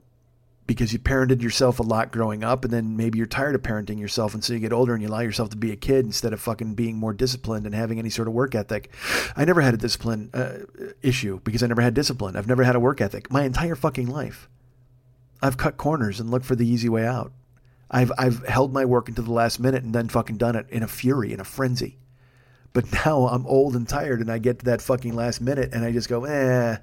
because 0.65 0.93
you 0.93 0.99
parented 0.99 1.41
yourself 1.41 1.79
a 1.79 1.83
lot 1.83 2.11
growing 2.11 2.43
up, 2.43 2.63
and 2.63 2.73
then 2.73 2.95
maybe 2.95 3.17
you're 3.17 3.27
tired 3.27 3.55
of 3.55 3.61
parenting 3.61 3.99
yourself, 3.99 4.33
and 4.33 4.43
so 4.43 4.53
you 4.53 4.59
get 4.59 4.71
older 4.71 4.93
and 4.93 5.03
you 5.03 5.09
allow 5.09 5.19
yourself 5.19 5.49
to 5.49 5.57
be 5.57 5.71
a 5.71 5.75
kid 5.75 6.05
instead 6.05 6.33
of 6.33 6.39
fucking 6.39 6.75
being 6.75 6.95
more 6.95 7.13
disciplined 7.13 7.65
and 7.65 7.75
having 7.75 7.99
any 7.99 8.09
sort 8.09 8.27
of 8.27 8.33
work 8.33 8.55
ethic. 8.55 8.89
I 9.35 9.43
never 9.43 9.61
had 9.61 9.73
a 9.73 9.77
discipline 9.77 10.29
uh, 10.33 10.59
issue 11.01 11.41
because 11.43 11.61
I 11.61 11.67
never 11.67 11.81
had 11.81 11.93
discipline. 11.93 12.35
I've 12.35 12.47
never 12.47 12.63
had 12.63 12.75
a 12.75 12.79
work 12.79 13.01
ethic 13.01 13.29
my 13.29 13.43
entire 13.43 13.75
fucking 13.75 14.07
life. 14.07 14.49
I've 15.41 15.57
cut 15.57 15.77
corners 15.77 16.19
and 16.19 16.29
looked 16.29 16.45
for 16.45 16.55
the 16.55 16.67
easy 16.67 16.87
way 16.87 17.05
out. 17.05 17.33
I've 17.91 18.11
I've 18.17 18.45
held 18.47 18.73
my 18.73 18.85
work 18.85 19.09
until 19.09 19.25
the 19.25 19.33
last 19.33 19.59
minute 19.59 19.83
and 19.83 19.93
then 19.93 20.07
fucking 20.07 20.37
done 20.37 20.55
it 20.55 20.67
in 20.69 20.81
a 20.81 20.87
fury, 20.87 21.33
in 21.33 21.41
a 21.41 21.43
frenzy. 21.43 21.97
But 22.73 22.91
now 23.05 23.27
I'm 23.27 23.45
old 23.45 23.75
and 23.75 23.87
tired, 23.87 24.21
and 24.21 24.31
I 24.31 24.37
get 24.37 24.59
to 24.59 24.65
that 24.65 24.81
fucking 24.81 25.13
last 25.13 25.41
minute, 25.41 25.73
and 25.73 25.83
I 25.83 25.91
just 25.91 26.09
go, 26.09 26.25
eh. 26.25 26.77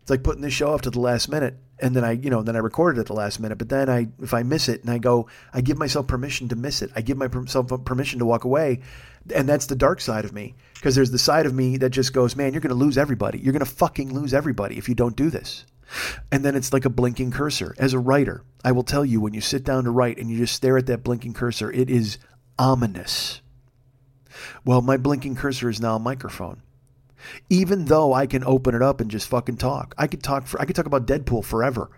It's 0.00 0.10
like 0.10 0.22
putting 0.22 0.42
this 0.42 0.52
show 0.52 0.70
off 0.70 0.82
to 0.82 0.90
the 0.90 1.00
last 1.00 1.30
minute, 1.30 1.56
and 1.78 1.96
then 1.96 2.04
I, 2.04 2.12
you 2.12 2.28
know, 2.28 2.42
then 2.42 2.56
I 2.56 2.58
record 2.58 2.98
it 2.98 3.00
at 3.00 3.06
the 3.06 3.14
last 3.14 3.40
minute. 3.40 3.56
But 3.56 3.70
then 3.70 3.88
I, 3.88 4.08
if 4.20 4.34
I 4.34 4.42
miss 4.42 4.68
it, 4.68 4.82
and 4.82 4.90
I 4.90 4.98
go, 4.98 5.28
I 5.52 5.62
give 5.62 5.78
myself 5.78 6.06
permission 6.06 6.48
to 6.48 6.56
miss 6.56 6.82
it. 6.82 6.90
I 6.94 7.00
give 7.00 7.16
myself 7.16 7.72
permission 7.86 8.18
to 8.18 8.26
walk 8.26 8.44
away, 8.44 8.80
and 9.34 9.48
that's 9.48 9.66
the 9.66 9.76
dark 9.76 10.02
side 10.02 10.26
of 10.26 10.32
me. 10.34 10.54
Because 10.74 10.94
there's 10.94 11.10
the 11.10 11.18
side 11.18 11.46
of 11.46 11.54
me 11.54 11.78
that 11.78 11.88
just 11.88 12.12
goes, 12.12 12.36
man, 12.36 12.52
you're 12.52 12.60
going 12.60 12.68
to 12.68 12.74
lose 12.74 12.98
everybody. 12.98 13.38
You're 13.38 13.54
going 13.54 13.64
to 13.64 13.70
fucking 13.70 14.12
lose 14.12 14.34
everybody 14.34 14.76
if 14.76 14.90
you 14.90 14.94
don't 14.94 15.16
do 15.16 15.30
this. 15.30 15.64
And 16.32 16.44
then 16.44 16.54
it's 16.54 16.72
like 16.72 16.84
a 16.84 16.90
blinking 16.90 17.30
cursor. 17.30 17.74
As 17.78 17.92
a 17.92 17.98
writer, 17.98 18.44
I 18.64 18.72
will 18.72 18.82
tell 18.82 19.04
you 19.04 19.20
when 19.20 19.34
you 19.34 19.40
sit 19.40 19.64
down 19.64 19.84
to 19.84 19.90
write 19.90 20.18
and 20.18 20.30
you 20.30 20.38
just 20.38 20.54
stare 20.54 20.78
at 20.78 20.86
that 20.86 21.04
blinking 21.04 21.34
cursor, 21.34 21.70
it 21.70 21.90
is 21.90 22.18
ominous. 22.58 23.40
Well, 24.64 24.82
my 24.82 24.96
blinking 24.96 25.36
cursor 25.36 25.68
is 25.68 25.80
now 25.80 25.96
a 25.96 26.00
microphone. 26.00 26.62
Even 27.48 27.86
though 27.86 28.12
I 28.12 28.26
can 28.26 28.44
open 28.44 28.74
it 28.74 28.82
up 28.82 29.00
and 29.00 29.10
just 29.10 29.28
fucking 29.28 29.56
talk. 29.56 29.94
I 29.96 30.06
could 30.06 30.22
talk 30.22 30.46
for 30.46 30.60
I 30.60 30.64
could 30.64 30.76
talk 30.76 30.86
about 30.86 31.06
Deadpool 31.06 31.44
forever. 31.44 31.90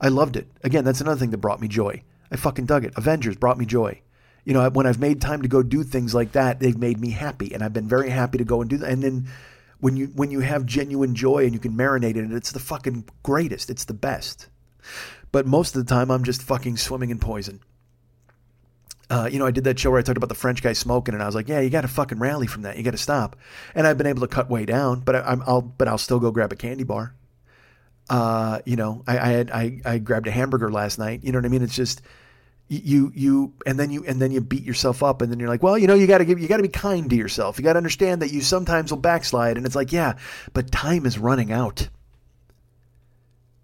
I 0.00 0.08
loved 0.08 0.36
it. 0.36 0.48
Again, 0.62 0.84
that's 0.84 1.00
another 1.00 1.18
thing 1.18 1.30
that 1.30 1.38
brought 1.38 1.60
me 1.60 1.68
joy. 1.68 2.02
I 2.30 2.36
fucking 2.36 2.66
dug 2.66 2.84
it. 2.84 2.94
Avengers 2.96 3.36
brought 3.36 3.58
me 3.58 3.66
joy. 3.66 4.00
You 4.44 4.54
know, 4.54 4.68
when 4.70 4.86
I've 4.86 5.00
made 5.00 5.20
time 5.20 5.42
to 5.42 5.48
go 5.48 5.62
do 5.62 5.82
things 5.82 6.14
like 6.14 6.32
that, 6.32 6.60
they've 6.60 6.76
made 6.76 6.98
me 6.98 7.10
happy, 7.10 7.52
and 7.52 7.62
I've 7.62 7.74
been 7.74 7.88
very 7.88 8.08
happy 8.08 8.38
to 8.38 8.44
go 8.44 8.60
and 8.60 8.70
do 8.70 8.78
that. 8.78 8.90
And 8.90 9.02
then 9.02 9.28
when 9.80 9.96
you 9.96 10.06
when 10.08 10.30
you 10.30 10.40
have 10.40 10.66
genuine 10.66 11.14
joy 11.14 11.44
and 11.44 11.52
you 11.52 11.58
can 11.58 11.72
marinate 11.72 12.16
in 12.16 12.30
it, 12.30 12.36
it's 12.36 12.52
the 12.52 12.60
fucking 12.60 13.08
greatest. 13.22 13.70
It's 13.70 13.84
the 13.84 13.94
best. 13.94 14.48
But 15.32 15.46
most 15.46 15.76
of 15.76 15.84
the 15.84 15.88
time, 15.92 16.10
I'm 16.10 16.24
just 16.24 16.42
fucking 16.42 16.76
swimming 16.76 17.10
in 17.10 17.18
poison. 17.18 17.60
Uh, 19.08 19.28
you 19.30 19.38
know, 19.38 19.46
I 19.46 19.50
did 19.50 19.64
that 19.64 19.78
show 19.78 19.90
where 19.90 19.98
I 19.98 20.02
talked 20.02 20.16
about 20.16 20.28
the 20.28 20.36
French 20.36 20.62
guy 20.62 20.72
smoking, 20.72 21.14
and 21.14 21.22
I 21.22 21.26
was 21.26 21.34
like, 21.34 21.48
"Yeah, 21.48 21.60
you 21.60 21.70
got 21.70 21.80
to 21.80 21.88
fucking 21.88 22.18
rally 22.18 22.46
from 22.46 22.62
that. 22.62 22.76
You 22.76 22.84
got 22.84 22.92
to 22.92 22.98
stop." 22.98 23.36
And 23.74 23.86
I've 23.86 23.98
been 23.98 24.06
able 24.06 24.20
to 24.20 24.28
cut 24.28 24.48
way 24.48 24.64
down, 24.64 25.00
but 25.00 25.16
I, 25.16 25.34
will 25.34 25.62
but 25.62 25.88
I'll 25.88 25.98
still 25.98 26.20
go 26.20 26.30
grab 26.30 26.52
a 26.52 26.56
candy 26.56 26.84
bar. 26.84 27.14
Uh, 28.08 28.60
you 28.64 28.76
know, 28.76 29.02
I, 29.06 29.18
I 29.18 29.28
had 29.28 29.50
I, 29.50 29.80
I 29.84 29.98
grabbed 29.98 30.26
a 30.26 30.30
hamburger 30.30 30.70
last 30.70 30.98
night. 30.98 31.24
You 31.24 31.32
know 31.32 31.38
what 31.38 31.46
I 31.46 31.48
mean? 31.48 31.62
It's 31.62 31.74
just 31.74 32.02
you 32.70 33.10
you 33.16 33.52
and 33.66 33.78
then 33.78 33.90
you 33.90 34.04
and 34.04 34.22
then 34.22 34.30
you 34.30 34.40
beat 34.40 34.62
yourself 34.62 35.02
up 35.02 35.22
and 35.22 35.32
then 35.32 35.40
you're 35.40 35.48
like 35.48 35.62
well 35.62 35.76
you 35.76 35.88
know 35.88 35.94
you 35.94 36.06
got 36.06 36.18
to 36.18 36.24
give 36.24 36.38
you 36.38 36.46
got 36.46 36.58
to 36.58 36.62
be 36.62 36.68
kind 36.68 37.10
to 37.10 37.16
yourself. 37.16 37.58
You 37.58 37.64
got 37.64 37.72
to 37.72 37.78
understand 37.78 38.22
that 38.22 38.30
you 38.30 38.40
sometimes 38.40 38.92
will 38.92 38.98
backslide 38.98 39.56
and 39.56 39.66
it's 39.66 39.74
like 39.74 39.92
yeah 39.92 40.14
but 40.52 40.70
time 40.70 41.04
is 41.04 41.18
running 41.18 41.50
out. 41.50 41.88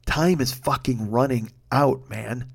Time 0.07 0.41
is 0.41 0.53
fucking 0.53 1.11
running 1.11 1.53
out 1.71 2.11
man. 2.11 2.47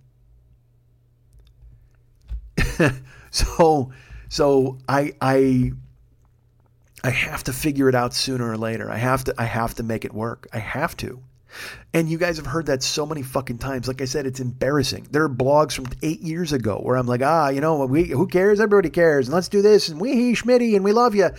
So 3.32 3.93
so 4.28 4.78
i 4.89 5.14
i 5.22 5.72
i 7.02 7.10
have 7.10 7.45
to 7.45 7.54
figure 7.54 7.88
it 7.88 7.95
out 7.95 8.14
sooner 8.14 8.52
or 8.52 8.58
later. 8.58 8.91
I 8.91 8.97
have 8.97 9.24
to 9.24 9.34
i 9.38 9.45
have 9.45 9.76
to 9.76 9.84
make 9.84 10.04
it 10.04 10.14
work. 10.14 10.47
I 10.52 10.60
have 10.60 10.97
to 10.97 11.24
and 11.93 12.10
you 12.10 12.18
guys 12.18 12.38
have 12.38 12.45
heard 12.45 12.68
that 12.68 12.84
so 12.84 13.06
many 13.06 13.22
fucking 13.22 13.58
times. 13.58 13.88
Like 13.88 14.02
I 14.02 14.06
said, 14.06 14.26
it's 14.26 14.39
embarrassing. 14.39 15.08
There 15.12 15.24
are 15.24 15.30
blogs 15.30 15.74
from 15.74 15.88
eight 16.02 16.22
years 16.22 16.54
ago 16.54 16.80
where 16.82 16.95
I'm 16.95 17.08
like, 17.08 17.22
ah, 17.22 17.49
you 17.49 17.62
know, 17.62 17.86
we, 17.86 18.06
who 18.06 18.28
cares? 18.28 18.60
Everybody 18.60 18.89
cares. 18.89 19.28
And 19.28 19.36
let's 19.36 19.49
do 19.49 19.62
this. 19.62 19.89
And 19.89 19.99
we, 19.99 20.14
he, 20.14 20.34
Schmitty, 20.34 20.76
and 20.76 20.84
we 20.84 20.93
love 20.93 21.16
you. 21.16 21.30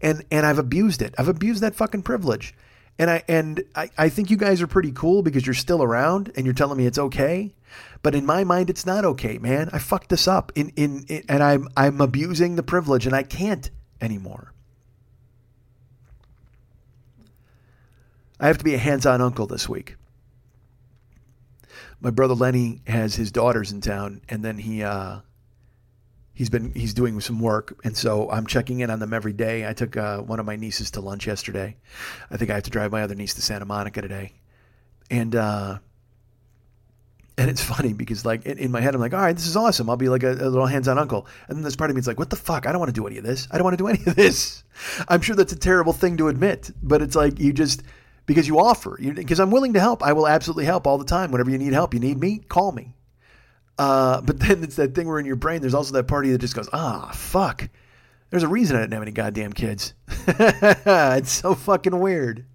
And, 0.00 0.24
and 0.30 0.44
I've 0.44 0.58
abused 0.58 1.02
it. 1.02 1.14
I've 1.18 1.28
abused 1.28 1.62
that 1.62 1.74
fucking 1.74 2.02
privilege. 2.02 2.54
And 2.98 3.10
I, 3.10 3.22
and 3.26 3.64
I, 3.74 3.90
I 3.96 4.08
think 4.10 4.30
you 4.30 4.36
guys 4.36 4.60
are 4.60 4.66
pretty 4.66 4.92
cool 4.92 5.22
because 5.22 5.46
you're 5.46 5.54
still 5.54 5.82
around 5.82 6.32
and 6.36 6.44
you're 6.44 6.54
telling 6.54 6.76
me 6.76 6.86
it's 6.86 6.98
okay. 6.98 7.54
But 8.02 8.14
in 8.14 8.26
my 8.26 8.44
mind, 8.44 8.68
it's 8.68 8.84
not 8.84 9.04
okay, 9.04 9.38
man. 9.38 9.70
I 9.72 9.78
fucked 9.78 10.10
this 10.10 10.28
up 10.28 10.52
in, 10.54 10.70
in, 10.76 11.04
in 11.08 11.24
and 11.28 11.42
I'm, 11.42 11.68
I'm 11.76 12.00
abusing 12.00 12.56
the 12.56 12.62
privilege 12.62 13.06
and 13.06 13.14
I 13.14 13.22
can't 13.22 13.70
anymore. 14.00 14.51
I 18.42 18.48
have 18.48 18.58
to 18.58 18.64
be 18.64 18.74
a 18.74 18.78
hands 18.78 19.06
on 19.06 19.20
uncle 19.20 19.46
this 19.46 19.68
week. 19.68 19.94
My 22.00 22.10
brother 22.10 22.34
Lenny 22.34 22.82
has 22.88 23.14
his 23.14 23.30
daughters 23.30 23.70
in 23.70 23.80
town, 23.80 24.20
and 24.28 24.44
then 24.44 24.58
he 24.58 24.82
uh, 24.82 25.20
he's 26.34 26.50
been 26.50 26.72
he's 26.72 26.92
doing 26.92 27.20
some 27.20 27.38
work, 27.38 27.78
and 27.84 27.96
so 27.96 28.28
I'm 28.28 28.48
checking 28.48 28.80
in 28.80 28.90
on 28.90 28.98
them 28.98 29.14
every 29.14 29.32
day. 29.32 29.64
I 29.64 29.74
took 29.74 29.96
uh, 29.96 30.18
one 30.22 30.40
of 30.40 30.46
my 30.46 30.56
nieces 30.56 30.90
to 30.92 31.00
lunch 31.00 31.24
yesterday. 31.24 31.76
I 32.32 32.36
think 32.36 32.50
I 32.50 32.54
have 32.54 32.64
to 32.64 32.70
drive 32.70 32.90
my 32.90 33.04
other 33.04 33.14
niece 33.14 33.34
to 33.34 33.42
Santa 33.42 33.64
Monica 33.64 34.02
today, 34.02 34.32
and 35.08 35.36
uh, 35.36 35.78
and 37.38 37.48
it's 37.48 37.62
funny 37.74 37.92
because 37.92 38.26
like 38.26 38.44
in, 38.44 38.72
my 38.72 38.80
head 38.80 38.96
I'm 38.96 39.00
like, 39.00 39.14
all 39.14 39.20
right, 39.20 39.36
this 39.36 39.46
is 39.46 39.54
awesome. 39.54 39.88
I'll 39.88 39.96
be 39.96 40.08
like 40.08 40.24
a, 40.24 40.32
a 40.32 40.50
little 40.50 40.66
hands-on 40.66 40.98
uncle, 40.98 41.28
and 41.46 41.56
then 41.56 41.62
this 41.62 41.76
part 41.76 41.90
of 41.90 41.94
me 41.94 42.00
is 42.00 42.08
like, 42.08 42.18
what 42.18 42.30
the 42.30 42.34
fuck? 42.34 42.66
I 42.66 42.72
don't 42.72 42.80
want 42.80 42.92
to 42.92 43.00
do 43.00 43.06
any 43.06 43.18
of 43.18 43.24
this. 43.24 43.46
I 43.52 43.56
don't 43.56 43.64
want 43.64 43.78
to 43.78 43.84
do 43.84 43.86
any 43.86 44.02
of 44.04 44.16
this. 44.16 44.64
I'm 45.06 45.20
sure 45.20 45.36
that's 45.36 45.52
a 45.52 45.56
terrible 45.56 45.92
thing 45.92 46.16
to 46.16 46.26
admit, 46.26 46.72
but 46.82 47.02
it's 47.02 47.14
like 47.14 47.38
you 47.38 47.52
just 47.52 47.84
because 48.26 48.46
you 48.46 48.58
offer. 48.58 48.98
Because 49.00 49.40
I'm 49.40 49.50
willing 49.50 49.74
to 49.74 49.80
help. 49.80 50.02
I 50.02 50.12
will 50.12 50.26
absolutely 50.26 50.64
help 50.64 50.86
all 50.86 50.98
the 50.98 51.04
time. 51.04 51.32
Whenever 51.32 51.50
you 51.50 51.58
need 51.58 51.72
help, 51.72 51.94
you 51.94 52.00
need 52.00 52.18
me, 52.18 52.38
call 52.38 52.72
me. 52.72 52.94
Uh, 53.78 54.20
but 54.20 54.38
then 54.40 54.62
it's 54.62 54.76
that 54.76 54.94
thing 54.94 55.08
where 55.08 55.18
in 55.18 55.26
your 55.26 55.36
brain, 55.36 55.60
there's 55.60 55.74
also 55.74 55.92
that 55.94 56.08
party 56.08 56.30
that 56.30 56.38
just 56.38 56.54
goes, 56.54 56.68
ah, 56.72 57.10
fuck. 57.14 57.68
There's 58.30 58.42
a 58.44 58.48
reason 58.48 58.76
I 58.76 58.80
didn't 58.80 58.94
have 58.94 59.02
any 59.02 59.12
goddamn 59.12 59.52
kids. 59.52 59.92
it's 60.26 61.32
so 61.32 61.54
fucking 61.54 61.98
weird. 61.98 62.46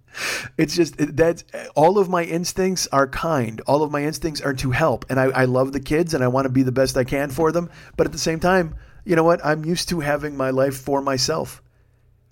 It's 0.56 0.74
just 0.74 0.96
that's 0.98 1.44
all 1.76 1.98
of 1.98 2.08
my 2.08 2.24
instincts 2.24 2.88
are 2.88 3.06
kind. 3.06 3.60
All 3.66 3.84
of 3.84 3.92
my 3.92 4.02
instincts 4.02 4.40
are 4.40 4.54
to 4.54 4.72
help, 4.72 5.04
and 5.08 5.20
I, 5.20 5.24
I 5.26 5.44
love 5.44 5.72
the 5.72 5.78
kids 5.78 6.14
and 6.14 6.24
I 6.24 6.28
want 6.28 6.46
to 6.46 6.52
be 6.52 6.64
the 6.64 6.72
best 6.72 6.96
I 6.96 7.04
can 7.04 7.30
for 7.30 7.52
them. 7.52 7.70
But 7.96 8.06
at 8.06 8.12
the 8.12 8.18
same 8.18 8.40
time, 8.40 8.74
you 9.04 9.14
know 9.14 9.22
what? 9.22 9.44
I'm 9.44 9.64
used 9.64 9.88
to 9.90 10.00
having 10.00 10.36
my 10.36 10.50
life 10.50 10.76
for 10.76 11.00
myself. 11.00 11.62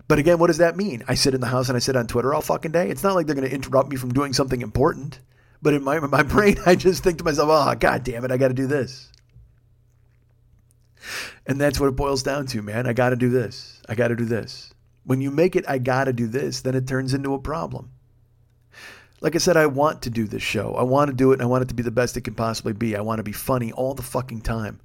But 0.09 0.19
again, 0.19 0.39
what 0.39 0.47
does 0.47 0.59
that 0.59 0.77
mean? 0.77 1.05
I 1.09 1.15
sit 1.15 1.35
in 1.35 1.41
the 1.41 1.49
house 1.49 1.69
and 1.69 1.77
I 1.77 1.81
sit 1.81 1.97
on 1.97 2.07
Twitter 2.07 2.33
all 2.33 2.41
fucking 2.41 2.73
day. 2.73 2.89
It's 2.91 3.03
not 3.03 3.15
like 3.15 3.27
they're 3.27 3.35
going 3.35 3.49
to 3.49 3.55
interrupt 3.55 3.91
me 3.91 3.97
from 3.97 4.13
doing 4.13 4.33
something 4.33 4.63
important. 4.63 5.21
But 5.63 5.75
in 5.75 5.83
my 5.83 5.99
my 6.01 6.23
brain, 6.35 6.59
I 6.65 6.77
just 6.77 7.03
think 7.03 7.19
to 7.19 7.25
myself, 7.25 7.49
"Oh, 7.51 7.75
god 7.75 8.05
damn 8.05 8.25
it, 8.25 8.31
I 8.31 8.37
got 8.37 8.49
to 8.49 8.55
do 8.55 8.67
this." 8.67 9.11
And 11.47 11.61
that's 11.61 11.79
what 11.79 11.89
it 11.89 11.97
boils 11.97 12.23
down 12.23 12.47
to, 12.47 12.63
man. 12.63 12.87
I 12.87 12.93
got 12.93 13.11
to 13.11 13.17
do 13.17 13.31
this. 13.31 13.81
I 13.89 13.95
got 13.95 14.09
to 14.09 14.17
do 14.17 14.25
this. 14.25 14.73
When 15.05 15.21
you 15.21 15.31
make 15.31 15.55
it, 15.55 15.65
I 15.69 15.79
got 15.79 16.05
to 16.05 16.13
do 16.13 16.27
this, 16.27 16.63
then 16.63 16.75
it 16.75 16.89
turns 16.89 17.15
into 17.15 17.35
a 17.35 17.39
problem. 17.39 17.93
Like 19.21 19.37
I 19.37 19.39
said, 19.39 19.57
I 19.57 19.67
want 19.67 20.03
to 20.03 20.11
do 20.11 20.27
this 20.27 20.43
show. 20.43 20.75
I 20.75 20.83
want 20.83 21.09
to 21.11 21.17
do 21.17 21.31
it, 21.31 21.35
and 21.35 21.43
I 21.43 21.47
want 21.47 21.63
it 21.63 21.69
to 21.69 21.75
be 21.75 21.85
the 21.85 21.91
best 21.91 22.17
it 22.17 22.23
can 22.23 22.35
possibly 22.35 22.73
be. 22.73 22.97
I 22.97 23.01
want 23.01 23.19
to 23.19 23.23
be 23.23 23.33
funny 23.33 23.73
all 23.73 23.95
the 23.95 24.03
fucking 24.03 24.43
time. 24.43 24.81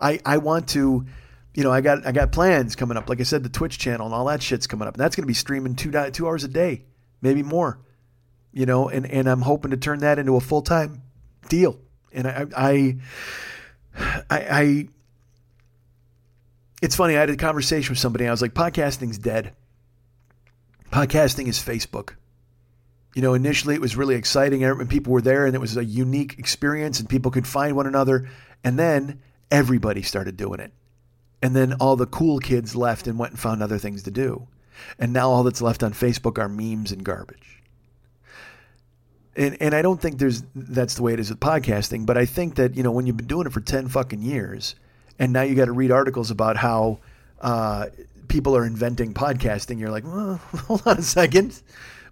I, 0.00 0.20
I 0.26 0.38
want 0.38 0.68
to 0.70 1.06
you 1.54 1.64
know, 1.64 1.72
I 1.72 1.80
got 1.80 2.06
I 2.06 2.12
got 2.12 2.32
plans 2.32 2.76
coming 2.76 2.96
up. 2.96 3.08
Like 3.08 3.20
I 3.20 3.24
said, 3.24 3.42
the 3.42 3.48
Twitch 3.48 3.78
channel 3.78 4.06
and 4.06 4.14
all 4.14 4.26
that 4.26 4.42
shit's 4.42 4.66
coming 4.66 4.86
up. 4.86 4.94
And 4.94 5.02
that's 5.02 5.16
going 5.16 5.24
to 5.24 5.28
be 5.28 5.34
streaming 5.34 5.74
two 5.74 5.90
two 6.12 6.26
hours 6.26 6.44
a 6.44 6.48
day, 6.48 6.84
maybe 7.20 7.42
more. 7.42 7.80
you 8.52 8.66
know, 8.66 8.88
and, 8.88 9.06
and 9.06 9.28
I'm 9.28 9.42
hoping 9.42 9.70
to 9.70 9.76
turn 9.76 10.00
that 10.00 10.18
into 10.18 10.36
a 10.36 10.40
full 10.40 10.62
time 10.62 11.02
deal. 11.48 11.78
And 12.12 12.26
I, 12.26 12.46
I, 12.56 12.96
I, 14.28 14.38
I, 14.38 14.88
it's 16.82 16.96
funny. 16.96 17.16
I 17.16 17.20
had 17.20 17.30
a 17.30 17.36
conversation 17.36 17.92
with 17.92 17.98
somebody. 17.98 18.26
I 18.26 18.30
was 18.30 18.42
like, 18.42 18.54
podcasting's 18.54 19.18
dead. 19.18 19.52
Podcasting 20.90 21.46
is 21.46 21.58
Facebook. 21.58 22.14
You 23.14 23.22
know, 23.22 23.34
initially 23.34 23.74
it 23.74 23.80
was 23.80 23.96
really 23.96 24.14
exciting 24.14 24.64
and 24.64 24.88
people 24.88 25.12
were 25.12 25.20
there 25.20 25.46
and 25.46 25.54
it 25.54 25.60
was 25.60 25.76
a 25.76 25.84
unique 25.84 26.38
experience 26.38 27.00
and 27.00 27.08
people 27.08 27.30
could 27.30 27.46
find 27.46 27.76
one 27.76 27.86
another. 27.86 28.28
And 28.64 28.78
then 28.78 29.20
everybody 29.50 30.02
started 30.02 30.36
doing 30.36 30.60
it. 30.60 30.72
And 31.42 31.56
then 31.56 31.74
all 31.74 31.96
the 31.96 32.06
cool 32.06 32.38
kids 32.38 32.76
left 32.76 33.06
and 33.06 33.18
went 33.18 33.32
and 33.32 33.40
found 33.40 33.62
other 33.62 33.78
things 33.78 34.02
to 34.02 34.10
do. 34.10 34.46
And 34.98 35.12
now 35.12 35.30
all 35.30 35.42
that's 35.42 35.62
left 35.62 35.82
on 35.82 35.92
Facebook 35.92 36.38
are 36.38 36.48
memes 36.48 36.92
and 36.92 37.04
garbage. 37.04 37.62
And 39.36 39.56
and 39.60 39.74
I 39.74 39.82
don't 39.82 40.00
think 40.00 40.18
there's 40.18 40.42
that's 40.54 40.94
the 40.94 41.02
way 41.02 41.12
it 41.12 41.20
is 41.20 41.30
with 41.30 41.40
podcasting, 41.40 42.04
but 42.04 42.18
I 42.18 42.26
think 42.26 42.56
that, 42.56 42.74
you 42.74 42.82
know, 42.82 42.90
when 42.90 43.06
you've 43.06 43.16
been 43.16 43.26
doing 43.26 43.46
it 43.46 43.52
for 43.52 43.60
10 43.60 43.88
fucking 43.88 44.22
years 44.22 44.74
and 45.18 45.32
now 45.32 45.42
you 45.42 45.54
got 45.54 45.66
to 45.66 45.72
read 45.72 45.92
articles 45.92 46.30
about 46.30 46.56
how 46.56 46.98
uh, 47.40 47.86
people 48.28 48.56
are 48.56 48.66
inventing 48.66 49.14
podcasting, 49.14 49.78
you're 49.78 49.90
like, 49.90 50.04
well, 50.04 50.36
hold 50.66 50.82
on 50.84 50.98
a 50.98 51.02
second 51.02 51.62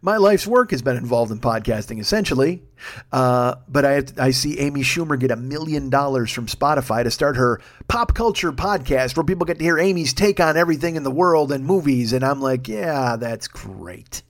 my 0.01 0.17
life's 0.17 0.47
work 0.47 0.71
has 0.71 0.83
been 0.83 0.97
involved 0.97 1.33
in 1.33 1.41
podcasting, 1.41 2.01
essentially. 2.01 2.63
Uh, 3.11 3.57
but 3.69 3.85
I, 3.85 4.03
I 4.19 4.31
see 4.31 4.59
Amy 4.61 4.83
Schumer 4.83 5.19
get 5.19 5.31
a 5.31 5.37
million 5.37 5.91
dollars 5.91 6.31
from 6.31 6.47
Spotify 6.47 7.03
to 7.03 7.11
start 7.11 7.37
her 7.37 7.61
pop 7.89 8.15
culture 8.15 8.53
podcast 8.53 9.17
where 9.17 9.25
people 9.25 9.47
get 9.47 9.59
to 9.59 9.65
hear 9.65 9.79
Amy's 9.79 10.13
take 10.13 10.41
on 10.41 10.57
everything 10.57 10.97
in 10.97 11.03
the 11.03 11.11
world 11.11 11.51
and 11.53 11.65
movies. 11.65 12.13
And 12.13 12.25
I'm 12.25 12.41
like, 12.41 12.69
yeah, 12.69 13.17
that's 13.17 13.49
great. 13.49 14.23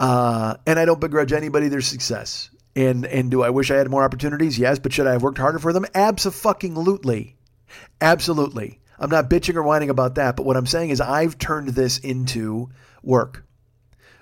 Uh, 0.00 0.56
and 0.66 0.78
I 0.78 0.84
don't 0.84 1.00
begrudge 1.00 1.32
anybody 1.32 1.68
their 1.68 1.80
success. 1.80 2.50
And 2.76 3.06
and 3.06 3.30
do 3.30 3.42
I 3.42 3.50
wish 3.50 3.70
I 3.70 3.76
had 3.76 3.88
more 3.88 4.02
opportunities? 4.02 4.58
Yes, 4.58 4.80
but 4.80 4.92
should 4.92 5.06
I 5.06 5.12
have 5.12 5.22
worked 5.22 5.38
harder 5.38 5.60
for 5.60 5.72
them? 5.72 5.86
Absolutely. 5.94 7.36
Absolutely. 8.00 8.80
I'm 8.98 9.10
not 9.10 9.30
bitching 9.30 9.54
or 9.54 9.62
whining 9.62 9.90
about 9.90 10.16
that, 10.16 10.36
but 10.36 10.46
what 10.46 10.56
I'm 10.56 10.66
saying 10.66 10.90
is 10.90 11.00
I've 11.00 11.38
turned 11.38 11.68
this 11.70 11.98
into 11.98 12.70
work 13.02 13.44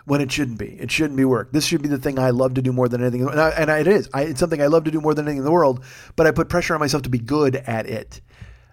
when 0.05 0.21
it 0.21 0.33
shouldn't 0.33 0.59
be. 0.59 0.69
It 0.81 0.91
shouldn't 0.91 1.17
be 1.17 1.25
work. 1.25 1.53
This 1.53 1.65
should 1.67 1.83
be 1.83 1.89
the 1.89 1.99
thing 1.99 2.19
I 2.19 2.31
love 2.31 2.55
to 2.55 2.63
do 2.63 2.73
more 2.73 2.89
than 2.89 3.03
anything. 3.03 3.29
And, 3.29 3.41
I, 3.41 3.51
and 3.51 3.71
I, 3.71 3.79
it 3.79 3.87
is. 3.87 4.09
I, 4.13 4.23
it's 4.23 4.41
something 4.41 4.61
I 4.61 4.67
love 4.67 4.85
to 4.85 4.91
do 4.91 5.01
more 5.01 5.15
than 5.15 5.27
anything 5.27 5.39
in 5.39 5.45
the 5.45 5.53
world, 5.53 5.85
but 6.17 6.27
I 6.27 6.31
put 6.31 6.49
pressure 6.49 6.75
on 6.75 6.81
myself 6.81 7.05
to 7.05 7.11
be 7.11 7.19
good 7.19 7.57
at 7.57 7.87
it. 7.87 8.21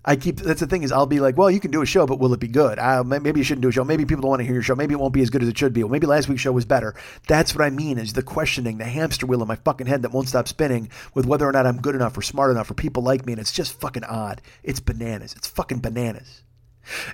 I 0.06 0.16
keep, 0.16 0.38
that's 0.38 0.62
the 0.62 0.68
thing 0.68 0.84
is 0.84 0.92
I'll 0.92 1.06
be 1.06 1.20
like, 1.20 1.38
well, 1.38 1.52
you 1.52 1.60
can 1.60 1.72
do 1.72 1.82
a 1.82 1.86
show, 1.86 2.08
but 2.08 2.20
will 2.20 2.34
it 2.34 2.40
be 2.40 2.48
good? 2.48 2.80
Uh, 2.80 3.04
maybe 3.04 3.40
you 3.40 3.44
shouldn't 3.44 3.62
do 3.62 3.68
a 3.68 3.72
show. 3.72 3.84
Maybe 3.84 4.06
people 4.06 4.22
don't 4.22 4.30
want 4.30 4.40
to 4.40 4.46
hear 4.46 4.54
your 4.54 4.64
show. 4.64 4.76
Maybe 4.76 4.94
it 4.94 5.00
won't 5.00 5.14
be 5.14 5.22
as 5.22 5.30
good 5.30 5.44
as 5.44 5.50
it 5.50 5.58
should 5.58 5.74
be. 5.74 5.84
Well, 5.84 5.92
maybe 5.92 6.08
last 6.08 6.30
week's 6.30 6.42
show 6.42 6.54
was 6.54 6.66
better. 6.66 6.96
That's 7.28 7.54
what 7.54 7.64
I 7.64 7.70
mean 7.70 7.98
is 7.98 8.14
the 8.14 8.24
questioning, 8.24 8.78
the 8.78 8.86
hamster 8.86 9.26
wheel 9.26 9.42
in 9.42 9.48
my 9.48 9.58
fucking 9.58 9.88
head 9.88 10.04
that 10.04 10.14
won't 10.14 10.30
stop 10.30 10.48
spinning 10.48 10.90
with 11.14 11.26
whether 11.26 11.48
or 11.48 11.52
not 11.52 11.68
I'm 11.68 11.82
good 11.82 11.96
enough 11.96 12.18
or 12.18 12.22
smart 12.22 12.50
enough 12.50 12.72
or 12.72 12.76
people 12.76 13.04
like 13.04 13.26
me. 13.26 13.34
And 13.34 13.42
it's 13.42 13.52
just 13.52 13.80
fucking 13.80 14.06
odd. 14.06 14.42
It's 14.64 14.80
bananas. 14.80 15.34
It's 15.36 15.48
fucking 15.48 15.80
bananas. 15.80 16.44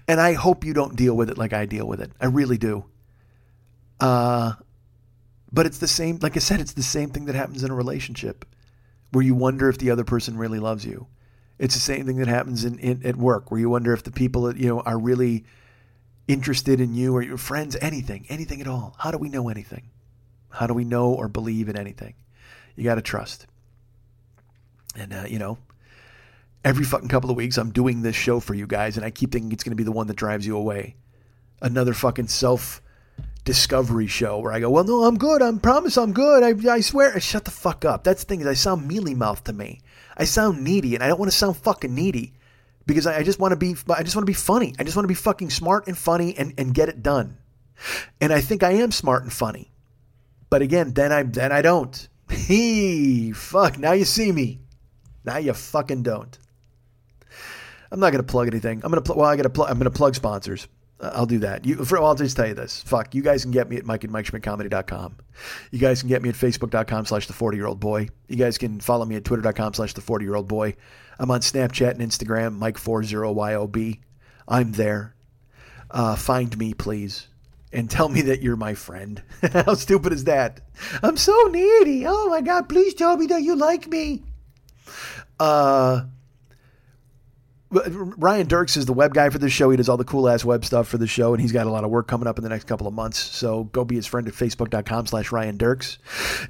And 0.08 0.22
I 0.22 0.34
hope 0.34 0.64
you 0.64 0.74
don't 0.74 0.96
deal 0.96 1.18
with 1.18 1.30
it 1.30 1.40
like 1.40 1.54
I 1.54 1.66
deal 1.66 1.88
with 1.88 2.00
it. 2.00 2.12
I 2.22 2.28
really 2.28 2.58
do. 2.58 2.86
Uh, 4.00 4.54
but 5.52 5.66
it's 5.66 5.78
the 5.78 5.88
same, 5.88 6.20
like 6.22 6.36
I 6.36 6.40
said, 6.40 6.60
it's 6.60 6.74
the 6.74 6.84
same 6.84 7.10
thing 7.10 7.26
that 7.26 7.36
happens 7.36 7.64
in 7.64 7.72
a 7.72 7.76
relationship 7.76 8.46
where 9.12 9.24
you 9.24 9.36
wonder 9.36 9.70
if 9.70 9.78
the 9.78 9.92
other 9.92 10.04
person 10.04 10.38
really 10.38 10.60
loves 10.60 10.86
you. 10.86 11.08
It's 11.58 11.74
the 11.74 11.82
same 11.82 12.06
thing 12.06 12.18
that 12.18 12.28
happens 12.28 12.66
in, 12.66 12.78
in 12.80 13.06
at 13.06 13.16
work 13.16 13.50
where 13.50 13.60
you 13.60 13.70
wonder 13.70 13.94
if 13.94 14.04
the 14.04 14.12
people 14.12 14.54
you 14.56 14.68
know, 14.68 14.82
are 14.82 15.00
really 15.00 15.46
interested 16.28 16.82
in 16.82 16.94
you 16.94 17.16
or 17.16 17.22
your 17.22 17.38
friends, 17.38 17.78
anything, 17.82 18.26
anything 18.28 18.60
at 18.60 18.68
all. 18.68 18.96
How 19.00 19.12
do 19.12 19.18
we 19.18 19.30
know 19.30 19.48
anything? 19.48 19.90
How 20.50 20.68
do 20.68 20.74
we 20.74 20.84
know 20.84 21.14
or 21.14 21.30
believe 21.30 21.70
in 21.70 21.78
anything? 21.78 22.16
You 22.76 22.84
got 22.84 22.96
to 22.96 23.02
trust. 23.02 23.48
And, 24.98 25.14
uh, 25.14 25.26
you 25.28 25.40
know, 25.40 25.58
every 26.64 26.84
fucking 26.84 27.08
couple 27.08 27.30
of 27.30 27.38
weeks, 27.38 27.58
I'm 27.58 27.72
doing 27.72 28.02
this 28.02 28.16
show 28.16 28.40
for 28.40 28.54
you 28.54 28.68
guys, 28.68 28.98
and 28.98 29.06
I 29.06 29.10
keep 29.12 29.32
thinking 29.32 29.52
it's 29.52 29.64
going 29.64 29.72
to 29.72 29.78
be 29.78 29.84
the 29.84 29.92
one 29.92 30.08
that 30.08 30.18
drives 30.18 30.46
you 30.46 30.58
away. 30.58 30.96
Another 31.62 31.94
fucking 31.94 32.28
self 32.28 32.82
discovery 33.46 34.08
show 34.08 34.40
where 34.40 34.52
I 34.52 34.60
go, 34.60 34.70
well, 34.70 34.84
no, 34.84 35.04
I'm 35.04 35.18
good. 35.18 35.42
I 35.42 35.52
promise 35.58 35.98
I'm 35.98 36.14
good. 36.14 36.44
I, 36.44 36.74
I 36.74 36.82
swear. 36.82 37.20
Shut 37.20 37.46
the 37.46 37.52
fuck 37.52 37.86
up. 37.86 38.04
That's 38.04 38.24
the 38.24 38.28
thing 38.28 38.42
is 38.42 38.48
I 38.48 38.56
sound 38.56 38.88
mealy 38.88 39.14
mouthed 39.14 39.46
to 39.46 39.54
me. 39.54 39.82
I 40.18 40.26
sound 40.26 40.64
needy 40.64 40.96
and 40.96 41.04
I 41.04 41.08
don't 41.08 41.20
want 41.20 41.32
to 41.32 41.38
sound 41.38 41.58
fucking 41.58 41.94
needy 41.94 42.34
because 42.86 43.06
I, 43.06 43.18
I 43.18 43.24
just 43.24 43.40
want 43.40 43.52
to 43.52 43.56
be, 43.56 43.76
I 43.90 44.04
just 44.04 44.16
want 44.16 44.24
to 44.24 44.30
be 44.30 44.34
funny. 44.34 44.74
I 44.80 44.84
just 44.84 44.96
want 44.96 45.06
to 45.06 45.10
be 45.10 45.14
fucking 45.14 45.52
smart 45.52 45.88
and 45.88 45.98
funny 45.98 46.36
and, 46.38 46.54
and 46.58 46.74
get 46.74 46.90
it 46.90 47.04
done. 47.04 47.38
And 48.20 48.34
I 48.34 48.42
think 48.42 48.64
I 48.64 48.72
am 48.72 48.92
smart 48.92 49.24
and 49.24 49.32
funny. 49.32 49.72
But 50.50 50.62
again, 50.62 50.94
then 50.94 51.12
I, 51.12 51.24
then 51.24 51.52
I 51.52 51.62
don't. 51.62 52.08
He 52.32 53.32
fuck. 53.34 53.78
Now 53.78 53.92
you 53.92 54.06
see 54.06 54.32
me. 54.32 54.60
Now 55.24 55.38
you 55.38 55.54
fucking 55.54 56.02
don't. 56.02 56.38
I'm 57.92 58.00
not 58.00 58.12
going 58.12 58.24
to 58.24 58.32
plug 58.32 58.48
anything. 58.48 58.82
I'm 58.84 58.92
going 58.92 59.02
to, 59.04 59.08
pl- 59.08 59.18
well, 59.18 59.30
I 59.30 59.36
got 59.36 59.44
to 59.44 59.50
plug, 59.50 59.70
I'm 59.70 59.78
going 59.78 59.92
to 59.92 59.96
plug 59.96 60.16
sponsors. 60.16 60.68
I'll 61.14 61.26
do 61.26 61.40
that. 61.40 61.66
You, 61.66 61.84
for, 61.86 61.98
I'll 61.98 62.16
just 62.16 62.36
tell 62.36 62.48
you 62.48 62.54
this. 62.54 62.82
Fuck, 62.84 63.14
you 63.14 63.22
guys 63.22 63.44
can 63.44 63.52
get 63.52 63.70
me 63.70 63.78
at 63.78 63.86
Mike 63.86 64.04
and 64.04 64.14
MikeSchmidtComedy.com. 64.14 65.18
You 65.72 65.80
guys 65.80 66.02
can 66.02 66.10
get 66.10 66.22
me 66.22 66.30
at 66.30 66.36
Facebook.com 66.36 67.06
slash 67.06 67.28
the 67.28 67.34
40 67.34 67.58
year 67.58 67.68
old 67.68 67.80
boy. 67.80 68.10
You 68.28 68.36
guys 68.38 68.58
can 68.58 68.80
follow 68.80 69.06
me 69.06 69.16
at 69.16 69.26
Twitter.com 69.26 69.74
slash 69.74 69.94
the 69.94 70.02
40 70.02 70.26
year 70.26 70.36
old 70.36 70.48
boy. 70.48 70.76
I'm 71.20 71.32
on 71.32 71.42
Snapchat 71.42 71.92
and 71.92 72.02
Instagram, 72.02 72.60
Mike40YOB. 72.60 74.00
I'm 74.48 74.72
there. 74.74 75.16
Uh, 75.92 76.16
find 76.16 76.58
me, 76.58 76.74
please. 76.74 77.28
And 77.72 77.90
tell 77.90 78.10
me 78.10 78.22
that 78.24 78.42
you're 78.42 78.56
my 78.56 78.74
friend. 78.74 79.22
How 79.52 79.74
stupid 79.74 80.14
is 80.14 80.26
that? 80.26 80.62
I'm 81.04 81.18
so 81.18 81.36
needy. 81.52 82.06
Oh 82.08 82.30
my 82.30 82.42
God, 82.42 82.70
please 82.70 82.94
tell 82.94 83.18
me 83.18 83.28
that 83.28 83.42
you 83.42 83.56
like 83.56 83.88
me. 83.88 84.24
Uh, 85.40 86.04
Ryan 87.72 88.46
Dirks 88.46 88.78
is 88.78 88.86
the 88.86 88.94
web 88.94 89.16
guy 89.16 89.30
for 89.32 89.40
this 89.40 89.52
show. 89.52 89.72
He 89.72 89.78
does 89.78 89.90
all 89.90 89.98
the 89.98 90.04
cool 90.04 90.30
ass 90.30 90.46
web 90.46 90.64
stuff 90.64 90.88
for 90.88 91.00
the 91.00 91.08
show, 91.08 91.34
and 91.34 91.42
he's 91.42 91.52
got 91.52 91.66
a 91.66 91.72
lot 91.72 91.84
of 91.84 91.90
work 91.90 92.08
coming 92.08 92.28
up 92.28 92.38
in 92.38 92.44
the 92.44 92.50
next 92.50 92.66
couple 92.66 92.86
of 92.86 92.94
months. 92.94 93.18
So 93.18 93.64
go 93.66 93.84
be 93.84 93.96
his 93.96 94.06
friend 94.06 94.28
at 94.28 94.36
facebook.com 94.36 95.08
slash 95.08 95.32
Ryan 95.32 95.58
Dirks. 95.58 95.98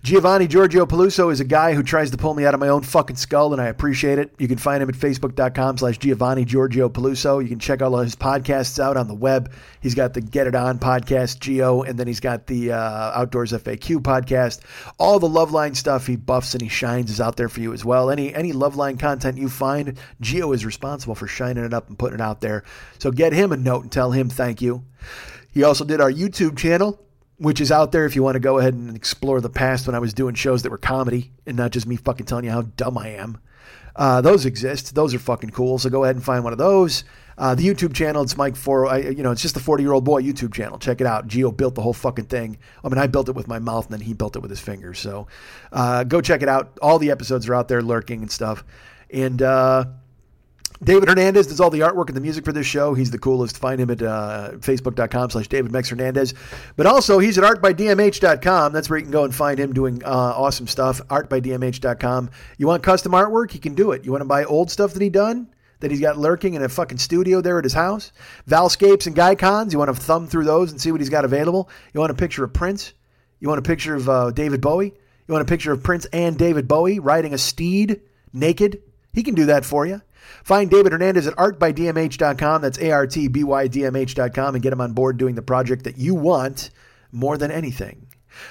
Giovanni 0.04 0.46
Giorgio 0.46 0.86
Peluso 0.86 1.32
is 1.32 1.40
a 1.40 1.46
guy 1.46 1.74
who 1.74 1.84
tries 1.84 2.12
to 2.12 2.18
pull 2.18 2.34
me 2.34 2.46
out 2.46 2.54
of 2.54 2.60
my 2.60 2.68
own 2.68 2.82
fucking 2.84 3.16
skull, 3.16 3.54
and 3.54 3.62
I 3.62 3.68
appreciate 3.68 4.20
it. 4.20 4.36
You 4.40 4.50
can 4.50 4.58
find 4.58 4.84
him 4.84 4.90
at 4.90 4.96
facebook.com 4.96 5.78
slash 5.78 5.98
Giovanni 6.00 6.44
Giorgio 6.44 6.90
Peluso. 6.90 7.42
You 7.42 7.48
can 7.48 7.60
check 7.60 7.82
all 7.82 7.98
of 7.98 8.04
his 8.04 8.16
podcasts 8.16 8.78
out 8.78 8.98
on 8.98 9.08
the 9.08 9.16
web. 9.16 9.54
He's 9.80 9.96
got 9.96 10.14
the 10.14 10.22
Get 10.22 10.48
It 10.48 10.56
On 10.56 10.80
podcast, 10.80 11.40
Geo, 11.40 11.84
and 11.84 11.98
then 11.98 12.08
he's 12.08 12.20
got 12.20 12.48
the 12.48 12.74
uh, 12.74 13.20
Outdoors 13.20 13.54
FAQ 13.54 14.00
podcast. 14.00 14.60
All 15.00 15.20
the 15.20 15.30
Loveline 15.30 15.78
stuff 15.78 16.08
he 16.08 16.18
buffs 16.18 16.54
and 16.54 16.62
he 16.62 16.70
shines 16.70 17.10
is 17.10 17.22
out 17.22 17.38
there 17.38 17.50
for 17.50 17.62
you 17.62 17.72
as 17.72 17.86
well. 17.86 18.10
Any 18.10 18.34
any 18.36 18.52
Loveline 18.52 19.00
content 19.00 19.38
you 19.38 19.48
find, 19.48 19.98
Geo 20.20 20.52
is 20.52 20.66
responsible 20.66 21.05
for 21.14 21.28
shining 21.28 21.64
it 21.64 21.74
up 21.74 21.88
and 21.88 22.00
putting 22.00 22.16
it 22.16 22.22
out 22.22 22.42
there. 22.42 22.64
So 22.98 23.12
get 23.12 23.34
him 23.34 23.52
a 23.52 23.58
note 23.58 23.84
and 23.84 23.92
tell 23.92 24.12
him 24.12 24.30
thank 24.30 24.62
you. 24.62 24.84
He 25.52 25.64
also 25.64 25.86
did 25.86 26.02
our 26.02 26.12
YouTube 26.12 26.58
channel, 26.58 27.00
which 27.38 27.62
is 27.62 27.72
out 27.72 27.92
there 27.92 28.06
if 28.06 28.16
you 28.16 28.24
want 28.24 28.36
to 28.36 28.40
go 28.40 28.58
ahead 28.58 28.74
and 28.74 28.96
explore 28.96 29.42
the 29.42 29.50
past 29.50 29.86
when 29.86 29.96
I 29.96 30.00
was 30.00 30.14
doing 30.14 30.34
shows 30.34 30.64
that 30.64 30.72
were 30.72 30.78
comedy 30.78 31.32
and 31.46 31.56
not 31.56 31.72
just 31.72 31.86
me 31.86 31.98
fucking 31.98 32.26
telling 32.26 32.46
you 32.46 32.52
how 32.52 32.64
dumb 32.64 32.98
I 32.98 33.10
am. 33.10 33.38
Uh, 33.96 34.22
those 34.22 34.46
exist. 34.46 34.94
Those 34.94 35.14
are 35.14 35.20
fucking 35.20 35.52
cool. 35.52 35.78
So 35.78 35.90
go 35.90 36.04
ahead 36.04 36.16
and 36.16 36.26
find 36.26 36.44
one 36.44 36.52
of 36.54 36.60
those. 36.60 37.04
Uh, 37.38 37.54
the 37.54 37.66
YouTube 37.66 37.94
channel, 37.94 38.24
it's 38.24 38.38
Mike 38.38 38.56
for 38.56 38.86
I, 38.86 38.98
you 39.00 39.24
know, 39.24 39.32
it's 39.32 39.42
just 39.42 39.56
the 39.56 39.60
40 39.60 39.84
year 39.84 39.92
old 39.94 40.04
boy 40.04 40.22
YouTube 40.22 40.54
channel. 40.54 40.78
Check 40.78 41.02
it 41.02 41.08
out. 41.08 41.28
Geo 41.28 41.52
built 41.52 41.76
the 41.76 41.82
whole 41.82 41.94
fucking 41.94 42.26
thing. 42.26 42.58
I 42.84 42.90
mean, 42.90 42.98
I 42.98 43.08
built 43.08 43.30
it 43.30 43.36
with 43.36 43.48
my 43.48 43.60
mouth 43.60 43.86
and 43.86 43.94
then 43.94 44.02
he 44.02 44.14
built 44.14 44.36
it 44.36 44.40
with 44.40 44.52
his 44.52 44.60
fingers. 44.60 45.00
So 45.00 45.28
uh, 45.72 46.04
go 46.04 46.22
check 46.22 46.42
it 46.42 46.50
out. 46.50 46.78
All 46.82 47.00
the 47.00 47.12
episodes 47.12 47.48
are 47.48 47.56
out 47.56 47.68
there 47.68 47.82
lurking 47.82 48.22
and 48.22 48.32
stuff. 48.32 48.64
And 49.10 49.42
uh, 49.42 49.86
David 50.84 51.08
Hernandez 51.08 51.48
does 51.48 51.60
all 51.60 51.70
the 51.70 51.80
artwork 51.80 52.08
and 52.08 52.18
the 52.18 52.22
music 52.22 52.44
for 52.44 52.52
this 52.52 52.68
show. 52.68 52.94
He's 52.94 53.12
the 53.12 53.18
coolest. 53.18 53.58
Find 53.58 53.80
him 53.80 53.90
at 53.90 54.02
uh, 54.02 54.52
facebook.com 54.56 55.30
slash 55.30 55.48
David 55.48 55.72
Mex 55.72 55.90
Hernandez. 55.90 56.34
But 56.76 56.86
also, 56.86 57.20
he's 57.20 57.38
at 57.38 57.44
artbydmh.com. 57.44 58.74
That's 58.74 58.90
where 58.90 59.00
you 59.00 59.04
can 59.04 59.12
go 59.12 59.24
and 59.24 59.34
find 59.34 59.60
him 59.60 59.74
doing 59.74 60.04
uh, 60.04 60.10
awesome 60.10 60.68
stuff. 60.68 61.02
Artbydmh.com. 61.08 62.30
You 62.58 62.68
want 62.68 62.84
custom 62.84 63.14
artwork? 63.14 63.52
He 63.52 63.60
can 63.60 63.74
do 63.74 63.92
it. 63.92 64.06
You 64.06 64.12
want 64.12 64.22
to 64.22 64.28
buy 64.28 64.44
old 64.44 64.70
stuff 64.70 64.94
that 64.94 65.02
he 65.02 65.10
done? 65.10 65.48
That 65.80 65.92
he's 65.92 66.02
got 66.02 66.18
lurking 66.18 66.54
in 66.54 66.64
a 66.64 66.70
fucking 66.70 66.98
studio 66.98 67.42
there 67.42 67.58
at 67.58 67.64
his 67.64 67.74
house? 67.74 68.12
Valscapes 68.48 69.08
and 69.08 69.16
Guycons? 69.16 69.72
You 69.72 69.80
want 69.80 69.94
to 69.94 70.02
thumb 70.02 70.28
through 70.28 70.46
those 70.46 70.72
and 70.72 70.80
see 70.80 70.92
what 70.92 71.02
he's 71.02 71.10
got 71.10 71.26
available? 71.26 71.70
You 71.94 72.00
want 72.00 72.12
a 72.12 72.16
picture 72.16 72.44
of 72.44 72.54
Prince? 72.54 72.94
You 73.40 73.50
want 73.50 73.60
a 73.60 73.64
picture 73.64 73.96
of 73.96 74.10
uh, 74.10 74.32
David 74.32 74.62
Bowie? 74.62 74.94
You 75.28 75.32
want 75.32 75.42
a 75.42 75.46
picture 75.46 75.72
of 75.72 75.84
Prince 75.84 76.06
and 76.06 76.38
David 76.38 76.68
Bowie 76.68 77.00
riding 77.00 77.34
a 77.34 77.38
steed 77.38 78.02
naked? 78.32 78.82
He 79.14 79.24
can 79.24 79.36
do 79.36 79.46
that 79.46 79.66
for 79.66 79.86
you. 79.86 80.02
Find 80.44 80.70
David 80.70 80.92
Hernandez 80.92 81.28
at 81.28 81.36
artbydmh.com. 81.36 82.62
That's 82.62 82.80
A 82.80 82.92
R 82.92 83.08
T 83.08 83.28
B 83.28 83.44
Y 83.44 83.68
D 83.68 83.86
M 83.86 83.96
H.com 83.96 84.56
and 84.56 84.64
get 84.64 84.74
him 84.74 84.82
on 84.82 84.94
board 84.94 85.18
doing 85.18 85.36
the 85.36 85.42
project 85.42 85.84
that 85.84 85.98
you 85.98 86.16
want 86.16 86.70
more 87.12 87.38
than 87.38 87.52
anything. 87.52 88.08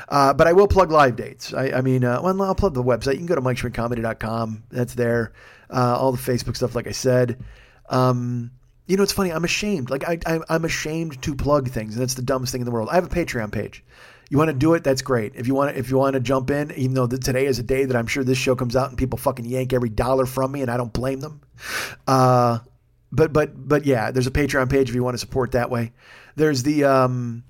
Uh, 0.08 0.32
but 0.32 0.46
I 0.46 0.52
will 0.52 0.68
plug 0.68 0.90
live 0.90 1.16
dates. 1.16 1.52
I, 1.52 1.70
I 1.70 1.80
mean, 1.80 2.04
uh, 2.04 2.20
well, 2.22 2.40
I'll 2.42 2.54
plug 2.54 2.74
the 2.74 2.82
website. 2.82 3.12
You 3.12 3.18
can 3.18 3.26
go 3.26 3.34
to 3.34 3.42
MikeSchmidtComedy.com. 3.42 4.64
That's 4.70 4.94
there. 4.94 5.32
Uh, 5.70 5.96
all 5.98 6.12
the 6.12 6.18
Facebook 6.18 6.56
stuff, 6.56 6.74
like 6.74 6.86
I 6.86 6.92
said. 6.92 7.42
Um, 7.88 8.50
you 8.86 8.96
know, 8.96 9.02
it's 9.02 9.12
funny. 9.12 9.30
I'm 9.30 9.44
ashamed. 9.44 9.90
Like 9.90 10.06
I, 10.08 10.18
I, 10.26 10.40
I'm 10.48 10.64
ashamed 10.64 11.22
to 11.22 11.34
plug 11.34 11.68
things, 11.68 11.94
and 11.94 12.02
that's 12.02 12.14
the 12.14 12.22
dumbest 12.22 12.52
thing 12.52 12.60
in 12.60 12.64
the 12.66 12.70
world. 12.70 12.88
I 12.90 12.94
have 12.96 13.06
a 13.06 13.08
Patreon 13.08 13.50
page. 13.52 13.82
You 14.34 14.38
want 14.38 14.48
to 14.48 14.56
do 14.56 14.74
it? 14.74 14.82
That's 14.82 15.00
great. 15.00 15.36
If 15.36 15.46
you 15.46 15.54
want 15.54 15.72
to, 15.72 15.78
if 15.78 15.92
you 15.92 15.96
want 15.96 16.14
to 16.14 16.20
jump 16.20 16.50
in, 16.50 16.72
even 16.72 16.94
though 16.94 17.06
the, 17.06 17.18
today 17.18 17.46
is 17.46 17.60
a 17.60 17.62
day 17.62 17.84
that 17.84 17.94
I'm 17.94 18.08
sure 18.08 18.24
this 18.24 18.36
show 18.36 18.56
comes 18.56 18.74
out 18.74 18.88
and 18.88 18.98
people 18.98 19.16
fucking 19.16 19.44
yank 19.44 19.72
every 19.72 19.90
dollar 19.90 20.26
from 20.26 20.50
me, 20.50 20.60
and 20.60 20.72
I 20.72 20.76
don't 20.76 20.92
blame 20.92 21.20
them. 21.20 21.40
Uh, 22.08 22.58
but 23.12 23.32
but 23.32 23.52
but 23.68 23.86
yeah, 23.86 24.10
there's 24.10 24.26
a 24.26 24.32
Patreon 24.32 24.68
page 24.68 24.88
if 24.88 24.94
you 24.96 25.04
want 25.04 25.14
to 25.14 25.18
support 25.18 25.52
that 25.52 25.70
way. 25.70 25.92
There's 26.34 26.64
the 26.64 26.82
um, 26.82 27.44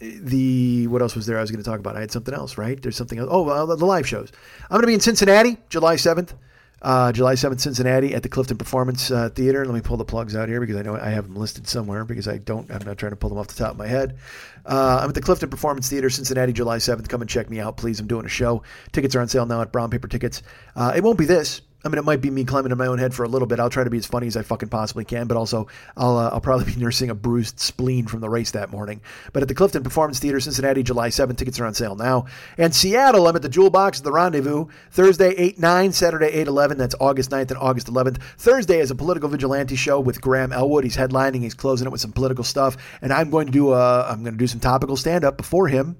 the 0.00 0.86
what 0.88 1.00
else 1.00 1.16
was 1.16 1.24
there? 1.24 1.38
I 1.38 1.40
was 1.40 1.50
going 1.50 1.64
to 1.64 1.70
talk 1.70 1.80
about. 1.80 1.96
I 1.96 2.00
had 2.00 2.10
something 2.10 2.34
else, 2.34 2.58
right? 2.58 2.78
There's 2.82 2.94
something 2.94 3.18
else. 3.18 3.30
Oh, 3.32 3.48
uh, 3.48 3.74
the 3.74 3.86
live 3.86 4.06
shows. 4.06 4.30
I'm 4.64 4.74
going 4.74 4.82
to 4.82 4.88
be 4.88 4.94
in 4.94 5.00
Cincinnati, 5.00 5.56
July 5.70 5.96
7th. 5.96 6.34
Uh, 6.82 7.12
July 7.12 7.34
7th, 7.34 7.60
Cincinnati 7.60 8.12
at 8.12 8.24
the 8.24 8.28
Clifton 8.28 8.58
Performance 8.58 9.10
uh, 9.10 9.28
Theater. 9.28 9.64
Let 9.64 9.74
me 9.74 9.80
pull 9.80 9.96
the 9.96 10.04
plugs 10.04 10.34
out 10.34 10.48
here 10.48 10.60
because 10.60 10.76
I 10.76 10.82
know 10.82 10.96
I 10.96 11.10
have 11.10 11.24
them 11.24 11.36
listed 11.36 11.68
somewhere 11.68 12.04
because 12.04 12.26
I 12.26 12.38
don't, 12.38 12.68
I'm 12.72 12.84
not 12.84 12.98
trying 12.98 13.12
to 13.12 13.16
pull 13.16 13.30
them 13.30 13.38
off 13.38 13.46
the 13.46 13.54
top 13.54 13.70
of 13.70 13.76
my 13.76 13.86
head. 13.86 14.18
Uh, 14.66 14.98
I'm 15.00 15.08
at 15.08 15.14
the 15.14 15.20
Clifton 15.20 15.48
Performance 15.48 15.88
Theater, 15.88 16.10
Cincinnati, 16.10 16.52
July 16.52 16.78
7th. 16.78 17.08
Come 17.08 17.20
and 17.20 17.30
check 17.30 17.48
me 17.48 17.60
out, 17.60 17.76
please. 17.76 18.00
I'm 18.00 18.08
doing 18.08 18.26
a 18.26 18.28
show. 18.28 18.64
Tickets 18.90 19.14
are 19.14 19.20
on 19.20 19.28
sale 19.28 19.46
now 19.46 19.62
at 19.62 19.70
Brown 19.70 19.90
Paper 19.90 20.08
Tickets. 20.08 20.42
Uh, 20.74 20.92
it 20.96 21.04
won't 21.04 21.18
be 21.18 21.24
this. 21.24 21.62
I 21.84 21.88
mean, 21.88 21.98
it 21.98 22.04
might 22.04 22.20
be 22.20 22.30
me 22.30 22.44
climbing 22.44 22.72
in 22.72 22.78
my 22.78 22.86
own 22.86 22.98
head 22.98 23.14
for 23.14 23.24
a 23.24 23.28
little 23.28 23.46
bit. 23.46 23.58
I'll 23.58 23.70
try 23.70 23.84
to 23.84 23.90
be 23.90 23.98
as 23.98 24.06
funny 24.06 24.26
as 24.26 24.36
I 24.36 24.42
fucking 24.42 24.68
possibly 24.68 25.04
can, 25.04 25.26
but 25.26 25.36
also 25.36 25.66
I'll 25.96 26.16
uh, 26.16 26.30
I'll 26.30 26.40
probably 26.40 26.72
be 26.72 26.76
nursing 26.80 27.10
a 27.10 27.14
bruised 27.14 27.58
spleen 27.58 28.06
from 28.06 28.20
the 28.20 28.28
race 28.28 28.52
that 28.52 28.70
morning. 28.70 29.00
But 29.32 29.42
at 29.42 29.48
the 29.48 29.54
Clifton 29.54 29.82
Performance 29.82 30.18
Theater, 30.18 30.40
Cincinnati, 30.40 30.82
July 30.82 31.08
7th, 31.08 31.36
tickets 31.36 31.58
are 31.60 31.66
on 31.66 31.74
sale 31.74 31.96
now. 31.96 32.26
And 32.56 32.74
Seattle, 32.74 33.26
I'm 33.26 33.36
at 33.36 33.42
the 33.42 33.48
Jewel 33.48 33.70
Box 33.70 33.98
at 33.98 34.04
the 34.04 34.12
Rendezvous, 34.12 34.66
Thursday 34.90 35.30
8 35.30 35.58
9, 35.58 35.92
Saturday 35.92 36.28
8 36.28 36.46
11. 36.46 36.78
That's 36.78 36.94
August 37.00 37.30
9th 37.30 37.50
and 37.50 37.58
August 37.58 37.88
11th. 37.88 38.22
Thursday 38.38 38.78
is 38.78 38.90
a 38.90 38.94
political 38.94 39.28
vigilante 39.28 39.76
show 39.76 39.98
with 40.00 40.20
Graham 40.20 40.52
Elwood. 40.52 40.84
He's 40.84 40.96
headlining. 40.96 41.42
He's 41.42 41.54
closing 41.54 41.86
it 41.86 41.90
with 41.90 42.00
some 42.00 42.12
political 42.12 42.44
stuff, 42.44 42.76
and 43.00 43.12
I'm 43.12 43.30
going 43.30 43.46
to 43.46 43.52
do 43.52 43.72
a 43.72 44.02
I'm 44.02 44.22
going 44.22 44.34
to 44.34 44.38
do 44.38 44.46
some 44.46 44.60
topical 44.60 44.96
stand 44.96 45.24
up 45.24 45.36
before 45.36 45.68
him 45.68 45.96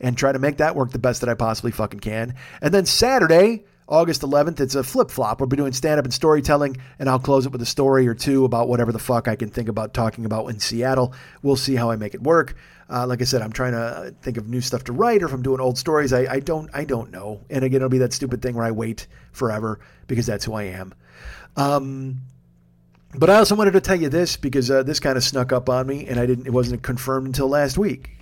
and 0.00 0.16
try 0.16 0.32
to 0.32 0.38
make 0.38 0.56
that 0.58 0.74
work 0.74 0.90
the 0.90 0.98
best 0.98 1.20
that 1.20 1.28
I 1.28 1.34
possibly 1.34 1.70
fucking 1.70 2.00
can. 2.00 2.34
And 2.60 2.72
then 2.72 2.86
Saturday. 2.86 3.64
August 3.88 4.22
11th, 4.22 4.58
it's 4.58 4.74
a 4.74 4.82
flip 4.82 5.10
flop. 5.10 5.40
We'll 5.40 5.46
be 5.46 5.56
doing 5.56 5.72
stand 5.72 6.00
up 6.00 6.04
and 6.04 6.12
storytelling, 6.12 6.76
and 6.98 7.08
I'll 7.08 7.20
close 7.20 7.46
it 7.46 7.52
with 7.52 7.62
a 7.62 7.66
story 7.66 8.08
or 8.08 8.14
two 8.14 8.44
about 8.44 8.68
whatever 8.68 8.90
the 8.90 8.98
fuck 8.98 9.28
I 9.28 9.36
can 9.36 9.48
think 9.48 9.68
about 9.68 9.94
talking 9.94 10.24
about 10.24 10.48
in 10.48 10.58
Seattle. 10.58 11.14
We'll 11.42 11.56
see 11.56 11.76
how 11.76 11.90
I 11.90 11.96
make 11.96 12.14
it 12.14 12.22
work. 12.22 12.56
Uh, 12.90 13.06
like 13.06 13.20
I 13.20 13.24
said, 13.24 13.42
I'm 13.42 13.52
trying 13.52 13.72
to 13.72 14.12
think 14.22 14.38
of 14.38 14.48
new 14.48 14.60
stuff 14.60 14.84
to 14.84 14.92
write, 14.92 15.22
or 15.22 15.26
if 15.26 15.32
I'm 15.32 15.42
doing 15.42 15.60
old 15.60 15.78
stories, 15.78 16.12
I, 16.12 16.26
I 16.34 16.40
don't 16.40 16.68
I 16.74 16.84
don't 16.84 17.12
know. 17.12 17.40
And 17.48 17.64
again, 17.64 17.76
it'll 17.76 17.88
be 17.88 17.98
that 17.98 18.12
stupid 18.12 18.42
thing 18.42 18.54
where 18.56 18.64
I 18.64 18.72
wait 18.72 19.06
forever 19.32 19.80
because 20.08 20.26
that's 20.26 20.44
who 20.44 20.54
I 20.54 20.64
am. 20.64 20.92
Um, 21.56 22.22
but 23.14 23.30
I 23.30 23.36
also 23.36 23.54
wanted 23.54 23.72
to 23.72 23.80
tell 23.80 24.00
you 24.00 24.08
this 24.08 24.36
because 24.36 24.70
uh, 24.70 24.82
this 24.82 25.00
kind 25.00 25.16
of 25.16 25.24
snuck 25.24 25.52
up 25.52 25.68
on 25.68 25.86
me, 25.86 26.06
and 26.06 26.18
I 26.18 26.26
didn't. 26.26 26.46
It 26.46 26.52
wasn't 26.52 26.82
confirmed 26.82 27.26
until 27.26 27.48
last 27.48 27.78
week. 27.78 28.15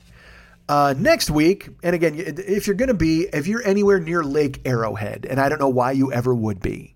Uh, 0.67 0.95
next 0.97 1.31
week, 1.31 1.69
and 1.83 1.95
again, 1.95 2.15
if 2.17 2.67
you're 2.67 2.77
going 2.77 2.89
to 2.89 2.95
be, 2.95 3.29
if 3.33 3.47
you're 3.47 3.67
anywhere 3.67 4.01
near 4.01 4.25
Lake 4.25 4.63
Arrowhead, 4.65 5.27
and 5.29 5.39
I 5.39 5.49
don't 5.51 5.61
know 5.61 5.69
why 5.69 5.93
you 5.93 6.11
ever 6.11 6.35
would 6.35 6.61
be, 6.61 6.95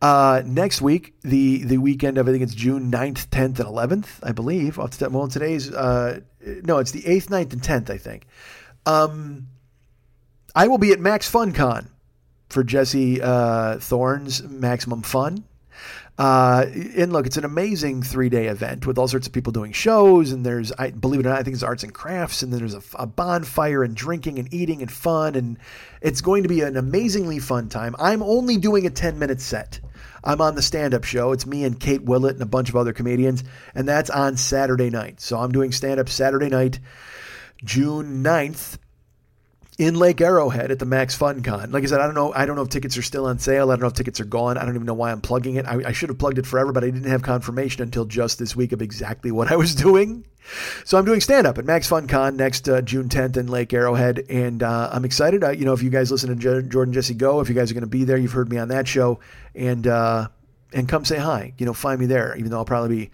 uh, 0.00 0.42
next 0.44 0.82
week, 0.82 1.14
the 1.22 1.64
the 1.64 1.78
weekend 1.78 2.18
of 2.18 2.28
I 2.28 2.32
think 2.32 2.42
it's 2.42 2.54
June 2.54 2.90
9th, 2.90 3.28
10th, 3.28 3.58
and 3.60 3.68
11th, 3.68 4.20
I 4.22 4.32
believe. 4.32 4.78
Off 4.78 4.90
the 4.98 5.08
well, 5.10 5.28
today's 5.28 5.72
uh, 5.72 6.20
no, 6.40 6.78
it's 6.78 6.92
the 6.92 7.02
8th, 7.02 7.26
9th, 7.26 7.52
and 7.52 7.62
10th, 7.62 7.90
I 7.90 7.98
think. 7.98 8.26
Um, 8.86 9.48
I 10.54 10.68
will 10.68 10.78
be 10.78 10.92
at 10.92 11.00
Max 11.00 11.28
Fun 11.28 11.52
Con 11.52 11.88
for 12.48 12.62
Jesse 12.62 13.20
uh, 13.20 13.78
Thorn's 13.78 14.42
Maximum 14.42 15.02
Fun. 15.02 15.44
Uh, 16.18 16.66
and 16.96 17.12
look, 17.12 17.26
it's 17.26 17.36
an 17.36 17.44
amazing 17.44 18.02
three 18.02 18.28
day 18.28 18.48
event 18.48 18.86
with 18.86 18.98
all 18.98 19.06
sorts 19.06 19.28
of 19.28 19.32
people 19.32 19.52
doing 19.52 19.70
shows. 19.70 20.32
And 20.32 20.44
there's, 20.44 20.72
I 20.72 20.90
believe 20.90 21.20
it 21.20 21.26
or 21.26 21.30
not, 21.30 21.38
I 21.38 21.42
think 21.44 21.54
it's 21.54 21.62
arts 21.62 21.84
and 21.84 21.94
crafts. 21.94 22.42
And 22.42 22.52
then 22.52 22.58
there's 22.58 22.74
a, 22.74 22.82
a, 22.94 23.06
bonfire 23.06 23.84
and 23.84 23.94
drinking 23.94 24.40
and 24.40 24.52
eating 24.52 24.82
and 24.82 24.90
fun. 24.90 25.36
And 25.36 25.58
it's 26.02 26.20
going 26.20 26.42
to 26.42 26.48
be 26.48 26.62
an 26.62 26.76
amazingly 26.76 27.38
fun 27.38 27.68
time. 27.68 27.94
I'm 28.00 28.22
only 28.22 28.56
doing 28.56 28.84
a 28.84 28.90
10 28.90 29.20
minute 29.20 29.40
set. 29.40 29.78
I'm 30.24 30.40
on 30.40 30.56
the 30.56 30.62
stand 30.62 30.92
up 30.92 31.04
show. 31.04 31.30
It's 31.30 31.46
me 31.46 31.62
and 31.62 31.78
Kate 31.78 32.02
Willett 32.02 32.34
and 32.34 32.42
a 32.42 32.46
bunch 32.46 32.68
of 32.68 32.74
other 32.74 32.92
comedians. 32.92 33.44
And 33.76 33.86
that's 33.86 34.10
on 34.10 34.36
Saturday 34.36 34.90
night. 34.90 35.20
So 35.20 35.38
I'm 35.38 35.52
doing 35.52 35.70
stand 35.70 36.00
up 36.00 36.08
Saturday 36.08 36.48
night, 36.48 36.80
June 37.64 38.24
9th 38.24 38.78
in 39.78 39.94
Lake 39.94 40.20
Arrowhead 40.20 40.72
at 40.72 40.80
the 40.80 40.84
Max 40.84 41.14
Fun 41.14 41.40
Con. 41.40 41.70
Like 41.70 41.84
I 41.84 41.86
said, 41.86 42.00
I 42.00 42.06
don't 42.06 42.14
know. 42.16 42.34
I 42.34 42.46
don't 42.46 42.56
know 42.56 42.62
if 42.62 42.68
tickets 42.68 42.98
are 42.98 43.02
still 43.02 43.26
on 43.26 43.38
sale. 43.38 43.70
I 43.70 43.74
don't 43.74 43.82
know 43.82 43.86
if 43.86 43.92
tickets 43.92 44.18
are 44.18 44.24
gone. 44.24 44.58
I 44.58 44.64
don't 44.64 44.74
even 44.74 44.86
know 44.86 44.94
why 44.94 45.12
I'm 45.12 45.20
plugging 45.20 45.54
it. 45.54 45.66
I, 45.66 45.80
I 45.86 45.92
should 45.92 46.08
have 46.08 46.18
plugged 46.18 46.38
it 46.38 46.46
forever, 46.46 46.72
but 46.72 46.82
I 46.82 46.90
didn't 46.90 47.08
have 47.08 47.22
confirmation 47.22 47.82
until 47.82 48.04
just 48.04 48.40
this 48.40 48.56
week 48.56 48.72
of 48.72 48.82
exactly 48.82 49.30
what 49.30 49.52
I 49.52 49.56
was 49.56 49.74
doing. 49.76 50.26
So 50.84 50.98
I'm 50.98 51.04
doing 51.04 51.20
stand 51.20 51.46
up 51.46 51.58
at 51.58 51.64
Max 51.64 51.86
Fun 51.86 52.08
Con 52.08 52.36
next 52.36 52.68
uh, 52.68 52.80
June 52.80 53.08
10th 53.08 53.36
in 53.36 53.46
Lake 53.46 53.72
Arrowhead, 53.72 54.24
and 54.28 54.62
uh, 54.62 54.90
I'm 54.92 55.04
excited. 55.04 55.44
Uh, 55.44 55.50
you 55.50 55.64
know, 55.64 55.74
if 55.74 55.82
you 55.82 55.90
guys 55.90 56.10
listen 56.10 56.36
to 56.36 56.62
Jordan 56.62 56.92
Jesse 56.92 57.14
Go, 57.14 57.40
if 57.40 57.48
you 57.48 57.54
guys 57.54 57.70
are 57.70 57.74
going 57.74 57.82
to 57.82 57.86
be 57.86 58.04
there, 58.04 58.16
you've 58.16 58.32
heard 58.32 58.48
me 58.48 58.58
on 58.58 58.68
that 58.68 58.88
show, 58.88 59.20
and 59.54 59.86
uh, 59.86 60.26
and 60.72 60.88
come 60.88 61.04
say 61.04 61.18
hi. 61.18 61.52
You 61.58 61.66
know, 61.66 61.74
find 61.74 62.00
me 62.00 62.06
there, 62.06 62.34
even 62.36 62.50
though 62.50 62.56
I'll 62.56 62.64
probably 62.64 62.96
be 62.96 63.10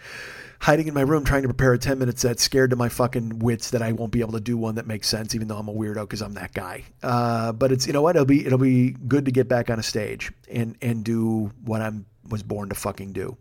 hiding 0.64 0.88
in 0.88 0.94
my 0.94 1.02
room 1.02 1.24
trying 1.24 1.42
to 1.42 1.48
prepare 1.48 1.74
a 1.74 1.78
10 1.78 1.98
minute 1.98 2.18
set, 2.18 2.40
scared 2.40 2.70
to 2.70 2.76
my 2.76 2.88
fucking 2.88 3.38
wits 3.40 3.72
that 3.72 3.82
I 3.82 3.92
won't 3.92 4.10
be 4.10 4.20
able 4.20 4.32
to 4.32 4.40
do 4.40 4.56
one 4.56 4.76
that 4.76 4.86
makes 4.86 5.06
sense, 5.06 5.34
even 5.34 5.46
though 5.46 5.58
I'm 5.58 5.68
a 5.68 5.74
weirdo 5.74 6.00
because 6.00 6.22
I'm 6.22 6.32
that 6.34 6.54
guy. 6.54 6.84
Uh, 7.02 7.52
but 7.52 7.70
it's, 7.70 7.86
you 7.86 7.92
know 7.92 8.00
what? 8.00 8.16
It'll 8.16 8.24
be, 8.24 8.46
it'll 8.46 8.56
be 8.56 8.92
good 8.92 9.26
to 9.26 9.30
get 9.30 9.46
back 9.46 9.68
on 9.68 9.78
a 9.78 9.82
stage 9.82 10.32
and, 10.50 10.74
and 10.80 11.04
do 11.04 11.50
what 11.66 11.82
I'm 11.82 12.06
was 12.30 12.42
born 12.42 12.70
to 12.70 12.74
fucking 12.74 13.12
do. 13.12 13.36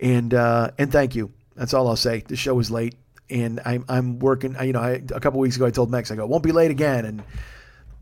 And, 0.00 0.32
uh, 0.32 0.70
and 0.78 0.90
thank 0.90 1.14
you. 1.14 1.30
That's 1.56 1.74
all 1.74 1.86
I'll 1.88 1.94
say. 1.94 2.20
The 2.26 2.36
show 2.36 2.58
is 2.58 2.70
late 2.70 2.94
and 3.28 3.60
I'm, 3.66 3.84
I'm 3.86 4.18
working, 4.18 4.56
you 4.62 4.72
know, 4.72 4.80
I, 4.80 5.02
a 5.14 5.20
couple 5.20 5.40
weeks 5.40 5.56
ago 5.56 5.66
I 5.66 5.70
told 5.70 5.90
Max, 5.90 6.10
I 6.10 6.16
go, 6.16 6.24
won't 6.24 6.42
be 6.42 6.52
late 6.52 6.70
again. 6.70 7.04
And, 7.04 7.22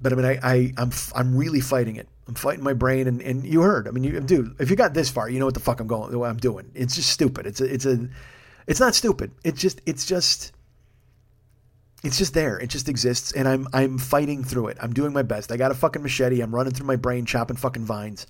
but 0.03 0.12
I 0.12 0.16
mean, 0.16 0.26
I, 0.26 0.38
I 0.42 0.72
I'm, 0.76 0.90
I'm 1.14 1.36
really 1.36 1.61
fighting 1.61 1.96
it. 1.96 2.09
I'm 2.28 2.34
fighting 2.34 2.64
my 2.64 2.72
brain, 2.72 3.07
and, 3.07 3.20
and 3.22 3.44
you 3.44 3.62
heard. 3.62 3.88
I 3.88 3.90
mean, 3.90 4.05
you, 4.05 4.20
dude, 4.20 4.55
if 4.61 4.70
you 4.70 4.76
got 4.76 4.94
this 4.94 5.11
far, 5.11 5.28
you 5.28 5.38
know 5.38 5.44
what 5.46 5.55
the 5.55 5.61
fuck 5.61 5.80
I'm 5.80 5.86
going, 5.86 6.16
what 6.18 6.30
I'm 6.30 6.36
doing. 6.36 6.70
It's 6.74 6.94
just 6.94 7.11
stupid. 7.11 7.46
It's 7.46 7.61
a, 7.61 7.72
it's 7.72 7.86
a, 7.86 8.09
it's 8.66 8.80
not 8.80 8.94
stupid. 8.94 9.32
It's 9.44 9.61
just, 9.61 9.80
it's 9.86 10.07
just, 10.07 10.53
it's 12.03 12.18
just 12.18 12.34
there. 12.34 12.59
It 12.59 12.66
just 12.68 12.88
exists, 12.88 13.30
and 13.32 13.46
I'm 13.46 13.68
I'm 13.72 13.96
fighting 13.96 14.42
through 14.42 14.68
it. 14.68 14.78
I'm 14.80 14.92
doing 14.92 15.12
my 15.12 15.22
best. 15.22 15.53
I 15.53 15.57
got 15.57 15.70
a 15.70 15.74
fucking 15.74 16.03
machete. 16.03 16.40
I'm 16.40 16.53
running 16.53 16.72
through 16.72 16.86
my 16.86 16.96
brain, 16.96 17.26
chopping 17.26 17.57
fucking 17.57 17.84
vines, 17.84 18.26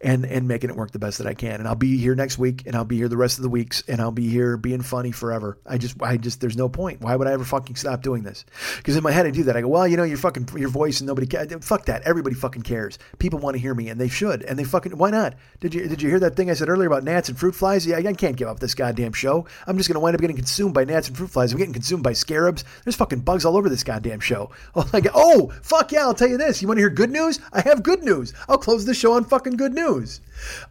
and 0.00 0.24
and 0.24 0.46
making 0.46 0.70
it 0.70 0.76
work 0.76 0.92
the 0.92 1.00
best 1.00 1.18
that 1.18 1.26
I 1.26 1.34
can. 1.34 1.54
And 1.54 1.66
I'll 1.66 1.74
be 1.74 1.98
here 1.98 2.14
next 2.14 2.38
week, 2.38 2.62
and 2.66 2.76
I'll 2.76 2.84
be 2.84 2.96
here 2.96 3.08
the 3.08 3.16
rest 3.16 3.38
of 3.38 3.42
the 3.42 3.48
weeks, 3.48 3.82
and 3.88 4.00
I'll 4.00 4.12
be 4.12 4.28
here 4.28 4.56
being 4.56 4.80
funny 4.80 5.10
forever. 5.10 5.58
I 5.66 5.76
just 5.76 6.00
I 6.00 6.18
just 6.18 6.40
there's 6.40 6.56
no 6.56 6.68
point. 6.68 7.00
Why 7.00 7.16
would 7.16 7.26
I 7.26 7.32
ever 7.32 7.44
fucking 7.44 7.74
stop 7.74 8.02
doing 8.02 8.22
this? 8.22 8.44
Because 8.76 8.96
in 8.96 9.02
my 9.02 9.10
head 9.10 9.26
I 9.26 9.30
do 9.30 9.42
that. 9.44 9.56
I 9.56 9.62
go, 9.62 9.68
well, 9.68 9.88
you 9.88 9.96
know, 9.96 10.04
your 10.04 10.18
fucking 10.18 10.48
your 10.56 10.68
voice 10.68 11.00
and 11.00 11.08
nobody 11.08 11.26
cares. 11.26 11.52
Fuck 11.64 11.86
that. 11.86 12.02
Everybody 12.02 12.36
fucking 12.36 12.62
cares. 12.62 12.96
People 13.18 13.40
want 13.40 13.56
to 13.56 13.60
hear 13.60 13.74
me, 13.74 13.88
and 13.88 14.00
they 14.00 14.08
should, 14.08 14.44
and 14.44 14.56
they 14.56 14.64
fucking 14.64 14.96
why 14.96 15.10
not? 15.10 15.34
Did 15.58 15.74
you 15.74 15.88
did 15.88 16.00
you 16.00 16.08
hear 16.08 16.20
that 16.20 16.36
thing 16.36 16.48
I 16.48 16.54
said 16.54 16.68
earlier 16.68 16.86
about 16.86 17.02
gnats 17.02 17.28
and 17.28 17.36
fruit 17.36 17.56
flies? 17.56 17.88
Yeah, 17.88 17.96
I 17.96 18.12
can't 18.12 18.36
give 18.36 18.46
up 18.46 18.60
this 18.60 18.76
goddamn 18.76 19.14
show. 19.14 19.46
I'm 19.66 19.76
just 19.76 19.88
gonna 19.88 19.98
wind 19.98 20.14
up 20.14 20.20
getting 20.20 20.36
consumed 20.36 20.74
by 20.74 20.84
gnats 20.84 21.08
and 21.08 21.16
fruit 21.16 21.30
flies. 21.30 21.50
I'm 21.50 21.58
getting 21.58 21.74
consumed 21.74 22.04
by 22.04 22.12
scarabs. 22.12 22.62
There's 22.84 22.94
fucking 22.94 23.15
bugs 23.24 23.44
all 23.44 23.56
over 23.56 23.68
this 23.68 23.84
goddamn 23.84 24.20
show. 24.20 24.50
Oh, 24.74 24.88
like, 24.92 25.06
oh, 25.14 25.52
fuck 25.62 25.92
yeah, 25.92 26.00
I'll 26.00 26.14
tell 26.14 26.28
you 26.28 26.38
this. 26.38 26.60
You 26.60 26.68
want 26.68 26.78
to 26.78 26.82
hear 26.82 26.90
good 26.90 27.10
news? 27.10 27.40
I 27.52 27.60
have 27.62 27.82
good 27.82 28.02
news. 28.02 28.32
I'll 28.48 28.58
close 28.58 28.84
the 28.84 28.94
show 28.94 29.12
on 29.12 29.24
fucking 29.24 29.56
good 29.56 29.74
news. 29.74 30.20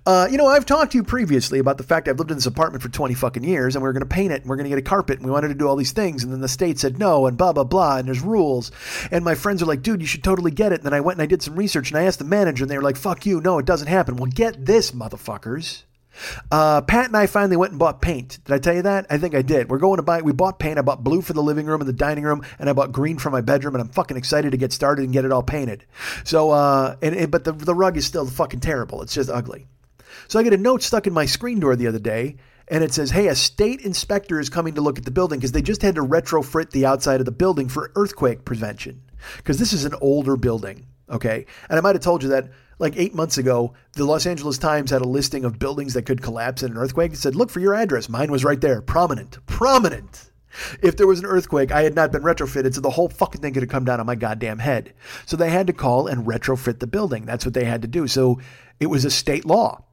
Uh, 0.06 0.28
you 0.30 0.38
know, 0.38 0.48
I've 0.48 0.66
talked 0.66 0.92
to 0.92 0.98
you 0.98 1.04
previously 1.04 1.60
about 1.60 1.78
the 1.78 1.84
fact 1.84 2.08
I've 2.08 2.20
lived 2.20 2.32
in 2.32 2.38
this 2.38 2.46
apartment 2.46 2.84
for 2.84 2.90
20 2.90 3.14
fucking 3.14 3.44
years 3.44 3.76
and 3.76 3.84
we 3.84 3.90
are 3.90 3.94
going 3.94 4.02
to 4.02 4.06
paint 4.06 4.32
it 4.32 4.42
and 4.42 4.50
we're 4.50 4.58
going 4.58 4.66
to 4.66 4.70
get 4.70 4.80
a 4.80 4.82
carpet 4.82 5.18
and 5.18 5.26
we 5.26 5.32
wanted 5.32 5.48
to 5.50 5.56
do 5.56 5.68
all 5.68 5.76
these 5.76 5.92
things. 5.92 6.24
And 6.24 6.32
then 6.32 6.42
the 6.42 6.48
state 6.48 6.80
said 6.80 7.00
no 7.00 7.26
and 7.26 7.38
blah, 7.38 7.54
blah, 7.54 7.64
blah. 7.64 7.98
And 7.98 8.08
there's 8.08 8.22
rules. 8.22 8.72
And 9.12 9.26
my 9.26 9.36
friends 9.36 9.62
are 9.62 9.66
like, 9.66 9.82
dude, 9.82 10.02
you 10.02 10.08
should 10.08 10.24
totally 10.24 10.52
get 10.52 10.72
it. 10.72 10.80
And 10.80 10.86
then 10.86 10.94
I 10.94 11.02
went 11.02 11.18
and 11.18 11.24
I 11.24 11.28
did 11.28 11.42
some 11.42 11.56
research 11.56 11.90
and 11.90 11.98
I 11.98 12.04
asked 12.04 12.20
the 12.20 12.26
manager 12.26 12.64
and 12.64 12.72
they 12.72 12.78
were 12.78 12.84
like, 12.84 12.98
fuck 12.98 13.26
you. 13.26 13.42
No, 13.42 13.58
it 13.60 13.66
doesn't 13.66 13.88
happen. 13.88 14.18
Well, 14.18 14.30
get 14.32 14.66
this, 14.66 14.92
motherfuckers. 14.92 15.84
Uh, 16.52 16.82
Pat 16.82 17.08
and 17.08 17.18
I 17.18 17.28
finally 17.28 17.58
went 17.58 17.72
and 17.72 17.80
bought 17.80 18.02
paint. 18.02 18.40
Did 18.46 18.54
I 18.54 18.60
tell 18.60 18.76
you 18.76 18.82
that? 18.84 19.06
I 19.10 19.18
think 19.18 19.36
I 19.36 19.42
did. 19.42 19.70
We're 19.70 19.80
going 19.80 19.98
to 19.98 20.04
buy. 20.04 20.22
We 20.22 20.32
bought 20.32 20.60
paint. 20.60 20.78
I 20.78 20.82
bought 20.82 21.04
blue 21.04 21.22
for 21.22 21.34
the 21.34 21.44
living 21.44 21.66
room 21.66 21.82
and 21.82 21.88
the 21.88 21.94
dining 21.94 22.24
room, 22.24 22.44
and 22.60 22.70
I 22.70 22.74
bought 22.74 22.92
green 22.92 23.18
for 23.18 23.30
my 23.30 23.42
bedroom. 23.42 23.76
And 23.76 23.82
I'm 23.82 23.90
fucking 23.90 24.18
excited 24.18 24.52
to 24.52 24.58
get 24.58 24.72
started 24.72 25.04
and 25.04 25.14
get 25.14 25.26
it 25.26 25.32
all 25.32 25.44
painted. 25.44 25.86
So, 26.24 26.52
uh, 26.52 26.96
and, 27.02 27.16
and 27.16 27.32
but 27.32 27.44
the 27.44 27.52
the 27.52 27.76
rug 27.76 27.98
is 27.98 28.06
still 28.06 28.26
fucking 28.26 28.62
terrible. 28.62 29.02
It's 29.02 29.14
just 29.14 29.30
ugly. 29.30 29.68
So 30.28 30.40
I 30.40 30.44
get 30.44 30.54
a 30.54 30.58
note 30.58 30.82
stuck 30.82 31.08
in 31.08 31.14
my 31.14 31.26
screen 31.26 31.60
door 31.60 31.76
the 31.76 31.88
other 31.88 32.00
day, 32.00 32.38
and 32.68 32.84
it 32.84 32.94
says, 32.94 33.12
"Hey, 33.12 33.28
a 33.28 33.36
state 33.36 33.82
inspector 33.82 34.40
is 34.40 34.50
coming 34.50 34.76
to 34.76 34.82
look 34.82 34.98
at 34.98 35.06
the 35.06 35.12
building 35.12 35.40
because 35.40 35.52
they 35.52 35.62
just 35.62 35.82
had 35.82 35.96
to 35.96 36.02
retrofit 36.04 36.72
the 36.72 36.86
outside 36.86 37.20
of 37.20 37.26
the 37.26 37.32
building 37.32 37.68
for 37.70 37.92
earthquake 37.96 38.46
prevention 38.46 39.02
because 39.38 39.60
this 39.60 39.74
is 39.74 39.86
an 39.86 39.96
older 40.02 40.36
building." 40.36 40.88
Okay, 41.10 41.46
and 41.70 41.78
I 41.78 41.82
might 41.82 41.96
have 41.96 42.04
told 42.04 42.24
you 42.24 42.30
that 42.30 42.50
like 42.80 42.98
eight 42.98 43.14
months 43.16 43.38
ago, 43.38 43.74
the 43.94 44.06
Los 44.06 44.26
Angeles 44.26 44.58
Times 44.58 44.92
had 44.92 45.02
a 45.02 45.08
listing 45.08 45.46
of 45.46 45.60
buildings 45.60 45.94
that 45.94 46.06
could 46.06 46.22
collapse 46.22 46.64
in 46.64 46.72
an 46.72 46.78
earthquake. 46.78 47.14
It 47.14 47.18
said, 47.18 47.36
look 47.36 47.50
for 47.50 47.60
your 47.60 47.74
address. 47.74 48.10
Mine 48.10 48.32
was 48.32 48.44
right 48.44 48.60
there, 48.60 48.82
prominent, 48.82 49.46
prominent. 49.46 50.32
If 50.82 50.96
there 50.96 51.08
was 51.08 51.20
an 51.20 51.26
earthquake, 51.26 51.72
I 51.72 51.84
had 51.84 51.96
not 51.96 52.12
been 52.12 52.22
retrofitted, 52.22 52.74
so 52.74 52.82
the 52.82 52.90
whole 52.90 53.10
fucking 53.10 53.42
thing 53.42 53.54
could 53.54 53.64
have 53.64 53.70
come 53.70 53.86
down 53.86 54.00
on 54.00 54.06
my 54.06 54.16
goddamn 54.16 54.60
head. 54.60 54.94
So 55.26 55.36
they 55.36 55.50
had 55.50 55.68
to 55.68 55.74
call 55.74 56.08
and 56.08 56.26
retrofit 56.26 56.80
the 56.80 56.88
building. 56.88 57.26
That's 57.26 57.46
what 57.46 57.54
they 57.54 57.66
had 57.66 57.82
to 57.82 57.88
do. 57.88 58.08
So 58.08 58.40
it 58.80 58.88
was 58.88 59.04
a 59.04 59.12
state 59.12 59.46
law. 59.46 59.84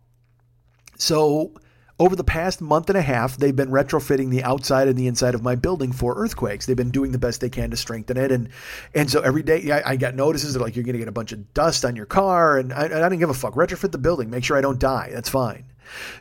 So 0.98 1.54
over 1.98 2.16
the 2.16 2.24
past 2.24 2.60
month 2.60 2.88
and 2.88 2.98
a 2.98 3.02
half, 3.02 3.36
they've 3.36 3.54
been 3.54 3.70
retrofitting 3.70 4.30
the 4.30 4.42
outside 4.42 4.88
and 4.88 4.96
the 4.98 5.06
inside 5.06 5.34
of 5.34 5.42
my 5.42 5.54
building 5.54 5.92
for 5.92 6.14
earthquakes. 6.16 6.66
They've 6.66 6.76
been 6.76 6.90
doing 6.90 7.12
the 7.12 7.18
best 7.18 7.40
they 7.40 7.50
can 7.50 7.70
to 7.70 7.76
strengthen 7.76 8.16
it, 8.16 8.32
and 8.32 8.48
and 8.94 9.10
so 9.10 9.20
every 9.20 9.42
day 9.42 9.70
I, 9.70 9.92
I 9.92 9.96
got 9.96 10.14
notices 10.14 10.54
that 10.54 10.60
like 10.60 10.74
you're 10.74 10.84
going 10.84 10.94
to 10.94 10.98
get 10.98 11.08
a 11.08 11.12
bunch 11.12 11.32
of 11.32 11.52
dust 11.54 11.84
on 11.84 11.96
your 11.96 12.06
car, 12.06 12.58
and 12.58 12.72
I, 12.72 12.84
I 12.84 12.88
didn't 12.88 13.18
give 13.18 13.30
a 13.30 13.34
fuck. 13.34 13.54
Retrofit 13.54 13.92
the 13.92 13.98
building, 13.98 14.30
make 14.30 14.44
sure 14.44 14.56
I 14.56 14.62
don't 14.62 14.80
die. 14.80 15.10
That's 15.12 15.28
fine. 15.28 15.64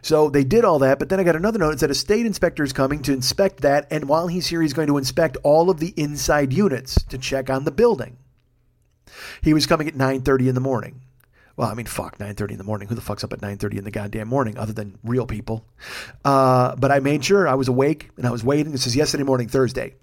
So 0.02 0.30
they 0.30 0.44
did 0.44 0.66
all 0.66 0.80
that, 0.80 1.00
but 1.00 1.10
then 1.10 1.20
I 1.20 1.24
got 1.24 1.36
another 1.36 1.60
notice 1.60 1.82
that 1.82 1.92
a 1.92 1.96
state 1.96 2.26
inspector 2.26 2.64
is 2.64 2.74
coming 2.74 3.02
to 3.04 3.14
inspect 3.14 3.62
that, 3.62 3.88
and 3.90 4.10
while 4.10 4.28
he's 4.28 4.48
here, 4.48 4.62
he's 4.62 4.74
going 4.74 4.88
to 4.88 4.98
inspect 4.98 5.38
all 5.44 5.70
of 5.70 5.80
the 5.80 5.94
inside 5.96 6.52
units 6.52 7.02
to 7.06 7.18
check 7.18 7.50
on 7.50 7.64
the 7.64 7.72
building. 7.72 8.18
He 9.42 9.54
was 9.54 9.66
coming 9.66 9.88
at 9.88 9.96
9:30 9.96 10.50
in 10.50 10.56
the 10.56 10.62
morning. 10.62 11.02
Well, 11.58 11.70
I 11.70 11.74
mean, 11.74 11.86
fuck, 11.86 12.18
9.30 12.18 12.52
in 12.52 12.58
the 12.58 12.64
morning. 12.64 12.88
Who 12.88 12.96
the 12.96 13.02
fuck's 13.02 13.24
up 13.24 13.34
at 13.34 13.42
9.30 13.42 13.80
in 13.80 13.84
the 13.84 13.92
goddamn 13.92 14.28
morning 14.28 14.58
other 14.58 14.74
than 14.74 14.98
real 15.04 15.26
people? 15.26 15.66
Uh, 16.24 16.76
but 16.76 16.92
I 16.92 17.00
made 17.00 17.24
sure 17.24 17.48
I 17.48 17.56
was 17.56 17.68
awake 17.68 18.10
and 18.18 18.26
I 18.26 18.32
was 18.32 18.44
waiting. 18.44 18.72
This 18.72 18.88
is 18.88 18.96
yesterday 18.96 19.24
morning, 19.24 19.48
Thursday. 19.48 19.96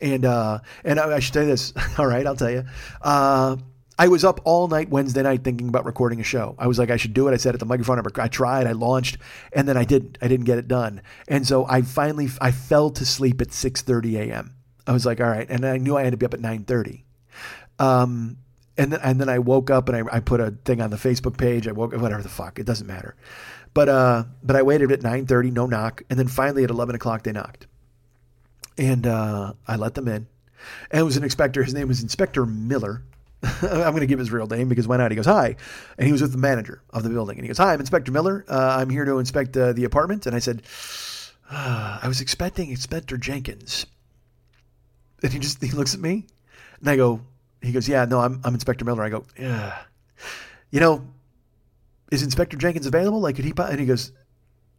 And, 0.00 0.24
uh, 0.24 0.60
and 0.84 0.98
I, 0.98 1.16
I 1.16 1.18
should 1.18 1.34
tell 1.34 1.42
you 1.42 1.50
this. 1.50 1.72
All 1.98 2.06
right, 2.06 2.26
I'll 2.26 2.36
tell 2.36 2.50
you. 2.50 2.64
Uh, 3.02 3.56
I 4.00 4.08
was 4.08 4.24
up 4.24 4.40
all 4.44 4.66
night 4.66 4.88
Wednesday 4.88 5.22
night 5.22 5.44
thinking 5.44 5.68
about 5.68 5.84
recording 5.84 6.22
a 6.22 6.24
show. 6.24 6.54
I 6.58 6.68
was 6.68 6.78
like, 6.78 6.88
I 6.88 6.96
should 6.96 7.12
do 7.12 7.28
it. 7.28 7.34
I 7.34 7.36
said 7.36 7.52
at 7.52 7.60
the 7.60 7.66
microphone. 7.66 8.02
I 8.16 8.28
tried. 8.28 8.66
I 8.66 8.72
launched, 8.72 9.18
and 9.52 9.68
then 9.68 9.76
I 9.76 9.84
didn't. 9.84 10.16
I 10.22 10.28
didn't 10.28 10.46
get 10.46 10.56
it 10.56 10.66
done. 10.66 11.02
And 11.28 11.46
so 11.46 11.66
I 11.66 11.82
finally 11.82 12.30
I 12.40 12.50
fell 12.50 12.88
to 12.92 13.04
sleep 13.04 13.42
at 13.42 13.48
6:30 13.48 14.30
a.m. 14.30 14.54
I 14.86 14.92
was 14.92 15.04
like, 15.04 15.20
all 15.20 15.28
right, 15.28 15.46
and 15.50 15.66
I 15.66 15.76
knew 15.76 15.98
I 15.98 16.04
had 16.04 16.12
to 16.12 16.16
be 16.16 16.24
up 16.24 16.32
at 16.32 16.40
9:30. 16.40 17.02
Um, 17.78 18.38
and 18.80 18.92
then 18.92 19.00
and 19.02 19.20
then 19.20 19.28
I 19.28 19.38
woke 19.38 19.70
up 19.70 19.88
and 19.88 19.96
I, 20.08 20.16
I 20.16 20.20
put 20.20 20.40
a 20.40 20.52
thing 20.64 20.80
on 20.80 20.90
the 20.90 20.96
Facebook 20.96 21.36
page. 21.36 21.68
I 21.68 21.72
woke 21.72 21.92
whatever 21.92 22.22
the 22.22 22.28
fuck. 22.30 22.58
It 22.58 22.64
doesn't 22.64 22.86
matter. 22.86 23.14
But 23.74 23.88
uh, 23.88 24.24
but 24.42 24.56
I 24.56 24.62
waited 24.62 24.90
at 24.90 25.02
nine 25.02 25.26
thirty, 25.26 25.50
no 25.50 25.66
knock, 25.66 26.02
and 26.08 26.18
then 26.18 26.28
finally 26.28 26.64
at 26.64 26.70
eleven 26.70 26.94
o'clock 26.94 27.22
they 27.22 27.32
knocked, 27.32 27.66
and 28.78 29.06
uh, 29.06 29.52
I 29.68 29.76
let 29.76 29.94
them 29.94 30.08
in. 30.08 30.26
And 30.90 31.00
it 31.00 31.04
was 31.04 31.16
an 31.16 31.24
inspector. 31.24 31.62
His 31.62 31.74
name 31.74 31.88
was 31.88 32.02
Inspector 32.02 32.44
Miller. 32.46 33.02
I'm 33.42 33.92
going 33.92 34.00
to 34.00 34.06
give 34.06 34.18
his 34.18 34.30
real 34.30 34.46
name 34.46 34.68
because 34.68 34.86
why 34.86 34.98
not? 34.98 35.10
He 35.10 35.16
goes, 35.16 35.26
Hi. 35.26 35.56
And 35.96 36.06
he 36.06 36.12
was 36.12 36.20
with 36.20 36.32
the 36.32 36.38
manager 36.38 36.82
of 36.90 37.02
the 37.02 37.08
building. 37.08 37.38
And 37.38 37.44
he 37.44 37.48
goes, 37.48 37.56
Hi, 37.56 37.72
I'm 37.72 37.80
Inspector 37.80 38.12
Miller. 38.12 38.44
Uh, 38.46 38.76
I'm 38.78 38.90
here 38.90 39.06
to 39.06 39.18
inspect 39.18 39.56
uh, 39.56 39.72
the 39.72 39.84
apartment. 39.84 40.26
And 40.26 40.36
I 40.36 40.40
said, 40.40 40.62
uh, 41.50 42.00
I 42.02 42.08
was 42.08 42.20
expecting 42.20 42.68
Inspector 42.68 43.16
Jenkins. 43.16 43.86
And 45.22 45.32
he 45.32 45.38
just 45.38 45.62
he 45.62 45.70
looks 45.70 45.94
at 45.94 46.00
me. 46.00 46.26
And 46.80 46.90
I 46.90 46.96
go, 46.96 47.22
he 47.62 47.72
goes, 47.72 47.88
yeah, 47.88 48.04
no, 48.04 48.20
I'm, 48.20 48.40
I'm 48.44 48.54
Inspector 48.54 48.84
Miller. 48.84 49.02
I 49.02 49.08
go, 49.08 49.24
yeah. 49.38 49.78
You 50.70 50.80
know, 50.80 51.06
is 52.10 52.22
Inspector 52.22 52.56
Jenkins 52.56 52.86
available? 52.86 53.20
Like, 53.20 53.36
could 53.36 53.44
he? 53.44 53.52
And 53.56 53.80
he 53.80 53.86
goes, 53.86 54.12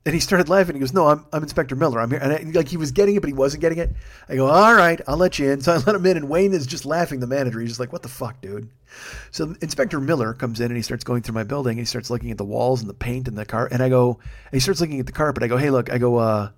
and 0.03 0.15
he 0.15 0.19
started 0.19 0.49
laughing. 0.49 0.75
He 0.75 0.79
goes, 0.79 0.93
no, 0.93 1.07
I'm, 1.07 1.25
I'm 1.31 1.43
Inspector 1.43 1.75
Miller. 1.75 1.99
I'm 1.99 2.09
here. 2.09 2.19
And 2.19 2.33
I, 2.33 2.57
like 2.57 2.67
he 2.67 2.77
was 2.77 2.91
getting 2.91 3.15
it, 3.15 3.19
but 3.19 3.27
he 3.27 3.33
wasn't 3.33 3.61
getting 3.61 3.77
it. 3.77 3.93
I 4.27 4.35
go, 4.35 4.47
all 4.47 4.73
right, 4.73 4.99
I'll 5.07 5.17
let 5.17 5.37
you 5.37 5.51
in. 5.51 5.61
So 5.61 5.73
I 5.73 5.77
let 5.77 5.95
him 5.95 6.05
in, 6.07 6.17
and 6.17 6.27
Wayne 6.27 6.53
is 6.53 6.65
just 6.65 6.85
laughing. 6.85 7.19
The 7.19 7.27
manager, 7.27 7.59
he's 7.59 7.69
just 7.69 7.79
like, 7.79 7.93
what 7.93 8.01
the 8.01 8.09
fuck, 8.09 8.41
dude? 8.41 8.69
So 9.29 9.55
Inspector 9.61 9.99
Miller 9.99 10.33
comes 10.33 10.59
in 10.59 10.67
and 10.67 10.75
he 10.75 10.81
starts 10.81 11.03
going 11.03 11.21
through 11.21 11.35
my 11.35 11.43
building. 11.43 11.77
he 11.77 11.85
starts 11.85 12.09
looking 12.09 12.31
at 12.31 12.37
the 12.37 12.45
walls 12.45 12.81
and 12.81 12.89
the 12.89 12.95
paint 12.95 13.27
and 13.27 13.37
the 13.37 13.45
car. 13.45 13.69
And 13.71 13.83
I 13.83 13.89
go, 13.89 14.19
and 14.19 14.53
he 14.53 14.59
starts 14.59 14.81
looking 14.81 14.99
at 14.99 15.05
the 15.05 15.11
carpet. 15.11 15.43
I 15.43 15.47
go, 15.47 15.57
hey, 15.57 15.69
look, 15.69 15.91
I 15.91 15.99
go, 15.99 16.17
uh, 16.17 16.49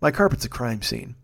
my 0.00 0.12
carpet's 0.12 0.44
a 0.44 0.48
crime 0.48 0.82
scene. 0.82 1.16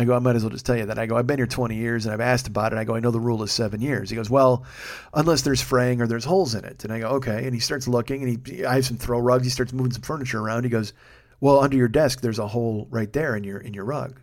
I 0.00 0.04
go, 0.04 0.14
I 0.14 0.18
might 0.18 0.34
as 0.34 0.42
well 0.42 0.50
just 0.50 0.64
tell 0.64 0.78
you 0.78 0.86
that. 0.86 0.98
I 0.98 1.04
go, 1.04 1.18
I've 1.18 1.26
been 1.26 1.38
here 1.38 1.46
20 1.46 1.76
years 1.76 2.06
and 2.06 2.14
I've 2.14 2.22
asked 2.22 2.46
about 2.46 2.72
it. 2.72 2.78
I 2.78 2.84
go, 2.84 2.94
I 2.94 3.00
know 3.00 3.10
the 3.10 3.20
rule 3.20 3.42
is 3.42 3.52
seven 3.52 3.82
years. 3.82 4.08
He 4.08 4.16
goes, 4.16 4.30
well, 4.30 4.64
unless 5.12 5.42
there's 5.42 5.60
fraying 5.60 6.00
or 6.00 6.06
there's 6.06 6.24
holes 6.24 6.54
in 6.54 6.64
it. 6.64 6.82
And 6.84 6.92
I 6.92 7.00
go, 7.00 7.08
okay. 7.16 7.44
And 7.44 7.52
he 7.52 7.60
starts 7.60 7.86
looking 7.86 8.22
and 8.22 8.46
he, 8.46 8.64
I 8.64 8.76
have 8.76 8.86
some 8.86 8.96
throw 8.96 9.18
rugs. 9.18 9.44
He 9.44 9.50
starts 9.50 9.74
moving 9.74 9.92
some 9.92 10.00
furniture 10.00 10.40
around. 10.40 10.64
He 10.64 10.70
goes, 10.70 10.94
well, 11.38 11.60
under 11.60 11.76
your 11.76 11.88
desk, 11.88 12.22
there's 12.22 12.38
a 12.38 12.48
hole 12.48 12.86
right 12.90 13.12
there 13.12 13.36
in 13.36 13.44
your, 13.44 13.58
in 13.58 13.74
your 13.74 13.84
rug. 13.84 14.18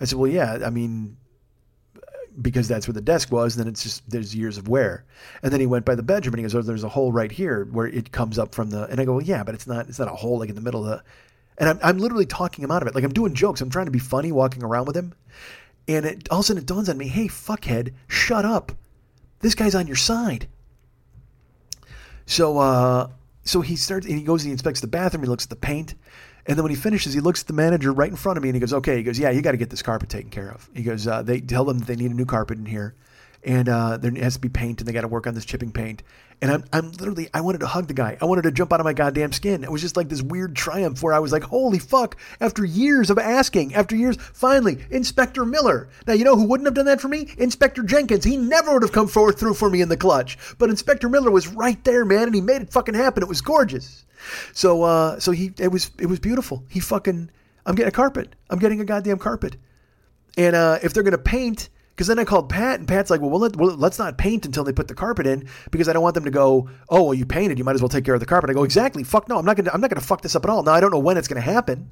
I 0.00 0.04
said, 0.04 0.20
well, 0.20 0.30
yeah, 0.30 0.60
I 0.64 0.70
mean, 0.70 1.16
because 2.40 2.68
that's 2.68 2.86
where 2.86 2.94
the 2.94 3.00
desk 3.00 3.32
was. 3.32 3.56
Then 3.56 3.66
it's 3.66 3.82
just, 3.82 4.08
there's 4.08 4.36
years 4.36 4.56
of 4.56 4.68
wear. 4.68 5.04
And 5.42 5.52
then 5.52 5.58
he 5.58 5.66
went 5.66 5.84
by 5.84 5.96
the 5.96 6.02
bedroom 6.04 6.34
and 6.34 6.38
he 6.38 6.44
goes, 6.44 6.54
oh, 6.54 6.62
there's 6.62 6.84
a 6.84 6.88
hole 6.88 7.10
right 7.10 7.32
here 7.32 7.64
where 7.72 7.88
it 7.88 8.12
comes 8.12 8.38
up 8.38 8.54
from 8.54 8.70
the, 8.70 8.84
and 8.84 9.00
I 9.00 9.04
go, 9.04 9.14
well, 9.14 9.22
yeah, 9.22 9.42
but 9.42 9.56
it's 9.56 9.66
not, 9.66 9.88
it's 9.88 9.98
not 9.98 10.06
a 10.06 10.14
hole 10.14 10.38
like 10.38 10.48
in 10.48 10.54
the 10.54 10.60
middle 10.60 10.84
of 10.84 10.90
the, 10.90 11.02
and 11.58 11.68
I'm, 11.68 11.78
I'm 11.82 11.98
literally 11.98 12.26
talking 12.26 12.64
him 12.64 12.70
out 12.70 12.82
of 12.82 12.88
it. 12.88 12.94
Like 12.94 13.04
I'm 13.04 13.12
doing 13.12 13.34
jokes. 13.34 13.60
I'm 13.60 13.70
trying 13.70 13.86
to 13.86 13.92
be 13.92 13.98
funny 13.98 14.32
walking 14.32 14.62
around 14.62 14.86
with 14.86 14.96
him. 14.96 15.12
And 15.86 16.06
it, 16.06 16.28
all 16.30 16.38
of 16.38 16.44
a 16.44 16.46
sudden 16.46 16.62
it 16.62 16.66
dawns 16.66 16.88
on 16.88 16.96
me, 16.96 17.08
hey, 17.08 17.26
fuckhead, 17.26 17.92
shut 18.06 18.44
up. 18.44 18.72
This 19.40 19.54
guy's 19.54 19.74
on 19.74 19.86
your 19.86 19.96
side. 19.96 20.48
So, 22.26 22.58
uh, 22.58 23.08
so 23.44 23.60
he 23.60 23.76
starts 23.76 24.06
and 24.06 24.16
he 24.16 24.22
goes 24.22 24.42
and 24.42 24.48
he 24.48 24.52
inspects 24.52 24.80
the 24.80 24.86
bathroom. 24.86 25.22
He 25.22 25.28
looks 25.28 25.44
at 25.44 25.50
the 25.50 25.56
paint. 25.56 25.94
And 26.46 26.56
then 26.56 26.62
when 26.62 26.70
he 26.70 26.76
finishes, 26.76 27.12
he 27.12 27.20
looks 27.20 27.42
at 27.42 27.46
the 27.46 27.52
manager 27.52 27.92
right 27.92 28.10
in 28.10 28.16
front 28.16 28.36
of 28.36 28.42
me 28.42 28.48
and 28.48 28.56
he 28.56 28.60
goes, 28.60 28.72
okay. 28.72 28.96
He 28.96 29.02
goes, 29.02 29.18
yeah, 29.18 29.30
you 29.30 29.42
got 29.42 29.52
to 29.52 29.58
get 29.58 29.70
this 29.70 29.82
carpet 29.82 30.08
taken 30.08 30.30
care 30.30 30.50
of. 30.50 30.68
He 30.74 30.82
goes, 30.82 31.06
uh, 31.06 31.22
they 31.22 31.40
tell 31.40 31.64
them 31.64 31.78
that 31.78 31.86
they 31.86 31.96
need 31.96 32.10
a 32.10 32.14
new 32.14 32.24
carpet 32.24 32.58
in 32.58 32.66
here 32.66 32.94
and 33.44 33.68
uh, 33.68 33.96
there 33.96 34.10
has 34.22 34.34
to 34.34 34.40
be 34.40 34.48
paint, 34.48 34.80
and 34.80 34.88
they 34.88 34.92
got 34.92 35.02
to 35.02 35.08
work 35.08 35.26
on 35.26 35.34
this 35.34 35.44
chipping 35.44 35.72
paint. 35.72 36.02
And 36.40 36.52
I'm, 36.52 36.64
I'm 36.72 36.92
literally, 36.92 37.28
I 37.34 37.40
wanted 37.40 37.58
to 37.60 37.66
hug 37.66 37.88
the 37.88 37.94
guy. 37.94 38.16
I 38.20 38.24
wanted 38.24 38.42
to 38.42 38.52
jump 38.52 38.72
out 38.72 38.78
of 38.78 38.84
my 38.84 38.92
goddamn 38.92 39.32
skin. 39.32 39.64
It 39.64 39.72
was 39.72 39.80
just 39.80 39.96
like 39.96 40.08
this 40.08 40.22
weird 40.22 40.54
triumph 40.54 41.02
where 41.02 41.12
I 41.12 41.18
was 41.18 41.32
like, 41.32 41.42
holy 41.42 41.80
fuck, 41.80 42.16
after 42.40 42.64
years 42.64 43.10
of 43.10 43.18
asking, 43.18 43.74
after 43.74 43.96
years, 43.96 44.16
finally, 44.16 44.84
Inspector 44.90 45.44
Miller. 45.44 45.88
Now, 46.06 46.12
you 46.12 46.24
know 46.24 46.36
who 46.36 46.44
wouldn't 46.44 46.66
have 46.68 46.74
done 46.74 46.86
that 46.86 47.00
for 47.00 47.08
me? 47.08 47.34
Inspector 47.38 47.82
Jenkins. 47.82 48.24
He 48.24 48.36
never 48.36 48.72
would 48.72 48.82
have 48.82 48.92
come 48.92 49.08
forward 49.08 49.36
through 49.36 49.54
for 49.54 49.68
me 49.68 49.80
in 49.80 49.88
the 49.88 49.96
clutch. 49.96 50.38
But 50.58 50.70
Inspector 50.70 51.08
Miller 51.08 51.32
was 51.32 51.48
right 51.48 51.82
there, 51.82 52.04
man, 52.04 52.24
and 52.24 52.34
he 52.34 52.40
made 52.40 52.62
it 52.62 52.72
fucking 52.72 52.94
happen. 52.94 53.24
It 53.24 53.28
was 53.28 53.40
gorgeous. 53.40 54.04
So, 54.52 54.84
uh, 54.84 55.18
so 55.18 55.32
he, 55.32 55.52
it 55.58 55.72
was, 55.72 55.90
it 55.98 56.06
was 56.06 56.20
beautiful. 56.20 56.62
He 56.68 56.78
fucking, 56.78 57.30
I'm 57.66 57.74
getting 57.74 57.88
a 57.88 57.92
carpet. 57.92 58.36
I'm 58.48 58.60
getting 58.60 58.80
a 58.80 58.84
goddamn 58.84 59.18
carpet. 59.18 59.56
And 60.36 60.54
uh, 60.54 60.78
if 60.84 60.94
they're 60.94 61.02
going 61.02 61.12
to 61.12 61.18
paint, 61.18 61.68
because 61.98 62.06
then 62.06 62.20
I 62.20 62.24
called 62.24 62.48
Pat, 62.48 62.78
and 62.78 62.86
Pat's 62.86 63.10
like, 63.10 63.20
well, 63.20 63.28
well, 63.28 63.40
let, 63.40 63.56
well, 63.56 63.74
let's 63.74 63.98
not 63.98 64.16
paint 64.16 64.46
until 64.46 64.62
they 64.62 64.72
put 64.72 64.86
the 64.86 64.94
carpet 64.94 65.26
in 65.26 65.48
because 65.72 65.88
I 65.88 65.92
don't 65.92 66.02
want 66.04 66.14
them 66.14 66.26
to 66.26 66.30
go, 66.30 66.70
oh, 66.88 67.02
well, 67.02 67.14
you 67.14 67.26
painted, 67.26 67.58
you 67.58 67.64
might 67.64 67.74
as 67.74 67.82
well 67.82 67.88
take 67.88 68.04
care 68.04 68.14
of 68.14 68.20
the 68.20 68.26
carpet. 68.26 68.50
I 68.50 68.52
go, 68.52 68.62
exactly. 68.62 69.02
Fuck 69.02 69.28
no, 69.28 69.36
I'm 69.36 69.44
not 69.44 69.56
gonna, 69.56 69.72
I'm 69.74 69.80
not 69.80 69.90
gonna 69.90 70.00
fuck 70.00 70.22
this 70.22 70.36
up 70.36 70.44
at 70.44 70.50
all. 70.50 70.62
Now 70.62 70.74
I 70.74 70.78
don't 70.78 70.92
know 70.92 71.00
when 71.00 71.16
it's 71.16 71.26
gonna 71.26 71.40
happen. 71.40 71.90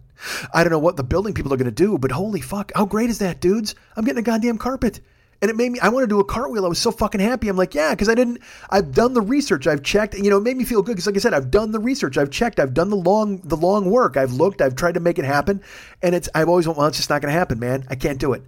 I 0.54 0.62
don't 0.62 0.70
know 0.70 0.78
what 0.78 0.96
the 0.96 1.02
building 1.02 1.34
people 1.34 1.52
are 1.52 1.56
gonna 1.56 1.72
do, 1.72 1.98
but 1.98 2.12
holy 2.12 2.40
fuck, 2.40 2.70
how 2.76 2.84
great 2.84 3.10
is 3.10 3.18
that, 3.18 3.40
dudes? 3.40 3.74
I'm 3.96 4.04
getting 4.04 4.20
a 4.20 4.22
goddamn 4.22 4.58
carpet. 4.58 5.00
And 5.42 5.50
it 5.50 5.56
made 5.56 5.72
me, 5.72 5.80
I 5.80 5.88
want 5.88 6.04
to 6.04 6.06
do 6.06 6.20
a 6.20 6.24
cartwheel. 6.24 6.64
I 6.64 6.68
was 6.68 6.78
so 6.78 6.92
fucking 6.92 7.20
happy. 7.20 7.48
I'm 7.48 7.56
like, 7.56 7.74
yeah, 7.74 7.90
because 7.90 8.08
I 8.08 8.14
didn't, 8.14 8.38
I've 8.70 8.92
done 8.92 9.12
the 9.12 9.20
research. 9.20 9.66
I've 9.66 9.82
checked, 9.82 10.14
you 10.14 10.30
know, 10.30 10.38
it 10.38 10.42
made 10.44 10.56
me 10.56 10.64
feel 10.64 10.82
good. 10.82 10.92
Because, 10.92 11.06
like 11.06 11.16
I 11.16 11.18
said, 11.18 11.34
I've 11.34 11.50
done 11.50 11.72
the 11.72 11.78
research. 11.78 12.16
I've 12.16 12.30
checked. 12.30 12.58
I've 12.58 12.72
done 12.72 12.88
the 12.88 12.96
long, 12.96 13.42
the 13.44 13.56
long 13.56 13.90
work. 13.90 14.16
I've 14.16 14.32
looked. 14.32 14.62
I've 14.62 14.76
tried 14.76 14.94
to 14.94 15.00
make 15.00 15.18
it 15.18 15.26
happen. 15.26 15.62
And 16.00 16.14
it's, 16.14 16.30
I've 16.34 16.48
always 16.48 16.66
went, 16.66 16.78
well, 16.78 16.86
it's 16.86 16.96
just 16.96 17.10
not 17.10 17.20
going 17.20 17.34
to 17.34 17.38
happen, 17.38 17.58
man. 17.58 17.84
I 17.90 17.96
can't 17.96 18.18
do 18.18 18.32
it. 18.32 18.44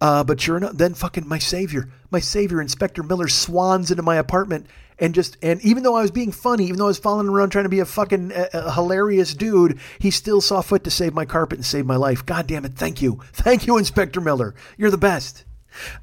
Uh, 0.00 0.24
but 0.24 0.40
sure 0.40 0.56
enough, 0.56 0.72
then 0.72 0.94
fucking 0.94 1.28
my 1.28 1.38
savior, 1.38 1.90
my 2.10 2.20
savior, 2.20 2.60
Inspector 2.60 3.02
Miller, 3.02 3.28
swans 3.28 3.90
into 3.90 4.02
my 4.02 4.16
apartment 4.16 4.66
and 5.00 5.14
just 5.14 5.36
and 5.42 5.60
even 5.62 5.82
though 5.82 5.96
I 5.96 6.02
was 6.02 6.10
being 6.10 6.30
funny, 6.30 6.64
even 6.66 6.78
though 6.78 6.84
I 6.84 6.88
was 6.88 6.98
following 6.98 7.28
around 7.28 7.50
trying 7.50 7.64
to 7.64 7.70
be 7.70 7.80
a 7.80 7.86
fucking 7.86 8.32
a 8.34 8.72
hilarious 8.72 9.34
dude, 9.34 9.80
he 9.98 10.10
still 10.10 10.40
saw 10.40 10.60
fit 10.60 10.84
to 10.84 10.90
save 10.90 11.14
my 11.14 11.24
carpet 11.24 11.58
and 11.58 11.66
save 11.66 11.86
my 11.86 11.96
life. 11.96 12.24
God 12.24 12.46
damn 12.46 12.64
it! 12.64 12.74
Thank 12.74 13.02
you, 13.02 13.20
thank 13.32 13.66
you, 13.66 13.78
Inspector 13.78 14.20
Miller. 14.20 14.54
You're 14.76 14.90
the 14.90 14.98
best. 14.98 15.44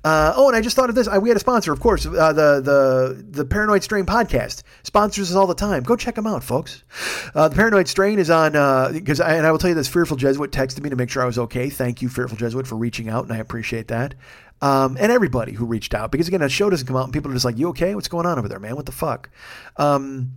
Uh, 0.03 0.33
oh, 0.35 0.47
and 0.47 0.55
I 0.55 0.61
just 0.61 0.75
thought 0.75 0.89
of 0.89 0.95
this. 0.95 1.07
I, 1.07 1.17
we 1.17 1.29
had 1.29 1.35
a 1.35 1.39
sponsor, 1.39 1.71
of 1.71 1.79
course, 1.79 2.05
uh, 2.05 2.33
the 2.33 2.61
the 2.61 3.25
the 3.29 3.45
Paranoid 3.45 3.83
Strain 3.83 4.05
podcast 4.05 4.63
sponsors 4.83 5.31
us 5.31 5.35
all 5.35 5.47
the 5.47 5.55
time. 5.55 5.83
Go 5.83 5.95
check 5.95 6.15
them 6.15 6.27
out, 6.27 6.43
folks. 6.43 6.83
Uh, 7.35 7.47
the 7.47 7.55
Paranoid 7.55 7.87
Strain 7.87 8.19
is 8.19 8.29
on 8.29 8.53
because, 8.93 9.19
uh, 9.19 9.25
and 9.25 9.45
I 9.45 9.51
will 9.51 9.59
tell 9.59 9.69
you 9.69 9.75
this: 9.75 9.87
Fearful 9.87 10.17
Jesuit 10.17 10.51
texted 10.51 10.81
me 10.81 10.89
to 10.89 10.95
make 10.95 11.09
sure 11.09 11.23
I 11.23 11.25
was 11.25 11.37
okay. 11.37 11.69
Thank 11.69 12.01
you, 12.01 12.09
Fearful 12.09 12.37
Jesuit, 12.37 12.67
for 12.67 12.75
reaching 12.75 13.09
out, 13.09 13.23
and 13.23 13.33
I 13.33 13.37
appreciate 13.37 13.87
that. 13.89 14.15
Um, 14.61 14.97
and 14.99 15.11
everybody 15.11 15.51
who 15.51 15.65
reached 15.65 15.93
out 15.93 16.11
because 16.11 16.27
again, 16.27 16.41
a 16.41 16.49
show 16.49 16.69
doesn't 16.69 16.87
come 16.87 16.95
out 16.95 17.03
and 17.03 17.13
people 17.13 17.29
are 17.29 17.33
just 17.33 17.45
like, 17.45 17.57
"You 17.57 17.69
okay? 17.69 17.93
What's 17.93 18.07
going 18.07 18.25
on 18.25 18.39
over 18.39 18.47
there, 18.47 18.59
man? 18.59 18.75
What 18.75 18.85
the 18.85 18.91
fuck?" 18.91 19.29
Um, 19.77 20.31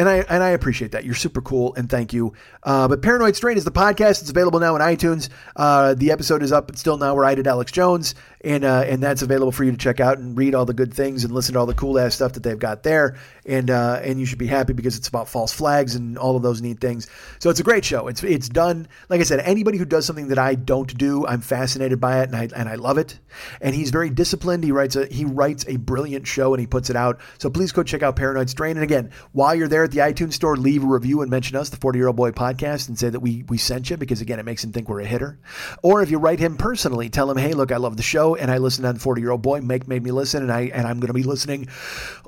and 0.00 0.08
I 0.08 0.16
and 0.28 0.42
I 0.42 0.50
appreciate 0.50 0.92
that. 0.92 1.04
You're 1.04 1.14
super 1.14 1.42
cool, 1.42 1.74
and 1.74 1.88
thank 1.88 2.12
you. 2.12 2.32
Uh, 2.62 2.88
but 2.88 3.02
Paranoid 3.02 3.36
Strain 3.36 3.56
is 3.56 3.64
the 3.64 3.70
podcast. 3.70 4.22
It's 4.22 4.30
available 4.30 4.58
now 4.58 4.74
on 4.74 4.80
iTunes. 4.80 5.28
Uh, 5.54 5.94
the 5.94 6.10
episode 6.10 6.42
is 6.42 6.52
up. 6.52 6.70
It's 6.70 6.80
still 6.80 6.96
now 6.96 7.14
where 7.14 7.24
I 7.24 7.34
did 7.34 7.46
Alex 7.46 7.70
Jones, 7.70 8.14
and 8.42 8.64
uh, 8.64 8.84
and 8.86 9.02
that's 9.02 9.22
available 9.22 9.52
for 9.52 9.64
you 9.64 9.70
to 9.70 9.76
check 9.76 10.00
out 10.00 10.18
and 10.18 10.36
read 10.36 10.54
all 10.54 10.64
the 10.64 10.74
good 10.74 10.94
things 10.94 11.24
and 11.24 11.32
listen 11.32 11.54
to 11.54 11.60
all 11.60 11.66
the 11.66 11.74
cool 11.74 11.98
ass 11.98 12.14
stuff 12.14 12.32
that 12.32 12.42
they've 12.42 12.58
got 12.58 12.82
there. 12.82 13.16
And 13.44 13.70
uh, 13.70 14.00
and 14.02 14.18
you 14.18 14.26
should 14.26 14.38
be 14.38 14.46
happy 14.46 14.72
because 14.72 14.96
it's 14.96 15.08
about 15.08 15.28
false 15.28 15.52
flags 15.52 15.94
and 15.94 16.16
all 16.16 16.36
of 16.36 16.42
those 16.42 16.62
neat 16.62 16.80
things. 16.80 17.06
So 17.38 17.50
it's 17.50 17.60
a 17.60 17.62
great 17.64 17.84
show. 17.84 18.08
It's 18.08 18.22
it's 18.22 18.48
done. 18.48 18.88
Like 19.08 19.20
I 19.20 19.24
said, 19.24 19.40
anybody 19.40 19.76
who 19.76 19.84
does 19.84 20.06
something 20.06 20.28
that 20.28 20.38
I 20.38 20.54
don't 20.54 20.96
do, 20.96 21.26
I'm 21.26 21.40
fascinated 21.40 22.00
by 22.00 22.20
it, 22.20 22.28
and 22.28 22.36
I 22.36 22.48
and 22.56 22.68
I 22.68 22.76
love 22.76 22.96
it. 22.96 23.18
And 23.60 23.74
he's 23.74 23.90
very 23.90 24.10
disciplined. 24.10 24.64
He 24.64 24.72
writes 24.72 24.96
a 24.96 25.06
he 25.06 25.24
writes 25.24 25.66
a 25.68 25.76
brilliant 25.76 26.26
show, 26.26 26.54
and 26.54 26.60
he 26.60 26.66
puts 26.66 26.88
it 26.88 26.96
out. 26.96 27.20
So 27.38 27.50
please 27.50 27.72
go 27.72 27.82
check 27.82 28.02
out 28.02 28.16
Paranoid 28.16 28.48
Strain. 28.48 28.76
And 28.76 28.84
again, 28.84 29.10
while 29.32 29.54
you're 29.54 29.68
there 29.68 29.84
at 29.84 29.90
the 29.90 29.98
iTunes 29.98 30.34
store, 30.34 30.56
leave 30.56 30.82
a 30.82 30.86
review 30.86 31.20
and 31.20 31.30
mention 31.30 31.56
us, 31.56 31.68
the 31.68 31.76
40 31.76 31.98
year 31.98 32.06
old 32.08 32.16
boy 32.16 32.30
podcast, 32.30 32.88
and 32.88 32.98
say 32.98 33.10
that 33.10 33.20
we 33.20 33.44
we 33.48 33.58
sent 33.58 33.90
you 33.90 33.98
because 33.98 34.22
again, 34.22 34.38
it 34.38 34.44
makes 34.44 34.64
him 34.64 34.72
think 34.72 34.88
we're 34.88 35.00
a 35.00 35.06
hitter. 35.06 35.38
Or 35.82 36.00
if 36.00 36.10
you 36.10 36.18
write 36.18 36.38
him 36.38 36.56
personally, 36.56 37.10
tell 37.10 37.30
him, 37.30 37.36
hey, 37.36 37.52
look, 37.52 37.70
I 37.70 37.76
love 37.76 37.96
the 37.98 38.02
show. 38.02 38.29
And 38.34 38.50
I 38.50 38.58
listened 38.58 38.86
on 38.86 38.96
40 38.96 39.20
Year 39.20 39.30
Old 39.30 39.42
Boy. 39.42 39.60
Mike 39.60 39.88
made 39.88 40.02
me 40.02 40.10
listen, 40.10 40.42
and 40.42 40.52
I 40.52 40.62
and 40.72 40.86
I'm 40.86 41.00
going 41.00 41.08
to 41.08 41.12
be 41.14 41.22
listening 41.22 41.68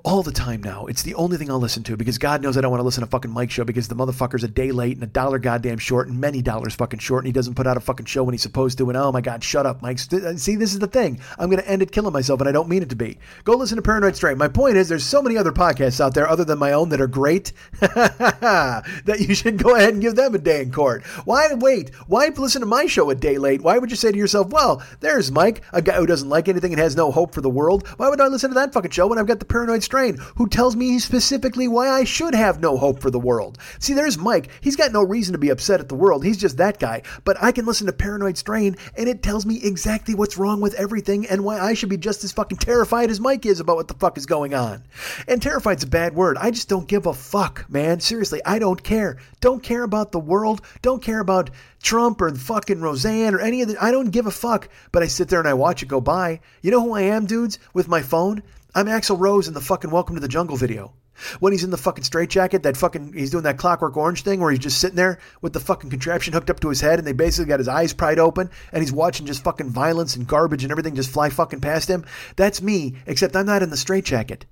all 0.04 0.22
the 0.22 0.32
time 0.32 0.62
now. 0.62 0.86
It's 0.86 1.02
the 1.02 1.14
only 1.14 1.36
thing 1.36 1.50
I'll 1.50 1.60
listen 1.60 1.82
to 1.84 1.96
because 1.96 2.18
God 2.18 2.42
knows 2.42 2.56
I 2.56 2.60
don't 2.60 2.70
want 2.70 2.80
to 2.80 2.84
listen 2.84 3.02
to 3.02 3.06
a 3.06 3.10
fucking 3.10 3.30
Mike 3.30 3.50
show 3.50 3.64
because 3.64 3.88
the 3.88 3.94
motherfucker's 3.94 4.44
a 4.44 4.48
day 4.48 4.72
late 4.72 4.96
and 4.96 5.04
a 5.04 5.06
dollar 5.06 5.38
goddamn 5.38 5.78
short 5.78 6.08
and 6.08 6.20
many 6.20 6.42
dollars 6.42 6.74
fucking 6.74 6.98
short, 6.98 7.24
and 7.24 7.26
he 7.26 7.32
doesn't 7.32 7.54
put 7.54 7.66
out 7.66 7.76
a 7.76 7.80
fucking 7.80 8.06
show 8.06 8.24
when 8.24 8.32
he's 8.32 8.42
supposed 8.42 8.78
to. 8.78 8.88
And 8.90 8.96
oh 8.96 9.12
my 9.12 9.20
God, 9.20 9.44
shut 9.44 9.66
up, 9.66 9.82
Mike. 9.82 10.00
Uh, 10.12 10.36
see, 10.36 10.56
this 10.56 10.72
is 10.72 10.78
the 10.78 10.86
thing. 10.86 11.20
I'm 11.38 11.48
going 11.50 11.62
to 11.62 11.68
end 11.68 11.82
it 11.82 11.92
killing 11.92 12.12
myself, 12.12 12.40
and 12.40 12.48
I 12.48 12.52
don't 12.52 12.68
mean 12.68 12.82
it 12.82 12.90
to 12.90 12.96
be. 12.96 13.18
Go 13.44 13.54
listen 13.54 13.76
to 13.76 13.82
Paranoid 13.82 14.16
Strain. 14.16 14.38
My 14.38 14.48
point 14.48 14.76
is, 14.76 14.88
there's 14.88 15.04
so 15.04 15.22
many 15.22 15.36
other 15.36 15.52
podcasts 15.52 16.00
out 16.00 16.14
there 16.14 16.28
other 16.28 16.44
than 16.44 16.58
my 16.58 16.72
own 16.72 16.88
that 16.90 17.00
are 17.00 17.06
great 17.06 17.52
that 17.80 19.16
you 19.20 19.34
should 19.34 19.58
go 19.58 19.76
ahead 19.76 19.92
and 19.92 20.02
give 20.02 20.16
them 20.16 20.34
a 20.34 20.38
day 20.38 20.62
in 20.62 20.72
court. 20.72 21.04
Why 21.24 21.54
wait? 21.54 21.94
Why 22.06 22.28
listen 22.36 22.60
to 22.60 22.66
my 22.66 22.86
show 22.86 23.10
a 23.10 23.14
day 23.14 23.38
late? 23.38 23.62
Why 23.62 23.78
would 23.78 23.90
you 23.90 23.96
say 23.96 24.10
to 24.10 24.18
yourself, 24.18 24.48
well, 24.50 24.82
there's 25.00 25.30
Mike, 25.30 25.62
a 25.72 25.80
guy 25.80 25.91
who 25.96 26.06
doesn't 26.06 26.28
like 26.28 26.48
anything 26.48 26.72
and 26.72 26.80
has 26.80 26.96
no 26.96 27.10
hope 27.10 27.34
for 27.34 27.40
the 27.40 27.50
world. 27.50 27.86
Why 27.96 28.08
would 28.08 28.20
I 28.20 28.28
listen 28.28 28.50
to 28.50 28.54
that 28.54 28.72
fucking 28.72 28.90
show 28.90 29.06
when 29.06 29.18
I've 29.18 29.26
got 29.26 29.38
the 29.38 29.44
Paranoid 29.44 29.82
Strain, 29.82 30.18
who 30.36 30.48
tells 30.48 30.76
me 30.76 30.98
specifically 30.98 31.68
why 31.68 31.88
I 31.88 32.04
should 32.04 32.34
have 32.34 32.60
no 32.60 32.76
hope 32.76 33.00
for 33.00 33.10
the 33.10 33.18
world? 33.18 33.58
See, 33.78 33.94
there's 33.94 34.18
Mike. 34.18 34.50
He's 34.60 34.76
got 34.76 34.92
no 34.92 35.02
reason 35.02 35.32
to 35.32 35.38
be 35.38 35.50
upset 35.50 35.80
at 35.80 35.88
the 35.88 35.94
world. 35.94 36.24
He's 36.24 36.36
just 36.36 36.56
that 36.56 36.78
guy. 36.78 37.02
But 37.24 37.36
I 37.42 37.52
can 37.52 37.66
listen 37.66 37.86
to 37.86 37.92
Paranoid 37.92 38.36
Strain, 38.38 38.76
and 38.96 39.08
it 39.08 39.22
tells 39.22 39.46
me 39.46 39.60
exactly 39.62 40.14
what's 40.14 40.38
wrong 40.38 40.60
with 40.60 40.74
everything 40.74 41.26
and 41.26 41.44
why 41.44 41.58
I 41.58 41.74
should 41.74 41.88
be 41.88 41.96
just 41.96 42.24
as 42.24 42.32
fucking 42.32 42.58
terrified 42.58 43.10
as 43.10 43.20
Mike 43.20 43.46
is 43.46 43.60
about 43.60 43.76
what 43.76 43.88
the 43.88 43.94
fuck 43.94 44.16
is 44.16 44.26
going 44.26 44.54
on. 44.54 44.82
And 45.28 45.40
terrified's 45.40 45.84
a 45.84 45.88
bad 45.88 46.14
word. 46.14 46.36
I 46.38 46.50
just 46.50 46.68
don't 46.68 46.88
give 46.88 47.06
a 47.06 47.14
fuck, 47.14 47.66
man. 47.68 48.00
Seriously, 48.00 48.40
I 48.44 48.58
don't 48.58 48.82
care. 48.82 49.18
Don't 49.40 49.62
care 49.62 49.82
about 49.82 50.12
the 50.12 50.20
world. 50.20 50.62
Don't 50.82 51.02
care 51.02 51.20
about 51.20 51.50
Trump 51.82 52.20
or 52.20 52.34
fucking 52.34 52.80
Roseanne 52.80 53.34
or 53.34 53.40
any 53.40 53.60
of 53.60 53.68
the. 53.68 53.76
I 53.82 53.90
don't 53.90 54.10
give 54.10 54.26
a 54.26 54.30
fuck, 54.30 54.68
but 54.92 55.02
I 55.02 55.06
sit 55.08 55.28
there 55.28 55.40
and 55.40 55.48
I 55.48 55.54
watch 55.54 55.82
it 55.82 55.88
go 55.88 56.00
by. 56.00 56.40
You 56.62 56.70
know 56.70 56.80
who 56.80 56.94
I 56.94 57.02
am, 57.02 57.26
dudes? 57.26 57.58
With 57.74 57.88
my 57.88 58.00
phone? 58.00 58.42
I'm 58.74 58.86
Axl 58.86 59.18
Rose 59.18 59.48
in 59.48 59.54
the 59.54 59.60
fucking 59.60 59.90
Welcome 59.90 60.14
to 60.14 60.20
the 60.20 60.28
Jungle 60.28 60.56
video. 60.56 60.94
When 61.40 61.52
he's 61.52 61.64
in 61.64 61.70
the 61.70 61.76
fucking 61.76 62.04
straitjacket, 62.04 62.62
that 62.62 62.76
fucking 62.76 63.12
he's 63.12 63.30
doing 63.30 63.44
that 63.44 63.58
clockwork 63.58 63.96
orange 63.96 64.22
thing 64.22 64.40
where 64.40 64.50
he's 64.50 64.60
just 64.60 64.78
sitting 64.78 64.96
there 64.96 65.18
with 65.40 65.52
the 65.52 65.60
fucking 65.60 65.90
contraption 65.90 66.32
hooked 66.32 66.50
up 66.50 66.60
to 66.60 66.68
his 66.68 66.80
head 66.80 66.98
and 66.98 67.06
they 67.06 67.12
basically 67.12 67.48
got 67.48 67.60
his 67.60 67.68
eyes 67.68 67.92
pried 67.92 68.18
open 68.18 68.48
and 68.72 68.82
he's 68.82 68.92
watching 68.92 69.26
just 69.26 69.44
fucking 69.44 69.68
violence 69.68 70.16
and 70.16 70.26
garbage 70.26 70.62
and 70.62 70.70
everything 70.70 70.94
just 70.94 71.10
fly 71.10 71.28
fucking 71.28 71.60
past 71.60 71.90
him. 71.90 72.04
That's 72.36 72.62
me, 72.62 72.96
except 73.06 73.36
I'm 73.36 73.46
not 73.46 73.62
in 73.62 73.70
the 73.70 73.76
straitjacket. 73.76 74.46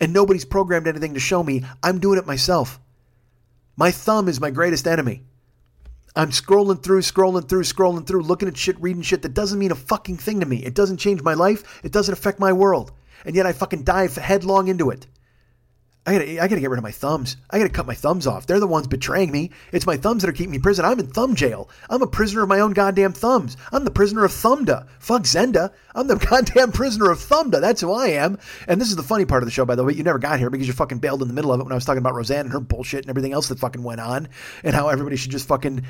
And 0.00 0.12
nobody's 0.12 0.44
programmed 0.44 0.86
anything 0.86 1.14
to 1.14 1.20
show 1.20 1.42
me. 1.42 1.64
I'm 1.82 2.00
doing 2.00 2.18
it 2.18 2.26
myself. 2.26 2.80
My 3.76 3.90
thumb 3.90 4.28
is 4.28 4.40
my 4.40 4.50
greatest 4.50 4.86
enemy. 4.86 5.24
I'm 6.16 6.30
scrolling 6.30 6.82
through, 6.82 7.02
scrolling 7.02 7.48
through, 7.48 7.62
scrolling 7.62 8.06
through, 8.06 8.22
looking 8.22 8.48
at 8.48 8.56
shit, 8.56 8.80
reading 8.80 9.02
shit 9.02 9.22
that 9.22 9.34
doesn't 9.34 9.58
mean 9.58 9.72
a 9.72 9.76
fucking 9.76 10.16
thing 10.16 10.40
to 10.40 10.46
me. 10.46 10.64
It 10.64 10.74
doesn't 10.74 10.96
change 10.96 11.22
my 11.22 11.34
life. 11.34 11.80
It 11.84 11.92
doesn't 11.92 12.12
affect 12.12 12.40
my 12.40 12.52
world. 12.52 12.92
And 13.24 13.36
yet 13.36 13.46
I 13.46 13.52
fucking 13.52 13.84
dive 13.84 14.16
headlong 14.16 14.68
into 14.68 14.90
it. 14.90 15.06
I 16.08 16.12
gotta, 16.12 16.42
I 16.42 16.48
gotta 16.48 16.60
get 16.62 16.70
rid 16.70 16.78
of 16.78 16.82
my 16.82 16.90
thumbs. 16.90 17.36
I 17.50 17.58
gotta 17.58 17.68
cut 17.68 17.86
my 17.86 17.92
thumbs 17.92 18.26
off. 18.26 18.46
They're 18.46 18.60
the 18.60 18.66
ones 18.66 18.86
betraying 18.86 19.30
me. 19.30 19.50
It's 19.72 19.84
my 19.84 19.98
thumbs 19.98 20.22
that 20.22 20.30
are 20.30 20.32
keeping 20.32 20.52
me 20.52 20.56
in 20.56 20.62
prison. 20.62 20.86
I'm 20.86 20.98
in 20.98 21.08
thumb 21.08 21.34
jail. 21.34 21.68
I'm 21.90 22.00
a 22.00 22.06
prisoner 22.06 22.42
of 22.44 22.48
my 22.48 22.60
own 22.60 22.72
goddamn 22.72 23.12
thumbs. 23.12 23.58
I'm 23.72 23.84
the 23.84 23.90
prisoner 23.90 24.24
of 24.24 24.32
Thumbda. 24.32 24.88
Fuck 25.00 25.24
Zenda. 25.24 25.70
I'm 25.94 26.06
the 26.06 26.16
goddamn 26.30 26.72
prisoner 26.72 27.10
of 27.10 27.18
Thumbda. 27.18 27.60
That's 27.60 27.82
who 27.82 27.92
I 27.92 28.06
am. 28.08 28.38
And 28.66 28.80
this 28.80 28.88
is 28.88 28.96
the 28.96 29.02
funny 29.02 29.26
part 29.26 29.42
of 29.42 29.46
the 29.46 29.50
show, 29.50 29.66
by 29.66 29.74
the 29.74 29.84
way. 29.84 29.92
You 29.92 30.02
never 30.02 30.18
got 30.18 30.38
here 30.38 30.48
because 30.48 30.66
you 30.66 30.72
fucking 30.72 30.98
bailed 30.98 31.20
in 31.20 31.28
the 31.28 31.34
middle 31.34 31.52
of 31.52 31.60
it 31.60 31.64
when 31.64 31.72
I 31.72 31.74
was 31.74 31.84
talking 31.84 31.98
about 31.98 32.14
Roseanne 32.14 32.46
and 32.46 32.52
her 32.52 32.60
bullshit 32.60 33.00
and 33.00 33.10
everything 33.10 33.34
else 33.34 33.48
that 33.48 33.58
fucking 33.58 33.82
went 33.82 34.00
on 34.00 34.28
and 34.64 34.74
how 34.74 34.88
everybody 34.88 35.16
should 35.16 35.30
just 35.30 35.46
fucking. 35.46 35.84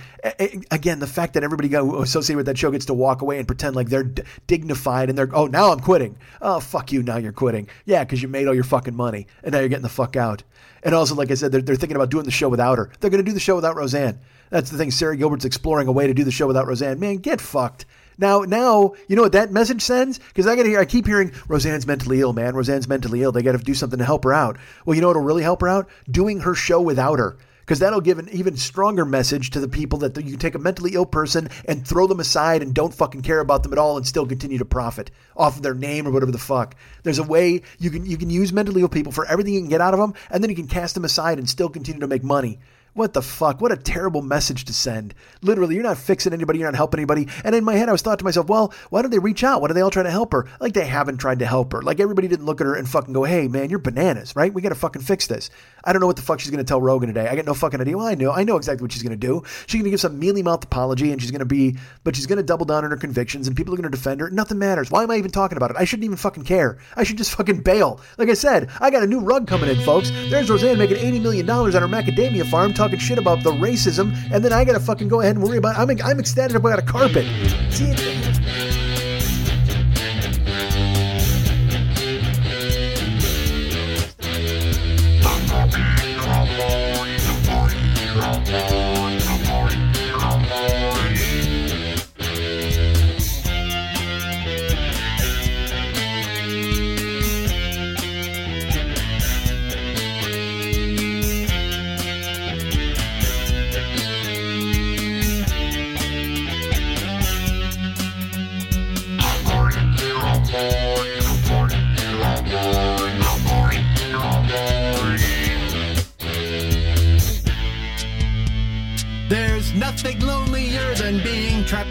Again, 0.73 0.99
the 0.99 1.07
fact 1.07 1.35
that 1.35 1.45
everybody 1.45 1.73
associated 1.75 2.39
with 2.39 2.47
that 2.47 2.59
show 2.59 2.73
gets 2.73 2.87
to 2.87 2.95
walk 2.95 3.23
away 3.23 3.39
and 3.39 3.47
pretend 3.47 3.77
like 3.77 3.89
they're 3.89 4.03
d- 4.03 4.23
dignified 4.49 5.11
and 5.11 5.17
they're, 5.17 5.31
oh, 5.33 5.47
now 5.47 5.71
I'm 5.71 5.79
quitting. 5.79 6.17
Oh, 6.43 6.59
fuck 6.59 6.91
you. 6.91 7.05
Now 7.05 7.19
you're 7.19 7.31
quitting. 7.31 7.69
Yeah, 7.85 8.03
because 8.03 8.21
you 8.21 8.27
made 8.27 8.49
all 8.49 8.55
your 8.55 8.65
fucking 8.65 8.97
money 8.97 9.29
and 9.45 9.53
now 9.53 9.61
you're 9.61 9.69
getting 9.69 9.83
the 9.83 9.89
fuck 9.89 10.08
out. 10.17 10.43
And 10.83 10.95
also, 10.95 11.15
like 11.15 11.31
I 11.31 11.35
said, 11.35 11.53
they're, 11.53 11.63
they're 11.63 11.77
thinking 11.77 11.97
about 11.97 12.11
doing 12.11 12.25
the 12.25 12.31
show 12.31 12.49
without 12.49 12.79
her. 12.79 12.91
They're 13.01 13.11
going 13.11 13.25
to 13.25 13.29
do 13.29 13.35
the 13.35 13.41
show 13.41 13.57
without 13.57 13.77
Roseanne. 13.77 14.19
That's 14.51 14.71
the 14.71 14.79
thing. 14.79 14.91
Sara 14.91 15.17
Gilbert's 15.17 15.45
exploring 15.45 15.89
a 15.89 15.93
way 15.93 16.07
to 16.07 16.15
do 16.15 16.25
the 16.25 16.31
show 16.31 16.47
without 16.47 16.67
Roseanne. 16.67 17.01
Man, 17.01 17.17
get 17.17 17.41
fucked. 17.41 17.85
Now, 18.17 18.41
now, 18.41 18.95
you 19.07 19.15
know 19.15 19.23
what 19.23 19.33
that 19.33 19.53
message 19.53 19.83
sends? 19.83 20.19
Because 20.19 20.47
I 20.47 20.57
got 20.57 20.65
to 20.65 20.69
hear, 20.69 20.81
I 20.81 20.85
keep 20.85 21.07
hearing 21.07 21.33
Roseanne's 21.47 21.87
mentally 21.87 22.21
ill, 22.21 22.33
man. 22.33 22.55
Roseanne's 22.55 22.89
mentally 22.89 23.23
ill. 23.23 23.31
They 23.31 23.43
got 23.43 23.53
to 23.53 23.59
do 23.59 23.75
something 23.75 23.99
to 23.99 24.05
help 24.05 24.25
her 24.25 24.33
out. 24.33 24.57
Well, 24.85 24.95
you 24.95 25.01
know 25.01 25.09
what'll 25.09 25.23
really 25.23 25.43
help 25.43 25.61
her 25.61 25.69
out? 25.69 25.89
Doing 26.11 26.41
her 26.41 26.55
show 26.55 26.81
without 26.81 27.19
her 27.19 27.37
because 27.69 27.81
that'll 27.81 28.01
give 28.01 28.19
an 28.19 28.31
even 28.31 28.57
stronger 28.57 29.05
message 29.05 29.51
to 29.51 29.61
the 29.61 29.69
people 29.69 29.99
that 29.99 30.25
you 30.25 30.39
take 30.39 30.55
a 30.55 30.59
mentally 30.59 30.93
ill 30.95 31.05
person 31.05 31.51
and 31.67 31.87
throw 31.87 32.07
them 32.07 32.19
aside 32.19 32.63
and 32.63 32.73
don't 32.73 32.95
fucking 32.95 33.21
care 33.21 33.41
about 33.41 33.63
them 33.63 33.75
at 33.75 33.79
all 33.79 33.99
and 33.99 34.07
still 34.07 34.27
continue 34.27 34.57
to 34.57 34.65
profit 34.65 35.11
off 35.37 35.57
of 35.57 35.63
their 35.63 35.75
name 35.75 36.09
or 36.09 36.11
whatever 36.11 36.33
the 36.33 36.39
fuck. 36.39 36.75
There's 37.03 37.19
a 37.19 37.23
way 37.23 37.61
you 37.79 37.91
can 37.91 38.07
you 38.07 38.17
can 38.17 38.31
use 38.31 38.55
mentally 38.55 38.81
ill 38.81 38.89
people 38.89 39.13
for 39.13 39.27
everything 39.27 39.53
you 39.53 39.61
can 39.61 39.69
get 39.69 39.83
out 39.83 39.93
of 39.93 40.01
them, 40.01 40.15
and 40.31 40.43
then 40.43 40.49
you 40.49 40.57
can 40.57 40.67
cast 40.67 40.95
them 40.95 41.05
aside 41.05 41.39
and 41.39 41.47
still 41.47 41.69
continue 41.69 42.01
to 42.01 42.07
make 42.07 42.25
money. 42.25 42.59
What 42.99 43.13
the 43.13 43.23
fuck? 43.23 43.61
What 43.61 43.71
a 43.71 43.77
terrible 43.77 44.23
message 44.23 44.65
to 44.65 44.73
send. 44.73 45.15
Literally, 45.41 45.77
you're 45.77 45.85
not 45.85 45.99
fixing 45.99 46.33
anybody, 46.33 46.59
you're 46.59 46.69
not 46.69 46.75
helping 46.75 46.99
anybody. 46.99 47.29
And 47.45 47.55
in 47.55 47.63
my 47.63 47.77
head, 47.77 47.89
I 47.89 47.93
was 47.93 48.03
thought 48.03 48.19
to 48.19 48.25
myself, 48.25 48.49
well, 48.49 48.75
why 48.91 49.03
don't 49.03 49.13
they 49.13 49.21
reach 49.21 49.45
out? 49.45 49.61
Why 49.63 49.69
do 49.69 49.75
they 49.75 49.83
all 49.83 49.91
try 49.93 50.03
to 50.03 50.11
help 50.11 50.33
her? 50.33 50.49
Like 50.59 50.73
they 50.73 50.85
haven't 50.85 51.19
tried 51.19 51.39
to 51.39 51.47
help 51.47 51.73
her. 51.75 51.81
Like 51.81 52.01
everybody 52.01 52.27
didn't 52.27 52.47
look 52.47 52.61
at 52.61 52.67
her 52.67 52.75
and 52.75 52.89
fucking 52.89 53.15
go, 53.15 53.23
hey, 53.23 53.47
man, 53.47 53.71
you're 53.71 53.79
bananas, 53.79 54.35
right? 54.35 54.53
We 54.53 54.63
got 54.63 54.71
to 54.71 54.75
fucking 54.75 55.03
fix 55.03 55.29
this. 55.29 55.49
I 55.85 55.93
don't 55.93 56.01
know 56.01 56.07
what 56.07 56.17
the 56.17 56.23
fuck 56.23 56.41
she's 56.41 56.51
going 56.51 56.65
to 56.65 56.69
tell 56.69 56.81
Rogan 56.81 57.09
today. 57.09 57.29
I 57.29 57.37
got 57.37 57.45
no 57.45 57.55
fucking 57.55 57.81
idea. 57.81 57.97
Well, 57.97 58.07
I 58.07 58.15
know. 58.15 58.33
I 58.33 58.45
know 58.45 58.57
exactly 58.57 58.85
what 58.85 58.93
she's 58.93 59.03
going 59.03 59.19
to 59.19 59.27
do. 59.27 59.43
She's 59.67 59.79
going 59.79 59.85
to 59.85 59.91
give 59.91 60.01
some 60.01 60.19
mealy 60.19 60.43
mouthed 60.43 60.65
apology 60.65 61.13
and 61.13 61.21
she's 61.21 61.31
going 61.31 61.41
to 61.41 61.47
be, 61.47 61.77
but 62.05 62.17
she's 62.17 62.27
going 62.27 62.39
to 62.39 62.43
double 62.43 62.67
down 62.67 62.85
on 62.85 62.91
her 62.91 62.97
convictions 62.97 63.47
and 63.47 63.57
people 63.57 63.75
are 63.75 63.77
going 63.77 63.91
to 63.91 63.97
defend 63.97 64.21
her. 64.21 64.31
Nothing 64.31 64.59
matters. 64.59 64.91
Why 64.91 65.03
am 65.03 65.11
I 65.11 65.17
even 65.17 65.31
talking 65.31 65.57
about 65.57 65.71
it? 65.71 65.77
I 65.79 65.85
shouldn't 65.85 66.05
even 66.05 66.17
fucking 66.17 66.45
care. 66.45 66.79
I 66.97 67.05
should 67.05 67.19
just 67.19 67.35
fucking 67.37 67.63
bail. 67.63 68.01
Like 68.17 68.29
I 68.29 68.35
said, 68.35 68.71
I 68.81 68.91
got 68.91 69.03
a 69.03 69.07
new 69.07 69.21
rug 69.21 69.47
coming 69.47 69.71
in, 69.71 69.83
folks. 69.85 70.11
There's 70.31 70.51
Roseanne 70.51 70.79
making 70.79 70.97
$80 70.97 71.23
million 71.23 71.49
on 71.51 71.73
her 71.73 71.89
macadamia 71.89 72.49
farm 72.51 72.75
talking 72.75 72.99
shit 72.99 73.19
about 73.19 73.43
the 73.43 73.53
racism, 73.53 74.15
and 74.33 74.45
then 74.45 74.53
I 74.53 74.65
got 74.65 74.73
to 74.75 74.81
fucking 74.81 75.09
go 75.09 75.21
ahead 75.21 75.37
and 75.37 75.45
worry 75.45 75.59
about 75.59 75.77
I'm, 75.77 75.91
I'm 76.03 76.19
ecstatic 76.19 76.57
about 76.57 76.79
a 76.79 76.83
carpet. 76.83 77.27
See, 77.73 77.93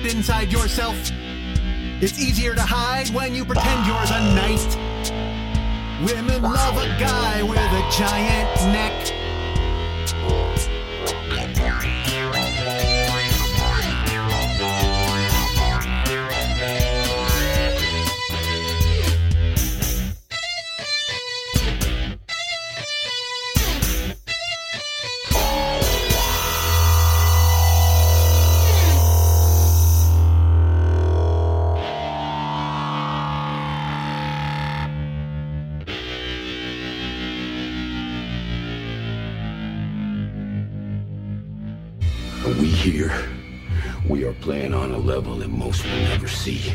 inside 0.08 0.52
yourself. 0.52 0.96
It's 2.02 2.20
easier 2.20 2.56
to 2.56 2.62
hide 2.62 3.10
when 3.10 3.34
you 3.36 3.44
pretend 3.44 3.86
you're 3.86 4.06
the 4.06 4.20
knight. 4.36 4.76
Women 6.06 6.42
love 6.42 6.78
a 6.78 6.88
guy 7.00 7.44
with 7.44 7.58
a 7.58 7.90
giant 7.92 8.74
neck. 8.74 9.17
Playing 44.48 44.74
on 44.74 44.92
a 44.92 44.98
level 44.98 45.36
that 45.36 45.50
most 45.50 45.84
will 45.84 45.92
never 46.04 46.26
see. 46.26 46.72